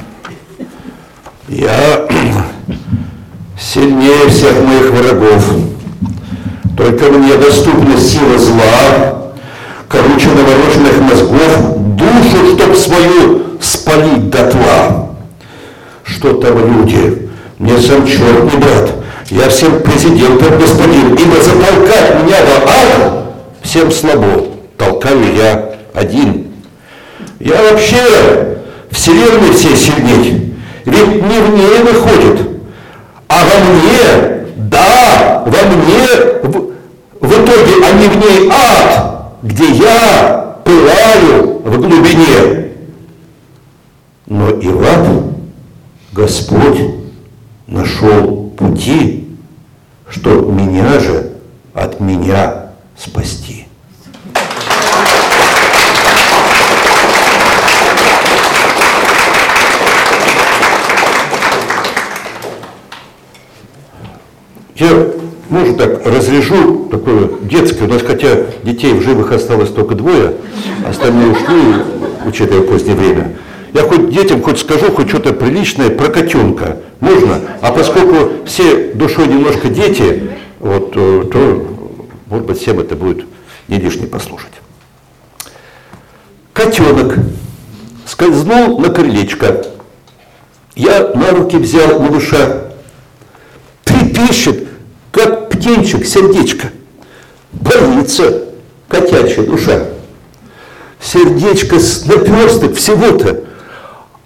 Я 1.49 2.09
сильнее 3.61 4.28
всех 4.28 4.61
моих 4.62 4.91
врагов. 4.91 5.45
Только 6.77 7.05
мне 7.12 7.36
доступна 7.36 7.97
сила 8.01 8.36
зла, 8.39 9.32
короче 9.89 10.28
навороченных 10.28 11.01
мозгов, 11.01 11.77
душу, 11.97 12.57
чтоб 12.57 12.77
свою 12.77 13.43
спалить 13.61 14.31
дотла. 14.31 15.11
Что 16.03 16.32
там 16.35 16.59
люди? 16.59 17.28
Мне 17.59 17.78
сам 17.78 18.05
черт 18.07 18.53
не 18.53 18.59
брат. 18.59 18.91
Я 19.31 19.49
всем 19.49 19.81
президентом 19.81 20.59
господин, 20.59 21.15
ибо 21.15 21.41
затолкать 21.41 22.24
меня 22.24 22.36
в 22.45 22.69
ад 22.69 23.24
всем 23.62 23.93
слабо. 23.93 24.49
Толкаю 24.77 25.35
я 25.35 25.77
один. 25.95 26.49
Я 27.39 27.62
вообще 27.62 28.54
вселенной 28.95 29.53
всей 29.53 29.77
сильней. 29.77 30.55
Ведь 30.85 31.23
не 31.23 31.41
в 31.41 31.55
ней 31.55 31.79
выходит, 31.83 32.49
а 33.29 33.45
во 33.45 33.65
мне, 33.65 34.47
да, 34.57 35.43
во 35.45 35.77
мне, 35.77 36.07
в, 36.43 36.73
в 37.21 37.33
итоге, 37.33 37.85
а 37.85 37.93
не 37.93 38.09
в 38.09 38.16
ней 38.16 38.51
ад, 38.51 39.35
где 39.43 39.69
я 39.71 40.59
пылаю 40.65 41.61
в 41.65 41.81
глубине. 41.81 42.71
Но 44.27 44.51
и 44.51 44.69
в 44.69 44.83
ад 44.85 45.09
Господь 46.12 46.81
нашел 47.66 48.53
пути, 48.57 49.29
чтоб 50.09 50.49
меня 50.49 51.01
же 51.01 51.33
от 51.75 51.99
меня 52.01 52.71
спасти. 52.97 53.66
Я, 64.77 65.07
может, 65.75 66.03
так 66.03 66.07
разрежу 66.07 66.89
такое 66.91 67.31
детское, 67.43 67.85
у 67.85 67.89
нас 67.89 68.03
хотя 68.03 68.47
детей 68.63 68.93
в 68.95 69.03
живых 69.03 69.33
осталось 69.33 69.71
только 69.71 69.95
двое, 69.95 70.35
остальные 70.89 71.33
ушли, 71.33 71.83
учитывая 72.27 72.63
позднее 72.63 72.97
время. 72.97 73.37
Я 73.73 73.83
хоть 73.83 74.11
детям 74.11 74.43
хоть 74.43 74.61
скажу 74.61 74.93
хоть 74.93 75.09
что-то 75.09 75.33
приличное 75.33 75.91
про 75.91 76.09
котенка. 76.09 76.79
Можно? 77.01 77.41
А 77.61 77.73
поскольку 77.73 78.47
все 78.47 78.93
душой 78.95 79.27
немножко 79.27 79.69
дети, 79.69 80.31
вот, 80.61 80.93
э, 80.95 81.25
то, 81.33 81.67
может 82.29 82.47
быть, 82.47 82.61
всем 82.61 82.79
это 82.79 82.95
будет 82.95 83.27
не 83.67 83.79
лишне 83.79 84.07
послушать. 84.07 84.53
Котенок 86.53 87.17
скользнул 88.07 88.79
на 88.79 88.91
крылечко. 88.91 89.65
Я 90.77 91.09
на 91.15 91.31
руки 91.31 91.57
взял 91.57 91.99
малыша. 91.99 92.71
Трепещет, 93.85 94.69
птенчик, 95.65 96.05
сердечко. 96.05 96.69
Боится 97.53 98.43
котячья 98.86 99.43
душа. 99.45 99.85
Сердечко 101.01 101.78
с 101.78 102.05
наперсток 102.05 102.77
всего-то. 102.77 103.45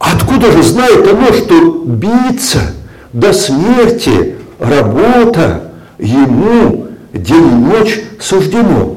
Откуда 0.01 0.51
же 0.51 0.63
знает 0.65 1.07
оно, 1.07 1.33
что 1.33 1.83
биться 1.85 2.75
до 3.13 3.33
смерти 3.33 4.37
работа 4.59 5.71
ему 5.99 6.89
день 7.13 7.47
и 7.47 7.55
ночь 7.55 8.01
суждено? 8.21 8.97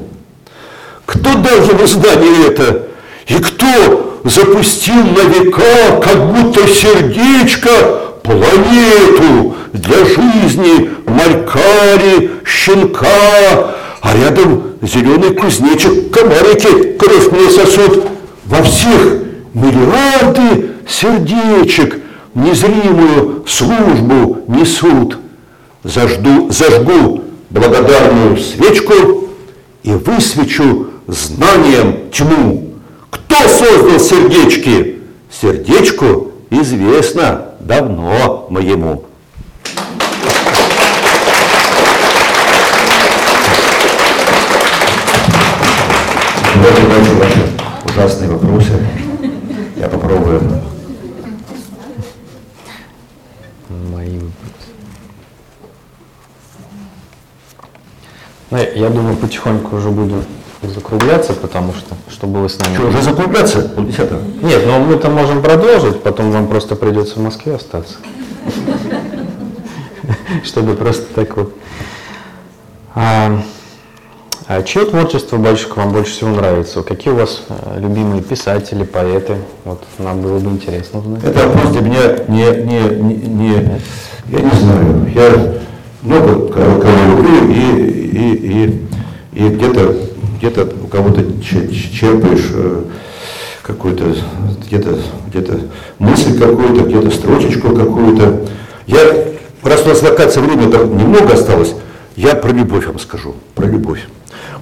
Кто 1.06 1.34
дал 1.34 1.58
ему 1.68 1.86
знание 1.86 2.48
это? 2.48 2.88
И 3.28 3.34
кто 3.34 4.20
запустил 4.24 4.94
на 4.94 5.28
века, 5.28 6.00
как 6.02 6.32
будто 6.32 6.66
сердечко, 6.66 8.01
планету 8.22 9.54
для 9.72 10.04
жизни 10.04 10.90
малькари, 11.06 12.30
щенка, 12.44 13.74
а 14.00 14.16
рядом 14.16 14.62
зеленый 14.82 15.34
кузнечик, 15.34 16.10
комарики 16.10 16.96
кровь 16.98 17.30
мне 17.32 17.50
сосут. 17.50 18.06
Во 18.44 18.62
всех 18.62 19.22
миллиарды 19.54 20.70
сердечек 20.88 22.00
незримую 22.34 23.44
службу 23.46 24.38
несут. 24.48 25.18
Зажду, 25.84 26.50
зажгу 26.50 27.22
благодарную 27.50 28.36
свечку 28.38 29.28
и 29.82 29.92
высвечу 29.92 30.88
знанием 31.06 32.10
тьму. 32.12 32.74
Кто 33.10 33.36
создал 33.48 33.98
сердечки? 33.98 35.00
Сердечку 35.30 36.32
известно 36.50 37.51
давно 37.62 38.46
моему. 38.50 39.04
Дальше 46.62 47.14
ваши 47.14 47.48
ужасные 47.84 48.30
вопросы. 48.30 48.86
Я 49.76 49.88
попробую. 49.88 50.40
Мои 53.90 54.20
Ну, 58.50 58.58
я- 58.58 58.70
я 58.72 58.90
думаю, 58.90 59.16
потихоньку 59.16 59.76
уже 59.76 59.88
буду 59.88 60.22
закругляться, 60.68 61.32
потому 61.32 61.72
что, 61.72 61.94
что 62.10 62.26
было 62.26 62.48
с 62.48 62.58
нами. 62.58 62.74
Что, 62.74 62.86
уже 62.88 63.02
закругляться? 63.02 63.60
Полдесятого. 63.62 64.20
Нет, 64.42 64.62
ну 64.66 64.78
мы-то 64.80 65.08
можем 65.10 65.42
продолжить, 65.42 66.02
потом 66.02 66.30
вам 66.30 66.48
просто 66.48 66.76
придется 66.76 67.18
в 67.18 67.22
Москве 67.22 67.54
остаться. 67.54 67.94
Чтобы 70.44 70.74
просто 70.74 71.04
так 71.14 71.36
вот. 71.36 71.54
А, 72.94 73.40
а 74.46 74.62
чье 74.62 74.84
творчество, 74.84 75.36
батюшка, 75.36 75.78
вам 75.78 75.92
больше 75.92 76.12
всего 76.12 76.30
нравится? 76.30 76.82
Какие 76.82 77.12
у 77.14 77.16
вас 77.16 77.42
э, 77.48 77.80
любимые 77.80 78.22
писатели, 78.22 78.84
поэты? 78.84 79.36
Вот 79.64 79.82
нам 79.98 80.20
было 80.20 80.38
бы 80.38 80.50
интересно 80.50 81.00
узнать. 81.00 81.24
Это 81.24 81.48
вопрос 81.48 81.72
для 81.72 81.80
меня 81.80 82.18
не, 82.28 82.44
не, 82.64 82.80
не, 82.96 83.14
не- 83.26 83.80
я 84.28 84.40
не 84.40 84.60
знаю. 84.60 85.10
Я 85.14 85.54
много 86.02 86.48
кого 86.48 86.82
люблю 87.08 87.50
и, 87.50 87.80
и, 87.80 88.64
и, 88.64 88.86
и 89.32 89.48
где-то 89.48 89.96
где-то 90.42 90.68
у 90.82 90.88
кого-то 90.88 91.22
че- 91.40 91.68
че- 91.68 91.92
черпаешь 91.92 92.48
э, 92.52 92.82
какую-то 93.62 94.16
где-то 94.66 94.98
где-то 95.28 95.60
мысль 96.00 96.36
какую-то, 96.36 96.82
где-то 96.82 97.12
строчечку 97.12 97.68
какую-то. 97.76 98.40
Я, 98.88 98.98
раз 99.62 99.86
у 99.86 99.90
нас 99.90 100.02
вакация 100.02 100.42
время 100.42 100.68
там 100.68 100.98
немного 100.98 101.34
осталось, 101.34 101.74
я 102.16 102.34
про 102.34 102.50
любовь 102.50 102.86
вам 102.86 102.98
скажу, 102.98 103.36
про 103.54 103.66
любовь. 103.66 104.00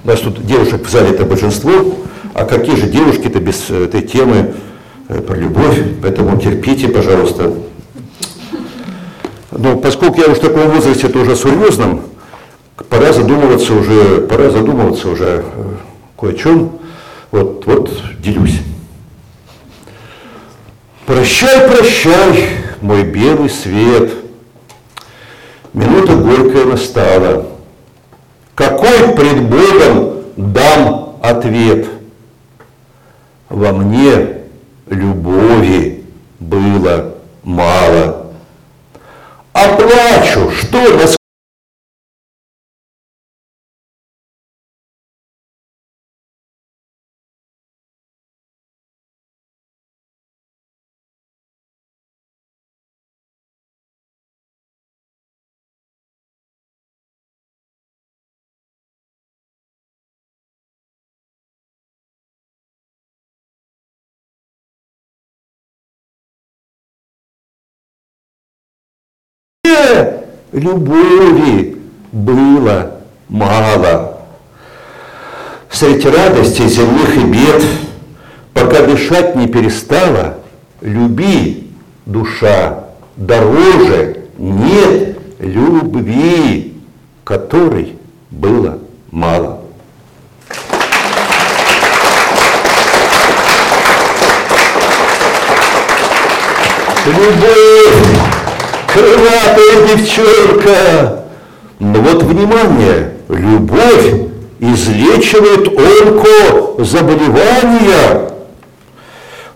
У 0.03 0.07
нас 0.07 0.19
тут 0.19 0.45
девушек 0.45 0.85
в 0.85 0.91
зале 0.91 1.09
это 1.09 1.25
большинство, 1.25 1.71
а 2.35 2.45
какие 2.45 2.75
же 2.75 2.85
девушки-то 2.87 3.39
без 3.39 3.71
э, 3.71 3.85
этой 3.85 4.03
темы 4.03 4.53
э, 5.09 5.19
про 5.19 5.35
любовь, 5.35 5.81
поэтому 5.99 6.39
терпите, 6.39 6.89
пожалуйста. 6.89 7.55
Но 9.49 9.77
поскольку 9.77 10.21
я 10.21 10.27
уже 10.27 10.35
в 10.35 10.39
таком 10.41 10.69
возрасте 10.69 11.07
тоже 11.07 11.35
серьезном, 11.35 12.03
пора 12.89 13.13
задумываться 13.13 13.73
уже, 13.73 14.21
пора 14.29 14.49
задумываться 14.49 15.09
уже 15.09 15.43
кое 16.21 16.33
о 16.33 16.37
чем. 16.37 16.79
Вот, 17.31 17.65
вот 17.65 17.91
делюсь. 18.19 18.61
Прощай, 21.07 21.67
прощай, 21.67 22.49
мой 22.79 23.03
белый 23.03 23.49
свет. 23.49 24.13
Минута 25.73 26.15
горькая 26.15 26.65
настала. 26.65 27.47
Какой 28.53 29.15
пред 29.15 29.41
Богом 29.49 30.23
дам 30.37 31.17
ответ? 31.23 31.87
Во 33.49 33.71
мне 33.71 34.41
любови 34.89 36.03
было 36.39 37.15
мало. 37.43 38.27
А 39.53 39.67
плачу, 39.75 40.51
что 40.51 40.77
на 40.77 41.20
мне 69.71 70.13
любови 70.51 71.77
было 72.11 72.91
мало. 73.29 74.17
Среди 75.69 76.09
радостей 76.09 76.67
земных 76.67 77.15
и 77.15 77.21
бед, 77.21 77.63
пока 78.53 78.85
дышать 78.85 79.35
не 79.35 79.47
перестала, 79.47 80.37
люби, 80.81 81.71
душа, 82.05 82.85
дороже 83.15 84.25
нет 84.37 85.17
любви, 85.39 86.73
которой 87.23 87.95
было 88.29 88.79
мало. 89.11 89.61
Любовь, 97.03 98.20
крылатая 98.93 99.87
девчонка. 99.87 101.23
Но 101.79 101.99
вот 102.01 102.23
внимание, 102.23 103.13
любовь 103.29 104.29
излечивает 104.59 105.67
онко 105.67 106.83
заболевания. 106.83 108.29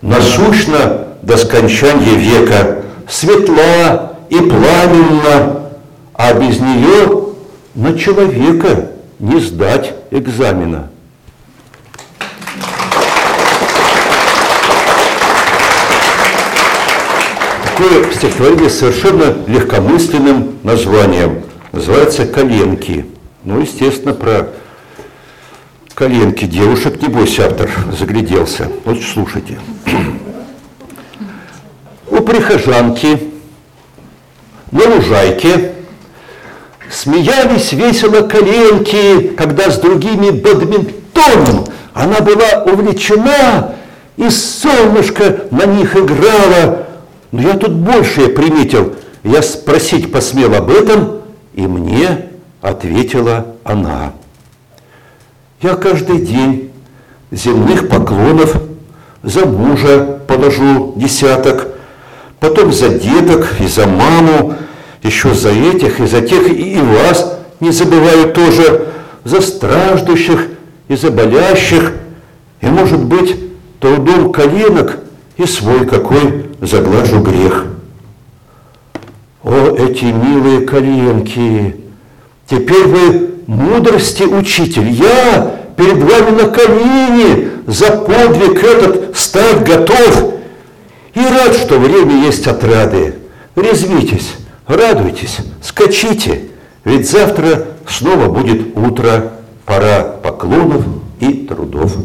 Насущно 0.02 1.08
до 1.22 1.38
скончания 1.38 2.16
века, 2.16 2.84
светла 3.10 4.14
и 4.30 4.38
пламенна, 4.38 5.70
а 6.14 6.34
без 6.34 6.60
нее 6.60 7.26
на 7.76 7.98
человека 7.98 8.90
не 9.20 9.40
сдать 9.40 9.94
экзамена. 10.12 10.90
Такое 17.76 18.10
стихотворение 18.10 18.70
совершенно 18.70 19.36
легкомысленным 19.48 20.60
названием. 20.64 21.44
Называется 21.74 22.26
«Коленки». 22.26 23.06
Ну, 23.44 23.60
естественно, 23.60 24.14
про 24.14 24.48
коленки 25.94 26.46
девушек, 26.46 27.02
небось, 27.02 27.38
автор 27.38 27.70
загляделся. 27.92 28.72
Вот 28.86 29.00
слушайте. 29.04 29.60
У 32.08 32.22
прихожанки 32.22 33.24
на 34.72 34.96
лужайке 34.96 35.74
смеялись 36.90 37.74
весело 37.74 38.22
коленки, 38.22 39.34
когда 39.36 39.70
с 39.70 39.80
другими 39.80 40.30
бадминтоном 40.30 41.66
она 41.94 42.22
была 42.22 42.64
увлечена, 42.64 43.76
и 44.16 44.30
солнышко 44.30 45.42
на 45.52 45.66
них 45.66 45.94
играло. 45.98 46.85
Но 47.36 47.42
я 47.42 47.58
тут 47.58 47.74
большее 47.74 48.30
приметил. 48.30 48.96
Я 49.26 49.42
спросить 49.42 50.10
посмел 50.10 50.56
об 50.56 50.70
этом, 50.70 51.20
и 51.54 51.68
мне 51.68 52.28
ответила 52.62 53.48
она. 53.66 54.14
Я 55.62 55.76
каждый 55.76 56.20
день 56.20 56.72
земных 57.32 57.90
поклонов 57.90 58.56
за 59.22 59.46
мужа 59.46 60.22
положу 60.26 60.94
десяток, 60.96 61.68
потом 62.40 62.72
за 62.72 62.88
деток 62.88 63.56
и 63.60 63.68
за 63.68 63.86
маму, 63.86 64.56
еще 65.04 65.34
за 65.34 65.50
этих 65.50 66.00
и 66.00 66.08
за 66.08 66.22
тех, 66.22 66.50
и 66.50 66.80
вас 66.80 67.38
не 67.60 67.72
забываю 67.72 68.32
тоже, 68.32 68.94
за 69.26 69.42
страждущих 69.42 70.48
и 70.88 70.96
за 70.96 71.12
болящих, 71.12 71.96
и, 72.62 72.68
может 72.68 73.04
быть, 73.04 73.36
трудом 73.82 74.32
коленок 74.32 75.00
и 75.36 75.46
свой 75.46 75.86
какой 75.86 76.45
заглажу 76.68 77.22
грех. 77.22 77.66
О, 79.44 79.76
эти 79.78 80.06
милые 80.06 80.62
коленки! 80.62 81.76
Теперь 82.48 82.86
вы 82.88 83.30
мудрости 83.48 84.24
учитель. 84.24 84.90
Я 84.90 85.56
перед 85.76 85.98
вами 85.98 86.42
на 86.42 86.50
колени 86.50 87.50
за 87.68 87.92
подвиг 87.92 88.64
этот 88.64 89.18
стать 89.18 89.64
готов. 89.68 90.34
И 91.14 91.20
рад, 91.20 91.56
что 91.56 91.80
время 91.80 92.26
есть 92.26 92.46
отрады. 92.48 93.16
Резвитесь, 93.56 94.36
радуйтесь, 94.68 95.38
скачите, 95.62 96.50
ведь 96.84 97.10
завтра 97.10 97.68
снова 97.88 98.28
будет 98.28 98.76
утро, 98.76 99.32
пора 99.66 100.02
поклонов 100.02 100.84
и 101.20 101.46
трудов. 101.48 101.96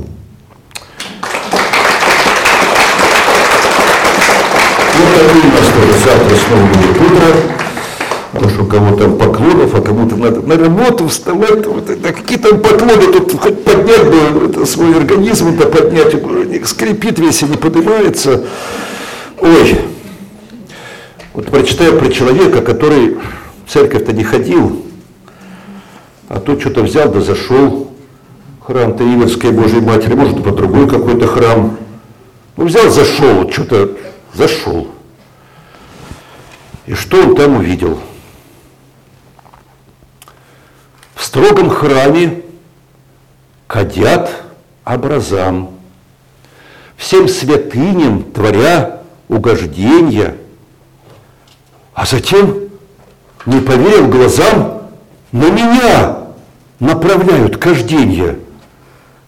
Вот 5.01 5.14
такой 5.14 5.40
у 5.40 5.52
нас 5.52 5.66
тоже 5.74 5.93
завтра 6.05 6.36
снова 6.36 6.66
будет 6.66 7.01
утро. 7.01 7.60
Потому 8.32 8.51
что 8.51 8.62
у 8.62 8.66
кого 8.66 8.97
там 8.97 9.18
поклонов, 9.18 9.74
а 9.74 9.81
кому-то 9.81 10.16
надо 10.16 10.40
на 10.43 10.56
работу 10.56 11.09
вставать, 11.09 11.66
вот 11.66 11.89
это, 11.89 12.12
какие 12.12 12.39
там 12.39 12.60
поклоны, 12.60 13.12
тут 13.12 13.40
хоть 13.40 13.64
поднять 13.64 14.05
бы 14.05 14.47
это, 14.47 14.66
свой 14.66 14.94
организм, 14.97 15.56
да 15.56 15.66
поднять, 15.66 16.14
скрипит 16.66 17.18
весь 17.18 17.43
и 17.43 17.47
не 17.47 17.56
поднимается. 17.56 18.44
Ой, 19.40 19.81
вот 21.35 21.47
прочитаю 21.47 21.98
про 21.98 22.09
человека, 22.09 22.60
который 22.60 23.16
в 23.66 23.72
церковь-то 23.72 24.12
не 24.12 24.22
ходил, 24.22 24.85
а 26.28 26.39
тут 26.39 26.60
что-то 26.60 26.82
взял 26.82 27.10
да 27.10 27.20
зашел, 27.20 27.90
храм-то 28.64 29.02
Иверской 29.02 29.51
Божьей 29.51 29.81
Матери, 29.81 30.14
может, 30.14 30.44
по 30.44 30.51
другой 30.51 30.89
какой-то 30.89 31.27
храм. 31.27 31.77
Ну, 32.56 32.64
взял, 32.66 32.90
зашел, 32.90 33.51
что-то 33.51 33.97
зашел. 34.35 34.89
И 36.86 36.94
что 36.94 37.23
он 37.23 37.36
там 37.36 37.57
увидел? 37.57 38.01
В 41.15 41.24
строгом 41.24 41.70
храме 41.70 42.43
кадят 43.66 44.31
образам, 44.85 45.70
всем 46.97 47.28
святыням 47.28 48.24
творя 48.32 49.02
угожденья, 49.28 50.36
а 51.94 52.07
затем, 52.07 52.70
не 53.47 53.61
поверил 53.61 54.09
глазам, 54.09 54.82
на 55.32 55.51
меня 55.51 56.19
направляют 56.81 57.59
кожденья. 57.59 58.39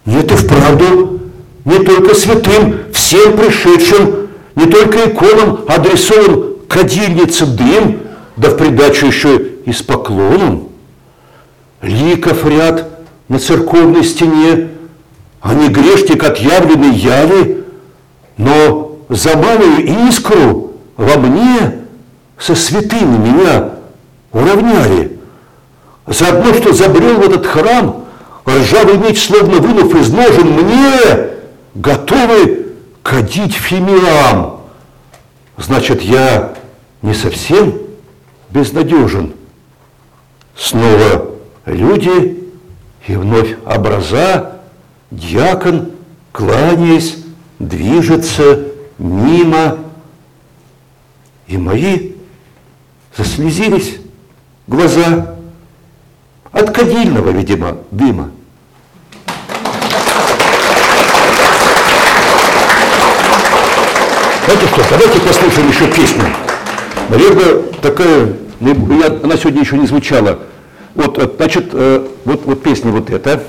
Нет 0.05 0.33
и 0.33 0.35
вправду, 0.35 1.20
не 1.65 1.79
только 1.79 2.15
святым, 2.15 2.93
всем 2.93 3.37
пришедшим, 3.37 4.22
не 4.55 4.66
только 4.66 5.09
иконам 5.09 5.61
адресован 5.66 6.55
кадильница 6.69 7.47
дым, 7.47 8.01
да 8.37 8.51
в 8.51 8.57
придачу 8.57 9.07
еще 9.07 9.39
и 9.65 9.73
с 9.73 9.83
поклоном. 9.83 10.69
Ликов 11.81 12.47
ряд 12.47 12.89
на 13.29 13.39
церковной 13.39 14.05
стене, 14.05 14.69
а 15.41 15.55
не 15.55 15.69
грешник 15.69 16.23
отъявленный 16.23 16.95
яли, 16.95 17.65
но 18.37 18.99
за 19.09 19.37
малую 19.37 20.09
искру 20.09 20.73
во 20.97 21.16
мне 21.19 21.81
со 22.39 22.55
святыми 22.55 23.16
меня 23.16 23.70
уравняли. 24.33 25.19
Заодно, 26.07 26.55
что 26.55 26.73
забрел 26.73 27.16
в 27.16 27.29
этот 27.29 27.47
храм, 27.47 28.05
ржавый 28.47 28.99
меч, 28.99 29.27
словно 29.27 29.59
вынув 29.59 29.95
из 29.95 30.12
ножен, 30.12 30.49
мне 30.49 31.29
готовы 31.74 32.61
кадить 33.03 33.55
фимиам. 33.55 34.61
Значит, 35.57 36.03
я 36.03 36.55
не 37.03 37.15
совсем 37.15 37.74
безнадежен. 38.51 39.35
Снова 40.57 41.31
люди 41.66 42.43
и 43.07 43.16
вновь 43.16 43.57
образа, 43.65 44.61
дьякон, 45.11 45.93
кланяясь, 46.31 47.16
движется 47.59 48.66
мимо, 48.99 49.79
и 51.47 51.57
мои 51.57 52.12
заслезились 53.16 53.97
глаза 54.66 55.37
от 56.51 56.70
кадильного, 56.70 57.31
видимо, 57.31 57.79
дыма. 57.91 58.31
Знаете 64.53 64.74
что, 64.74 64.85
давайте 64.91 65.20
послушаем 65.20 65.69
еще 65.70 65.87
песню. 65.87 66.24
Наверное, 67.09 67.62
такая, 67.81 68.35
ну, 68.61 69.01
я, 69.01 69.07
она 69.23 69.39
сегодня 69.39 69.62
еще 69.62 69.79
не 69.79 69.87
звучала. 69.87 70.41
Вот, 70.95 71.19
э, 71.19 71.27
значит, 71.39 71.70
э, 71.73 72.07
вот, 72.27 72.43
вот 72.45 72.62
песня 72.62 72.91
вот 72.91 73.09
эта, 73.09 73.45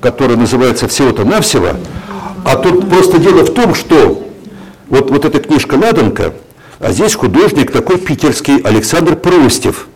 которая 0.00 0.38
называется 0.38 0.88
«Всего-то 0.88 1.26
навсего», 1.26 1.68
а 2.46 2.56
тут 2.56 2.88
просто 2.88 3.18
дело 3.18 3.44
в 3.44 3.52
том, 3.52 3.74
что 3.74 4.26
вот, 4.88 5.10
вот 5.10 5.26
эта 5.26 5.38
книжка 5.38 5.74
«Ладанка», 5.74 6.32
а 6.80 6.92
здесь 6.92 7.14
художник 7.14 7.70
такой 7.70 7.98
питерский 7.98 8.60
Александр 8.60 9.16
Простев. 9.16 9.86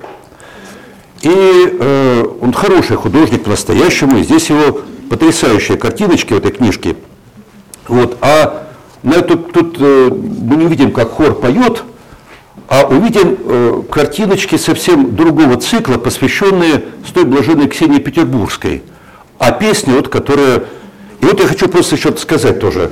И 1.23 1.31
э, 1.33 2.25
он 2.43 2.53
хороший 2.53 2.97
художник 2.97 3.45
по-настоящему, 3.45 4.19
и 4.19 4.23
здесь 4.23 4.51
его 4.51 4.83
потрясающие 5.09 5.79
картиночки 5.79 6.35
в 6.35 6.37
этой 6.37 6.53
книжке. 6.53 6.97
Вот, 7.89 8.19
а 8.21 8.67
на 9.03 9.23
тут, 9.23 9.53
тут 9.53 9.77
э, 9.81 10.11
мы 10.11 10.57
не 10.57 10.67
увидим, 10.67 10.93
как 10.93 11.11
хор 11.11 11.35
поет, 11.35 11.83
а 12.69 12.87
увидим 12.87 13.37
э, 13.45 13.83
картиночки 13.91 14.57
совсем 14.57 15.17
другого 15.17 15.57
цикла, 15.57 15.97
посвященные 15.97 16.85
с 17.07 17.13
той 17.13 17.25
блаженной 17.25 17.69
Ксении 17.69 17.99
Петербургской. 17.99 18.83
А 19.39 19.53
песня, 19.53 19.95
вот, 19.95 20.09
которая... 20.09 20.65
И 21.21 21.25
вот 21.25 21.41
я 21.41 21.47
хочу 21.47 21.69
просто 21.69 21.97
еще 21.97 22.15
сказать 22.17 22.61
тоже, 22.61 22.91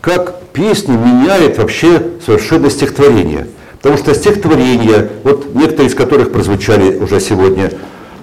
как 0.00 0.42
песня 0.52 0.92
меняет 0.92 1.58
вообще 1.58 2.02
совершенно 2.24 2.70
стихотворение. 2.70 3.48
Потому 3.82 3.96
что 3.98 4.14
стихотворения, 4.14 5.08
вот 5.24 5.54
некоторые 5.54 5.88
из 5.88 5.94
которых 5.94 6.32
прозвучали 6.32 6.96
уже 6.96 7.20
сегодня, 7.20 7.70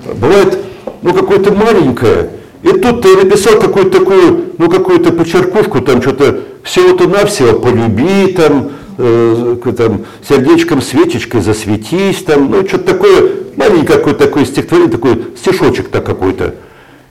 бывает 0.06 0.58
ну, 1.02 1.14
какое-то 1.14 1.54
маленькое, 1.54 2.30
и 2.64 2.70
тут 2.70 3.02
ты 3.02 3.16
написал 3.16 3.60
какую-то 3.60 4.00
такую, 4.00 4.54
ну, 4.58 4.70
какую-то 4.70 5.14
почеркушку, 5.14 5.82
там 5.82 6.02
что-то 6.02 6.40
всего-то 6.66 7.08
навсего 7.08 7.60
полюби, 7.60 8.34
там, 8.34 8.72
э, 8.98 9.56
там, 9.78 10.02
сердечком, 10.28 10.82
свечечкой 10.82 11.42
засветись, 11.42 12.24
там, 12.24 12.50
ну, 12.50 12.68
что-то 12.68 12.94
такое, 12.94 13.32
маленькое 13.56 14.00
какое-то 14.00 14.26
такое 14.26 14.46
стихотворение, 14.46 14.92
такой 14.92 15.24
стишочек 15.38 15.90
так 15.90 16.06
какой-то. 16.06 16.56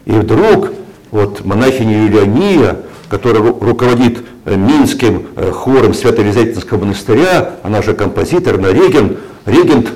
И 0.04 0.10
вдруг 0.10 0.70
вот 1.12 1.44
монахиня 1.44 2.04
Юлиания, 2.04 2.80
которая 3.08 3.42
руководит 3.42 4.24
э, 4.44 4.56
Минским 4.56 5.28
э, 5.36 5.52
хором 5.52 5.94
Свято-Елизаветинского 5.94 6.80
монастыря, 6.80 7.54
она 7.62 7.80
же 7.80 7.94
композитор, 7.94 8.56
она 8.56 8.72
регент, 8.72 9.18
регент 9.46 9.92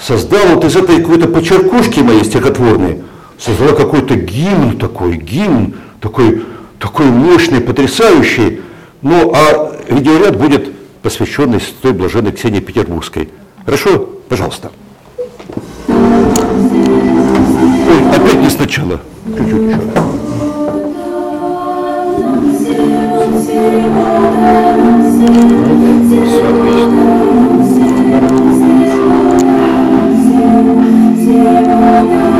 создал 0.00 0.56
вот 0.56 0.64
из 0.64 0.74
этой 0.74 1.00
какой-то 1.00 1.28
почеркушки 1.28 2.00
моей 2.00 2.24
стихотворной, 2.24 3.04
создала 3.38 3.72
какой-то 3.72 4.16
гимн 4.16 4.76
такой, 4.78 5.16
гимн 5.16 5.74
такой, 6.00 6.42
такой 6.80 7.06
мощный, 7.06 7.60
потрясающий. 7.60 8.62
Ну, 9.08 9.32
а 9.32 9.72
видеоряд 9.88 10.36
будет 10.36 10.72
посвященный 11.00 11.60
той 11.80 11.92
блаженной 11.92 12.32
Ксении 12.32 12.58
Петербургской. 12.58 13.28
Хорошо? 13.64 14.08
Пожалуйста. 14.28 14.72
Ой, 15.86 15.96
опять 18.12 18.40
не 18.40 18.50
сначала. 18.50 19.00
Чуть-чуть 19.38 19.62
еще. 19.62 19.78
Thank 32.08 32.35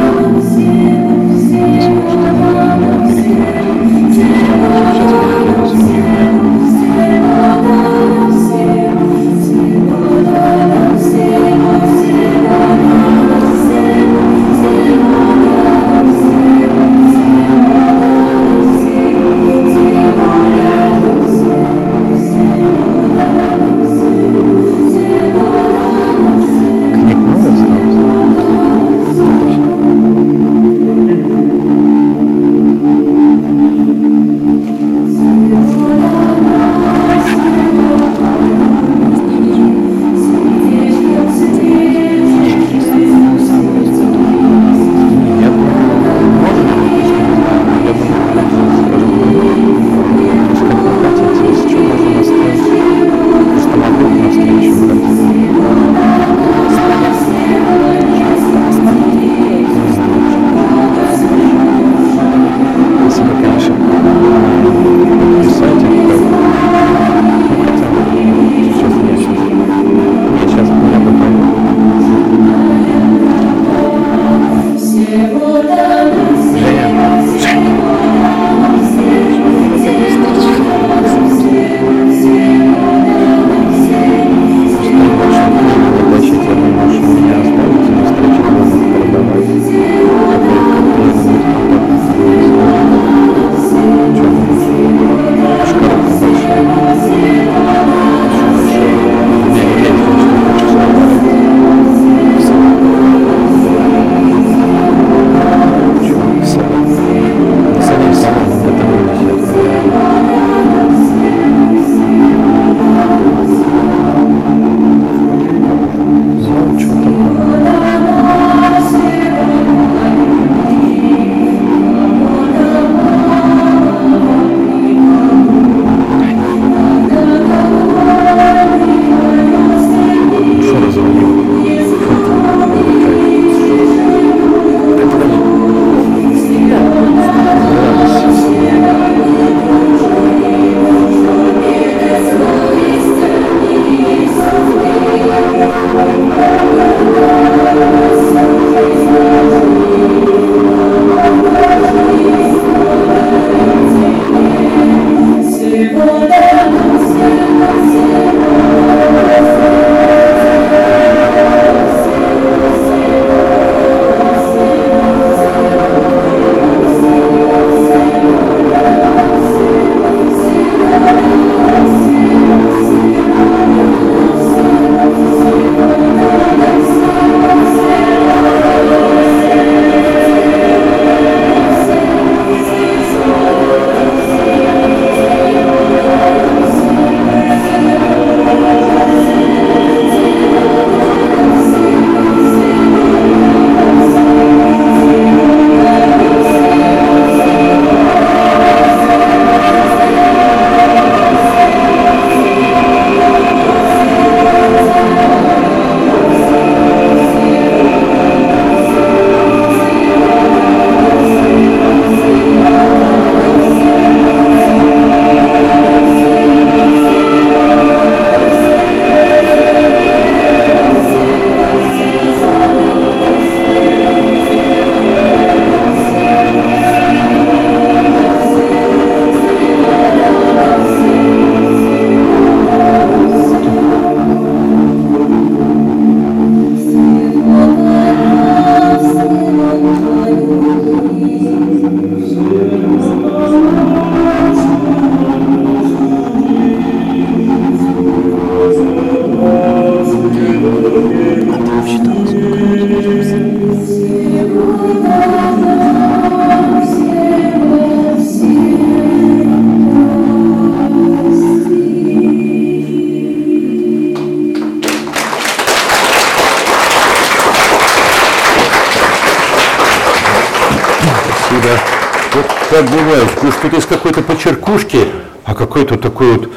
что 273.29 273.51
что-то 273.51 273.77
из 273.77 273.87
какой-то 273.87 274.23
почеркушки, 274.23 275.07
а 275.45 275.55
какой-то 275.55 275.97
такой 275.97 276.33
вот, 276.39 276.53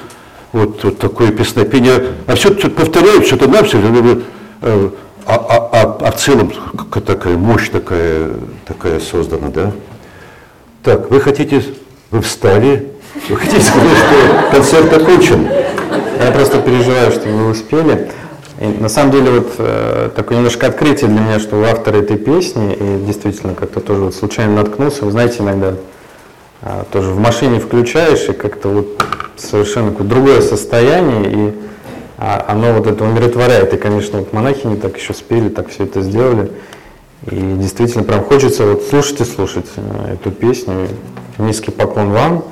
вот, 0.52 0.84
вот 0.84 0.98
такое 0.98 1.32
песнопение, 1.32 2.14
а 2.28 2.36
все 2.36 2.50
тут 2.54 2.76
повторяют, 2.76 3.26
что-то 3.26 3.48
нам 3.48 3.66
все, 3.66 3.78
а, 4.62 4.90
а, 5.26 5.70
а, 5.72 5.98
а 6.02 6.12
в 6.12 6.16
целом 6.16 6.52
такая 7.06 7.38
мощь 7.38 7.70
такая, 7.70 8.32
такая 8.66 9.00
создана, 9.00 9.50
да? 9.50 9.72
Так, 10.84 11.12
вы 11.12 11.22
хотите, 11.22 11.64
вы 12.10 12.22
встали, 12.22 12.92
вы 13.30 13.36
хотите 13.36 13.62
сказать, 13.62 13.98
что 13.98 14.52
концерт 14.52 14.94
окончен? 14.94 15.48
Я 16.20 16.32
просто 16.32 16.60
переживаю, 16.62 17.12
что 17.12 17.30
вы 17.30 17.52
успели. 17.52 18.12
И 18.60 18.66
на 18.66 18.90
самом 18.90 19.12
деле 19.12 19.32
вот 19.32 19.54
э, 19.58 20.10
такое 20.16 20.38
немножко 20.38 20.68
открытие 20.68 21.10
для 21.10 21.22
меня, 21.22 21.40
что 21.40 21.58
у 21.58 21.64
автора 21.64 21.98
этой 21.98 22.18
песни, 22.18 22.74
и 22.74 23.06
действительно 23.06 23.54
как-то 23.54 23.80
тоже 23.80 24.02
вот 24.02 24.16
случайно 24.16 24.56
наткнулся, 24.56 25.06
вы 25.06 25.12
знаете, 25.12 25.38
иногда 25.40 25.76
а, 26.62 26.86
тоже 26.92 27.12
в 27.12 27.20
машине 27.20 27.60
включаешь, 27.60 28.28
и 28.30 28.34
как-то 28.34 28.70
вот 28.70 29.04
совершенно 29.38 29.92
какое 29.92 30.08
другое 30.08 30.42
состояние, 30.42 31.32
и 31.32 31.54
а, 32.18 32.46
оно 32.48 32.74
вот 32.74 32.88
это 32.88 33.04
умиротворяет. 33.04 33.74
И, 33.74 33.78
конечно, 33.78 34.20
вот 34.20 34.34
монахи 34.34 34.68
не 34.68 34.76
так 34.76 34.98
еще 34.98 35.14
спели, 35.14 35.50
так 35.50 35.70
все 35.70 35.86
это 35.86 36.02
сделали. 36.02 36.52
И 37.30 37.36
действительно 37.36 38.04
прям 38.04 38.24
хочется 38.24 38.66
вот 38.66 38.84
слушать 38.84 39.22
и 39.22 39.26
слушать 39.26 39.68
э, 39.76 40.14
эту 40.14 40.32
песню. 40.32 40.88
Низкий 41.38 41.72
поклон 41.72 42.12
вам 42.12 42.46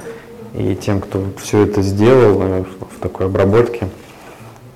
и 0.54 0.76
тем, 0.76 1.02
кто 1.02 1.24
все 1.42 1.64
это 1.64 1.82
сделал 1.82 2.42
э, 2.42 2.64
в 2.96 3.02
такой 3.02 3.28
обработке. 3.28 3.88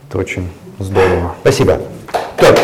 Это 0.08 0.18
очень 0.18 0.50
здорово. 0.80 1.36
Спасибо. 1.42 1.82
Так, 2.38 2.58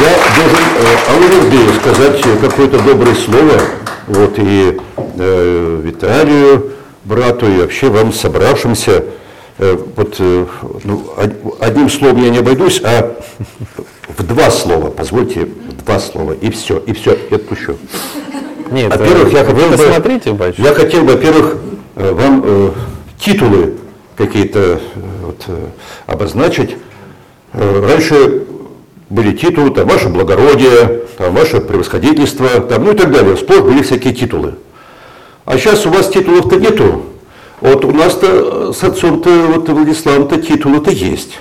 я 0.00 0.10
должен 0.36 0.64
э, 0.78 0.96
Аурелдею 1.10 1.72
сказать 1.80 2.22
какое-то 2.40 2.82
доброе 2.82 3.14
слово, 3.14 3.60
вот 4.06 4.34
и 4.38 4.78
э, 5.18 5.80
Виталию, 5.82 6.72
брату, 7.04 7.46
и 7.46 7.58
вообще 7.60 7.88
вам, 7.88 8.12
собравшимся. 8.12 9.04
Э, 9.58 9.76
вот 9.96 10.16
э, 10.18 10.46
ну, 10.84 11.02
од- 11.16 11.62
одним 11.62 11.88
словом 11.90 12.22
я 12.22 12.30
не 12.30 12.38
обойдусь, 12.38 12.80
а 12.84 13.16
в 14.16 14.22
два 14.22 14.50
слова, 14.50 14.90
позвольте, 14.90 15.46
в 15.46 15.84
два 15.84 15.98
слова, 15.98 16.32
и 16.32 16.50
все, 16.50 16.78
и 16.78 16.92
все, 16.92 17.14
и 17.14 17.34
отпущу. 17.34 17.76
Нет, 18.70 18.90
Во-первых, 18.96 19.32
я 19.32 19.44
вы 19.44 19.54
хотел 19.54 19.70
бы- 19.70 20.34
батюшка. 20.34 20.62
Я 20.62 20.74
хотел, 20.74 21.04
во-первых, 21.04 21.56
э, 21.96 22.12
вам 22.12 22.42
э, 22.44 22.70
титулы 23.18 23.74
какие-то 24.16 24.60
э, 24.60 24.78
вот, 25.22 25.44
э, 25.48 25.56
обозначить. 26.06 26.76
Э, 27.52 27.86
Раньше 27.88 28.42
были 29.08 29.36
титулы, 29.36 29.70
там, 29.70 29.88
ваше 29.88 30.08
благородие, 30.08 31.02
там, 31.16 31.34
ваше 31.34 31.60
превосходительство, 31.60 32.48
там, 32.60 32.84
ну 32.84 32.92
и 32.92 32.96
так 32.96 33.12
далее. 33.12 33.36
Сплошь 33.36 33.60
были 33.60 33.82
всякие 33.82 34.14
титулы. 34.14 34.54
А 35.44 35.56
сейчас 35.58 35.86
у 35.86 35.90
вас 35.90 36.08
титулов-то 36.08 36.56
нету. 36.56 37.02
Вот 37.60 37.84
у 37.84 37.92
нас-то 37.92 38.72
с 38.72 38.82
отцом-то, 38.82 39.30
вот 39.54 39.68
Владиславом-то 39.68 40.42
титулы-то 40.42 40.90
есть. 40.90 41.38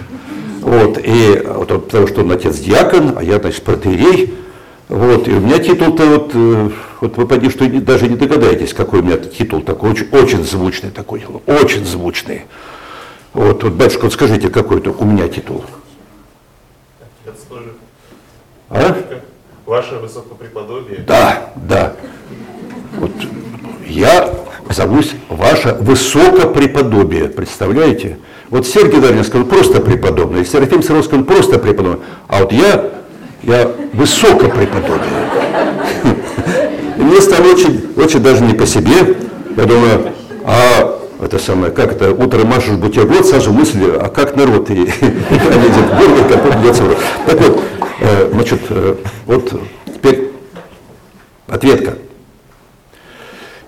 Вот, 0.61 0.99
и 1.03 1.43
вот, 1.45 1.67
потому 1.67 2.07
что 2.07 2.21
он 2.21 2.31
отец 2.31 2.57
диакон, 2.57 3.15
а 3.17 3.23
я, 3.23 3.39
значит, 3.39 3.63
протеерей. 3.63 4.33
Вот, 4.87 5.27
и 5.27 5.31
у 5.31 5.39
меня 5.39 5.59
титул-то, 5.59 6.05
вот, 6.05 6.31
э, 6.33 6.69
вот 7.01 7.17
вы 7.17 7.27
поди, 7.27 7.49
что 7.49 7.67
даже 7.81 8.07
не 8.07 8.15
догадаетесь, 8.15 8.73
какой 8.73 8.99
у 8.99 9.03
меня 9.03 9.17
титул 9.17 9.61
такой, 9.61 9.91
очень, 9.91 10.07
очень 10.11 10.43
звучный 10.43 10.91
такой, 10.91 11.23
очень 11.47 11.83
звучный. 11.85 12.43
Вот, 13.33 13.63
вот, 13.63 13.73
батюшка, 13.73 14.03
вот 14.03 14.13
скажите, 14.13 14.49
какой-то 14.49 14.91
у 14.91 15.05
меня 15.05 15.27
титул. 15.27 15.63
А? 18.69 18.97
Ваше 19.65 19.95
высокопреподобие. 19.95 20.99
Да, 21.07 21.51
да. 21.55 21.93
Вот 22.97 23.11
я 23.87 24.29
зовусь 24.69 25.13
ваше 25.29 25.75
высокопреподобие, 25.79 27.29
представляете? 27.29 28.17
Вот 28.49 28.67
Сергей 28.67 28.99
Дарьин 28.99 29.23
сказал 29.23 29.47
просто 29.47 29.81
преподобный, 29.81 30.45
Серафим 30.45 30.83
Саровский 30.83 31.09
сказал 31.09 31.25
просто 31.25 31.59
преподобный, 31.59 32.01
а 32.27 32.41
вот 32.41 32.51
я, 32.51 32.91
я 33.43 33.71
высокопреподобие. 33.93 34.99
И 36.97 37.01
мне 37.01 37.21
стало 37.21 37.45
очень, 37.45 37.91
очень 37.97 38.21
даже 38.21 38.43
не 38.43 38.53
по 38.53 38.65
себе. 38.65 39.15
Я 39.57 39.65
думаю, 39.65 40.11
а 40.45 40.99
это 41.21 41.39
самое, 41.39 41.71
как 41.71 41.93
это, 41.93 42.11
утром 42.11 42.47
машешь 42.47 42.75
бутерброд, 42.75 43.25
сразу 43.25 43.51
мысли, 43.51 43.89
а 43.99 44.09
как 44.09 44.35
народ 44.35 44.69
и 44.69 44.81
он 44.81 44.87
в 46.63 46.87
рот. 46.87 46.97
Так 47.25 47.39
вот, 47.41 47.57
э, 47.57 47.84
значит, 47.99 48.61
э, 48.69 48.95
вот 49.25 49.61
теперь 49.85 50.31
ответка. 51.47 51.97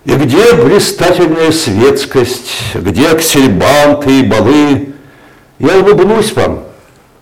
И 0.06 0.12
где 0.12 0.54
блистательная 0.54 1.52
светскость, 1.52 2.52
где 2.74 3.10
аксельбанты 3.10 4.20
и 4.20 4.24
балы? 4.24 4.94
Я 5.60 5.80
улыбнусь 5.80 6.34
вам, 6.34 6.64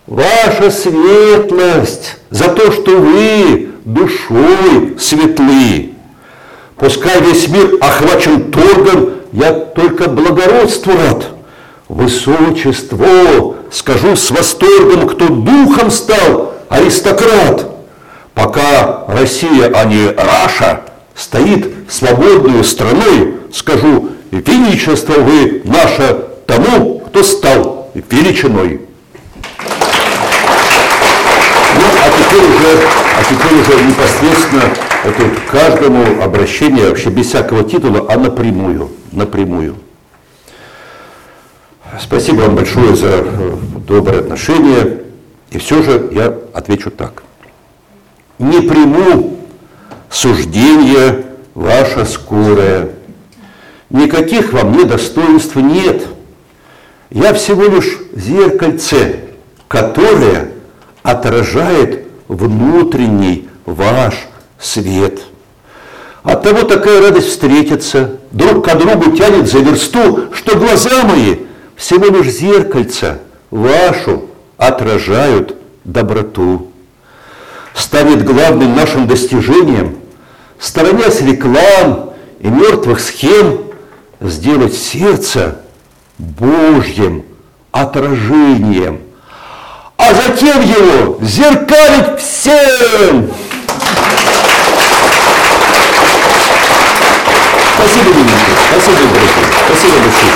ваша 0.05 0.69
светлость, 0.69 2.17
за 2.29 2.49
то, 2.49 2.71
что 2.71 2.97
вы 2.97 3.69
душой 3.85 4.97
светлы. 4.99 5.93
Пускай 6.75 7.21
весь 7.21 7.47
мир 7.47 7.77
охвачен 7.79 8.51
торгом, 8.51 9.11
я 9.31 9.51
только 9.51 10.09
благородству 10.09 10.93
рад. 10.93 11.27
Высочество, 11.87 13.55
скажу 13.71 14.15
с 14.15 14.31
восторгом, 14.31 15.07
кто 15.07 15.29
духом 15.29 15.89
стал, 15.91 16.54
аристократ. 16.69 17.71
Пока 18.33 19.05
Россия, 19.07 19.71
а 19.73 19.85
не 19.85 20.09
Раша, 20.09 20.81
стоит 21.15 21.73
свободную 21.89 22.63
страной, 22.63 23.35
скажу, 23.53 24.09
величество 24.31 25.13
вы 25.13 25.61
наше 25.63 26.25
тому, 26.45 26.99
кто 26.99 27.23
стал 27.23 27.89
величиной. 27.93 28.81
Ну, 31.75 31.83
а 32.03 32.09
теперь 32.09 32.45
уже, 32.45 32.87
а 33.17 33.23
теперь 33.23 33.59
уже 33.59 33.83
непосредственно 33.85 34.63
это 35.05 35.23
вот 35.23 35.39
каждому 35.51 36.23
обращение 36.23 36.89
вообще 36.89 37.09
без 37.09 37.27
всякого 37.27 37.63
титула, 37.63 38.07
а 38.09 38.17
напрямую, 38.17 38.89
напрямую. 39.11 39.75
Спасибо 42.01 42.41
вам 42.41 42.55
большое 42.55 42.95
за 42.95 43.07
э, 43.11 43.55
доброе 43.87 44.21
отношение. 44.21 45.04
И 45.55 45.57
все 45.57 45.81
же 45.81 46.09
я 46.11 46.35
отвечу 46.53 46.91
так. 46.91 47.23
Не 48.39 48.59
приму 48.59 49.39
суждение 50.09 51.27
ваше 51.53 52.03
скорое. 52.05 52.89
Никаких 53.89 54.51
во 54.51 54.65
мне 54.65 54.83
достоинств 54.83 55.55
нет. 55.55 56.07
Я 57.09 57.33
всего 57.33 57.63
лишь 57.67 57.99
зеркальце, 58.11 59.21
которое 59.69 60.51
отражает 61.03 62.05
внутренний 62.27 63.47
ваш 63.65 64.27
свет. 64.59 65.21
Оттого 66.23 66.63
такая 66.63 66.99
радость 66.99 67.29
встретиться, 67.29 68.17
друг 68.31 68.65
к 68.65 68.75
другу 68.75 69.15
тянет 69.15 69.49
за 69.49 69.59
версту, 69.59 70.33
что 70.33 70.57
глаза 70.57 71.05
мои 71.05 71.37
всего 71.77 72.07
лишь 72.07 72.27
зеркальца 72.27 73.19
вашу 73.51 74.25
отражают 74.57 75.55
доброту. 75.83 76.71
Станет 77.73 78.23
главным 78.23 78.75
нашим 78.75 79.07
достижением, 79.07 79.97
сторонясь 80.59 81.21
реклам 81.21 82.11
и 82.39 82.47
мертвых 82.47 82.99
схем, 82.99 83.61
сделать 84.21 84.73
сердце 84.73 85.59
Божьим 86.17 87.25
отражением, 87.71 89.01
а 89.97 90.13
затем 90.13 90.61
его 90.61 91.19
зеркалить 91.21 92.19
всем. 92.21 93.29
Спасибо, 97.75 98.13
Дмитрий. 98.13 98.55
Спасибо, 98.71 98.97
дорогие. 98.97 99.45
Спасибо 99.67 99.97
большое. 99.97 100.33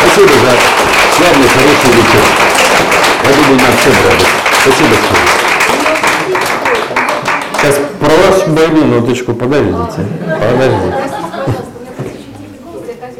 Спасибо 0.00 0.32
за 0.40 0.84
славный, 1.16 1.48
хороший 1.48 1.96
вечер. 1.96 2.53
Я 3.24 3.30
думаю, 3.30 3.56
нам 3.60 3.72
всем 3.78 3.92
рады. 4.04 4.24
Спасибо 4.62 4.88
большое. 4.90 5.24
Сейчас 7.60 7.76
про 7.98 8.14
вашу 8.14 8.50
борьбу 8.50 8.84
минуточку, 8.84 9.34
подождите. 9.34 10.06
Подождите. 10.26 10.94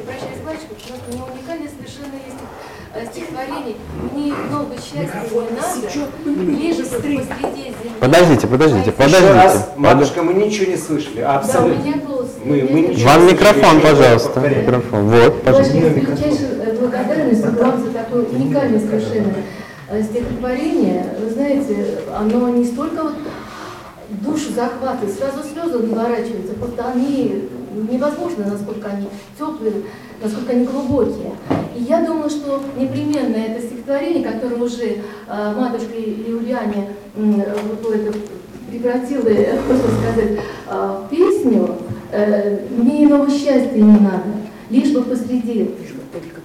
Обращаюсь 0.04 0.38
к 0.40 0.44
батюшке, 0.44 0.68
потому 0.74 0.98
что 0.98 1.10
у 1.10 1.14
него 1.14 1.26
уникальное 1.32 1.68
совершенно 1.68 2.16
есть 2.20 3.12
стихотворение. 3.12 3.76
Мне 4.12 4.32
много 4.50 4.74
счастья 4.76 5.20
не 5.24 5.40
надо, 5.56 6.52
лишь 6.52 6.76
бы 6.76 6.84
посреди 6.84 7.62
земли. 7.64 7.90
Подождите, 8.00 8.46
подождите, 8.46 8.82
Еще 8.90 8.92
подождите. 8.92 9.32
раз, 9.32 9.68
матушка, 9.76 10.22
мы 10.22 10.34
ничего 10.34 10.70
не 10.70 10.76
слышали, 10.76 11.20
Да, 11.22 11.32
у 11.32 11.36
абсолютно. 11.36 11.82
меня 11.82 11.96
голос. 12.06 12.28
Мы, 12.44 12.68
мы 12.70 12.80
ничего 12.80 13.08
Вам 13.08 13.26
не 13.26 13.32
микрофон, 13.32 13.80
слышали. 13.80 13.80
пожалуйста. 13.80 14.40
Микрофон. 14.40 15.08
Вот, 15.08 15.42
пожалуйста. 15.42 15.74
Ваша 15.74 15.88
величайшая 15.88 16.50
э, 16.66 16.76
благодарность 16.78 17.44
вам 17.44 17.84
за 17.84 17.90
такое 17.90 18.22
уникальное 18.24 18.80
совершенно 18.80 19.32
стихотворение. 20.02 21.14
Вы 21.20 21.30
знаете, 21.30 21.98
оно 22.16 22.48
не 22.48 22.64
столько 22.64 23.02
вот 23.02 23.14
душу 24.22 24.52
захватывает, 24.54 25.14
сразу 25.14 25.42
слезы 25.42 25.78
наворачиваются, 25.78 26.54
просто 26.54 26.86
они 26.86 27.48
невозможно, 27.90 28.46
насколько 28.46 28.88
они 28.88 29.08
теплые, 29.38 29.74
насколько 30.22 30.52
они 30.52 30.64
глубокие. 30.64 31.32
И 31.76 31.82
я 31.82 32.04
думаю, 32.04 32.30
что 32.30 32.62
непременно 32.78 33.36
это 33.36 33.66
стихотворение, 33.66 34.24
которое 34.24 34.62
уже 34.62 34.84
э, 34.84 35.54
матушка 35.56 35.96
Юлиане 35.96 36.90
вот 37.14 37.94
это 37.94 38.16
превратила, 38.70 39.28
можно 39.68 39.88
сказать, 40.00 40.38
э, 40.68 40.98
в 41.02 41.08
песню, 41.10 41.76
э, 42.12 42.58
мне 42.70 43.04
иного 43.04 43.28
счастья 43.28 43.74
не 43.74 43.98
надо, 43.98 44.24
лишь 44.70 44.92
бы 44.92 45.02
посреди 45.02 45.74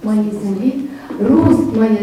моей 0.02 0.30
земли 0.30 0.90
рост 1.20 1.76
моя 1.76 1.98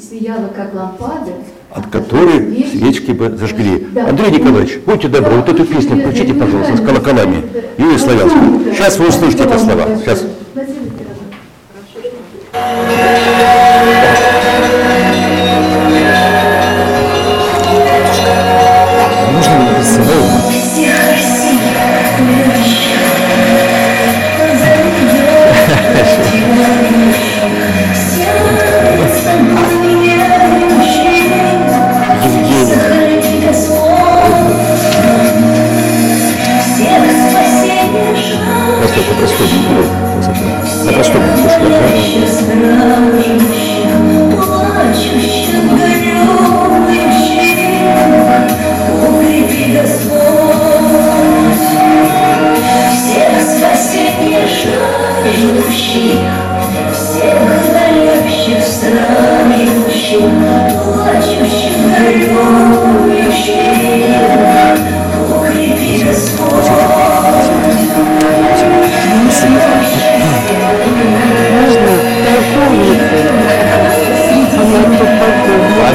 сияла, 0.00 0.48
как 0.54 0.74
лампада, 0.74 1.32
от 1.70 1.86
которой 1.86 2.66
свечки 2.70 3.12
бы 3.12 3.36
зажгли. 3.36 3.86
Да. 3.92 4.08
Андрей 4.08 4.30
Николаевич, 4.30 4.78
будьте 4.84 5.08
добры, 5.08 5.36
вот 5.36 5.48
эту 5.48 5.64
песню 5.64 6.00
включите, 6.00 6.34
пожалуйста, 6.34 6.76
с 6.76 6.80
колоколами. 6.80 7.44
Юрий 7.78 7.98
Славянский. 7.98 8.72
Сейчас 8.74 8.98
вы 8.98 9.08
услышите 9.08 9.44
эти 9.44 9.58
слова. 9.58 9.86
Сейчас. 9.96 10.24
Владимир 10.54 10.92
Просто 39.22 39.44
по-простому. 40.84 41.26
По-простому. 41.36 41.82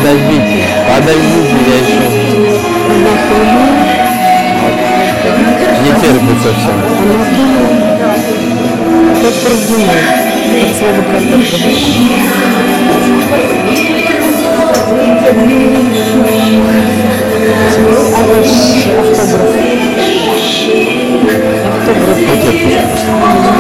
Подождите, 0.07 0.63
подождите, 0.87 1.57
я 1.67 1.75
еще... 1.79 1.99
Не 5.83 5.91
терпится 5.99 6.49
все. 6.53 6.73
Как 9.21 9.35
продумал. 9.43 9.97
От 10.63 10.71
слова 10.77 11.01
как 11.11 11.23
Подождите, 22.47 23.56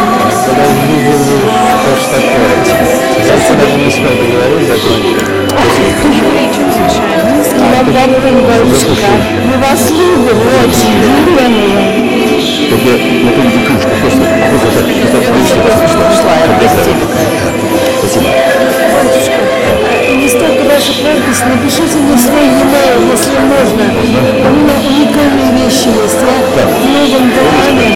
Если 3.47 3.61
даже 3.61 3.77
не 3.77 3.89
смею 3.89 4.17
поговорить, 4.17 4.67
закончим. 4.67 5.15
Наградным 7.71 8.43
бабушка. 8.43 9.07
Мы 9.45 9.55
вас 9.57 9.89
любим 9.89 10.39
очень, 10.67 10.95
любим. 11.07 11.53
Только 12.69 12.91
на 13.23 13.31
том 13.31 13.47
дикушке, 13.49 13.93
просто, 14.01 14.23
просто 14.49 14.69
так, 14.75 14.85
просто 14.99 15.31
пришла. 15.31 15.63
Просто 15.63 15.95
пришла, 15.95 16.33
я 16.43 16.67
Спасибо. 17.99 18.27
Не 20.17 20.27
столько 20.27 20.63
ваша 20.65 20.91
практика, 21.01 21.45
напишите 21.47 21.97
мне 21.99 22.17
свой 22.17 22.47
e-mail, 22.47 22.99
если 23.11 23.39
можно. 23.39 23.83
У 24.45 24.51
меня 24.55 24.75
уникальные 24.89 25.51
вещи 25.63 25.87
есть. 25.87 26.19
Я 26.57 26.65
в 26.65 26.69
новом 26.85 27.25
Доране 27.29 27.85